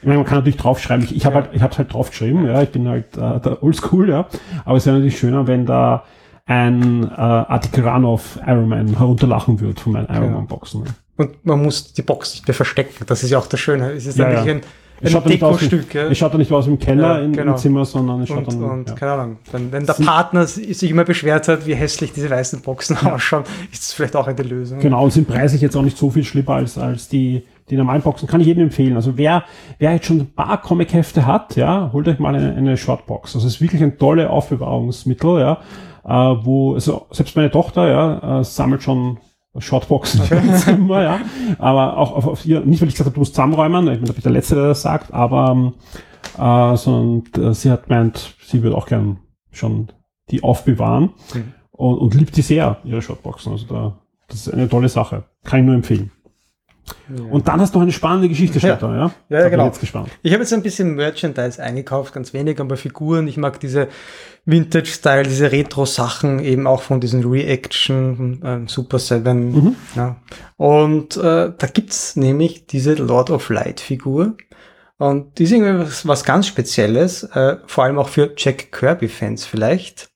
ich 0.00 0.06
meine, 0.06 0.18
man 0.18 0.26
kann 0.26 0.36
natürlich 0.36 0.58
draufschreiben, 0.58 1.02
ich, 1.04 1.16
ich 1.16 1.24
habe 1.24 1.36
halt, 1.36 1.48
ich 1.52 1.62
habe 1.62 1.74
halt 1.76 1.92
draufgeschrieben, 1.92 2.44
ja, 2.44 2.60
ich 2.60 2.68
bin 2.68 2.86
halt 2.88 3.16
äh, 3.16 3.40
der 3.40 3.62
Oldschool, 3.62 4.10
ja. 4.10 4.26
Aber 4.66 4.76
es 4.76 4.84
wäre 4.84 4.96
natürlich 4.96 5.18
schöner, 5.18 5.46
wenn 5.46 5.64
da 5.64 6.04
ein 6.46 7.04
äh, 7.04 7.14
Artikel 7.16 7.86
Run 7.88 8.04
of 8.04 8.38
Iron 8.46 8.68
Man 8.68 8.96
herunterlachen 8.98 9.60
wird 9.60 9.80
von 9.80 9.92
meinen 9.94 10.08
Iron 10.08 10.24
Ja. 10.24 10.30
Man 10.30 10.46
Boxen. 10.46 10.84
Ja. 10.84 10.92
Und 11.16 11.46
man 11.46 11.62
muss 11.62 11.92
die 11.92 12.02
Box 12.02 12.34
nicht 12.34 12.46
mehr 12.48 12.54
verstecken. 12.54 13.04
Das 13.06 13.22
ist 13.22 13.30
ja 13.30 13.38
auch 13.38 13.46
das 13.46 13.60
Schöne. 13.60 13.92
Es 13.92 14.04
ist 14.06 14.18
Ja, 14.18 14.28
ja. 14.28 14.36
wirklich 14.44 14.56
ein, 14.56 14.60
Es 15.00 15.14
ein 15.14 15.24
Dekostück. 15.24 15.94
ja. 15.94 16.02
es 16.08 16.18
schaut 16.18 16.32
dann 16.32 16.40
nicht 16.40 16.52
aus 16.52 16.66
im 16.66 16.78
Keller 16.78 17.18
Ja, 17.18 17.24
in, 17.24 17.32
genau. 17.32 17.52
im 17.52 17.56
Zimmer, 17.58 17.84
sondern 17.84 18.22
es 18.22 18.28
schaut 18.28 18.38
Und, 18.48 18.60
dann, 18.60 18.62
und 18.70 18.88
ja. 18.90 18.94
keine 18.94 19.12
Ahnung, 19.12 19.36
wenn, 19.52 19.72
wenn 19.72 19.86
der 19.86 19.94
Partner 19.94 20.46
sich 20.46 20.82
immer 20.90 21.04
beschwert 21.04 21.48
hat, 21.48 21.66
wie 21.66 21.74
hässlich 21.74 22.12
diese 22.12 22.28
weißen 22.28 22.60
Boxen 22.62 22.96
ausschauen, 23.06 23.44
ist 23.72 23.82
das 23.84 23.92
vielleicht 23.92 24.16
auch 24.16 24.26
eine 24.26 24.42
Lösung. 24.42 24.80
Genau, 24.80 25.04
und 25.04 25.12
sind 25.12 25.26
preislich 25.28 25.62
jetzt 25.62 25.76
auch 25.76 25.82
nicht 25.82 25.96
so 25.96 26.10
viel 26.10 26.24
schlimmer 26.24 26.50
als, 26.56 26.76
als 26.76 27.08
die, 27.08 27.44
die 27.70 27.76
normalen 27.76 28.02
Boxen. 28.02 28.28
Kann 28.28 28.40
ich 28.40 28.48
jedem 28.48 28.64
empfehlen. 28.64 28.96
Also 28.96 29.16
wer, 29.16 29.44
wer 29.78 29.92
jetzt 29.92 30.06
schon 30.06 30.18
ein 30.20 30.32
paar 30.34 30.60
Comic-Hefte 30.60 31.24
hat, 31.26 31.56
ja, 31.56 31.90
holt 31.92 32.06
euch 32.08 32.18
mal 32.18 32.34
eine, 32.34 32.54
eine 32.54 32.76
Shortbox. 32.76 33.34
Also 33.36 33.46
es 33.46 33.54
ist 33.54 33.60
wirklich 33.62 33.82
ein 33.82 33.98
tolle 33.98 34.28
Aufbewahrungsmittel, 34.30 35.40
ja, 35.40 35.58
äh, 36.04 36.10
wo, 36.12 36.74
also 36.74 37.06
selbst 37.10 37.36
meine 37.36 37.50
Tochter, 37.50 37.88
ja, 37.88 38.40
äh, 38.40 38.44
sammelt 38.44 38.82
schon 38.82 39.18
Shortboxen 39.56 40.22
im 40.30 40.54
Zimmer, 40.56 41.02
ja. 41.02 41.20
Aber 41.58 41.96
auch 41.96 42.12
auf, 42.12 42.26
auf 42.26 42.46
ihr, 42.46 42.60
nicht 42.60 42.80
weil 42.80 42.88
ich 42.88 42.94
gesagt 42.94 43.06
habe, 43.06 43.14
du 43.14 43.20
musst 43.20 43.34
zusammenräumen, 43.34 43.86
ich 43.88 44.00
bin 44.00 44.22
der 44.22 44.32
Letzte, 44.32 44.56
der 44.56 44.68
das 44.68 44.82
sagt, 44.82 45.12
aber 45.14 45.50
ähm, 45.52 45.72
äh, 46.38 46.76
sondern 46.76 47.50
äh, 47.50 47.54
sie 47.54 47.70
hat 47.70 47.88
meint, 47.88 48.34
sie 48.44 48.62
würde 48.62 48.76
auch 48.76 48.86
gern 48.86 49.18
schon 49.52 49.92
die 50.30 50.42
aufbewahren 50.42 51.10
Mhm. 51.34 51.52
und, 51.70 51.98
und 51.98 52.14
liebt 52.14 52.36
die 52.36 52.42
sehr, 52.42 52.78
ihre 52.84 53.02
Shotboxen. 53.02 53.52
Also 53.52 53.66
da, 53.66 53.98
das 54.28 54.46
ist 54.46 54.52
eine 54.52 54.68
tolle 54.68 54.88
Sache. 54.88 55.24
Kann 55.44 55.60
ich 55.60 55.66
nur 55.66 55.74
empfehlen. 55.74 56.10
Und 57.30 57.48
dann 57.48 57.60
hast 57.60 57.74
du 57.74 57.78
noch 57.78 57.84
eine 57.84 57.92
spannende 57.92 58.28
Geschichte, 58.28 58.58
Ja. 58.58 58.76
Stefan, 58.76 58.90
ja? 58.94 58.96
Ja, 58.98 59.04
ja, 59.04 59.10
bin 59.28 59.44
ich 59.46 59.50
genau. 59.52 59.66
jetzt 59.66 59.80
gespannt. 59.80 60.08
Ich 60.22 60.32
habe 60.32 60.42
jetzt 60.42 60.52
ein 60.52 60.62
bisschen 60.62 60.94
Merchandise 60.96 61.62
eingekauft, 61.62 62.12
ganz 62.12 62.32
wenig, 62.34 62.60
aber 62.60 62.76
Figuren. 62.76 63.26
Ich 63.28 63.36
mag 63.36 63.58
diese 63.60 63.88
Vintage-Style, 64.46 65.24
diese 65.24 65.52
Retro-Sachen, 65.52 66.38
eben 66.38 66.66
auch 66.66 66.82
von 66.82 67.00
diesen 67.00 67.24
Reaction, 67.24 68.42
äh, 68.42 68.68
Super 68.68 68.98
7. 68.98 69.52
Mhm. 69.52 69.76
Ja. 69.96 70.16
Und 70.56 71.16
äh, 71.16 71.52
da 71.56 71.66
gibt's 71.72 72.16
nämlich 72.16 72.66
diese 72.66 72.94
Lord 72.94 73.30
of 73.30 73.48
Light-Figur. 73.48 74.36
Und 74.98 75.38
die 75.38 75.44
ist 75.44 75.52
irgendwie 75.52 75.84
was, 75.84 76.06
was 76.06 76.24
ganz 76.24 76.46
Spezielles, 76.46 77.24
äh, 77.24 77.56
vor 77.66 77.84
allem 77.84 77.98
auch 77.98 78.08
für 78.08 78.34
Jack 78.36 78.70
Kirby-Fans 78.70 79.44
vielleicht. 79.46 80.10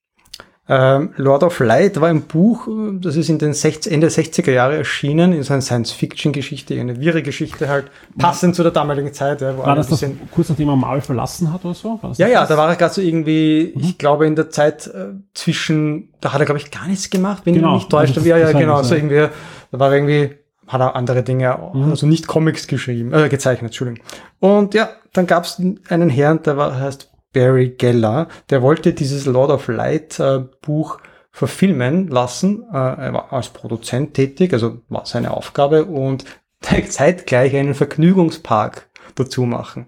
Ähm, 0.70 1.14
Lord 1.16 1.42
of 1.44 1.58
Light 1.60 1.98
war 1.98 2.08
ein 2.08 2.22
Buch, 2.22 2.68
äh, 2.68 2.98
das 3.00 3.16
ist 3.16 3.30
in 3.30 3.38
den 3.38 3.54
60, 3.54 3.90
Ende 3.90 4.08
60er 4.08 4.50
Jahre 4.50 4.76
erschienen, 4.76 5.32
in 5.32 5.42
so 5.42 5.54
einer 5.54 5.62
Science-Fiction-Geschichte, 5.62 6.78
eine 6.78 7.00
wirre 7.00 7.22
Geschichte 7.22 7.68
halt, 7.70 7.86
passend 8.18 8.54
zu 8.54 8.62
der 8.62 8.72
damaligen 8.72 9.12
Zeit. 9.14 9.40
Ja, 9.40 9.56
wo 9.56 9.62
War 9.64 9.74
das 9.76 9.86
ein 9.86 9.90
das 9.92 10.00
bisschen, 10.00 10.20
kurz 10.30 10.50
nachdem 10.50 10.68
er 10.68 10.76
Marvel 10.76 11.00
verlassen 11.00 11.52
hat 11.52 11.64
oder 11.64 11.74
so? 11.74 11.98
Das 12.02 12.18
ja, 12.18 12.26
das? 12.26 12.32
ja, 12.34 12.46
da 12.46 12.56
war 12.58 12.68
er 12.68 12.76
gerade 12.76 12.92
so 12.92 13.00
irgendwie, 13.00 13.72
ich 13.78 13.96
glaube 13.96 14.26
in 14.26 14.36
der 14.36 14.50
Zeit 14.50 14.86
äh, 14.88 15.14
zwischen, 15.34 16.10
da 16.20 16.32
hat 16.34 16.40
er 16.40 16.44
glaube 16.46 16.60
ich 16.60 16.70
gar 16.70 16.86
nichts 16.86 17.08
gemacht, 17.08 17.42
wenn 17.46 17.54
Genau, 17.54 17.68
ich 17.68 17.72
mich 17.74 17.82
nicht 17.84 17.90
täuscht. 17.90 18.16
also 18.18 18.28
ja, 18.28 18.36
ja, 18.36 18.52
genau, 18.52 18.82
so 18.82 18.94
irgendwie, 18.94 19.28
da 19.72 19.78
war 19.78 19.88
er 19.90 19.96
irgendwie, 19.96 20.30
hat 20.66 20.80
er 20.82 20.94
andere 20.96 21.22
Dinge, 21.22 21.58
Mhm. 21.72 21.90
also 21.90 22.06
nicht 22.06 22.26
Comics 22.26 22.66
geschrieben, 22.66 23.14
äh, 23.14 23.30
gezeichnet, 23.30 23.70
Entschuldigung. 23.70 24.04
Und 24.38 24.74
ja, 24.74 24.90
dann 25.14 25.26
gab 25.26 25.44
es 25.44 25.58
einen 25.88 26.10
Herrn, 26.10 26.42
der 26.42 26.58
war, 26.58 26.78
heißt 26.78 27.07
Barry 27.32 27.70
Geller, 27.70 28.28
der 28.50 28.62
wollte 28.62 28.92
dieses 28.92 29.26
Lord 29.26 29.50
of 29.50 29.68
Light 29.68 30.18
äh, 30.18 30.40
Buch 30.62 30.98
verfilmen 31.30 32.08
lassen. 32.08 32.62
Äh, 32.72 32.76
er 32.76 33.12
war 33.12 33.32
als 33.32 33.50
Produzent 33.50 34.14
tätig, 34.14 34.52
also 34.52 34.80
war 34.88 35.06
seine 35.06 35.32
Aufgabe 35.32 35.84
und 35.84 36.24
zeitgleich 36.60 37.54
einen 37.56 37.74
Vergnügungspark 37.74 38.88
dazu 39.14 39.42
machen. 39.44 39.86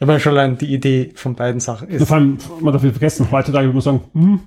Ich 0.00 0.06
meine 0.06 0.20
schon 0.20 0.32
allein 0.32 0.58
die 0.58 0.72
Idee 0.72 1.12
von 1.14 1.34
beiden 1.34 1.60
Sachen 1.60 1.88
Ja, 1.90 1.96
ist. 1.96 2.08
vor 2.08 2.16
allem, 2.16 2.38
man 2.60 2.72
darf 2.72 2.82
nicht 2.82 2.92
vergessen, 2.92 3.28
heutzutage 3.30 3.66
würde 3.66 3.74
man 3.74 3.82
sagen, 3.82 4.00
hm, 4.12 4.40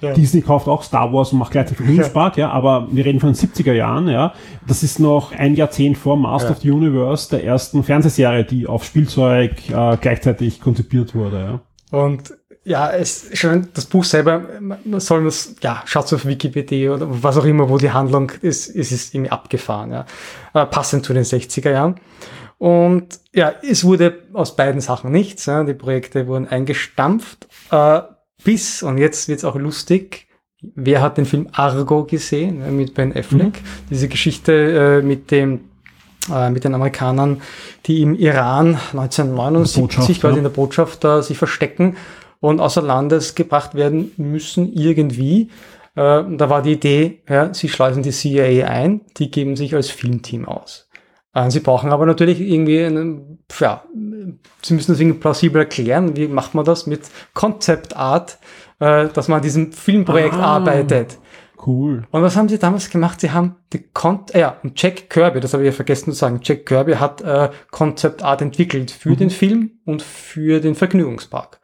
Ja. 0.00 0.12
Disney 0.12 0.40
kauft 0.42 0.68
auch 0.68 0.82
Star 0.82 1.12
Wars 1.12 1.32
und 1.32 1.38
macht 1.38 1.52
gleich 1.52 1.66
den 1.68 1.76
Vergnügungspark, 1.76 2.36
ja. 2.36 2.50
aber 2.50 2.88
wir 2.90 3.04
reden 3.04 3.20
von 3.20 3.32
den 3.32 3.36
70er 3.36 3.72
Jahren, 3.72 4.08
ja. 4.08 4.32
Das 4.66 4.82
ist 4.82 4.98
noch 4.98 5.32
ein 5.32 5.54
Jahrzehnt 5.54 5.98
vor 5.98 6.16
Master 6.16 6.50
Ja. 6.50 6.56
of 6.56 6.62
the 6.62 6.70
Universe, 6.70 7.30
der 7.30 7.44
ersten 7.44 7.82
Fernsehserie, 7.82 8.44
die 8.44 8.66
auf 8.66 8.84
Spielzeug 8.84 9.52
äh, 9.70 9.96
gleichzeitig 10.00 10.60
konzipiert 10.60 11.14
wurde, 11.14 11.60
ja. 11.90 11.98
Und 11.98 12.34
ja, 12.64 12.90
es 12.90 13.30
schon 13.32 13.68
das 13.72 13.86
Buch 13.86 14.04
selber, 14.04 14.42
man 14.60 14.78
man 14.84 15.00
soll 15.00 15.24
das, 15.24 15.54
ja, 15.62 15.82
schaut 15.86 16.12
auf 16.12 16.26
Wikipedia 16.26 16.92
oder 16.92 17.06
was 17.08 17.38
auch 17.38 17.44
immer, 17.46 17.70
wo 17.70 17.78
die 17.78 17.90
Handlung 17.90 18.30
ist, 18.42 18.66
ist 18.66 18.92
es 18.92 19.14
irgendwie 19.14 19.30
abgefahren, 19.30 19.90
ja. 19.92 20.06
Äh, 20.54 20.66
passend 20.66 21.06
zu 21.06 21.14
den 21.14 21.24
60er 21.24 21.70
Jahren. 21.70 21.94
Und 22.58 23.20
ja, 23.32 23.52
es 23.62 23.84
wurde 23.84 24.18
aus 24.32 24.56
beiden 24.56 24.80
Sachen 24.80 25.12
nichts. 25.12 25.46
Ja. 25.46 25.62
Die 25.62 25.74
Projekte 25.74 26.26
wurden 26.26 26.48
eingestampft. 26.48 27.46
Äh, 27.70 28.00
bis, 28.44 28.82
und 28.82 28.98
jetzt 28.98 29.28
wird's 29.28 29.44
auch 29.44 29.56
lustig, 29.56 30.26
wer 30.60 31.02
hat 31.02 31.18
den 31.18 31.26
Film 31.26 31.48
Argo 31.52 32.04
gesehen 32.04 32.60
ja, 32.60 32.70
mit 32.70 32.94
Ben 32.94 33.16
Affleck? 33.16 33.60
Diese 33.90 34.08
Geschichte 34.08 35.00
äh, 35.00 35.02
mit 35.02 35.30
dem 35.30 35.60
äh, 36.32 36.50
mit 36.50 36.64
den 36.64 36.74
Amerikanern, 36.74 37.40
die 37.86 38.02
im 38.02 38.14
Iran 38.14 38.78
1979 38.92 39.80
Botschaft, 39.80 40.20
quasi 40.20 40.36
in 40.38 40.42
der 40.42 40.50
Botschaft 40.50 41.04
da 41.04 41.22
sich 41.22 41.38
verstecken 41.38 41.96
und 42.40 42.60
außer 42.60 42.82
Landes 42.82 43.34
gebracht 43.34 43.74
werden 43.74 44.12
müssen 44.16 44.72
irgendwie. 44.72 45.50
Äh, 45.94 46.24
da 46.28 46.50
war 46.50 46.62
die 46.62 46.72
Idee, 46.72 47.22
ja, 47.28 47.52
sie 47.54 47.68
schleusen 47.68 48.02
die 48.02 48.10
CIA 48.10 48.66
ein, 48.68 49.00
die 49.16 49.30
geben 49.30 49.56
sich 49.56 49.74
als 49.74 49.90
Filmteam 49.90 50.46
aus. 50.46 50.87
Äh, 51.34 51.50
sie 51.50 51.60
brauchen 51.60 51.90
aber 51.92 52.06
natürlich 52.06 52.40
irgendwie 52.40 52.84
einen, 52.84 53.38
ja, 53.58 53.84
sie 54.62 54.74
müssen 54.74 54.92
das 54.92 55.00
irgendwie 55.00 55.18
plausibel 55.18 55.60
erklären. 55.60 56.16
Wie 56.16 56.28
macht 56.28 56.54
man 56.54 56.64
das 56.64 56.86
mit 56.86 57.02
Concept 57.34 57.96
Art, 57.96 58.38
äh, 58.80 59.08
dass 59.08 59.28
man 59.28 59.36
an 59.36 59.42
diesem 59.42 59.72
Filmprojekt 59.72 60.34
Ah. 60.34 60.56
arbeitet? 60.56 61.18
Cool. 61.66 62.04
Und 62.12 62.22
was 62.22 62.36
haben 62.36 62.48
sie 62.48 62.58
damals 62.58 62.88
gemacht? 62.88 63.20
Sie 63.20 63.32
haben 63.32 63.56
die 63.72 63.82
Con 63.92 64.20
äh, 64.32 64.40
ja, 64.40 64.56
und 64.62 64.80
Jack 64.80 65.10
Kirby, 65.10 65.40
das 65.40 65.52
habe 65.54 65.64
ich 65.64 65.66
ja 65.66 65.72
vergessen 65.72 66.12
zu 66.12 66.16
sagen. 66.18 66.38
Jack 66.42 66.66
Kirby 66.66 66.94
hat 66.94 67.20
äh, 67.20 67.50
Concept 67.72 68.22
Art 68.22 68.40
entwickelt 68.42 68.92
für 68.92 69.16
den 69.16 69.28
Film 69.30 69.72
und 69.84 70.00
für 70.02 70.60
den 70.60 70.76
Vergnügungspark. 70.76 71.58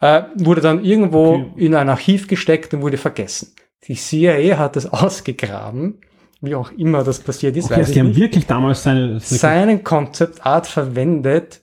Äh, 0.00 0.22
wurde 0.34 0.60
dann 0.60 0.84
irgendwo 0.84 1.34
Okay. 1.34 1.52
in 1.56 1.74
ein 1.76 1.88
Archiv 1.88 2.26
gesteckt 2.26 2.74
und 2.74 2.82
wurde 2.82 2.96
vergessen. 2.98 3.54
Die 3.86 3.94
CIA 3.94 4.58
hat 4.58 4.74
das 4.74 4.86
ausgegraben, 4.92 6.00
wie 6.42 6.54
auch 6.54 6.70
immer 6.72 7.02
das 7.04 7.20
passiert 7.20 7.56
ist, 7.56 7.66
Okay, 7.66 7.74
weiß 7.74 7.78
also 7.80 7.92
die 7.94 8.00
haben 8.00 8.08
nicht. 8.08 8.20
wirklich 8.20 8.46
damals 8.46 8.82
seine, 8.82 9.20
seine 9.20 9.38
Seinen 9.38 9.84
Concept 9.84 10.44
Art 10.44 10.66
verwendet 10.66 11.62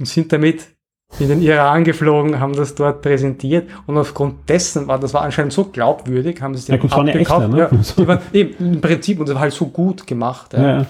und 0.00 0.06
sind 0.06 0.32
damit 0.32 0.66
in 1.20 1.28
den 1.28 1.40
Iran 1.40 1.84
geflogen, 1.84 2.40
haben 2.40 2.54
das 2.56 2.74
dort 2.74 3.00
präsentiert 3.02 3.68
und 3.86 3.96
aufgrund 3.96 4.48
dessen 4.48 4.88
war 4.88 4.98
das 4.98 5.14
war 5.14 5.22
anscheinend 5.22 5.52
so 5.52 5.64
glaubwürdig, 5.66 6.42
haben 6.42 6.54
sie 6.54 6.60
es 6.60 6.68
Ja, 6.68 6.74
abgekauft. 6.74 7.48
ne? 7.50 7.58
ja, 7.58 7.70
die 7.96 8.08
waren, 8.08 8.18
eben, 8.32 8.74
im 8.74 8.80
Prinzip 8.80 9.20
und 9.20 9.28
das 9.28 9.34
war 9.36 9.42
halt 9.42 9.52
so 9.52 9.66
gut 9.66 10.06
gemacht. 10.06 10.52
Ja, 10.54 10.86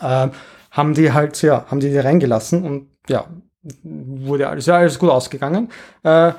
ja. 0.00 0.24
ähm, 0.24 0.30
haben 0.70 0.94
die 0.94 1.12
halt, 1.12 1.40
ja, 1.42 1.64
haben 1.68 1.80
die 1.80 1.90
die 1.90 1.98
reingelassen 1.98 2.62
und 2.62 2.86
ja, 3.08 3.24
wurde 3.82 4.48
alles, 4.48 4.66
ja, 4.66 4.76
alles 4.76 4.98
gut 4.98 5.10
ausgegangen. 5.10 5.68
Äh, 6.04 6.32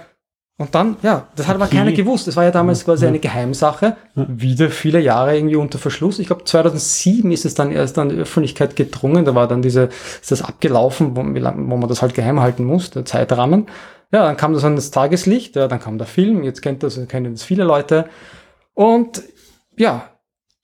und 0.58 0.76
dann, 0.76 0.98
ja, 1.02 1.28
das 1.36 1.48
hat 1.48 1.56
aber 1.56 1.66
Okay. 1.66 1.78
keiner 1.78 1.92
gewusst. 1.92 2.28
Das 2.28 2.36
war 2.36 2.44
ja 2.44 2.52
damals 2.52 2.86
quasi 2.86 3.08
eine 3.08 3.18
Geheimsache. 3.20 3.98
Wieder 4.16 4.70
viele 4.70 5.00
Jahre 5.00 5.36
irgendwie 5.36 5.56
unter 5.56 5.80
Verschluss. 5.80 6.20
Ich 6.20 6.28
glaube, 6.28 6.44
2007 6.44 7.32
ist 7.32 7.46
es 7.46 7.56
dann 7.56 7.72
erst 7.72 7.98
an 7.98 8.10
die 8.10 8.16
Öffentlichkeit 8.18 8.76
gedrungen. 8.76 9.26
Da 9.26 9.34
war 9.34 9.48
dann 9.48 9.64
diese, 9.64 9.90
ist 10.22 10.32
das 10.32 10.44
abgelaufen, 10.44 11.16
wo, 11.16 11.22
wo 11.22 11.78
man 11.78 11.90
das 11.90 12.02
halt 12.04 12.14
geheim 12.14 12.40
halten 12.42 12.64
muss, 12.66 12.92
der 12.92 13.06
Zeitrahmen. 13.06 13.68
Ja, 14.14 14.24
dann 14.26 14.38
kam 14.38 14.54
das 14.54 14.64
an 14.64 14.76
das 14.76 14.92
Tageslicht, 14.92 15.56
ja, 15.56 15.68
dann 15.68 15.80
kam 15.80 15.98
der 15.98 16.06
Film, 16.06 16.44
jetzt 16.44 16.62
kennt 16.62 16.84
das, 16.84 17.00
kennen 17.08 17.32
das 17.34 17.44
viele 17.44 17.64
Leute. 17.64 18.06
Und 18.74 19.24
ja, 19.78 20.10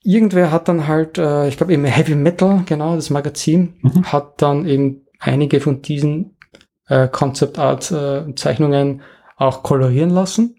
irgendwer 0.02 0.52
hat 0.52 0.68
dann 0.68 0.86
halt, 0.86 1.18
äh, 1.18 1.48
ich 1.48 1.56
glaube 1.56 1.72
eben 1.72 1.84
Heavy 1.84 2.14
Metal, 2.14 2.62
genau, 2.66 2.94
das 2.94 3.10
Magazin, 3.10 3.74
Mhm. 3.82 4.04
hat 4.12 4.42
dann 4.42 4.66
eben 4.66 5.06
einige 5.18 5.60
von 5.60 5.82
diesen 5.82 6.36
äh, 6.88 7.08
Concept 7.08 7.58
Art 7.58 7.90
äh, 7.90 8.34
Zeichnungen 8.34 9.02
auch 9.38 9.62
kolorieren 9.62 10.10
lassen. 10.10 10.56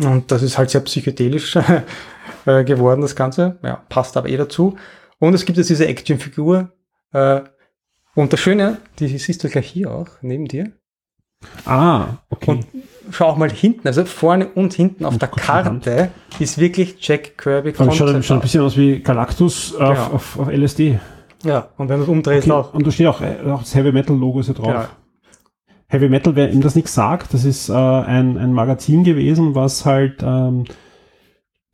Und 0.00 0.30
das 0.30 0.42
ist 0.42 0.58
halt 0.58 0.70
sehr 0.70 0.80
psychedelisch 0.82 1.56
äh, 2.46 2.64
geworden, 2.64 3.00
das 3.00 3.16
Ganze. 3.16 3.58
Ja, 3.62 3.82
passt 3.88 4.16
aber 4.16 4.28
eh 4.28 4.36
dazu. 4.36 4.76
Und 5.18 5.34
es 5.34 5.44
gibt 5.44 5.56
jetzt 5.58 5.70
diese 5.70 5.86
Actionfigur. 5.86 6.72
Äh, 7.12 7.40
und 8.14 8.32
das 8.32 8.40
Schöne, 8.40 8.78
die 8.98 9.08
siehst 9.18 9.42
du 9.42 9.48
gleich 9.48 9.66
hier 9.68 9.90
auch, 9.90 10.08
neben 10.20 10.46
dir. 10.46 10.72
Ah, 11.66 12.18
okay. 12.30 12.50
Und 12.52 12.66
schau 13.10 13.26
auch 13.26 13.36
mal 13.36 13.50
hinten, 13.50 13.86
also 13.86 14.04
vorne 14.04 14.48
und 14.48 14.72
hinten 14.72 15.04
auf 15.04 15.14
Oh 15.14 15.18
der. 15.18 15.28
Karte 15.28 16.10
ist 16.38 16.58
wirklich 16.58 16.96
Jack 17.00 17.36
Kirby 17.36 17.74
allem 17.76 17.92
schaut, 17.92 18.24
schaut 18.24 18.38
ein 18.38 18.40
bisschen 18.40 18.62
aus 18.62 18.76
wie 18.76 19.00
Galactus 19.00 19.74
auf, 19.74 19.88
Genau. 19.90 20.06
auf, 20.14 20.38
auf 20.38 20.48
LSD. 20.48 20.98
Ja, 21.44 21.68
und 21.76 21.88
wenn 21.88 21.98
du 21.98 22.04
es 22.04 22.08
umdrehst 22.08 22.48
Okay. 22.48 22.56
auch. 22.56 22.72
Und 22.72 22.86
da 22.86 22.90
steht 22.90 23.06
auch, 23.06 23.20
äh, 23.20 23.36
auch 23.50 23.60
das 23.60 23.74
Heavy 23.74 23.92
Metal 23.92 24.16
Logo 24.16 24.40
ist 24.40 24.48
ja 24.48 24.54
drauf. 24.54 24.66
Genau. 24.66 24.84
Heavy 25.94 26.08
Metal, 26.08 26.36
wer 26.36 26.50
ihm 26.50 26.60
das 26.60 26.74
nichts 26.74 26.92
sagt, 26.94 27.32
das 27.32 27.44
ist 27.44 27.68
äh, 27.68 27.72
ein, 27.72 28.36
ein 28.36 28.52
Magazin 28.52 29.04
gewesen, 29.04 29.54
was 29.54 29.86
halt 29.86 30.22
ähm, 30.22 30.64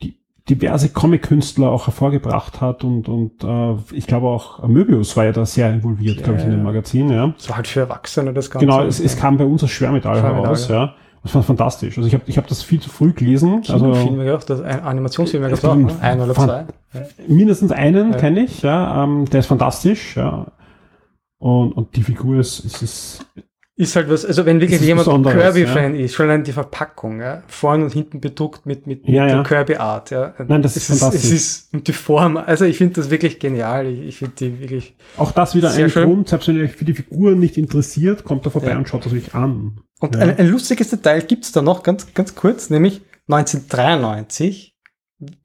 die, 0.03 0.19
diverse 0.49 0.91
Comic-Künstler 0.91 1.71
auch 1.71 1.87
hervorgebracht 1.87 2.61
hat 2.61 2.85
und, 2.85 3.09
und 3.09 3.43
äh, 3.43 3.77
ich 3.97 4.07
glaube 4.07 4.29
auch 4.29 4.67
Möbius 4.69 5.17
war 5.17 5.25
ja 5.25 5.33
da 5.33 5.47
sehr 5.47 5.73
involviert, 5.73 6.23
glaube 6.23 6.39
ich, 6.39 6.45
in 6.45 6.51
dem 6.51 6.61
ja. 6.61 6.65
Magazin, 6.65 7.11
ja. 7.11 7.35
So 7.39 7.57
halt 7.57 7.67
für 7.67 7.81
Erwachsene 7.81 8.33
das 8.33 8.51
Ganze. 8.51 8.67
Genau, 8.67 8.85
es, 8.85 9.01
es 9.01 9.17
kam 9.17 9.39
bei 9.39 9.45
uns 9.45 9.63
als 9.63 9.73
Schwermetall, 9.73 10.19
Schwermetall, 10.19 10.43
heraus, 10.45 10.69
ja. 10.69 10.85
ja. 10.85 10.95
Das 11.23 11.35
war 11.35 11.43
fantastisch. 11.43 11.99
Also 11.99 12.07
ich 12.07 12.15
habe 12.15 12.25
ich 12.27 12.39
hab 12.39 12.47
das 12.47 12.63
viel 12.63 12.81
zu 12.81 12.89
früh 12.89 13.13
gelesen. 13.13 13.63
Also 13.69 13.93
Kinofilme 13.93 14.25
gehabt, 14.25 14.49
das 14.49 14.63
ein 14.63 14.83
auch, 14.83 15.77
gibt 15.77 15.93
ne? 15.93 15.99
ein 16.01 16.21
oder 16.21 16.35
zwei. 16.35 16.65
Ja. 16.95 17.01
mindestens 17.29 17.73
einen 17.73 18.13
Ja. 18.13 18.19
kenne 18.19 18.41
ich, 18.41 18.63
ja. 18.63 19.05
Ähm, 19.05 19.27
der 19.27 19.41
ist 19.41 19.47
fantastisch, 19.47 20.17
ja. 20.17 20.47
Und, 21.39 21.73
und 21.73 21.97
die 21.97 22.03
Figur 22.03 22.39
ist, 22.39 22.61
ist, 22.61 22.83
ist 22.83 23.27
Ist 23.81 23.97
halt 23.97 24.11
was, 24.11 24.27
also 24.27 24.45
wenn 24.45 24.61
wirklich 24.61 24.83
ist 24.83 24.87
jemand 24.87 25.09
Kirby-Fan 25.09 25.95
ist, 25.95 26.15
schon 26.15 26.29
allein 26.29 26.45
die 26.45 26.53
Verpackung, 26.53 27.21
ja, 27.23 27.43
vorne 27.47 27.85
und 27.85 27.93
hinten 27.95 28.21
bedruckt 28.21 28.67
mit, 28.67 28.87
mit, 28.87 29.07
mit 29.07 29.15
Ja, 29.15 29.25
der 29.25 29.37
ja. 29.37 29.43
Kirby-Art, 29.43 30.11
ja. 30.11 30.35
Nein, 30.47 30.61
das 30.61 30.77
es 30.77 30.91
ist 30.91 31.01
fantastisch. 31.01 31.25
Es 31.25 31.33
ist, 31.33 31.73
und 31.75 31.89
die 31.89 31.95
Form, 31.95 32.37
also 32.37 32.67
ich 32.67 32.77
finde 32.77 32.97
das 33.01 33.09
wirklich 33.09 33.39
genial, 33.39 33.87
ich, 33.87 34.01
ich 34.01 34.19
finde 34.19 34.35
die 34.39 34.61
wirklich, 34.61 34.95
auch 35.17 35.33
das 35.33 35.55
wieder 35.55 35.71
ein 35.71 35.89
schön. 35.89 36.05
Grund, 36.05 36.29
selbst 36.29 36.49
wenn 36.49 36.57
ihr 36.59 36.65
euch 36.65 36.73
für 36.73 36.85
die 36.85 36.93
Figuren 36.93 37.39
nicht 37.39 37.57
interessiert, 37.57 38.23
kommt 38.25 38.45
da 38.45 38.51
vorbei 38.51 38.73
Ja. 38.73 38.77
und 38.77 38.87
schaut 38.87 39.07
es 39.07 39.15
euch 39.15 39.35
an. 39.35 39.81
Und 39.99 40.15
Ja. 40.15 40.21
ein, 40.21 40.37
ein 40.39 40.49
lustiges 40.49 40.91
Detail 40.91 41.23
gibt's 41.23 41.51
da 41.53 41.63
noch, 41.63 41.83
ganz, 41.83 42.13
ganz 42.13 42.35
kurz, 42.35 42.69
nämlich 42.69 43.01
1993. 43.29 44.75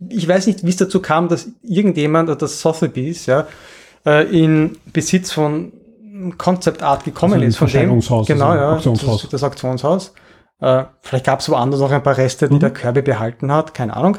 Ich 0.09 0.27
weiß 0.27 0.47
nicht, 0.47 0.65
wie 0.65 0.69
es 0.69 0.77
dazu 0.77 1.01
kam, 1.01 1.27
dass 1.29 1.49
irgendjemand, 1.63 2.29
oder 2.29 2.37
das 2.37 2.59
Sotheby's, 2.59 3.27
ja, 3.27 3.47
äh, 4.05 4.23
in 4.37 4.77
Besitz 4.91 5.31
von 5.31 5.71
Concept 6.37 6.81
Art 6.83 7.03
gekommen 7.03 7.35
Also 7.35 7.45
ist. 7.45 7.57
Von 7.57 7.67
dem, 7.67 7.99
genau, 7.99 8.49
also 8.49 8.61
ja, 8.61 8.73
Auktionshaus. 8.73 9.21
Das, 9.23 9.31
das 9.31 9.43
Auktionshaus. 9.43 10.13
Äh, 10.59 10.85
vielleicht 11.01 11.25
gab's 11.25 11.49
woanders 11.49 11.79
noch 11.79 11.91
ein 11.91 12.03
paar 12.03 12.17
Reste, 12.17 12.47
die 12.47 12.55
Mhm. 12.55 12.59
der 12.59 12.71
Kirby 12.71 13.01
behalten 13.01 13.51
hat, 13.51 13.73
keine 13.73 13.95
Ahnung. 13.95 14.17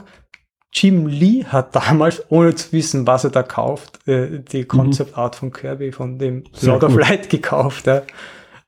Jim 0.72 1.06
Lee 1.06 1.44
hat 1.44 1.74
damals, 1.76 2.22
ohne 2.30 2.54
zu 2.54 2.72
wissen, 2.72 3.06
was 3.06 3.24
er 3.24 3.30
da 3.30 3.42
kauft, 3.42 4.06
äh, 4.06 4.40
die 4.40 4.64
Concept 4.64 5.16
Art 5.16 5.36
von 5.36 5.50
Kirby, 5.52 5.92
von 5.92 6.18
dem 6.18 6.36
Mhm. 6.38 6.44
Lord 6.62 6.84
of. 6.84 6.94
Light 6.96 7.30
gekauft. 7.30 7.86
Ja. 7.86 8.02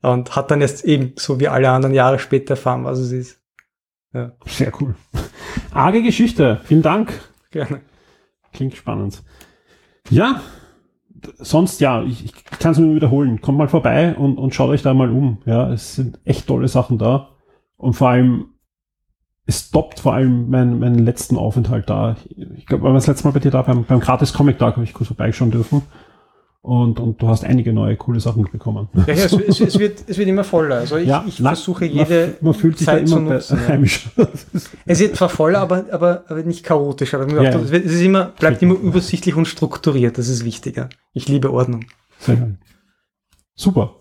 Und 0.00 0.36
hat 0.36 0.50
dann 0.50 0.60
jetzt 0.60 0.84
eben, 0.84 1.12
so 1.16 1.40
wie 1.40 1.48
alle 1.48 1.68
anderen 1.70 1.94
Jahre 1.94 2.18
später 2.18 2.50
erfahren, 2.50 2.84
was 2.84 2.98
es 3.00 3.12
ist. 3.12 3.40
Sehr 4.46 4.72
cool. 4.80 4.94
Arge 5.72 6.02
Geschichte. 6.02 6.60
Vielen 6.64 6.82
Dank. 6.82 7.12
Gerne. 7.50 7.82
Klingt 8.54 8.74
spannend. 8.74 9.22
Ja, 10.08 10.40
sonst 11.38 11.80
ja, 11.80 12.02
ich, 12.02 12.24
ich 12.24 12.44
kann 12.58 12.72
es 12.72 12.78
nur 12.78 12.94
wiederholen. 12.94 13.40
Kommt 13.40 13.58
mal 13.58 13.68
vorbei 13.68 14.14
und, 14.16 14.38
und 14.38 14.54
schaut 14.54 14.70
euch 14.70 14.82
da 14.82 14.94
mal 14.94 15.10
um. 15.10 15.38
Ja, 15.46 15.70
es 15.72 15.94
sind 15.96 16.18
echt 16.24 16.46
tolle 16.46 16.68
Sachen 16.68 16.98
da. 16.98 17.28
Und 17.76 17.94
vor 17.94 18.08
allem, 18.10 18.46
es 19.46 19.68
stoppt 19.68 20.00
vor 20.00 20.14
allem 20.14 20.50
meinen, 20.50 20.78
meinen 20.78 20.98
letzten 20.98 21.36
Aufenthalt 21.36 21.88
da. 21.88 22.16
Ich 22.56 22.66
glaube, 22.66 22.84
war 22.84 22.92
das 22.92 23.06
letzte 23.06 23.26
Mal 23.26 23.32
bei 23.32 23.40
dir 23.40 23.50
da, 23.50 23.62
beim, 23.62 23.84
beim 23.84 24.00
Gratis 24.00 24.32
Comic 24.32 24.58
Tag 24.58 24.74
habe 24.76 24.84
ich 24.84 24.92
kurz 24.92 25.08
vorbeischauen 25.08 25.50
dürfen. 25.50 25.82
Und, 26.60 26.98
und 27.00 27.22
du 27.22 27.28
hast 27.28 27.44
einige 27.44 27.72
neue 27.72 27.96
coole 27.96 28.18
Sachen 28.20 28.42
bekommen. 28.50 28.88
Ja, 29.06 29.14
ja, 29.14 29.24
es, 29.24 29.32
es, 29.32 29.60
es, 29.60 29.78
wird, 29.78 30.02
es 30.06 30.18
wird 30.18 30.28
immer 30.28 30.42
voller. 30.44 30.74
Also 30.78 30.96
ich, 30.96 31.06
Ja, 31.06 31.24
ich 31.26 31.38
na, 31.40 31.50
versuche 31.50 31.84
man- 31.86 31.94
jede 31.94 32.34
man, 32.40 32.52
fühlt 32.52 32.76
sich 32.76 32.86
Zeit 32.86 33.02
da 33.02 33.06
zu 33.06 33.16
immer 33.18 33.34
nutzen. 33.34 33.58
Ja. 33.62 33.68
heimisch. 33.68 34.08
Es 34.84 34.98
wird 34.98 35.16
zwar 35.16 35.28
voller, 35.28 35.60
aber, 35.60 35.84
aber, 35.92 36.24
aber 36.28 36.42
nicht 36.42 36.64
chaotisch. 36.64 37.14
Aber 37.14 37.26
Ja, 37.32 37.42
ja. 37.44 37.58
es, 37.58 37.70
wird, 37.70 37.86
es 37.86 37.92
ist 37.94 38.02
immer, 38.02 38.32
bleibt 38.38 38.60
immer 38.60 38.74
übersichtlich 38.74 39.36
und 39.36 39.46
strukturiert. 39.46 40.18
Das 40.18 40.28
ist 40.28 40.44
wichtiger. 40.44 40.88
Ich 41.18 41.26
liebe 41.26 41.52
Ordnung. 41.52 41.84
Sehr. 42.20 42.54
Super. 43.56 43.96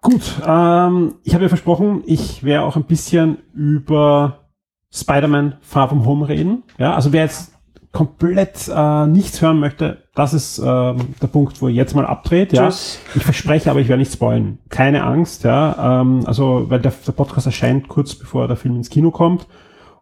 Gut, 0.00 0.22
ähm, 0.44 1.14
ich 1.22 1.34
habe 1.34 1.44
ja 1.44 1.48
versprochen, 1.48 2.02
ich 2.04 2.42
werde 2.42 2.64
auch 2.64 2.74
ein 2.74 2.82
bisschen 2.82 3.38
über 3.54 4.48
Spider-Man 4.92 5.58
Far 5.60 5.88
From 5.88 6.04
Home 6.04 6.28
reden. 6.28 6.64
Ja, 6.78 6.96
also 6.96 7.12
wer 7.12 7.22
jetzt 7.22 7.52
komplett 7.92 8.68
äh, 8.74 9.06
nichts 9.06 9.40
hören 9.40 9.60
möchte, 9.60 10.02
das 10.16 10.34
ist 10.34 10.58
ähm, 10.58 11.14
der 11.22 11.28
Punkt, 11.28 11.62
wo 11.62 11.68
jetzt 11.68 11.94
mal 11.94 12.06
abdreht. 12.06 12.52
Ja, 12.52 12.66
Tschüss. 12.66 12.98
ich 13.14 13.22
verspreche, 13.22 13.70
aber 13.70 13.78
ich 13.78 13.86
werde 13.86 14.00
nicht 14.00 14.12
spoilen. 14.12 14.58
Keine 14.68 15.04
Angst, 15.04 15.44
ja. 15.44 16.00
Ähm, 16.00 16.24
also, 16.26 16.70
weil 16.70 16.80
der, 16.80 16.92
der 17.06 17.12
Podcast 17.12 17.46
erscheint 17.46 17.86
kurz 17.86 18.16
bevor 18.16 18.48
der 18.48 18.56
Film 18.56 18.74
ins 18.74 18.90
Kino 18.90 19.12
kommt. 19.12 19.46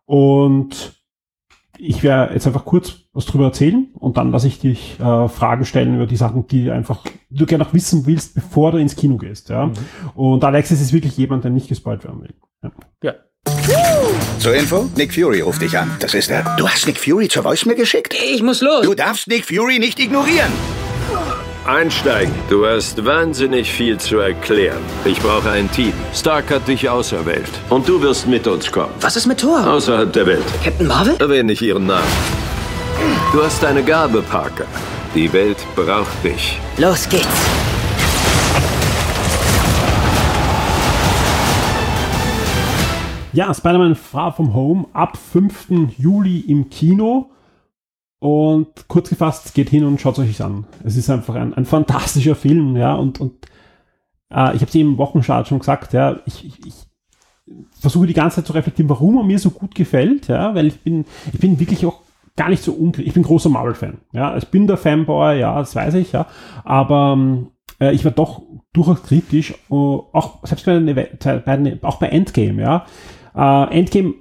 Und 0.07 1.00
ich 1.81 2.03
werde 2.03 2.35
jetzt 2.35 2.47
einfach 2.47 2.65
kurz 2.65 2.95
was 3.13 3.27
drüber 3.27 3.47
erzählen 3.47 3.89
und 3.95 4.17
dann 4.17 4.31
lasse 4.31 4.47
ich 4.47 4.61
dich 4.61 4.99
äh, 5.01 5.29
Fragen 5.29 5.65
stellen 5.65 5.97
über 5.97 6.07
die 6.07 6.17
Sachen, 6.17 6.47
die 6.47 6.71
einfach 6.71 7.05
du 7.31 7.47
gerne 7.47 7.65
noch 7.65 7.75
wissen 7.75 8.07
willst, 8.07 8.35
bevor 8.35 8.73
du 8.73 8.79
ins 8.79 8.97
Kino 8.97 9.17
gehst. 9.17 9.49
Ja? 9.49 9.71
Und 10.15 10.45
Alexis 10.45 10.81
ist 10.81 10.93
wirklich 10.93 11.17
jemand, 11.17 11.45
der 11.45 11.51
nicht 11.51 11.69
gespoilt 11.69 12.05
werden 12.05 12.23
will. 12.23 12.35
Ja. 12.63 12.71
Ja. 13.03 13.15
Zur 14.39 14.55
Info, 14.55 14.89
Nick 14.97 15.15
Fury 15.15 15.41
ruft 15.41 15.63
dich 15.63 15.77
an. 15.79 15.91
Das 16.01 16.15
ist 16.15 16.31
er. 16.31 16.45
Du 16.59 16.69
hast 16.69 16.87
Nick 16.87 16.99
Fury 16.99 17.29
zur 17.29 17.45
Voicemail 17.45 17.77
geschickt? 17.77 18.15
Ich 18.33 18.43
muss 18.43 18.61
los. 18.61 18.85
Du 18.85 18.95
darfst 18.95 19.29
Nick 19.29 19.47
Fury 19.47 19.79
nicht 19.79 19.99
ignorieren. 19.99 20.53
Einsteigen. 21.67 22.33
Du 22.49 22.65
hast 22.65 23.05
wahnsinnig 23.05 23.71
viel 23.71 23.99
zu 23.99 24.19
erklären. 24.19 24.81
Ich 25.05 25.21
brauche 25.21 25.51
ein 25.51 25.71
Team. 25.71 25.93
Stark 26.15 26.51
hat 26.51 26.67
dich 26.67 26.89
auserwählt. 26.89 27.51
Und 27.69 27.87
du 27.87 28.01
wirst 28.01 28.27
mit 28.27 28.47
uns 28.47 28.73
kommen. 28.73 28.93
Was 29.01 29.17
ist 29.17 29.27
mit 29.27 29.41
Thor? 29.41 29.67
Außerhalb 29.67 30.11
der 30.11 30.27
Welt. 30.27 30.45
Captain 30.65 30.87
Marvel? 30.87 31.17
Erwähne 31.19 31.45
nicht 31.45 31.61
ihren 31.61 31.87
Namen. 31.87 32.09
Du 33.33 33.43
hast 33.43 33.63
eine 33.65 33.83
Gabe, 33.83 34.23
Parker. 34.23 34.65
Die 35.15 35.31
Welt 35.33 35.59
braucht 35.77 36.25
dich. 36.25 36.59
Los 36.79 37.07
geht's. 37.09 37.27
Ja, 43.33 43.53
Spider-Man 43.53 43.97
Far 43.97 44.33
From 44.35 44.55
Home 44.55 44.87
ab 44.93 45.19
5. 45.33 45.93
Juli 45.99 46.41
im 46.41 46.71
Kino. 46.71 47.31
Und 48.21 48.87
kurz 48.87 49.09
gefasst, 49.09 49.55
geht 49.55 49.71
hin 49.71 49.85
und 49.85 50.01
schaut 50.01 50.19
euch 50.19 50.37
das 50.37 50.47
an. 50.47 50.67
Es 50.85 50.97
ist 50.97 51.09
einfach 51.09 51.35
ein, 51.35 51.55
ein 51.55 51.65
fantastischer 51.65 52.35
Film, 52.35 52.77
ja, 52.77 52.95
und, 52.95 53.19
und 53.19 53.47
äh, 54.31 54.55
ich 54.55 54.61
habe 54.61 54.67
es 54.67 54.75
eben 54.75 54.91
im 54.91 54.99
Wochenstart 54.99 55.49
schon 55.49 55.59
gesagt, 55.59 55.95
ja, 55.95 56.21
ich, 56.27 56.47
ich, 56.47 56.67
ich 56.67 56.75
versuche 57.81 58.07
die 58.07 58.13
ganze 58.13 58.37
Zeit 58.37 58.47
zu 58.47 58.53
reflektieren, 58.53 58.91
warum 58.91 59.17
er 59.17 59.25
mir 59.25 59.39
so 59.39 59.51
gut 59.51 59.75
gefällt, 59.75 60.29
ja, 60.29 60.55
weil 60.55 60.67
ich 60.67 60.81
bin, 60.81 61.07
ich 61.33 61.41
bin 61.41 61.59
wirklich 61.59 61.87
auch 61.87 62.01
gar 62.37 62.51
nicht 62.51 62.63
so 62.63 62.73
unkritisch. 62.73 63.09
Ich 63.09 63.15
bin 63.15 63.23
großer 63.23 63.49
Marvel-Fan, 63.49 63.99
ja, 64.13 64.37
ich 64.37 64.49
bin 64.49 64.67
der 64.67 64.77
Fanboy, 64.77 65.41
ja, 65.41 65.59
das 65.59 65.75
weiß 65.75 65.95
ich, 65.95 66.13
ja, 66.13 66.27
aber 66.63 67.19
äh, 67.81 67.95
ich 67.95 68.05
war 68.05 68.13
doch 68.13 68.43
durchaus 68.75 69.03
kritisch, 69.03 69.53
äh, 69.53 69.75
auch 69.75 70.47
selbst 70.47 70.67
bei, 70.67 70.79
bei, 70.79 71.79
auch 71.81 71.99
bei 71.99 72.09
Endgame, 72.09 72.61
ja. 72.61 72.85
Äh, 73.35 73.79
Endgame 73.79 74.15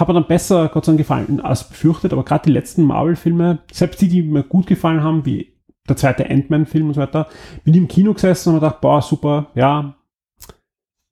mir 0.00 0.14
dann 0.14 0.26
besser, 0.26 0.68
Gott 0.72 0.84
sei 0.84 0.92
Dank, 0.92 0.98
gefallen 0.98 1.40
als 1.40 1.68
befürchtet, 1.68 2.12
aber 2.12 2.24
gerade 2.24 2.44
die 2.46 2.52
letzten 2.52 2.84
Marvel-Filme, 2.84 3.58
selbst 3.72 4.00
die, 4.00 4.08
die 4.08 4.22
mir 4.22 4.42
gut 4.42 4.66
gefallen 4.66 5.02
haben, 5.02 5.24
wie 5.26 5.52
der 5.88 5.96
zweite 5.96 6.28
Ant-Man-Film 6.28 6.88
und 6.88 6.94
so 6.94 7.00
weiter, 7.00 7.28
bin 7.64 7.74
ich 7.74 7.80
im 7.80 7.88
Kino 7.88 8.14
gesessen 8.14 8.50
und 8.50 8.56
habe 8.56 8.66
gedacht, 8.66 8.80
boah, 8.80 9.02
super, 9.02 9.48
ja, 9.54 9.96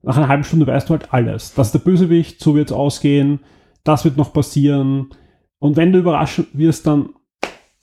nach 0.02 0.16
einer 0.16 0.28
halben 0.28 0.44
Stunde 0.44 0.66
weißt 0.66 0.89
du 0.89 0.93
halt 0.93 1.12
alles. 1.12 1.55
Das 1.55 1.69
ist 1.69 1.73
der 1.73 1.81
Bösewicht, 1.81 2.40
so 2.40 2.55
wird 2.55 2.70
es 2.70 2.77
ausgehen, 2.77 3.40
das 3.85 4.05
wird 4.05 4.16
noch 4.16 4.32
passieren. 4.32 5.11
Und 5.59 5.77
wenn 5.77 5.93
du 5.93 5.98
überrascht 5.98 6.40
wirst, 6.52 6.86
dann 6.86 7.11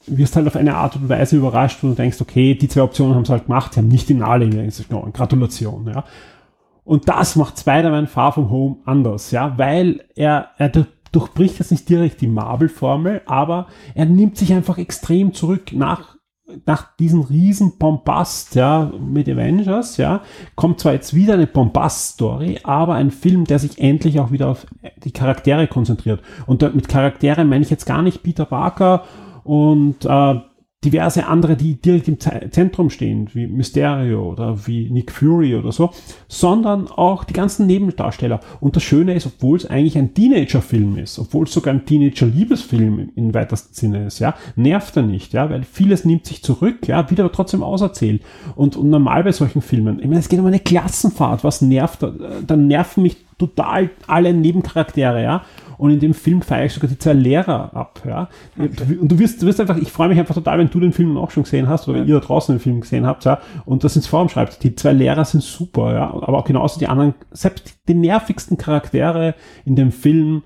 wirst 0.08 0.36
halt 0.36 0.48
auf 0.48 0.56
eine 0.56 0.76
Art 0.76 0.96
und 0.96 1.10
Weise 1.10 1.38
überrascht, 1.38 1.84
du 1.84 1.94
denkst, 1.94 2.22
okay, 2.22 2.56
die 2.56 2.68
zwei 2.68 2.82
Optionen 2.82 3.16
haben 3.16 3.26
sie 3.26 3.32
halt 3.32 3.46
gemacht, 3.46 3.74
sie 3.74 3.80
haben 3.82 3.90
nicht 3.90 4.10
die 4.10 4.14
Nahelinie 4.14 4.68
genommen. 4.88 5.14
Gratulation, 5.14 5.88
ja. 5.94 6.06
Und 6.88 7.10
das 7.10 7.36
macht 7.36 7.60
Spider-Man 7.60 8.08
Far 8.08 8.32
From 8.32 8.50
Home 8.50 8.78
anders, 8.86 9.32
ja, 9.32 9.58
weil 9.58 10.06
er, 10.16 10.52
er 10.58 10.72
durchbricht 11.12 11.60
jetzt 11.60 11.72
nicht 11.72 11.90
direkt 11.90 12.22
die 12.22 12.28
Marvel-Formel, 12.28 13.24
aber 13.26 13.68
er 13.94 14.06
nimmt 14.06 14.38
sich 14.38 14.54
einfach 14.54 14.78
extrem 14.78 15.34
zurück 15.34 15.74
nach 15.74 16.16
nach 16.66 16.96
diesem 16.96 17.24
riesen 17.24 17.78
Bombast, 17.78 18.56
ja, 18.56 18.90
mit 19.02 19.28
Avengers, 19.28 19.98
ja, 19.98 20.22
kommt 20.56 20.80
zwar 20.80 20.94
jetzt 20.94 21.14
wieder 21.14 21.34
eine 21.34 21.46
Bombast-Story, 21.46 22.62
aber 22.64 22.94
ein 22.94 23.12
Film, 23.12 23.44
der 23.44 23.60
sich 23.60 23.80
endlich 23.80 24.22
auch 24.22 24.32
wieder 24.32 24.48
auf 24.48 24.66
die 25.04 25.12
Charaktere 25.12 25.68
konzentriert. 25.68 26.22
Und 26.46 26.62
mit 26.74 26.88
Charaktere 26.88 27.44
meine 27.44 27.66
ich 27.66 27.70
jetzt 27.70 27.86
gar 27.86 28.02
nicht 28.02 28.24
Peter 28.24 28.46
Parker 28.46 29.04
und 29.44 30.06
äh, 30.06 30.40
diverse 30.90 31.28
andere, 31.28 31.56
die 31.56 31.76
direkt 31.76 32.08
im 32.08 32.18
Zentrum 32.20 32.90
stehen, 32.90 33.30
wie 33.34 33.48
Mysterio 33.48 34.32
oder 34.32 34.68
wie 34.68 34.90
Nick 34.90 35.12
Fury 35.12 35.56
oder 35.56 35.72
so, 35.72 35.92
sondern 36.28 36.88
auch 36.88 37.24
die 37.24 37.34
ganzen 37.34 37.68
Nebendarsteller. 37.68 38.40
Und 38.60 38.76
das 38.76 38.84
Schöne 38.84 39.14
ist, 39.14 39.26
obwohl 39.26 39.58
es 39.58 39.66
eigentlich 39.66 39.98
ein 39.98 40.14
Teenager-Film 40.14 40.98
ist, 40.98 41.20
obwohl 41.20 41.46
es 41.46 41.54
sogar 41.54 41.74
ein 41.74 41.86
Teenager-Liebesfilm 41.86 43.10
im 43.16 43.34
weitesten 43.34 43.74
Sinne 43.74 44.06
ist, 44.08 44.20
ja, 44.20 44.36
nervt 44.56 44.96
er 44.96 45.04
nicht, 45.04 45.34
ja, 45.34 45.50
weil 45.50 45.64
vieles 45.64 46.06
nimmt 46.06 46.26
sich 46.26 46.42
zurück, 46.42 46.88
ja, 46.88 47.10
wird 47.10 47.20
aber 47.20 47.32
trotzdem 47.32 47.64
auserzählt. 47.64 48.22
Und, 48.56 48.78
und 48.78 48.90
normal 48.90 49.24
bei 49.24 49.32
solchen 49.32 49.62
Filmen, 49.62 50.00
ich 50.00 50.08
meine, 50.08 50.20
es 50.20 50.30
geht 50.30 50.40
um 50.40 50.46
eine 50.46 50.60
Klassenfahrt, 50.60 51.44
was 51.44 51.62
nervt, 51.62 52.06
dann 52.46 52.68
nerven 52.68 53.04
mich 53.04 53.18
total 53.38 53.90
alle 54.08 54.34
Nebencharaktere, 54.34 55.22
ja. 55.22 55.44
Und 55.78 55.92
in 55.92 56.00
dem 56.00 56.14
Film 56.14 56.42
feiere 56.42 56.66
ich 56.66 56.74
sogar 56.74 56.90
die 56.90 56.98
zwei 56.98 57.14
Lehrer 57.14 57.76
ab. 57.76 58.02
Ja? 58.06 58.30
Okay. 58.58 58.98
Und 59.00 59.12
du 59.12 59.20
wirst, 59.20 59.42
du 59.42 59.46
wirst 59.46 59.60
einfach, 59.60 59.78
ich 59.78 59.92
freue 59.92 60.10
mich 60.10 60.18
einfach 60.18 60.36
total, 60.36 60.58
wenn 60.60 60.70
du 60.70 60.80
den 60.80 60.94
Film 60.94 61.18
auch 61.18 61.32
schon 61.32 61.44
gesehen 61.44 61.70
hast 61.70 61.88
oder 61.88 62.00
ja. 62.00 62.06
ihr 62.06 62.20
da 62.20 62.26
draußen 62.26 62.56
den 62.56 62.62
Film 62.62 62.82
gesehen 62.82 63.06
habt, 63.06 63.26
ja, 63.26 63.40
und 63.66 63.84
das 63.84 63.96
ins 63.96 64.08
Forum 64.08 64.30
schreibt. 64.30 64.64
Die 64.64 64.76
zwei 64.76 64.94
Lehrer 64.94 65.26
sind 65.26 65.44
super, 65.44 65.94
ja, 65.94 66.10
aber 66.10 66.40
auch 66.40 66.46
genauso 66.46 66.80
die 66.80 66.88
anderen, 66.88 67.14
selbst 67.32 67.78
die 67.88 67.94
nervigsten 67.94 68.58
Charaktere 68.58 69.36
in 69.66 69.76
dem 69.76 69.92
Film 69.92 70.44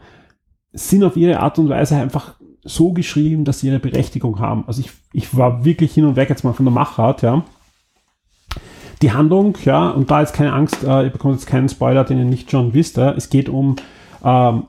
sind 0.74 1.04
auf 1.04 1.18
ihre 1.18 1.40
Art 1.40 1.60
und 1.60 1.70
Weise 1.70 1.96
einfach 1.96 2.36
so 2.64 2.94
geschrieben, 2.94 3.46
dass 3.46 3.60
sie 3.60 3.68
ihre 3.68 3.80
Berechtigung 3.80 4.40
haben. 4.40 4.66
Also 4.68 4.82
ich, 4.82 4.92
ich 5.14 5.36
war 5.36 5.66
wirklich 5.66 5.94
hin 5.94 6.06
und 6.06 6.16
weg 6.16 6.30
jetzt 6.30 6.44
mal 6.44 6.54
von 6.54 6.66
der 6.66 6.74
Machart, 6.74 7.22
ja. 7.22 7.44
Die 9.02 9.12
Handlung, 9.12 9.58
ja, 9.66 9.90
und 9.90 10.12
da 10.12 10.20
jetzt 10.20 10.34
keine 10.34 10.54
Angst, 10.54 10.84
äh, 10.84 11.06
ihr 11.06 11.10
bekommt 11.10 11.34
jetzt 11.34 11.48
keinen 11.48 11.70
Spoiler, 11.70 12.04
den 12.04 12.20
ihr 12.20 12.26
nicht 12.26 12.52
schon 12.52 12.74
wisst, 12.76 12.98
ja. 12.98 13.12
es 13.14 13.30
geht 13.30 13.50
um 13.50 13.78
ähm, 14.24 14.64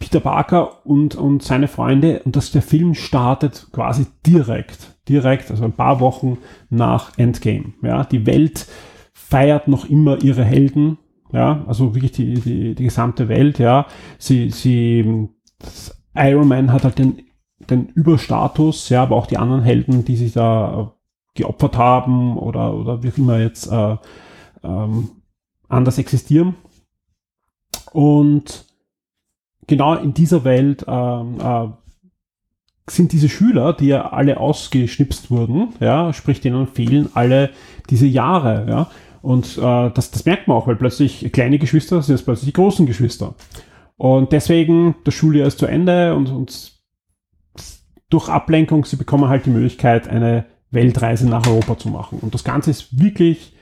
Peter 0.00 0.18
Parker 0.18 0.84
und, 0.84 1.14
und 1.14 1.42
seine 1.42 1.68
Freunde 1.68 2.22
und 2.24 2.34
dass 2.34 2.50
der 2.50 2.62
Film 2.62 2.94
startet 2.94 3.68
quasi 3.70 4.06
direkt, 4.26 4.98
direkt, 5.08 5.50
also 5.50 5.64
ein 5.64 5.76
paar 5.76 6.00
Wochen 6.00 6.38
nach 6.70 7.16
Endgame. 7.18 7.74
Ja, 7.82 8.02
die 8.04 8.26
Welt 8.26 8.66
feiert 9.12 9.68
noch 9.68 9.88
immer 9.88 10.20
ihre 10.24 10.42
Helden, 10.42 10.98
ja, 11.32 11.64
also 11.68 11.94
wirklich 11.94 12.12
die, 12.12 12.34
die, 12.34 12.74
die 12.74 12.84
gesamte 12.84 13.28
Welt, 13.28 13.58
ja. 13.58 13.86
Sie, 14.18 14.50
sie, 14.50 15.28
Iron 16.14 16.48
Man 16.48 16.72
hat 16.72 16.84
halt 16.84 16.98
den, 16.98 17.22
den 17.58 17.88
Überstatus, 17.90 18.88
ja, 18.88 19.02
aber 19.02 19.16
auch 19.16 19.26
die 19.26 19.36
anderen 19.36 19.62
Helden, 19.62 20.04
die 20.04 20.16
sich 20.16 20.32
da 20.32 20.94
geopfert 21.34 21.76
haben 21.76 22.38
oder, 22.38 22.74
oder 22.74 23.02
wie 23.02 23.10
auch 23.10 23.18
immer 23.18 23.38
jetzt 23.38 23.70
äh, 23.70 23.96
ähm, 24.64 25.10
anders 25.68 25.98
existieren. 25.98 26.54
Und 27.92 28.69
genau 29.70 29.94
in 29.94 30.12
dieser 30.12 30.44
Welt 30.44 30.84
ähm, 30.86 31.38
äh, 31.40 31.68
sind 32.90 33.12
diese 33.12 33.28
Schüler, 33.28 33.72
die 33.72 33.86
ja 33.86 34.10
alle 34.10 34.38
ausgeschnipst 34.38 35.30
wurden, 35.30 35.68
ja, 35.80 36.12
sprich 36.12 36.40
denen 36.40 36.66
fehlen 36.66 37.08
alle 37.14 37.50
diese 37.88 38.06
Jahre, 38.06 38.66
ja. 38.68 38.90
Und 39.22 39.58
äh, 39.58 39.90
das, 39.90 40.10
das 40.10 40.24
merkt 40.24 40.48
man 40.48 40.56
auch, 40.56 40.66
weil 40.66 40.76
plötzlich 40.76 41.30
kleine 41.32 41.58
Geschwister 41.58 42.02
sind 42.02 42.16
jetzt 42.16 42.24
plötzlich 42.24 42.46
die 42.46 42.54
großen 42.54 42.86
Geschwister. 42.86 43.34
Und 43.96 44.32
deswegen, 44.32 44.94
das 45.04 45.14
Schuljahr 45.14 45.46
ist 45.46 45.58
zu 45.58 45.66
Ende 45.66 46.14
und, 46.14 46.30
und 46.30 46.72
durch 48.08 48.28
Ablenkung, 48.28 48.84
sie 48.86 48.96
bekommen 48.96 49.28
halt 49.28 49.44
die 49.44 49.50
Möglichkeit, 49.50 50.08
eine 50.08 50.46
Weltreise 50.70 51.28
nach 51.28 51.46
Europa 51.46 51.78
zu 51.78 51.90
machen. 51.90 52.18
Und 52.20 52.34
das 52.34 52.44
Ganze 52.44 52.70
ist 52.70 52.98
wirklich 52.98 53.52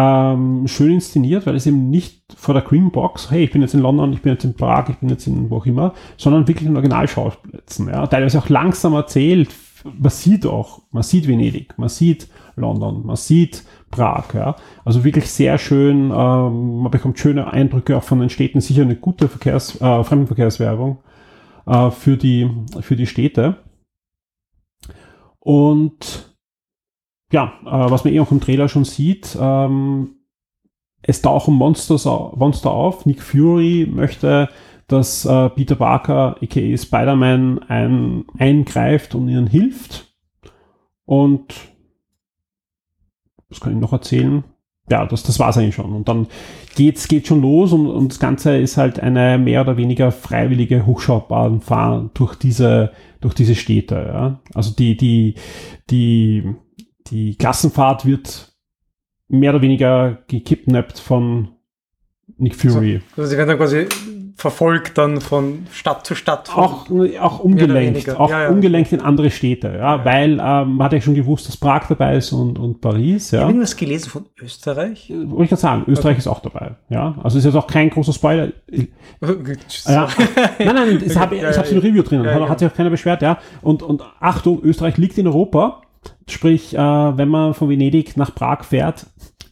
ähm, 0.00 0.68
schön 0.68 0.92
inszeniert, 0.92 1.44
weil 1.44 1.56
es 1.56 1.66
eben 1.66 1.90
nicht 1.90 2.22
vor 2.36 2.54
der 2.54 2.62
Greenbox, 2.62 3.32
hey, 3.32 3.42
ich 3.42 3.50
bin 3.50 3.62
jetzt 3.62 3.74
in 3.74 3.80
London, 3.80 4.12
ich 4.12 4.22
bin 4.22 4.32
jetzt 4.32 4.44
in 4.44 4.54
Prag, 4.54 4.88
ich 4.88 4.96
bin 4.98 5.08
jetzt 5.08 5.26
in 5.26 5.50
wo 5.50 5.56
auch 5.56 5.66
immer, 5.66 5.92
sondern 6.16 6.46
wirklich 6.46 6.68
in 6.68 6.76
Originalschauplätzen. 6.76 7.88
Ja. 7.88 8.06
Teilweise 8.06 8.38
auch 8.38 8.48
langsam 8.48 8.94
erzählt. 8.94 9.50
Man 9.84 10.10
sieht 10.10 10.46
auch, 10.46 10.82
man 10.92 11.02
sieht 11.02 11.26
Venedig, 11.26 11.76
man 11.78 11.88
sieht 11.88 12.28
London, 12.54 13.04
man 13.06 13.16
sieht 13.16 13.64
Prag. 13.90 14.34
Ja. 14.34 14.54
Also 14.84 15.02
wirklich 15.02 15.28
sehr 15.30 15.58
schön, 15.58 16.12
ähm, 16.14 16.78
man 16.82 16.90
bekommt 16.92 17.18
schöne 17.18 17.52
Eindrücke 17.52 17.96
auch 17.96 18.04
von 18.04 18.20
den 18.20 18.30
Städten, 18.30 18.60
sicher 18.60 18.82
eine 18.82 18.96
gute 18.96 19.28
Verkehrs-, 19.28 19.80
äh, 19.80 20.04
Fremdenverkehrswerbung 20.04 20.98
äh, 21.66 21.90
für, 21.90 22.16
die, 22.16 22.48
für 22.80 22.94
die 22.94 23.06
Städte. 23.06 23.56
Und 25.40 26.27
ja, 27.32 27.52
äh, 27.64 27.90
was 27.90 28.04
man 28.04 28.14
eh 28.14 28.20
auch 28.20 28.32
im 28.32 28.40
Trailer 28.40 28.68
schon 28.68 28.84
sieht, 28.84 29.36
ähm, 29.40 30.14
es 31.02 31.22
tauchen 31.22 31.54
Monsters, 31.54 32.04
Monster 32.04 32.70
auf. 32.70 33.06
Nick 33.06 33.22
Fury 33.22 33.88
möchte, 33.90 34.48
dass 34.88 35.24
äh, 35.24 35.48
Peter 35.50 35.76
Parker, 35.76 36.36
aka 36.42 36.76
Spider-Man, 36.76 37.60
ein, 37.68 38.24
eingreift 38.38 39.14
und 39.14 39.28
ihnen 39.28 39.46
hilft. 39.46 40.12
Und 41.04 41.54
was 43.48 43.60
kann 43.60 43.74
ich 43.74 43.78
noch 43.78 43.92
erzählen? 43.92 44.44
Ja, 44.90 45.06
das, 45.06 45.22
das 45.22 45.38
war 45.38 45.50
es 45.50 45.58
eigentlich 45.58 45.74
schon. 45.74 45.92
Und 45.92 46.08
dann 46.08 46.26
geht's, 46.74 47.08
geht 47.08 47.26
schon 47.26 47.42
los 47.42 47.72
und, 47.72 47.86
und 47.86 48.10
das 48.10 48.18
Ganze 48.18 48.56
ist 48.56 48.78
halt 48.78 49.00
eine 49.00 49.38
mehr 49.38 49.60
oder 49.60 49.76
weniger 49.76 50.10
freiwillige 50.12 50.86
Hochschaubahnfahren 50.86 52.10
durch 52.14 52.34
diese, 52.34 52.92
durch 53.20 53.34
diese 53.34 53.54
Städte. 53.54 53.94
Ja? 53.94 54.40
Also 54.54 54.74
die, 54.74 54.96
die, 54.96 55.34
die, 55.90 56.54
die 57.10 57.36
Klassenfahrt 57.36 58.06
wird 58.06 58.52
mehr 59.28 59.52
oder 59.52 59.62
weniger 59.62 60.18
gekidnappt 60.28 60.98
von 60.98 61.48
Nick 62.36 62.56
Fury. 62.56 62.96
Also, 63.10 63.22
also 63.22 63.30
sie 63.30 63.36
werden 63.36 63.48
dann 63.48 63.58
quasi 63.58 63.86
verfolgt 64.38 64.96
dann 64.96 65.20
von 65.20 65.66
Stadt 65.72 66.06
zu 66.06 66.14
Stadt. 66.14 66.48
Auch, 66.54 66.86
auch 67.20 67.40
umgelenkt, 67.40 68.08
auch 68.08 68.30
ja, 68.30 68.44
ja. 68.44 68.48
umgelenkt 68.50 68.92
in 68.92 69.00
andere 69.00 69.32
Städte, 69.32 69.66
ja, 69.66 69.96
ja. 69.96 70.04
weil 70.04 70.34
ähm, 70.40 70.76
man 70.76 70.84
hat 70.84 70.92
ja 70.92 71.00
schon 71.00 71.16
gewusst, 71.16 71.48
dass 71.48 71.56
Prag 71.56 71.88
dabei 71.88 72.16
ist 72.16 72.32
und, 72.32 72.56
und 72.56 72.80
Paris. 72.80 73.32
Ja. 73.32 73.38
Ich 73.38 73.42
habe 73.42 73.52
irgendwas 73.52 73.76
gelesen 73.76 74.10
von 74.10 74.26
Österreich. 74.40 75.12
Wollte 75.12 75.42
ich 75.42 75.48
gerade 75.48 75.60
sagen, 75.60 75.84
Österreich 75.88 76.12
okay. 76.12 76.18
ist 76.18 76.28
auch 76.28 76.38
dabei. 76.38 76.76
Ja, 76.88 77.16
also 77.20 77.36
ist 77.36 77.46
jetzt 77.46 77.56
auch 77.56 77.66
kein 77.66 77.90
großer 77.90 78.12
Spoiler. 78.12 78.52
ja. 78.70 80.08
Nein, 80.60 80.74
nein, 80.74 81.16
habe 81.16 81.34
ich, 81.34 81.42
habe 81.42 81.68
im 81.68 81.78
Review 81.78 82.02
drin, 82.02 82.24
hat, 82.24 82.48
hat 82.48 82.58
sich 82.60 82.70
auch 82.70 82.74
keiner 82.74 82.90
beschwert, 82.90 83.22
ja. 83.22 83.38
Und, 83.60 83.82
und 83.82 84.04
Achtung, 84.20 84.62
Österreich 84.62 84.98
liegt 84.98 85.18
in 85.18 85.26
Europa 85.26 85.82
Sprich, 86.28 86.74
äh, 86.74 86.78
wenn 86.78 87.28
man 87.28 87.54
von 87.54 87.68
Venedig 87.68 88.16
nach 88.16 88.34
Prag 88.34 88.64
fährt, 88.64 89.06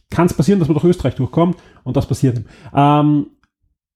kann 0.09 0.27
es 0.27 0.33
passieren, 0.33 0.59
dass 0.59 0.67
man 0.67 0.75
durch 0.75 0.85
Österreich 0.85 1.15
durchkommt 1.15 1.57
und 1.83 1.97
das 1.97 2.05
passiert. 2.05 2.41
Ähm, 2.73 3.27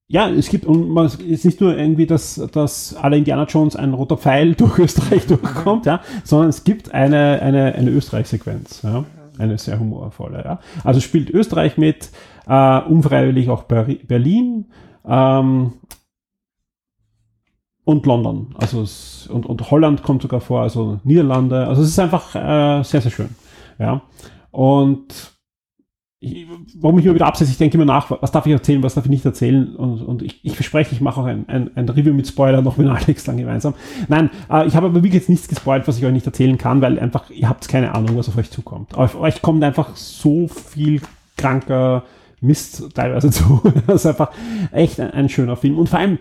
ja, 0.08 0.30
es 0.30 0.50
gibt, 0.50 0.66
und 0.66 0.90
man 0.90 1.06
ist 1.06 1.46
nicht 1.46 1.62
nur 1.62 1.78
irgendwie, 1.78 2.06
dass, 2.06 2.36
dass 2.52 2.94
alle 2.96 3.18
Indiana 3.18 3.46
Jones 3.46 3.78
ein 3.78 3.94
roter 3.94 4.18
Pfeil 4.18 4.56
durch 4.56 4.78
Österreich 4.78 5.26
durchkommt, 5.26 5.86
ja, 5.86 6.02
sondern 6.26 6.50
es 6.50 6.66
gibt 6.66 6.94
eine, 6.94 7.42
eine, 7.42 7.76
eine 7.76 7.90
Österreich-Sequenz, 7.92 8.82
ja, 8.84 9.06
eine 9.38 9.58
sehr 9.58 9.80
humorvolle, 9.80 10.44
ja. 10.44 10.60
Also 10.84 11.00
spielt 11.00 11.30
Österreich 11.30 11.78
mit, 11.78 12.12
äh, 12.46 12.82
unfreiwillig 12.82 13.50
auch 13.50 13.64
Berlin, 13.64 14.66
ähm, 15.08 15.74
und 17.92 18.06
London. 18.06 18.48
Also 18.56 18.82
es, 18.82 19.28
und, 19.32 19.46
und 19.46 19.70
Holland 19.70 20.04
kommt 20.04 20.22
sogar 20.22 20.42
vor, 20.42 20.62
also 20.62 21.00
Niederlande. 21.04 21.68
Also 21.68 21.82
es 21.82 21.90
ist 21.90 22.00
einfach 22.00 22.36
äh, 22.36 22.84
sehr, 22.84 23.02
sehr 23.02 23.12
schön. 23.12 23.30
Ja. 23.78 24.02
Und 24.52 25.32
ich, 26.24 26.46
warum 26.76 27.00
ich 27.00 27.06
immer 27.06 27.16
wieder 27.16 27.26
absetze, 27.26 27.52
ich 27.52 27.58
denke 27.58 27.78
immer 27.78 27.86
nach, 27.86 28.12
was 28.22 28.32
darf 28.32 28.46
ich 28.46 28.52
erzählen, 28.52 28.84
was 28.84 28.94
darf 28.94 29.06
ich 29.06 29.12
nicht 29.12 29.26
erzählen 29.26 29.76
und, 29.76 30.02
und 30.02 30.22
ich, 30.22 30.46
ich 30.46 30.56
verspreche, 30.56 30.94
ich 30.94 31.02
mache 31.02 31.20
auch 31.20 31.26
ein, 31.26 31.50
ein, 31.50 31.72
ein 31.76 31.90
Review 31.90 32.14
mit 32.14 32.28
Spoiler 32.28 32.62
noch 32.62 32.78
mit 32.78 32.88
Alex 32.88 33.24
dann 33.24 33.38
gemeinsam. 33.38 33.74
Nein, 34.08 34.30
äh, 34.52 34.68
ich 34.68 34.76
habe 34.76 34.86
aber 34.86 34.96
wirklich 34.96 35.16
jetzt 35.16 35.30
nichts 35.30 35.48
gespoilt, 35.48 35.88
was 35.88 35.98
ich 35.98 36.06
euch 36.06 36.14
nicht 36.14 36.28
erzählen 36.28 36.60
kann, 36.60 36.80
weil 36.82 37.00
einfach, 37.00 37.32
ihr 37.32 37.50
habt 37.50 37.68
keine 37.68 37.96
Ahnung, 37.96 38.18
was 38.18 38.30
auf 38.30 38.38
euch 38.38 38.52
zukommt. 38.52 38.96
Auf 38.96 39.20
euch 39.20 39.42
kommt 39.42 39.64
einfach 39.64 39.96
so 39.96 40.48
viel 40.48 41.02
kranker 41.38 42.04
Mist 42.40 42.94
teilweise 42.94 43.32
zu. 43.32 43.62
das 43.88 44.02
ist 44.02 44.06
einfach 44.06 44.32
echt 44.72 45.00
ein, 45.00 45.12
ein 45.12 45.30
schöner 45.30 45.56
Film 45.56 45.80
und 45.80 45.90
vor 45.90 46.00
allem, 46.00 46.20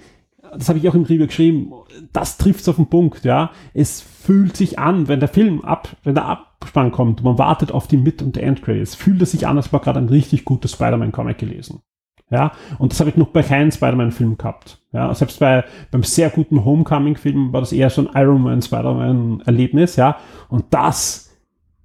das 0.57 0.69
habe 0.69 0.79
ich 0.79 0.89
auch 0.89 0.95
im 0.95 1.03
Review 1.03 1.27
geschrieben, 1.27 1.73
das 2.13 2.39
trifft 2.39 2.69
auf 2.69 2.77
den 2.77 2.89
Punkt, 2.89 3.25
ja. 3.25 3.51
Es 3.75 4.01
fühlt 4.01 4.57
sich 4.57 4.79
an, 4.79 5.09
wenn 5.09 5.21
der 5.21 5.29
Film 5.29 5.65
ab, 5.65 5.89
wenn 6.05 6.15
der 6.15 6.27
Abspann 6.27 6.93
kommt, 6.93 7.23
man 7.23 7.39
wartet 7.39 7.73
auf 7.73 7.87
die 7.87 7.97
Mid- 7.97 8.23
und 8.23 8.37
Endcredits, 8.37 8.95
fühlt 8.95 9.23
es 9.23 9.33
sich 9.33 9.47
an, 9.47 9.57
als 9.57 9.73
man 9.73 9.81
gerade 9.83 9.99
ein 9.99 10.09
richtig 10.09 10.45
gutes 10.45 10.73
Spider-Man-Comic 10.73 11.39
gelesen. 11.39 11.83
Ja, 12.31 12.53
und 12.79 12.93
das 12.93 13.01
habe 13.01 13.11
ich 13.11 13.17
noch 13.17 13.29
bei 13.29 13.43
keinem 13.43 13.73
Spider-Man-Film 13.73 14.39
gehabt. 14.39 14.81
Ja, 14.93 15.13
selbst 15.15 15.41
bei, 15.41 15.65
beim 15.91 16.05
sehr 16.05 16.31
guten 16.31 16.65
Homecoming-Film 16.65 17.53
war 17.53 17.61
das 17.61 17.73
eher 17.73 17.91
so 17.91 18.03
ein 18.03 18.11
Iron 18.15 18.43
Man, 18.43 18.63
Spider-Man-Erlebnis, 18.63 19.97
ja. 19.97 20.17
Und 20.49 20.67
das, 20.71 21.37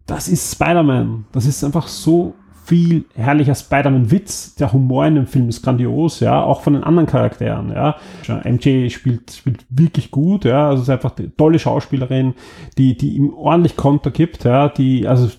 das 0.05 0.27
ist 0.27 0.53
Spider-Man. 0.53 1.25
Das 1.31 1.47
ist 1.47 1.63
einfach 1.63 1.87
so 1.87 2.35
viel 2.65 3.05
herrlicher 3.15 3.53
Spider-Man-Witz. 3.55 4.55
Der 4.55 4.73
Humor 4.73 5.05
in 5.05 5.15
dem 5.15 5.27
Film 5.27 5.49
ist 5.49 5.61
grandios, 5.63 6.19
ja, 6.19 6.41
auch 6.43 6.61
von 6.61 6.73
den 6.73 6.83
anderen 6.83 7.07
Charakteren, 7.07 7.71
ja. 7.71 7.97
MJ 8.43 8.89
spielt, 8.89 9.31
spielt 9.31 9.65
wirklich 9.69 10.09
gut, 10.11 10.45
ja, 10.45 10.69
also 10.69 10.81
ist 10.81 10.89
einfach 10.89 11.15
eine 11.17 11.35
tolle 11.35 11.59
Schauspielerin, 11.59 12.33
die, 12.77 12.97
die 12.97 13.15
ihm 13.15 13.33
ordentlich 13.33 13.75
Konter 13.75 14.11
gibt, 14.11 14.43
ja, 14.45 14.69
die, 14.69 15.07
also, 15.07 15.29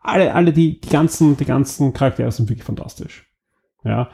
alle, 0.00 0.34
alle 0.34 0.52
die, 0.52 0.80
die 0.80 0.88
ganzen, 0.88 1.36
die 1.36 1.44
ganzen 1.44 1.92
Charaktere 1.92 2.32
sind 2.32 2.48
wirklich 2.48 2.64
fantastisch, 2.64 3.26
ja. 3.84 4.08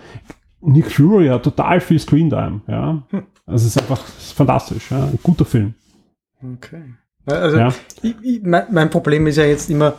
Nick 0.60 0.90
Fury 0.90 1.28
hat 1.28 1.42
total 1.44 1.80
viel 1.80 1.98
Screentime, 1.98 2.62
ja. 2.66 3.02
Also 3.46 3.66
es 3.66 3.76
ist 3.76 3.78
einfach 3.78 4.04
ist 4.18 4.32
fantastisch, 4.32 4.90
ja, 4.90 5.04
ein 5.04 5.18
guter 5.22 5.44
Film. 5.44 5.74
Okay. 6.56 6.94
Also, 7.26 7.56
Ja. 7.56 7.72
ich, 8.02 8.16
ich, 8.22 8.42
mein, 8.42 8.64
mein 8.70 8.90
Problem 8.90 9.26
ist 9.26 9.36
ja 9.36 9.44
jetzt 9.44 9.70
immer, 9.70 9.94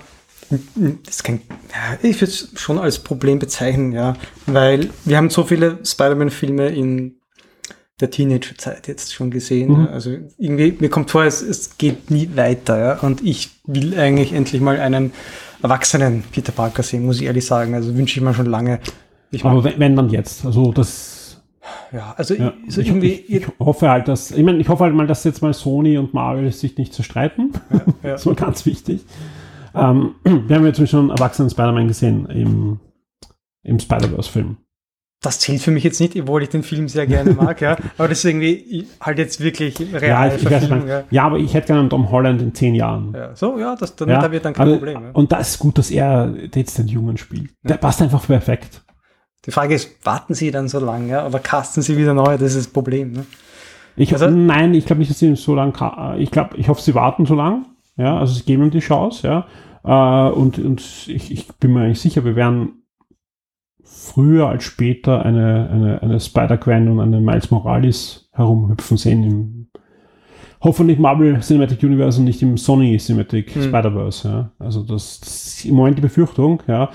das 1.06 1.24
kein, 1.24 1.42
ja, 1.72 1.98
ich 2.02 2.22
würde 2.22 2.32
es 2.32 2.52
schon 2.56 2.78
als 2.80 3.00
Problem 3.00 3.40
bezeichnen, 3.40 3.92
ja, 3.92 4.16
weil 4.46 4.90
wir 5.06 5.18
haben 5.18 5.30
so 5.30 5.44
viele 5.44 5.80
Spider-Man-Filme 5.84 6.70
in 6.70 7.16
der 8.00 8.10
Teenagerzeit 8.10 8.88
jetzt 8.88 9.14
schon 9.14 9.32
gesehen. 9.32 9.72
Mhm. 9.72 9.86
Ja. 9.86 9.92
Also 9.92 10.12
irgendwie, 10.38 10.76
mir 10.80 10.90
kommt 10.90 11.12
vor, 11.12 11.24
es, 11.24 11.42
es 11.42 11.78
geht 11.78 12.12
nie 12.12 12.30
weiter, 12.36 12.80
ja, 12.80 13.00
und 13.00 13.24
ich 13.24 13.52
will 13.66 13.98
eigentlich 13.98 14.34
endlich 14.34 14.62
mal 14.62 14.80
einen 14.80 15.14
erwachsenen 15.62 16.24
Peter 16.32 16.52
Parker 16.52 16.84
sehen, 16.84 17.06
muss 17.06 17.20
ich 17.20 17.26
ehrlich 17.26 17.46
sagen. 17.46 17.74
Also 17.74 17.96
wünsche 17.96 18.20
ich 18.20 18.24
mir 18.24 18.34
schon 18.34 18.46
lange. 18.48 18.80
Ich 19.32 19.44
Aber 19.46 19.64
wenn, 19.64 19.80
wenn 19.80 19.96
dann 19.96 20.10
jetzt, 20.10 20.46
also 20.46 20.72
das, 20.72 21.42
ja, 21.92 22.14
also 22.18 22.36
ja, 22.36 22.54
also 22.66 22.82
ich, 22.82 22.88
irgendwie, 22.88 23.14
ich, 23.14 23.36
ich 23.36 23.48
hoffe 23.60 23.90
halt, 23.90 24.08
dass, 24.08 24.32
ich 24.32 24.44
meine, 24.44 24.60
ich 24.60 24.68
hoffe 24.68 24.84
halt 24.84 24.94
mal, 24.94 25.08
dass 25.08 25.24
jetzt 25.24 25.42
mal 25.42 25.54
Sony 25.54 25.98
und 25.98 26.14
Marvel 26.14 26.52
sich 26.52 26.78
nicht 26.78 26.94
zerstreiten. 26.94 27.54
ja. 27.72 27.82
Das 28.12 28.26
war 28.26 28.36
ganz 28.36 28.66
wichtig. 28.66 29.06
Ähm, 29.76 30.16
wir 30.24 30.56
haben 30.56 30.66
jetzt 30.66 30.88
schon 30.90 31.00
einen 31.00 31.10
erwachsenen 31.12 31.50
Spider-Man 31.50 31.88
gesehen 31.88 32.26
im, 32.28 32.80
im 33.64 33.80
Spider-Verse-Film. 33.80 34.58
das 35.22 35.40
zählt 35.40 35.62
für 35.62 35.72
mich 35.72 35.84
jetzt 35.84 36.00
nicht, 36.02 36.20
obwohl 36.20 36.44
ich 36.44 36.50
den 36.50 36.64
Film 36.64 36.88
sehr 36.90 37.08
gerne 37.08 37.32
mag, 37.34 37.62
ja. 37.62 37.78
Aber 37.98 38.08
das 38.10 38.20
ist 38.20 38.26
irgendwie 38.26 38.88
halt 39.02 39.18
jetzt 39.20 39.40
wirklich 39.40 39.80
real 39.80 40.04
Ja, 40.04 40.28
ich, 40.36 40.44
ich 40.44 40.52
weiß 40.52 40.70
nicht, 40.70 40.88
ja, 41.12 41.24
aber 41.26 41.38
ich 41.38 41.54
hätte 41.54 41.68
gerne 41.68 41.82
einen 41.82 41.90
Tom 41.90 42.12
Holland 42.12 42.42
in 42.42 42.54
zehn 42.54 42.76
Jahren. 42.76 43.14
Ja, 43.16 43.36
so, 43.36 43.58
ja, 43.58 43.76
das, 43.76 43.96
dann, 43.96 44.10
Ja, 44.10 44.20
da 44.22 44.32
wird 44.32 44.44
dann 44.46 44.54
kein 44.54 44.68
also, 44.68 44.78
Problem. 44.78 45.02
Ja. 45.02 45.10
Und 45.14 45.32
das 45.32 45.52
ist 45.52 45.60
gut, 45.60 45.78
dass 45.78 45.90
er 45.92 46.34
jetzt 46.54 46.78
den 46.78 46.88
Jungen 46.88 47.18
spielt. 47.18 47.52
Der 47.64 47.76
passt 47.76 48.02
einfach 48.02 48.26
perfekt. 48.28 48.84
Die 49.46 49.52
Frage 49.52 49.76
ist, 49.76 50.06
warten 50.06 50.34
Sie 50.34 50.52
dann 50.52 50.68
so 50.68 50.80
lange, 50.80 51.10
ja, 51.10 51.26
oder 51.28 51.40
casten 51.40 51.84
Sie 51.84 51.98
wieder 51.98 52.14
neu? 52.14 52.38
Das 52.38 52.56
ist 52.56 52.58
das 52.58 52.68
Problem. 52.68 53.12
Ne? 53.14 53.26
Ich, 53.96 54.12
Also- 54.14 54.30
nein, 54.30 54.74
ich 54.74 54.86
glaube 54.86 55.00
nicht, 55.00 55.12
dass 55.12 55.20
sie 55.20 55.36
so 55.36 55.56
lange, 55.56 55.74
ich 56.18 56.32
glaube, 56.32 56.58
ich 56.58 56.68
hoffe, 56.70 56.82
sie 56.82 56.96
warten 56.96 57.26
so 57.26 57.36
lang. 57.36 57.66
Ja, 57.98 58.18
also 58.18 58.34
sie 58.34 58.44
geben 58.44 58.64
ihm 58.64 58.72
die 58.72 58.80
Chance, 58.80 59.28
ja. 59.28 59.48
Äh, 60.30 60.32
und 60.34 60.58
und 60.60 61.08
ich, 61.08 61.32
ich 61.32 61.48
bin 61.60 61.74
mir 61.74 61.82
eigentlich 61.82 62.02
sicher, 62.02 62.26
wir 62.26 62.36
werden 62.36 62.84
früher 63.84 64.48
als 64.48 64.64
später 64.64 65.24
eine, 65.26 65.70
eine, 65.70 66.02
eine 66.02 66.20
Spider-Gwen 66.20 66.88
und 66.90 67.00
eine 67.00 67.20
Miles 67.22 67.52
Morales 67.52 68.30
herumhüpfen 68.34 68.98
sehen 68.98 69.24
im 69.24 69.68
hoffentlich 70.62 70.98
Marvel 70.98 71.40
Cinematic 71.42 71.84
Universe 71.84 72.20
und 72.20 72.24
nicht 72.26 72.42
im 72.42 72.58
Sony 72.58 72.98
Cinematic 72.98 73.54
Hm. 73.54 73.64
Spider-Verse, 73.64 74.28
ja. 74.28 74.52
Also 74.60 74.82
das, 74.84 75.20
das 75.20 75.30
ist 75.60 75.66
im 75.66 75.76
Moment 75.76 75.98
die 75.98 76.02
Befürchtung, 76.02 76.64
ja, 76.68 76.90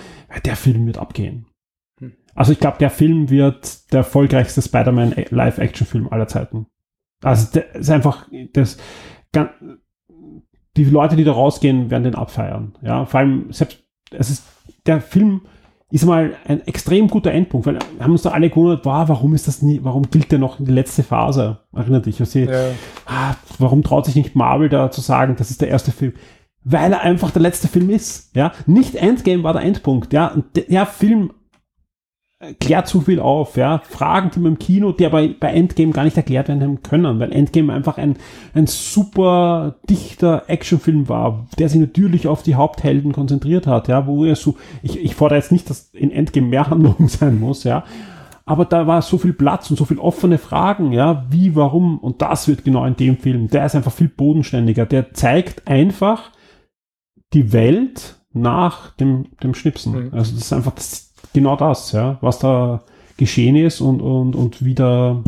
der 0.45 0.57
Film 0.57 0.87
wird 0.87 0.97
abgehen. 0.99 1.47
Hm. 2.01 2.15
Also 2.35 2.53
ich 2.53 2.61
glaube, 2.61 2.79
der 2.79 2.91
Film 2.91 3.29
wird 3.29 3.93
der 3.93 3.99
erfolgreichste 3.99 4.63
Spider-Man 4.63 5.15
Live-Action-Film 5.31 6.09
aller 6.09 6.27
Zeiten. 6.27 6.67
Also 7.23 7.53
der 7.53 7.75
ist 7.75 7.91
einfach 7.91 8.29
das 8.55 8.79
gan- 9.33 9.51
die 10.85 10.91
Leute, 10.91 11.17
die 11.17 11.25
da 11.25 11.33
rausgehen, 11.33 11.91
werden 11.91 12.05
den 12.05 12.15
abfeiern. 12.15 12.75
Ja, 12.83 13.05
vor 13.05 13.21
allem 13.21 13.47
selbst 13.53 13.79
es 14.11 14.31
ist 14.31 14.45
der 14.87 15.01
Film 15.01 15.43
ist 15.91 16.05
mal 16.05 16.35
ein 16.47 16.67
extrem 16.67 17.09
guter 17.09 17.33
Endpunkt, 17.33 17.67
weil 17.67 17.75
wir 17.97 18.05
haben 18.05 18.13
uns 18.13 18.23
da 18.23 18.31
alle 18.31 18.51
gewundert, 18.51 18.85
wow, 18.85 19.09
warum 19.09 19.35
ist 19.35 19.49
das 19.49 19.63
nie, 19.63 19.81
warum 19.83 20.11
gilt 20.11 20.31
der 20.31 20.39
noch 20.39 20.59
in 20.59 20.67
die 20.67 20.73
letzte 20.73 21.03
Phase? 21.03 21.61
Erinnert 21.75 22.05
dich, 22.07 22.21
was 22.21 22.33
sie, 22.33 22.45
Ja. 22.45 22.71
ah, 23.07 23.35
warum 23.59 23.83
traut 23.83 24.05
sich 24.05 24.15
nicht 24.15 24.35
Marvel 24.37 24.69
da 24.69 24.91
zu 24.91 25.01
sagen, 25.01 25.37
das 25.39 25.51
ist 25.51 25.63
der 25.63 25.69
erste 25.69 25.91
Film? 25.91 26.13
Weil 26.63 26.93
er 26.93 27.01
einfach 27.01 27.31
der 27.31 27.41
letzte 27.41 27.69
Film 27.69 27.89
ist. 27.89 28.37
Ja, 28.37 28.53
nicht 28.67 28.97
Endgame 28.97 29.43
war 29.45 29.55
der 29.55 29.63
Endpunkt. 29.63 30.13
Ja, 30.13 30.29
und 30.29 30.45
der, 30.57 30.71
Film 30.85 31.33
klärt 32.61 32.87
zu 32.87 33.01
viel 33.01 33.19
auf, 33.19 33.57
ja. 33.57 33.83
Fragen, 33.89 34.31
die 34.33 34.39
man 34.39 34.53
im 34.53 34.59
Kino, 34.59 34.93
die 34.93 35.07
aber 35.07 35.27
bei 35.27 35.53
Endgame 35.53 35.93
gar 35.93 36.05
nicht 36.05 36.17
erklärt 36.17 36.49
werden 36.49 36.83
können, 36.83 37.19
weil 37.19 37.33
Endgame 37.33 37.73
einfach 37.73 37.99
ein, 37.99 38.17
ein 38.55 38.69
super 38.69 39.77
dichter 39.91 40.45
Actionfilm 40.47 41.09
war, 41.09 41.49
der 41.59 41.69
sich 41.69 41.81
natürlich 41.81 42.29
auf 42.29 42.45
die 42.45 42.55
Haupthelden 42.55 43.13
konzentriert 43.13 43.67
hat, 43.67 43.89
ja, 43.89 44.07
wo 44.07 44.25
er 44.25 44.37
so, 44.37 44.57
ich, 44.83 45.03
ich 45.03 45.17
fordere 45.17 45.39
jetzt 45.39 45.51
nicht, 45.51 45.69
dass 45.69 45.91
in 45.93 46.13
Endgame 46.13 46.47
mehr 46.47 46.71
Handlung 46.71 46.97
sein 47.09 47.41
muss, 47.41 47.65
ja. 47.65 47.85
Aber 48.45 48.65
da 48.65 48.87
war 48.87 49.03
so 49.03 49.19
viel 49.19 49.35
Platz 49.35 49.69
und 49.71 49.77
so 49.77 49.85
viel 49.85 49.99
offene 49.99 50.39
Fragen, 50.39 50.93
ja, 50.93 51.27
wie, 51.29 51.55
warum, 51.55 51.99
und 51.99 52.23
das 52.23 52.49
wird 52.49 52.65
genau 52.65 52.87
in 52.87 52.97
dem 52.97 53.19
Film. 53.19 53.49
Der 53.49 53.67
ist 53.67 53.75
einfach 53.75 53.93
viel 53.93 54.09
bodenständiger. 54.09 54.87
Der 54.87 55.13
zeigt 55.13 55.69
einfach 55.69 56.31
die 57.35 57.53
Welt 57.53 58.17
nach 58.33 58.95
dem, 58.97 59.27
dem 59.43 59.53
Schnipsen. 59.53 60.07
Mhm. 60.07 60.15
Also 60.15 60.33
das 60.33 60.45
ist 60.45 60.53
einfach 60.55 60.73
das, 60.73 61.08
genau 61.33 61.57
das, 61.57 61.93
ja, 61.93 62.19
was 62.21 62.39
da 62.39 62.83
geschehen 63.17 63.57
ist 63.57 63.81
und, 63.81 64.01
und, 64.01 64.35
und 64.37 64.65
wie 64.65 64.75
da, 64.75 65.23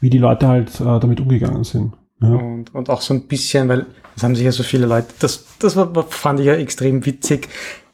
wie 0.00 0.10
die 0.10 0.18
Leute 0.18 0.48
halt 0.48 0.80
äh, 0.80 0.84
damit 0.84 1.20
umgegangen 1.20 1.64
sind. 1.64 1.94
Ja. 2.20 2.28
Und, 2.28 2.74
und 2.74 2.90
auch 2.90 3.00
so 3.00 3.14
ein 3.14 3.28
bisschen, 3.28 3.68
weil 3.68 3.86
das 4.14 4.24
haben 4.24 4.34
sich 4.34 4.44
ja 4.44 4.52
so 4.52 4.64
viele 4.64 4.86
Leute, 4.86 5.08
das, 5.20 5.44
das 5.60 5.76
war- 5.76 5.92
fand 6.08 6.40
ich 6.40 6.46
ja 6.46 6.54
extrem 6.54 7.06
witzig, 7.06 7.48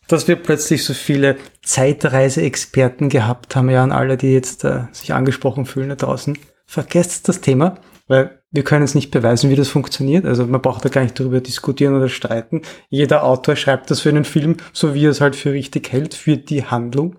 dass 0.09 0.28
wir 0.28 0.36
plötzlich 0.36 0.85
so 0.85 0.94
viele 0.94 1.36
Zeitreise-Experten 1.62 3.09
gehabt 3.09 3.56
haben, 3.56 3.70
ja, 3.70 3.82
an 3.82 3.93
alle, 3.93 4.16
die 4.16 4.32
jetzt 4.32 4.65
äh, 4.65 4.85
sich 4.93 5.12
angesprochen 5.12 5.66
fühlen 5.66 5.90
da 5.90 5.97
draußen. 5.97 6.39
Vergesst 6.66 7.28
das 7.28 7.40
Thema, 7.40 7.77
weil 8.07 8.43
wir 8.51 8.63
können 8.65 8.85
es 8.85 8.95
nicht 8.95 9.11
beweisen, 9.11 9.51
wie 9.51 9.57
das 9.57 9.69
funktioniert. 9.69 10.27
Also 10.27 10.47
man 10.47 10.61
braucht 10.63 10.85
da 10.85 10.89
gar 10.89 11.03
nicht 11.03 11.19
darüber 11.19 11.41
diskutieren 11.41 11.97
oder 11.97 12.09
streiten. 12.09 12.63
Jeder 12.89 13.25
Autor 13.25 13.57
schreibt 13.57 13.91
das 13.91 14.01
für 14.01 14.11
einen 14.11 14.25
Film, 14.25 14.59
so 14.73 14.95
wie 14.95 15.07
er 15.07 15.11
es 15.11 15.21
halt 15.21 15.37
für 15.37 15.53
richtig 15.53 15.91
hält, 15.93 16.15
für 16.15 16.37
die 16.37 16.65
Handlung. 16.65 17.17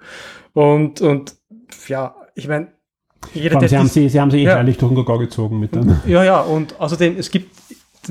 Und, 0.54 1.02
und 1.02 1.36
ja, 1.88 2.16
ich 2.36 2.48
meine, 2.48 2.68
jeder, 3.34 3.58
allem, 3.58 3.68
sie, 3.68 3.78
haben 3.78 3.88
sie, 3.88 4.10
sie 4.10 4.22
haben 4.22 4.32
sie 4.32 4.40
eh 4.42 4.44
Ja. 4.44 4.58
ehrlich 4.58 4.78
durch 4.78 4.92
den 4.92 4.98
Kakao 4.98 5.18
gezogen 5.18 5.60
mit 5.60 5.74
dem. 5.76 6.00
ja, 6.06 6.24
ja, 6.24 6.40
und 6.42 6.80
außerdem, 6.80 7.18
es 7.18 7.32
gibt, 7.32 7.54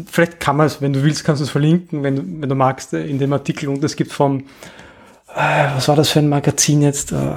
vielleicht 0.06 0.40
kann 0.40 0.56
man 0.56 0.66
es, 0.66 0.82
wenn 0.82 0.92
du 0.92 1.02
willst, 1.02 1.24
kannst 1.24 1.40
du 1.40 1.44
es 1.44 1.50
verlinken, 1.50 2.02
wenn 2.02 2.16
du, 2.16 2.22
wenn 2.40 2.48
du 2.48 2.54
magst, 2.54 2.92
äh, 2.92 3.06
in 3.06 3.18
dem 3.18 3.32
Artikel. 3.32 3.68
Und 3.68 3.82
es 3.84 3.94
gibt 3.96 4.12
von, 4.12 4.40
äh, 5.34 5.66
was 5.74 5.88
war 5.88 5.96
das 5.96 6.10
für 6.10 6.18
ein 6.18 6.28
Magazin 6.28 6.82
jetzt? 6.82 7.12
Äh, 7.12 7.36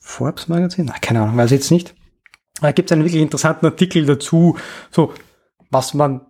Forbes 0.00 0.48
Magazin? 0.48 0.86
Na, 0.86 0.94
keine 1.00 1.20
Ahnung, 1.20 1.36
weiß 1.36 1.52
ich 1.52 1.58
jetzt 1.58 1.70
nicht. 1.70 1.94
Da 2.62 2.72
gibt 2.72 2.90
es 2.90 2.92
einen 2.92 3.04
wirklich 3.04 3.22
interessanten 3.22 3.66
Artikel 3.66 4.06
dazu, 4.06 4.56
so, 4.90 5.12
was 5.70 5.94
man 5.94 6.22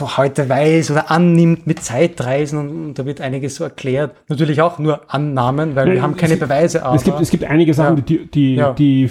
heute 0.00 0.48
weiß 0.48 0.92
oder 0.92 1.10
annimmt 1.10 1.66
mit 1.66 1.80
Zeitreisen 1.82 2.58
und, 2.58 2.68
und 2.70 2.98
da 2.98 3.06
wird 3.06 3.20
einiges 3.20 3.56
so 3.56 3.64
erklärt. 3.64 4.14
Natürlich 4.28 4.62
auch 4.62 4.78
nur 4.78 5.12
Annahmen, 5.12 5.74
weil 5.74 5.88
Ja, 5.88 5.94
wir 5.94 6.02
haben 6.02 6.16
keine 6.16 6.34
gibt- 6.34 6.48
Beweise, 6.48 6.84
aber 6.84 6.94
Es 6.94 7.02
gibt, 7.02 7.20
es 7.20 7.30
gibt 7.30 7.42
einige 7.44 7.74
Sachen, 7.74 7.96
Ja. 7.96 8.02
die, 8.02 8.26
die, 8.30 8.54
Ja. 8.54 8.72
die 8.72 9.10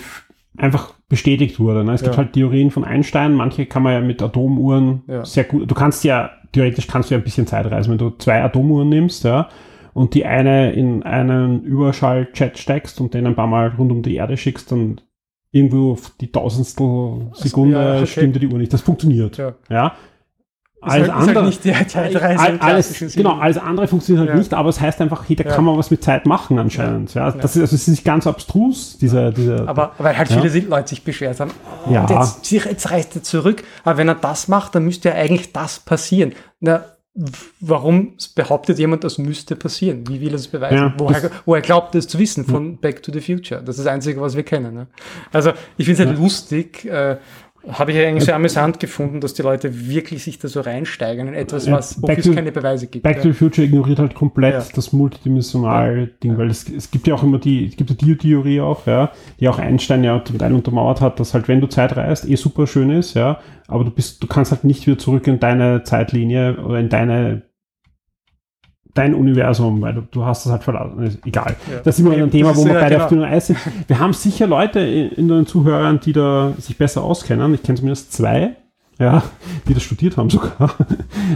einfach 0.58 0.94
bestätigt 1.10 1.60
wurden. 1.60 1.88
ne? 1.88 1.94
Es 1.94 2.02
gibt 2.02 2.14
Ja. 2.16 2.18
halt 2.20 2.34
Theorien 2.34 2.72
von 2.72 2.86
Einstein, 2.86 3.34
manche 3.34 3.66
kann 3.66 3.84
man 3.84 3.94
ja 3.94 4.00
mit 4.02 4.22
Atomuhren 4.22 5.02
sehr 5.24 5.44
gut. 5.44 5.70
Du 5.70 5.76
kannst 5.76 6.04
ja, 6.06 6.30
theoretisch 6.54 6.88
kannst 6.88 7.10
du 7.10 7.16
ja 7.16 7.20
ein 7.20 7.24
bisschen 7.26 7.46
Zeit 7.48 7.70
reisen, 7.70 7.92
wenn 7.92 7.98
du 7.98 8.12
zwei 8.12 8.42
Atomuhren 8.42 8.88
nimmst, 8.88 9.26
ja, 9.26 9.50
und 9.94 10.14
die 10.14 10.26
eine 10.26 10.72
in 10.74 11.04
einen 11.04 11.64
Überschall-Chat 11.64 12.58
steckst 12.58 13.02
und 13.02 13.14
den 13.14 13.28
ein 13.28 13.36
paar 13.36 13.48
Mal 13.48 13.74
rund 13.78 13.92
um 13.92 14.02
die 14.02 14.16
Erde 14.16 14.38
schickst, 14.38 14.72
dann 14.72 15.02
irgendwo 15.54 15.94
auf 15.94 16.12
die 16.20 16.30
tausendstel 16.30 17.28
Sekunde 17.34 17.78
ja, 17.78 17.96
okay. 17.98 18.08
stimmt 18.08 18.36
dir 18.36 18.40
die 18.40 18.48
Uhr 18.48 18.58
nicht. 18.58 18.74
Das 18.74 18.82
funktioniert. 18.82 19.38
Ja. 19.38 19.54
Ja. 19.70 19.94
alles 20.82 20.94
halt- 20.94 21.04
ist 21.08 21.14
halt 21.16 21.38
andere, 21.38 21.50
die 21.52 21.88
Zeitreise 21.88 22.62
alles, 22.62 23.16
genau, 23.16 23.38
alles 23.38 23.58
andere 23.58 23.88
funktioniert 23.88 24.20
halt 24.28 24.32
Ja. 24.32 24.36
nicht, 24.38 24.54
aber 24.54 24.68
es 24.68 24.82
heißt 24.82 25.00
einfach, 25.00 25.24
hey, 25.30 25.38
da 25.38 25.46
Ja. 25.46 25.56
kann 25.56 25.64
man 25.64 25.78
was 25.78 25.90
mit 25.92 26.04
Zeit 26.04 26.26
machen 26.26 26.60
anscheinend. 26.60 27.14
Ja, 27.14 27.32
Das 27.32 27.56
ist, 27.56 27.62
also 27.62 27.76
es 27.76 27.84
ist 27.84 27.88
nicht 27.88 28.04
ganz 28.04 28.28
abstrus, 28.28 28.98
dieser, 28.98 29.32
dieser. 29.32 29.66
Aber 29.70 29.94
weil 29.98 30.18
halt 30.18 30.30
Ja. 30.30 30.42
viele 30.42 30.60
Leute 30.68 30.90
sich 30.90 31.06
beschwert 31.06 31.40
haben, 31.40 31.52
oh, 31.88 31.94
Ja. 31.94 32.06
jetzt, 32.10 32.52
jetzt 32.52 32.92
reist 32.92 33.16
er 33.16 33.24
zurück, 33.24 33.64
aber 33.86 33.98
wenn 33.98 34.10
er 34.10 34.16
das 34.16 34.50
macht, 34.50 34.76
dann 34.76 34.84
müsste 34.84 35.08
ja 35.10 35.16
eigentlich 35.16 35.54
das 35.54 35.80
passieren. 35.80 36.34
Na, 36.60 36.84
warum 37.60 38.14
behauptet 38.34 38.80
jemand, 38.80 39.04
das 39.04 39.20
müsste 39.20 39.56
passieren? 39.56 40.08
Wie 40.08 40.20
will 40.20 40.30
er 40.30 40.36
es 40.36 40.48
beweisen? 40.48 40.78
Ja, 40.78 40.94
woher, 40.98 41.30
woher 41.46 41.62
glaubt 41.62 41.94
er 41.94 42.00
es 42.00 42.08
zu 42.08 42.18
wissen 42.18 42.44
von 42.44 42.78
Back 42.78 43.04
to 43.04 43.12
the 43.12 43.22
Future? 43.22 43.62
Das 43.62 43.78
ist 43.78 43.86
das 43.86 43.94
Einzige, 43.94 44.20
was 44.20 44.36
wir 44.36 44.44
kennen. 44.44 44.74
Ne? 44.74 44.88
Also 45.32 45.52
ich 45.78 45.86
finde 45.86 46.02
es 46.02 46.08
halt 46.08 46.18
lustig, 46.18 46.86
äh, 46.86 47.18
habe 47.68 47.92
ich 47.92 47.98
eigentlich 47.98 48.26
sehr 48.26 48.36
amüsant 48.36 48.80
gefunden, 48.80 49.22
dass 49.22 49.34
die 49.34 49.42
Leute 49.42 49.88
wirklich 49.88 50.24
sich 50.24 50.38
da 50.38 50.48
so 50.48 50.62
reinsteigern 50.62 51.30
in 51.30 51.34
etwas, 51.34 51.70
was, 51.72 52.02
wofür 52.02 52.18
es 52.18 52.36
keine 52.36 52.52
Beweise 52.52 52.88
gibt. 52.88 53.04
Back 53.04 53.18
ja. 53.18 53.24
to 53.24 53.30
the 53.30 53.34
Future 53.34 53.66
ignoriert 53.66 54.00
halt 54.00 54.16
komplett 54.16 54.54
Ja. 54.54 54.64
das 54.76 54.92
multidimensional 54.92 56.12
Ding, 56.22 56.38
weil 56.38 56.50
es, 56.50 56.68
es 56.70 56.92
gibt 56.92 57.08
ja 57.08 57.16
auch 57.16 57.24
immer 57.24 57.40
die, 57.40 57.68
es 57.68 57.78
gibt 57.78 57.90
ja 57.90 57.96
die 57.96 58.18
Theorie 58.18 58.60
auch, 58.60 58.86
ja, 58.86 59.12
die 59.40 59.48
auch 59.48 59.60
Einstein 59.60 60.04
ja 60.04 60.24
zum 60.24 60.38
Teil 60.38 60.54
untermauert 60.54 61.00
hat, 61.00 61.20
dass 61.20 61.34
halt, 61.34 61.48
wenn 61.48 61.62
du 61.62 61.68
Zeit 61.68 61.96
reist, 61.96 62.28
eh 62.28 62.36
super 62.36 62.68
schön 62.68 62.90
ist, 62.90 63.14
ja, 63.14 63.40
aber 63.68 63.86
du 63.86 63.92
bist, 63.92 64.22
du 64.22 64.28
kannst 64.28 64.52
halt 64.52 64.66
nicht 64.66 64.86
wieder 64.86 64.98
zurück 64.98 65.26
in 65.28 65.40
deine 65.40 65.84
Zeitlinie 65.84 66.58
oder 66.58 66.80
in 66.80 66.90
deine 66.90 67.44
dein 68.94 69.16
Universum, 69.16 69.82
weil 69.82 69.94
du, 69.96 70.02
du 70.12 70.24
hast 70.26 70.46
das 70.46 70.52
halt 70.52 70.64
verlassen. 70.64 71.18
Egal. 71.26 71.56
Ja. 71.72 71.80
Das 71.84 71.98
ist 71.98 72.06
immer 72.06 72.16
ein 72.16 72.30
Thema, 72.30 72.56
wo 72.56 72.64
wir 72.66 72.74
ja 72.74 72.80
beide 72.80 72.92
genau. 72.96 73.04
auf 73.06 73.10
dünnem 73.10 73.26
Eis 73.26 73.48
sind. 73.48 73.58
Wir 73.88 74.00
haben 74.00 74.14
sicher 74.14 74.46
Leute 74.48 74.80
in, 74.80 75.28
den 75.28 75.46
Zuhörern, 75.48 76.00
die 76.00 76.14
da 76.14 76.54
sich 76.60 76.78
besser 76.78 77.04
auskennen. 77.04 77.54
Ich 77.56 77.64
kenne 77.64 77.78
zumindest 77.78 78.14
zwei, 78.14 78.56
ja, 79.00 79.24
die 79.68 79.74
das 79.74 79.82
studiert 79.82 80.16
haben 80.18 80.30
sogar. 80.30 80.76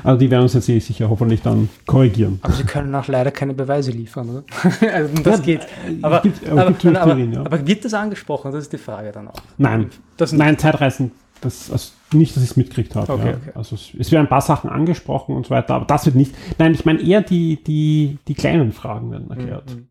Also 0.03 0.19
die 0.19 0.29
werden 0.29 0.43
uns 0.43 0.53
jetzt 0.53 0.69
eh 0.69 0.77
sicher 0.79 1.09
hoffentlich 1.09 1.41
dann 1.41 1.69
korrigieren. 1.87 2.39
Aber 2.43 2.53
sie 2.53 2.63
können 2.63 2.93
auch 2.93 3.07
leider 3.07 3.31
keine 3.31 3.55
Beweise 3.55 3.89
liefern, 3.89 4.29
oder? 4.29 4.43
also 4.93 5.23
das 5.23 5.39
Ja, 5.39 5.43
geht. 5.43 5.61
es 5.61 6.03
Aber, 6.03 6.21
gibt- 6.21 6.47
aber 6.47 6.61
es 6.61 6.85
aber, 6.85 7.01
aber, 7.01 7.05
Theorien, 7.05 7.33
ja. 7.33 7.39
aber 7.41 7.65
wird 7.65 7.83
das 7.83 7.93
angesprochen? 7.95 8.51
Das 8.51 8.61
ist 8.61 8.73
die 8.73 8.77
Frage 8.77 9.11
dann 9.11 9.29
auch. 9.29 9.33
Nein, 9.57 9.89
Das 10.17 10.31
nein, 10.31 10.59
Zeitreisen, 10.59 11.11
das, 11.41 11.71
also 11.71 11.91
nicht, 12.13 12.35
dass 12.35 12.43
ich 12.43 12.51
es 12.51 12.57
mitgekriegt 12.57 12.95
habe. 12.95 13.11
Okay, 13.11 13.31
ja. 13.31 13.35
okay. 13.35 13.51
Also 13.55 13.75
es, 13.75 13.93
es 13.97 14.11
werden 14.11 14.25
ein 14.25 14.29
paar 14.29 14.41
Sachen 14.41 14.69
angesprochen 14.69 15.35
und 15.35 15.45
so 15.45 15.51
weiter, 15.51 15.75
aber 15.75 15.85
das 15.85 16.05
wird 16.05 16.15
nicht. 16.15 16.33
Nein, 16.57 16.73
ich 16.73 16.85
meine 16.85 17.01
eher 17.01 17.21
die, 17.21 17.63
die, 17.63 18.17
die 18.27 18.33
kleinen 18.33 18.71
Fragen 18.71 19.11
werden 19.11 19.29
erklärt. 19.29 19.75
Mhm. 19.75 19.87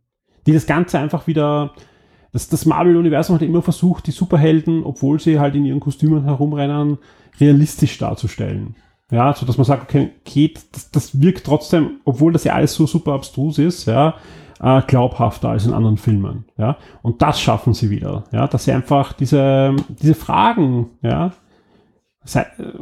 Die 0.46 0.52
das 0.52 0.66
Ganze 0.66 0.98
einfach 0.98 1.26
wieder. 1.26 1.72
Das, 2.32 2.48
das 2.48 2.66
Marvel-Universum 2.66 3.36
hat 3.36 3.42
immer 3.42 3.62
versucht, 3.62 4.06
die 4.06 4.10
Superhelden, 4.10 4.84
obwohl 4.84 5.18
sie 5.20 5.38
halt 5.40 5.54
in 5.54 5.64
ihren 5.64 5.80
Kostümen 5.80 6.24
herumrennen, 6.24 6.98
realistisch 7.40 7.96
darzustellen. 7.96 8.76
Ja, 9.10 9.32
so 9.34 9.46
dass 9.46 9.56
man 9.56 9.64
sagt, 9.64 9.84
okay, 9.84 10.10
okay 10.20 10.52
das, 10.72 10.90
das 10.90 11.20
wirkt 11.20 11.46
trotzdem, 11.46 12.00
obwohl 12.04 12.32
das 12.32 12.44
ja 12.44 12.54
alles 12.54 12.74
so 12.74 12.86
super 12.86 13.12
abstrus 13.12 13.58
ist, 13.58 13.86
ja, 13.86 14.16
äh, 14.60 14.82
glaubhafter 14.86 15.50
als 15.50 15.66
in 15.66 15.72
anderen 15.72 15.96
Filmen. 15.96 16.44
Ja, 16.56 16.76
und 17.02 17.22
das 17.22 17.40
schaffen 17.40 17.74
sie 17.74 17.90
wieder. 17.90 18.24
Ja, 18.32 18.46
dass 18.46 18.64
sie 18.64 18.72
einfach 18.72 19.12
diese, 19.12 19.74
diese 20.00 20.14
Fragen, 20.14 20.90
ja, 21.02 21.32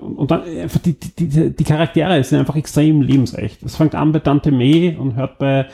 und 0.01 0.31
dann 0.31 0.43
einfach 0.43 0.81
die, 0.81 0.99
die, 0.99 1.29
die, 1.29 1.51
die 1.51 1.65
Charaktere 1.65 2.23
sind 2.25 2.39
einfach 2.39 2.57
extrem 2.57 3.03
lebensecht. 3.03 3.63
Es 3.63 3.77
fängt 3.77 3.95
an 3.95 4.13
bei 4.13 4.19
Dante 4.19 4.51
May 4.51 4.97
und 4.97 5.17
hört 5.17 5.39
bei, 5.39 5.67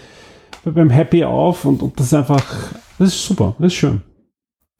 bei 0.64 0.72
beim 0.72 0.90
Happy 0.90 1.24
auf 1.24 1.64
und, 1.64 1.82
und 1.82 1.98
das 1.98 2.06
ist 2.06 2.14
einfach, 2.14 2.44
das 2.98 3.08
ist 3.08 3.24
super, 3.24 3.54
das 3.58 3.68
ist 3.68 3.74
schön. 3.74 4.02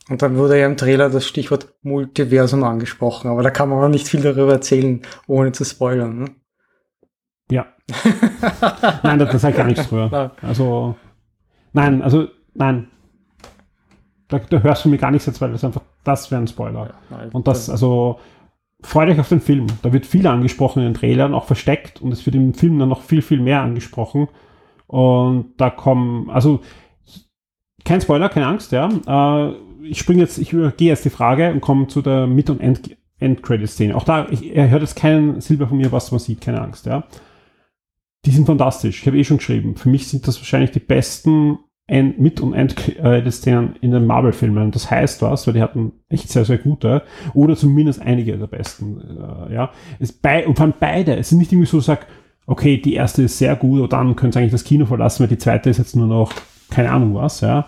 Und 0.09 0.23
dann 0.23 0.37
wurde 0.37 0.59
ja 0.59 0.67
im 0.67 0.77
Trailer 0.77 1.09
das 1.09 1.25
Stichwort 1.25 1.73
Multiversum 1.83 2.65
angesprochen, 2.65 3.31
aber 3.31 3.45
da 3.45 3.51
kann 3.51 3.69
man 3.69 3.85
auch 3.85 3.89
nicht 3.89 4.09
viel 4.09 4.23
darüber 4.23 4.55
erzählen, 4.55 5.03
ohne 5.29 5.53
zu 5.53 5.65
spoilern. 5.65 6.19
Ne? 6.19 6.25
Ja. 7.49 7.67
nein, 9.05 9.21
das, 9.21 9.31
das 9.31 9.45
hat 9.45 9.57
gar 9.57 9.67
nichts 9.67 9.89
drüber. 9.89 10.33
Also, 10.43 10.97
nein, 11.73 12.03
also, 12.03 12.29
nein. 12.55 12.89
Da, 14.29 14.39
da 14.39 14.61
hörst 14.61 14.85
du 14.85 14.89
mir 14.89 14.99
gar 14.99 15.11
nichts 15.11 15.27
jetzt, 15.27 15.41
weil 15.41 15.53
das 15.53 15.65
einfach, 15.65 15.83
das 16.05 16.31
wäre 16.31 16.41
ein 16.41 16.49
Spoiler. 16.49 16.95
Nein, 17.11 17.31
Und 17.33 17.49
das, 17.49 17.69
also, 17.69 18.21
freut 18.83 19.09
euch 19.09 19.19
auf 19.21 19.29
den 19.29 19.41
Film. 19.41 19.67
Da 19.83 19.93
wird 19.93 20.07
viel 20.07 20.27
angesprochen 20.27 20.81
in 20.81 20.91
den 20.91 20.95
Trailern, 20.95 21.35
auch 21.35 21.45
versteckt. 21.47 22.01
Und 22.01 22.13
es 22.13 22.25
wird 22.27 22.37
im 22.37 22.55
Film 22.55 22.79
dann 22.79 22.89
noch 22.89 23.03
viel, 23.03 23.23
viel 23.23 23.41
mehr 23.41 23.61
angesprochen. 23.63 24.29
Und 24.87 25.55
da 25.57 25.71
kommen, 25.71 26.31
also, 26.31 26.61
kein 27.85 28.01
Spoiler, 28.01 28.29
keine 28.29 28.47
Angst, 28.47 28.73
ja. 28.73 28.89
Äh, 29.07 29.55
ich 29.83 29.99
springe 29.99 30.21
jetzt, 30.21 30.39
ich 30.39 30.53
übergehe 30.53 30.89
jetzt 30.89 31.05
die 31.05 31.11
Frage 31.11 31.53
und 31.53 31.61
komme 31.61 31.87
zu 31.89 32.03
der 32.03 32.27
Mid- 32.27 32.51
und 32.51 32.61
End- 32.61 32.97
End-Credit-Szene. 33.19 33.97
Auch 33.97 34.05
da, 34.05 34.27
ich, 34.31 34.55
er 34.55 34.71
hört 34.71 34.83
jetzt 34.83 34.97
keinen 34.97 35.41
Silber 35.41 35.67
von 35.67 35.79
mir, 35.79 35.91
was 35.93 36.11
man 36.11 36.21
sieht, 36.21 36.41
keine 36.41 36.61
Angst, 36.61 36.87
ja. 36.87 37.05
Die 38.25 38.31
sind 38.31 38.47
fantastisch. 38.47 39.01
Ich 39.01 39.07
habe 39.07 39.19
eh 39.19 39.25
schon 39.25 39.39
geschrieben. 39.39 39.77
Für 39.77 39.89
mich 39.89 40.09
sind 40.09 40.27
das 40.29 40.39
wahrscheinlich 40.39 40.71
die 40.73 40.81
besten 40.81 41.59
End 41.87 42.21
Mit- 42.21 42.41
und 42.41 42.55
End-Szenen 42.55 43.77
in 43.81 43.91
den 43.91 44.07
Marvel-Filmen. 44.07 44.71
Das 44.71 44.91
heißt 44.91 45.23
was, 45.23 45.47
weil 45.47 45.55
die 45.55 45.63
hatten 45.63 45.93
echt 46.09 46.29
sehr, 46.29 46.45
sehr 46.45 46.59
gute. 46.59 47.03
Oder 47.35 47.57
zumindest 47.57 48.01
einige 48.01 48.39
der 48.39 48.47
besten. 48.47 49.01
Äh, 49.51 49.55
ja. 49.55 49.71
Es 49.99 50.13
bei, 50.13 50.47
und 50.47 50.57
vor 50.57 50.67
allem 50.67 50.75
beide. 50.79 51.17
Es 51.17 51.33
ist 51.33 51.39
nicht 51.39 51.51
irgendwie 51.53 51.69
so, 51.69 51.81
sag, 51.81 52.07
okay, 52.47 52.77
die 52.77 52.95
erste 52.95 53.23
ist 53.23 53.39
sehr 53.39 53.57
gut, 53.57 53.81
und 53.81 53.93
dann 53.93 54.17
könnt 54.17 54.37
ihr 54.37 54.41
eigentlich 54.41 54.53
das 54.53 54.65
Kino 54.65 54.87
verlassen, 54.87 55.21
weil 55.21 55.29
die 55.29 55.39
zweite 55.39 55.71
ist 55.71 55.79
jetzt 55.79 55.97
nur 55.97 56.07
noch 56.07 56.33
keine 56.71 56.91
Ahnung 56.91 57.15
was, 57.15 57.41
ja. 57.41 57.67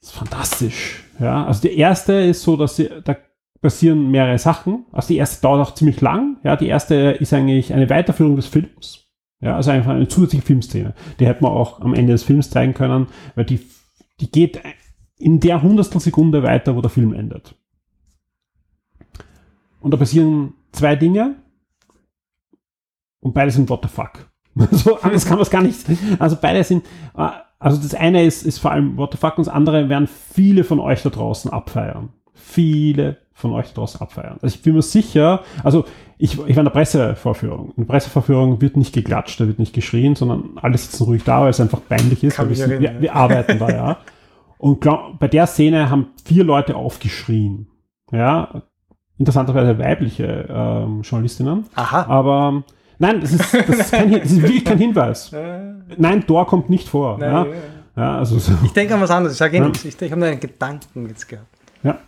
Das 0.00 0.10
ist 0.10 0.12
fantastisch. 0.12 1.04
Ja. 1.20 1.46
Also 1.46 1.62
die 1.62 1.76
erste 1.76 2.14
ist 2.14 2.42
so, 2.42 2.56
dass 2.56 2.76
sie, 2.76 2.88
da 3.04 3.16
passieren 3.66 4.12
mehrere 4.12 4.38
Sachen. 4.38 4.86
Also 4.92 5.08
die 5.08 5.16
erste 5.16 5.42
dauert 5.42 5.66
auch 5.66 5.74
ziemlich 5.74 6.00
lang. 6.00 6.36
Ja, 6.44 6.54
die 6.54 6.68
erste 6.68 6.94
ist 6.94 7.32
eigentlich 7.32 7.72
eine 7.72 7.90
Weiterführung 7.90 8.36
des 8.36 8.46
Films. 8.46 9.06
Ja, 9.40 9.56
also 9.56 9.72
einfach 9.72 9.90
eine 9.90 10.06
zusätzliche 10.06 10.44
Filmszene. 10.44 10.94
Die 11.18 11.26
hätte 11.26 11.42
man 11.42 11.50
auch 11.50 11.80
am 11.80 11.92
Ende 11.92 12.12
des 12.12 12.22
Films 12.22 12.48
zeigen 12.48 12.74
können, 12.74 13.08
weil 13.34 13.44
die, 13.44 13.60
die 14.20 14.30
geht 14.30 14.60
in 15.18 15.40
der 15.40 15.62
hundertstel 15.62 16.00
Sekunde 16.00 16.44
weiter, 16.44 16.76
wo 16.76 16.80
der 16.80 16.90
Film 16.90 17.12
endet. 17.12 17.56
Und 19.80 19.90
da 19.90 19.96
passieren 19.96 20.54
zwei 20.70 20.94
Dinge 20.94 21.34
und 23.18 23.34
beide 23.34 23.50
sind 23.50 23.68
what 23.68 23.82
the 23.82 23.88
fuck. 23.88 24.30
so 24.70 25.00
anders 25.00 25.24
kann 25.24 25.38
man 25.38 25.42
es 25.42 25.50
gar 25.50 25.62
nicht. 25.62 25.84
Also 26.20 26.38
beide 26.40 26.62
sind, 26.62 26.86
äh, 27.16 27.30
also 27.58 27.82
das 27.82 27.94
eine 27.94 28.24
ist, 28.24 28.44
ist 28.44 28.58
vor 28.58 28.70
allem 28.70 28.96
what 28.96 29.10
the 29.10 29.18
fuck 29.18 29.38
und 29.38 29.46
das 29.48 29.52
andere 29.52 29.88
werden 29.88 30.06
viele 30.06 30.62
von 30.62 30.78
euch 30.78 31.02
da 31.02 31.10
draußen 31.10 31.50
abfeiern. 31.50 32.10
Viele 32.32 33.25
von 33.36 33.52
euch 33.52 33.72
draußen 33.74 34.00
abfeiern. 34.00 34.38
Also 34.40 34.56
ich 34.56 34.62
bin 34.62 34.74
mir 34.74 34.80
sicher, 34.82 35.42
also 35.62 35.84
ich, 36.16 36.32
ich 36.32 36.38
war 36.56 36.58
in 36.60 36.64
der 36.64 36.70
Pressevorführung. 36.70 37.68
In 37.76 37.84
der 37.84 37.92
Pressevorführung 37.92 38.62
wird 38.62 38.78
nicht 38.78 38.94
geklatscht, 38.94 39.38
da 39.38 39.46
wird 39.46 39.58
nicht 39.58 39.74
geschrien, 39.74 40.14
sondern 40.16 40.52
alle 40.56 40.78
sitzen 40.78 41.04
ruhig 41.04 41.22
da, 41.22 41.42
weil 41.42 41.50
es 41.50 41.60
einfach 41.60 41.80
peinlich 41.86 42.24
ist. 42.24 42.38
Weil 42.38 42.48
wir, 42.48 42.56
sind, 42.56 42.80
wir, 42.80 42.98
wir 43.00 43.14
arbeiten 43.14 43.58
da, 43.58 43.68
ja. 43.68 43.96
Und 44.56 44.80
glaub, 44.80 45.18
bei 45.18 45.28
der 45.28 45.46
Szene 45.46 45.90
haben 45.90 46.06
vier 46.24 46.44
Leute 46.44 46.76
aufgeschrien. 46.76 47.66
Ja, 48.10 48.62
interessanterweise 49.18 49.78
weibliche 49.78 50.46
ähm, 50.48 51.02
Journalistinnen. 51.02 51.66
Aha. 51.74 52.06
Aber 52.08 52.62
nein, 52.98 53.20
das 53.20 53.32
ist, 53.32 53.52
das 53.52 53.68
ist, 53.68 53.90
kein, 53.90 54.12
das 54.12 54.30
ist 54.32 54.40
wirklich 54.42 54.64
kein 54.64 54.78
Hinweis. 54.78 55.30
Äh, 55.34 55.74
Nein, 55.98 56.24
Dor 56.26 56.46
kommt 56.46 56.70
nicht 56.70 56.88
vor. 56.88 57.18
nein, 57.18 57.30
ja. 57.30 57.44
ja. 57.44 57.52
Ja, 57.98 58.18
also 58.18 58.38
so. 58.38 58.52
Ich 58.64 58.72
denke 58.72 58.94
an 58.94 59.00
was 59.02 59.10
anderes. 59.10 59.32
Ich 59.34 59.38
sage 59.38 59.56
eh 59.56 59.60
Ja. 59.60 59.66
nichts. 59.68 59.84
Ich, 59.84 60.00
ich 60.00 60.10
habe 60.10 60.18
nur 60.20 60.28
einen 60.28 60.40
Gedanken 60.40 61.06
jetzt 61.06 61.28
gehabt. 61.28 61.46
Ja. 61.82 61.98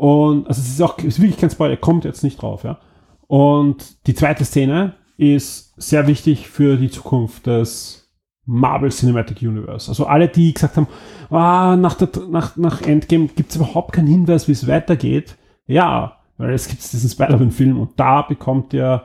Und 0.00 0.48
also 0.48 0.62
es 0.62 0.70
ist 0.70 0.80
auch 0.80 0.96
es 0.96 1.04
ist 1.04 1.20
wirklich 1.20 1.36
kein 1.36 1.50
Spoiler, 1.50 1.76
kommt 1.76 2.06
jetzt 2.06 2.24
nicht 2.24 2.40
drauf, 2.40 2.64
ja. 2.64 2.78
Und 3.26 4.06
die 4.06 4.14
zweite 4.14 4.46
Szene 4.46 4.94
ist 5.18 5.74
sehr 5.76 6.06
wichtig 6.06 6.48
für 6.48 6.78
die 6.78 6.90
Zukunft 6.90 7.46
des 7.46 8.10
Marvel 8.46 8.88
Cinematic 8.90 9.42
Universe. 9.42 9.90
Also 9.90 10.06
alle, 10.06 10.28
die 10.28 10.54
gesagt 10.54 10.78
haben, 10.78 10.86
ah, 11.28 11.76
nach, 11.76 11.96
der, 11.96 12.08
nach, 12.30 12.56
nach 12.56 12.80
Endgame 12.80 13.26
gibt 13.26 13.50
es 13.50 13.56
überhaupt 13.56 13.92
keinen 13.92 14.06
Hinweis, 14.06 14.48
wie 14.48 14.52
es 14.52 14.66
weitergeht. 14.66 15.36
Ja, 15.66 16.16
weil 16.38 16.54
es 16.54 16.66
gibt 16.66 16.80
diesen 16.80 17.10
Spider-Man-Film 17.10 17.78
und 17.78 18.00
da 18.00 18.22
bekommt 18.22 18.72
ihr 18.72 19.04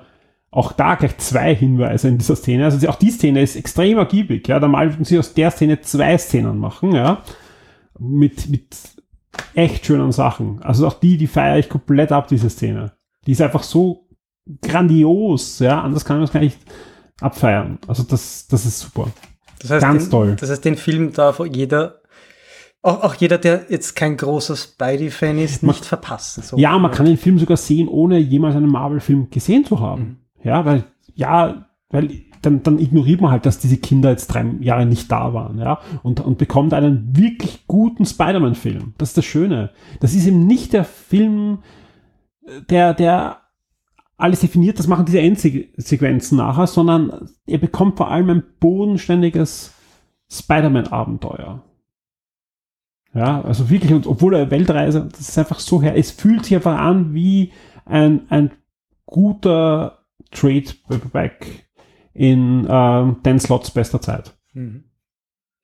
auch 0.50 0.72
da 0.72 0.96
gleich 0.96 1.18
zwei 1.18 1.54
Hinweise 1.54 2.08
in 2.08 2.20
dieser 2.20 2.38
Szene. 2.38 2.64
Also 2.64 2.88
auch 2.88 2.96
die 2.96 3.12
Szene 3.12 3.42
ist 3.42 3.58
extrem 3.58 3.98
ergiebig. 3.98 4.48
Ja, 4.48 4.62
da 4.62 4.72
würden 4.72 5.04
sie 5.04 5.20
aus 5.20 5.34
der 5.34 5.52
Szene 5.52 5.82
zwei 5.82 6.18
Szenen 6.18 6.58
machen, 6.58 6.94
ja. 6.94 7.22
Mit, 8.00 8.48
mit 8.48 8.96
echt 9.54 9.86
schönen 9.86 10.12
Sachen. 10.12 10.62
Also 10.62 10.88
auch 10.88 11.00
die, 11.00 11.18
die 11.18 11.28
feiere 11.28 11.60
ich 11.60 11.70
komplett 11.70 12.12
ab, 12.12 12.28
diese 12.28 12.50
Szene. 12.50 12.94
Die 13.26 13.32
ist 13.32 13.42
einfach 13.42 13.64
so 13.64 14.08
grandios, 14.62 15.60
ja, 15.60 15.82
anders 15.82 16.06
kann 16.06 16.18
man 16.18 16.26
es 16.26 16.32
gar 16.32 16.40
nicht 16.40 16.60
abfeiern. 17.22 17.80
Also 17.88 18.04
das, 18.04 18.48
das 18.48 18.66
ist 18.66 18.80
super. 18.80 19.08
Das 19.60 19.72
heißt, 19.72 19.82
Ganz 19.82 20.04
den, 20.06 20.12
toll. 20.12 20.36
Das 20.40 20.50
heißt, 20.50 20.64
den 20.64 20.78
Film 20.78 21.14
darf 21.14 21.42
jeder, 21.52 22.02
auch, 22.82 23.02
auch 23.02 23.16
jeder, 23.16 23.38
der 23.38 23.66
jetzt 23.70 23.96
kein 23.96 24.18
großer 24.18 24.56
Spidey-Fan 24.56 25.40
ist, 25.40 25.64
nicht 25.64 25.86
verpassen. 25.86 26.44
So. 26.44 26.58
Ja, 26.58 26.78
man 26.78 26.92
kann 26.92 27.06
den 27.06 27.18
Film 27.18 27.40
sogar 27.40 27.58
sehen, 27.58 27.88
ohne 27.88 28.20
jemals 28.20 28.56
einen 28.56 28.70
Marvel-Film 28.70 29.30
gesehen 29.30 29.66
zu 29.66 29.80
haben. 29.80 30.02
Mhm. 30.02 30.18
Ja, 30.44 30.66
weil, 30.66 30.84
ja, 31.16 31.66
weil 31.90 32.25
dann, 32.46 32.64
dann 32.64 32.80
ignoriert 32.80 33.22
man 33.22 33.32
halt, 33.32 33.46
dass 33.46 33.60
diese 33.60 33.78
Kinder 33.78 34.12
jetzt 34.12 34.28
drei 34.28 34.46
Jahre 34.60 34.86
nicht 34.86 35.12
da 35.12 35.34
waren, 35.34 35.60
ja, 35.60 35.80
und, 36.04 36.20
und 36.20 36.38
bekommt 36.38 36.74
einen 36.74 37.16
wirklich 37.16 37.66
guten 37.68 38.06
Spider-Man-Film. 38.06 38.94
Das 38.98 39.10
ist 39.10 39.18
das 39.18 39.26
Schöne. 39.26 39.72
Das 40.00 40.14
ist 40.14 40.28
eben 40.28 40.46
nicht 40.48 40.74
der 40.74 40.86
Film, 40.86 41.60
der, 42.70 42.94
der 42.94 43.42
alles 44.18 44.40
definiert, 44.40 44.80
das 44.80 44.88
machen 44.88 45.06
diese 45.06 45.20
Endsequenzen 45.20 46.38
nachher, 46.38 46.68
sondern 46.68 47.30
er 47.46 47.58
bekommt 47.58 47.98
vor 47.98 48.10
allem 48.10 48.30
ein 48.30 48.44
bodenständiges 48.60 49.74
Spider-Man-Abenteuer. 50.32 51.64
Ja, 53.14 53.42
also 53.42 53.70
wirklich, 53.70 53.94
und 53.94 54.08
obwohl 54.08 54.36
er 54.36 54.52
Weltreise, 54.52 55.08
das 55.10 55.22
ist 55.22 55.38
einfach 55.38 55.60
so 55.60 55.82
her, 55.82 55.98
es 55.98 56.12
fühlt 56.12 56.46
sich 56.46 56.56
einfach 56.56 56.78
an 56.78 57.14
wie 57.14 57.52
ein, 57.86 58.26
ein 58.30 58.52
guter 59.06 60.00
Trade-Back 60.32 61.65
in 62.16 62.66
äh, 62.66 62.68
Dan 63.24 63.40
Slots 63.40 63.70
bester 63.72 64.02
Zeit. 64.02 64.36
Mhm. 64.54 64.86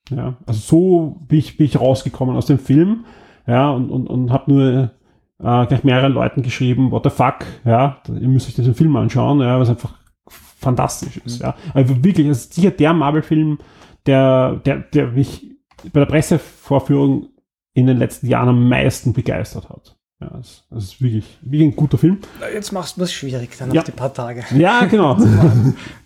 Ja, 0.09 0.37
also 0.45 0.59
so 0.59 1.21
bin 1.27 1.39
ich, 1.39 1.57
bin 1.57 1.65
ich 1.65 1.79
rausgekommen 1.79 2.35
aus 2.35 2.45
dem 2.45 2.59
Film, 2.59 3.05
ja, 3.47 3.71
und, 3.71 3.89
und, 3.89 4.07
und 4.07 4.31
habe 4.31 4.51
nur 4.51 4.91
äh, 5.39 5.65
gleich 5.67 5.83
mehreren 5.83 6.11
Leuten 6.11 6.43
geschrieben, 6.43 6.91
what 6.91 7.03
the 7.05 7.09
fuck, 7.09 7.45
ja, 7.63 8.01
ihr 8.07 8.27
müsst 8.27 8.47
euch 8.49 8.55
diesen 8.55 8.75
Film 8.75 8.95
anschauen, 8.97 9.39
ja, 9.39 9.57
was 9.59 9.69
einfach 9.69 9.93
fantastisch 10.27 11.17
ist, 11.25 11.41
ja. 11.41 11.55
Also 11.73 12.03
wirklich, 12.03 12.27
es 12.27 12.41
ist 12.41 12.53
sicher 12.53 12.71
der 12.71 12.93
Marvel-Film, 12.93 13.59
der, 14.05 14.57
der, 14.65 14.79
der 14.79 15.07
mich 15.07 15.49
bei 15.93 16.01
der 16.01 16.07
Pressevorführung 16.07 17.29
in 17.73 17.87
den 17.87 17.97
letzten 17.97 18.27
Jahren 18.27 18.49
am 18.49 18.67
meisten 18.69 19.13
begeistert 19.13 19.69
hat. 19.69 19.97
Ja, 20.19 20.29
das, 20.37 20.67
das 20.69 20.83
ist 20.83 21.01
wirklich, 21.01 21.39
wirklich 21.41 21.71
ein 21.71 21.75
guter 21.75 21.97
Film. 21.97 22.19
Jetzt 22.53 22.71
machst 22.71 22.97
du 22.97 23.01
es 23.03 23.11
schwierig, 23.11 23.57
dann 23.57 23.71
Ja. 23.71 23.81
auf 23.81 23.85
die 23.85 23.91
paar 23.91 24.13
Tage. 24.13 24.43
Ja, 24.55 24.85
genau. 24.85 25.17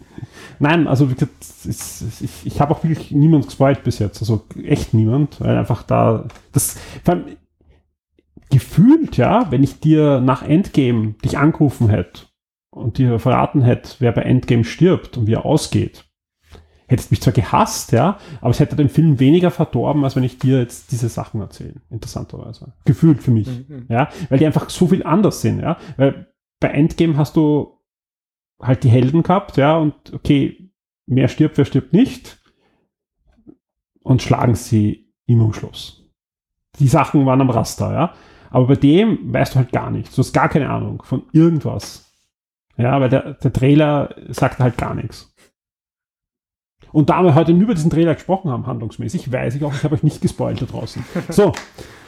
Nein, 0.59 0.87
also 0.87 1.09
wie 1.09 1.13
gesagt, 1.13 1.33
ich, 2.21 2.45
ich 2.45 2.61
habe 2.61 2.73
auch 2.73 2.83
wirklich 2.83 3.11
niemand 3.11 3.45
gespoilt 3.45 3.83
bis 3.83 3.99
jetzt. 3.99 4.21
Also 4.21 4.45
echt 4.63 4.93
niemand, 4.93 5.41
weil 5.41 5.57
einfach 5.57 5.83
da 5.83 6.27
das 6.51 6.77
vor 7.03 7.15
allem, 7.15 7.25
gefühlt, 8.49 9.17
ja, 9.17 9.51
wenn 9.51 9.63
ich 9.63 9.79
dir 9.79 10.21
nach 10.21 10.43
Endgame 10.43 11.15
dich 11.23 11.37
angerufen 11.37 11.89
hätte 11.89 12.23
und 12.69 12.97
dir 12.97 13.19
verraten 13.19 13.61
hätte, 13.61 13.95
wer 13.99 14.11
bei 14.11 14.21
Endgame 14.21 14.63
stirbt 14.63 15.17
und 15.17 15.27
wie 15.27 15.33
er 15.33 15.45
ausgeht, 15.45 16.05
hättest 16.87 17.11
mich 17.11 17.21
zwar 17.21 17.33
gehasst, 17.33 17.91
ja, 17.91 18.19
aber 18.41 18.51
es 18.51 18.59
hätte 18.59 18.75
den 18.75 18.89
Film 18.89 19.19
weniger 19.19 19.49
verdorben, 19.51 20.03
als 20.03 20.15
wenn 20.15 20.23
ich 20.23 20.37
dir 20.37 20.59
jetzt 20.59 20.91
diese 20.91 21.09
Sachen 21.09 21.41
erzähle. 21.41 21.81
Interessanterweise. 21.89 22.73
Gefühlt 22.85 23.23
für 23.23 23.31
mich. 23.31 23.49
Ja, 23.89 24.09
weil 24.29 24.39
die 24.39 24.45
einfach 24.45 24.69
so 24.69 24.87
viel 24.87 25.03
anders 25.03 25.41
sind, 25.41 25.61
ja. 25.61 25.77
Weil 25.97 26.27
bei 26.59 26.69
Endgame 26.69 27.17
hast 27.17 27.35
du 27.35 27.74
halt 28.61 28.83
die 28.83 28.89
Helden 28.89 29.23
gehabt, 29.23 29.57
ja, 29.57 29.77
und 29.77 30.13
okay, 30.13 30.71
wer 31.07 31.27
stirbt, 31.27 31.57
wer 31.57 31.65
stirbt 31.65 31.93
nicht. 31.93 32.41
Und 34.01 34.21
schlagen 34.21 34.55
sie 34.55 35.11
im 35.25 35.41
Umschluss. 35.41 36.03
Die 36.79 36.87
Sachen 36.87 37.25
waren 37.25 37.41
am 37.41 37.49
Raster, 37.49 37.91
ja. 37.91 38.13
Aber 38.51 38.67
bei 38.67 38.75
dem 38.75 39.33
weißt 39.33 39.55
du 39.55 39.59
halt 39.59 39.71
gar 39.71 39.89
nichts. 39.89 40.15
Du 40.15 40.19
hast 40.19 40.33
gar 40.33 40.49
keine 40.49 40.69
Ahnung 40.69 41.01
von 41.03 41.23
irgendwas. 41.33 42.13
Ja, 42.77 42.99
weil 42.99 43.09
der, 43.09 43.33
der 43.33 43.51
Trailer 43.51 44.15
sagt 44.29 44.59
halt 44.59 44.77
gar 44.77 44.93
nichts. 44.93 45.33
Und 46.91 47.09
da 47.09 47.23
wir 47.23 47.35
heute 47.35 47.51
über 47.51 47.73
diesen 47.73 47.89
Trailer 47.89 48.13
gesprochen 48.13 48.51
haben, 48.51 48.67
handlungsmäßig, 48.67 49.31
weiß 49.31 49.55
ich 49.55 49.63
auch, 49.63 49.73
ich 49.73 49.83
habe 49.83 49.95
euch 49.95 50.03
nicht 50.03 50.21
gespoilt 50.21 50.61
da 50.61 50.65
draußen. 50.65 51.03
So, 51.29 51.53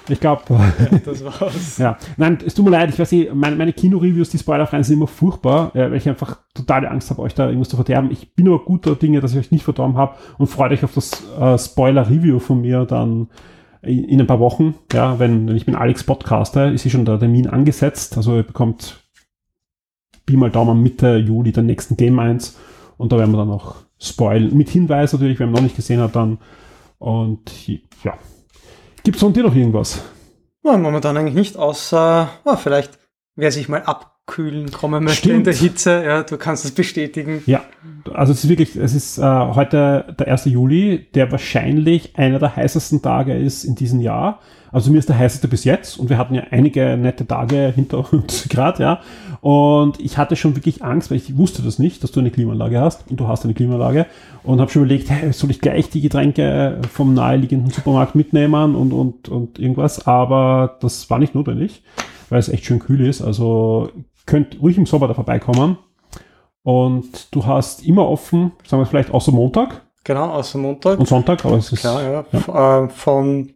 ich 0.09 0.19
glaube, 0.19 0.43
Das 1.05 1.23
war's. 1.23 1.77
ja, 1.77 1.97
nein, 2.17 2.37
es 2.45 2.53
tut 2.53 2.65
mir 2.65 2.71
leid, 2.71 2.89
ich 2.89 2.99
weiß 2.99 3.11
nicht, 3.11 3.33
meine, 3.33 3.55
meine 3.55 3.73
Kino-Reviews, 3.73 4.29
die 4.29 4.37
spoilerfreien, 4.37 4.83
sind 4.83 4.97
immer 4.97 5.07
furchtbar, 5.07 5.75
äh, 5.75 5.89
weil 5.89 5.97
ich 5.97 6.07
einfach 6.07 6.39
totale 6.53 6.89
Angst 6.89 7.09
habe, 7.09 7.21
euch 7.21 7.35
da 7.35 7.47
irgendwas 7.47 7.69
zu 7.69 7.75
verderben. 7.75 8.11
Ich 8.11 8.33
bin 8.33 8.47
aber 8.47 8.59
guter 8.59 8.95
Dinge, 8.95 9.19
dass 9.19 9.33
ich 9.33 9.39
euch 9.39 9.51
nicht 9.51 9.63
verdorben 9.63 9.97
habe 9.97 10.15
und 10.37 10.47
freut 10.47 10.71
euch 10.71 10.83
auf 10.83 10.93
das 10.93 11.23
äh, 11.39 11.57
Spoiler-Review 11.57 12.39
von 12.39 12.61
mir 12.61 12.85
dann 12.85 13.29
in, 13.81 14.03
in 14.03 14.19
ein 14.19 14.27
paar 14.27 14.39
Wochen. 14.39 14.75
Ja, 14.93 15.19
wenn, 15.19 15.47
wenn 15.47 15.55
ich 15.55 15.67
mit 15.67 15.75
Alex 15.75 16.03
podcaster, 16.03 16.71
ist 16.71 16.81
hier 16.81 16.91
schon 16.91 17.05
der 17.05 17.19
Termin 17.19 17.47
angesetzt. 17.47 18.17
Also 18.17 18.35
ihr 18.35 18.43
bekommt 18.43 19.03
Pi 20.25 20.37
mal 20.37 20.51
Daumen 20.51 20.83
Mitte 20.83 21.17
Juli 21.17 21.51
den 21.51 21.65
nächsten 21.65 21.97
Game 21.97 22.19
1 22.19 22.57
und 22.97 23.11
da 23.11 23.17
werden 23.17 23.31
wir 23.31 23.37
dann 23.37 23.51
auch 23.51 23.75
spoilen. 23.99 24.55
Mit 24.55 24.69
Hinweis 24.69 25.13
natürlich, 25.13 25.39
wer 25.39 25.47
noch 25.47 25.61
nicht 25.61 25.75
gesehen 25.75 26.01
hat, 26.01 26.15
dann. 26.15 26.39
Und 26.99 27.67
ja. 28.03 28.17
Gibt's 29.07 29.21
von 29.21 29.31
dir 29.31 29.43
noch 29.43 29.55
irgendwas? 29.55 30.01
Ja, 30.65 30.75
momentan 30.75 31.15
eigentlich 31.15 31.33
nicht, 31.33 31.55
außer 31.55 32.29
ja, 32.45 32.57
vielleicht, 32.57 32.99
wer 33.37 33.53
sich 33.53 33.69
mal 33.69 33.83
abkühlen 34.27 34.71
kommen 34.71 35.05
möchte 35.05 35.29
in 35.29 35.35
Stimmt. 35.35 35.47
der 35.47 35.53
Hitze. 35.53 36.03
Ja, 36.05 36.23
du 36.23 36.37
kannst 36.37 36.65
es 36.65 36.71
bestätigen. 36.71 37.41
Ja, 37.45 37.61
also 38.13 38.33
es 38.33 38.43
ist 38.43 38.49
wirklich, 38.49 38.75
es 38.75 38.93
ist 38.93 39.17
äh, 39.17 39.21
heute 39.21 40.15
der 40.19 40.27
1. 40.27 40.45
Juli, 40.45 41.07
der 41.15 41.31
wahrscheinlich 41.31 42.17
einer 42.17 42.37
der 42.37 42.55
heißesten 42.55 43.01
Tage 43.01 43.35
ist 43.35 43.63
in 43.63 43.75
diesem 43.75 44.01
Jahr. 44.01 44.39
Also 44.69 44.91
mir 44.91 44.99
ist 44.99 45.07
der 45.07 45.17
heißeste 45.17 45.47
bis 45.47 45.63
jetzt 45.63 45.97
und 45.97 46.09
wir 46.09 46.17
hatten 46.17 46.35
ja 46.35 46.43
einige 46.51 46.97
nette 46.97 47.25
Tage 47.25 47.71
hinter 47.73 47.99
uns 48.13 48.49
gerade, 48.49 48.83
ja. 48.83 49.01
Und 49.39 49.99
ich 50.01 50.17
hatte 50.17 50.35
schon 50.35 50.55
wirklich 50.57 50.83
Angst, 50.83 51.09
weil 51.09 51.17
ich 51.17 51.37
wusste 51.37 51.61
das 51.61 51.79
nicht, 51.79 52.03
dass 52.03 52.11
du 52.11 52.19
eine 52.19 52.31
Klimaanlage 52.31 52.81
hast 52.81 53.09
und 53.09 53.17
du 53.19 53.27
hast 53.29 53.45
eine 53.45 53.53
Klimaanlage 53.53 54.07
und 54.43 54.59
habe 54.59 54.69
schon 54.69 54.83
überlegt, 54.83 55.09
hey, 55.09 55.31
soll 55.31 55.51
ich 55.51 55.61
gleich 55.61 55.89
die 55.89 56.01
Getränke 56.01 56.81
vom 56.91 57.13
naheliegenden 57.13 57.71
Supermarkt 57.71 58.15
mitnehmen 58.15 58.75
und, 58.75 58.91
und, 58.91 59.29
und 59.29 59.57
irgendwas, 59.57 60.05
aber 60.05 60.77
das 60.81 61.09
war 61.09 61.17
nicht 61.17 61.33
notwendig, 61.33 61.81
weil 62.29 62.39
es 62.39 62.49
echt 62.49 62.65
schön 62.65 62.79
kühl 62.79 63.07
ist. 63.07 63.21
Also 63.21 63.89
könnt 64.27 64.61
ruhig 64.61 64.77
im 64.77 64.85
Sommer 64.85 65.07
da 65.07 65.15
vorbeikommen. 65.15 65.79
Und 66.63 67.33
du 67.33 67.45
hast 67.45 67.83
immer 67.85 68.07
offen, 68.07 68.51
sagen 68.67 68.81
wir 68.81 68.85
vielleicht 68.85 69.11
außer 69.11 69.31
Montag 69.31 69.81
Genau, 70.03 70.29
außer 70.31 70.57
Montag. 70.57 70.99
und 70.99 71.07
Sonntag, 71.07 71.43
aber 71.43 71.57
es 71.57 71.71
ist 71.71 71.79
Klar, 71.81 72.01
ja. 72.03 72.25
F- 72.31 72.47
Äh, 72.47 72.89
von 72.89 73.53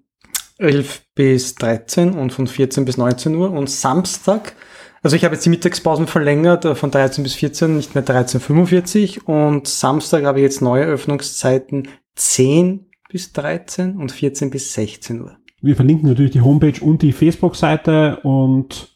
11 0.57 1.03
bis 1.15 1.55
13 1.55 2.13
und 2.13 2.33
von 2.33 2.47
14 2.47 2.83
bis 2.85 2.97
19 2.97 3.35
Uhr 3.35 3.51
und 3.51 3.69
Samstag. 3.69 4.53
Also 5.03 5.15
ich 5.15 5.23
habe 5.23 5.33
jetzt 5.35 5.45
die 5.45 5.49
Mittagspausen 5.49 6.07
verlängert 6.07 6.65
äh, 6.65 6.75
von 6.75 6.91
13 6.91 7.23
bis 7.23 7.33
14, 7.35 7.77
nicht 7.77 7.95
mehr 7.95 8.05
13.45 8.05 9.23
und 9.25 9.67
Samstag 9.67 10.25
habe 10.25 10.39
ich 10.39 10.43
jetzt 10.43 10.61
neue 10.61 10.83
Öffnungszeiten 10.85 11.87
10 12.15 12.85
bis 13.09 13.31
13 13.33 13.95
und 13.97 14.11
14 14.11 14.49
bis 14.51 14.73
16 14.73 15.21
Uhr. 15.21 15.37
wir 15.61 15.75
verlinken 15.75 16.07
natürlich 16.09 16.31
die 16.31 16.41
Homepage 16.41 16.79
und 16.83 17.01
die 17.01 17.11
Facebook-Seite 17.13 18.19
und 18.23 18.89
ja, 18.89 18.90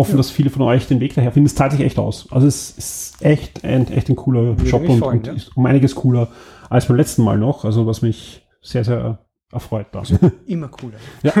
hoffen, 0.00 0.16
dass 0.16 0.30
viele 0.30 0.50
von 0.50 0.62
euch 0.62 0.86
den 0.86 1.00
Weg 1.00 1.14
daher 1.14 1.32
finden. 1.32 1.46
Es 1.46 1.54
zahlt 1.54 1.72
sich 1.72 1.80
echt 1.80 1.98
aus. 1.98 2.26
Also 2.30 2.46
es 2.46 2.70
ist 2.70 3.22
echt 3.22 3.64
ein, 3.64 3.86
echt 3.88 4.08
ein 4.08 4.16
cooler 4.16 4.56
Shop 4.64 4.82
mich 4.82 4.90
und, 4.90 4.98
freuen, 4.98 5.18
und 5.18 5.26
ja. 5.26 5.32
ist 5.34 5.56
um 5.56 5.66
einiges 5.66 5.94
cooler 5.94 6.28
als 6.68 6.86
beim 6.86 6.96
letzten 6.96 7.22
Mal 7.22 7.38
noch. 7.38 7.64
Also 7.64 7.86
was 7.86 8.02
mich 8.02 8.46
sehr, 8.62 8.84
sehr 8.84 9.18
erfreut. 9.52 9.86
Da. 9.92 10.02
Immer 10.46 10.68
cooler. 10.68 10.98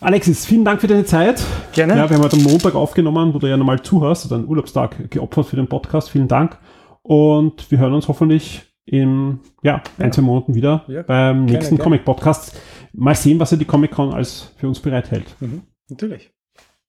Alexis, 0.00 0.44
vielen 0.44 0.64
Dank 0.64 0.80
für 0.80 0.86
deine 0.86 1.04
Zeit. 1.04 1.42
Gerne. 1.72 1.96
Ja, 1.96 2.08
wir 2.10 2.16
haben 2.16 2.24
heute 2.24 2.36
am 2.36 2.42
Montag 2.42 2.74
aufgenommen, 2.74 3.32
wo 3.32 3.38
du 3.38 3.46
ja 3.46 3.56
normal 3.56 3.80
zuhörst, 3.80 4.26
oder 4.26 4.36
einen 4.36 4.46
Urlaubstag 4.46 5.10
geopfert 5.10 5.46
für 5.46 5.56
den 5.56 5.68
Podcast. 5.68 6.10
Vielen 6.10 6.28
Dank. 6.28 6.58
Und 7.02 7.70
wir 7.70 7.78
hören 7.78 7.94
uns 7.94 8.06
hoffentlich 8.06 8.66
in 8.84 9.40
ja, 9.62 9.82
ein, 9.98 10.12
zwei 10.12 10.22
Monaten 10.22 10.54
wieder 10.54 10.84
Ja, 10.86 11.02
beim 11.02 11.46
nächsten. 11.46 11.78
Comic-Podcast. 11.78 12.60
Mal 12.92 13.14
sehen, 13.14 13.40
was 13.40 13.50
ja 13.50 13.56
die 13.56 13.64
Comic-Con 13.64 14.12
als 14.12 14.52
für 14.56 14.68
uns 14.68 14.80
bereithält. 14.80 15.34
Mhm. 15.40 15.62
Natürlich. 15.88 16.30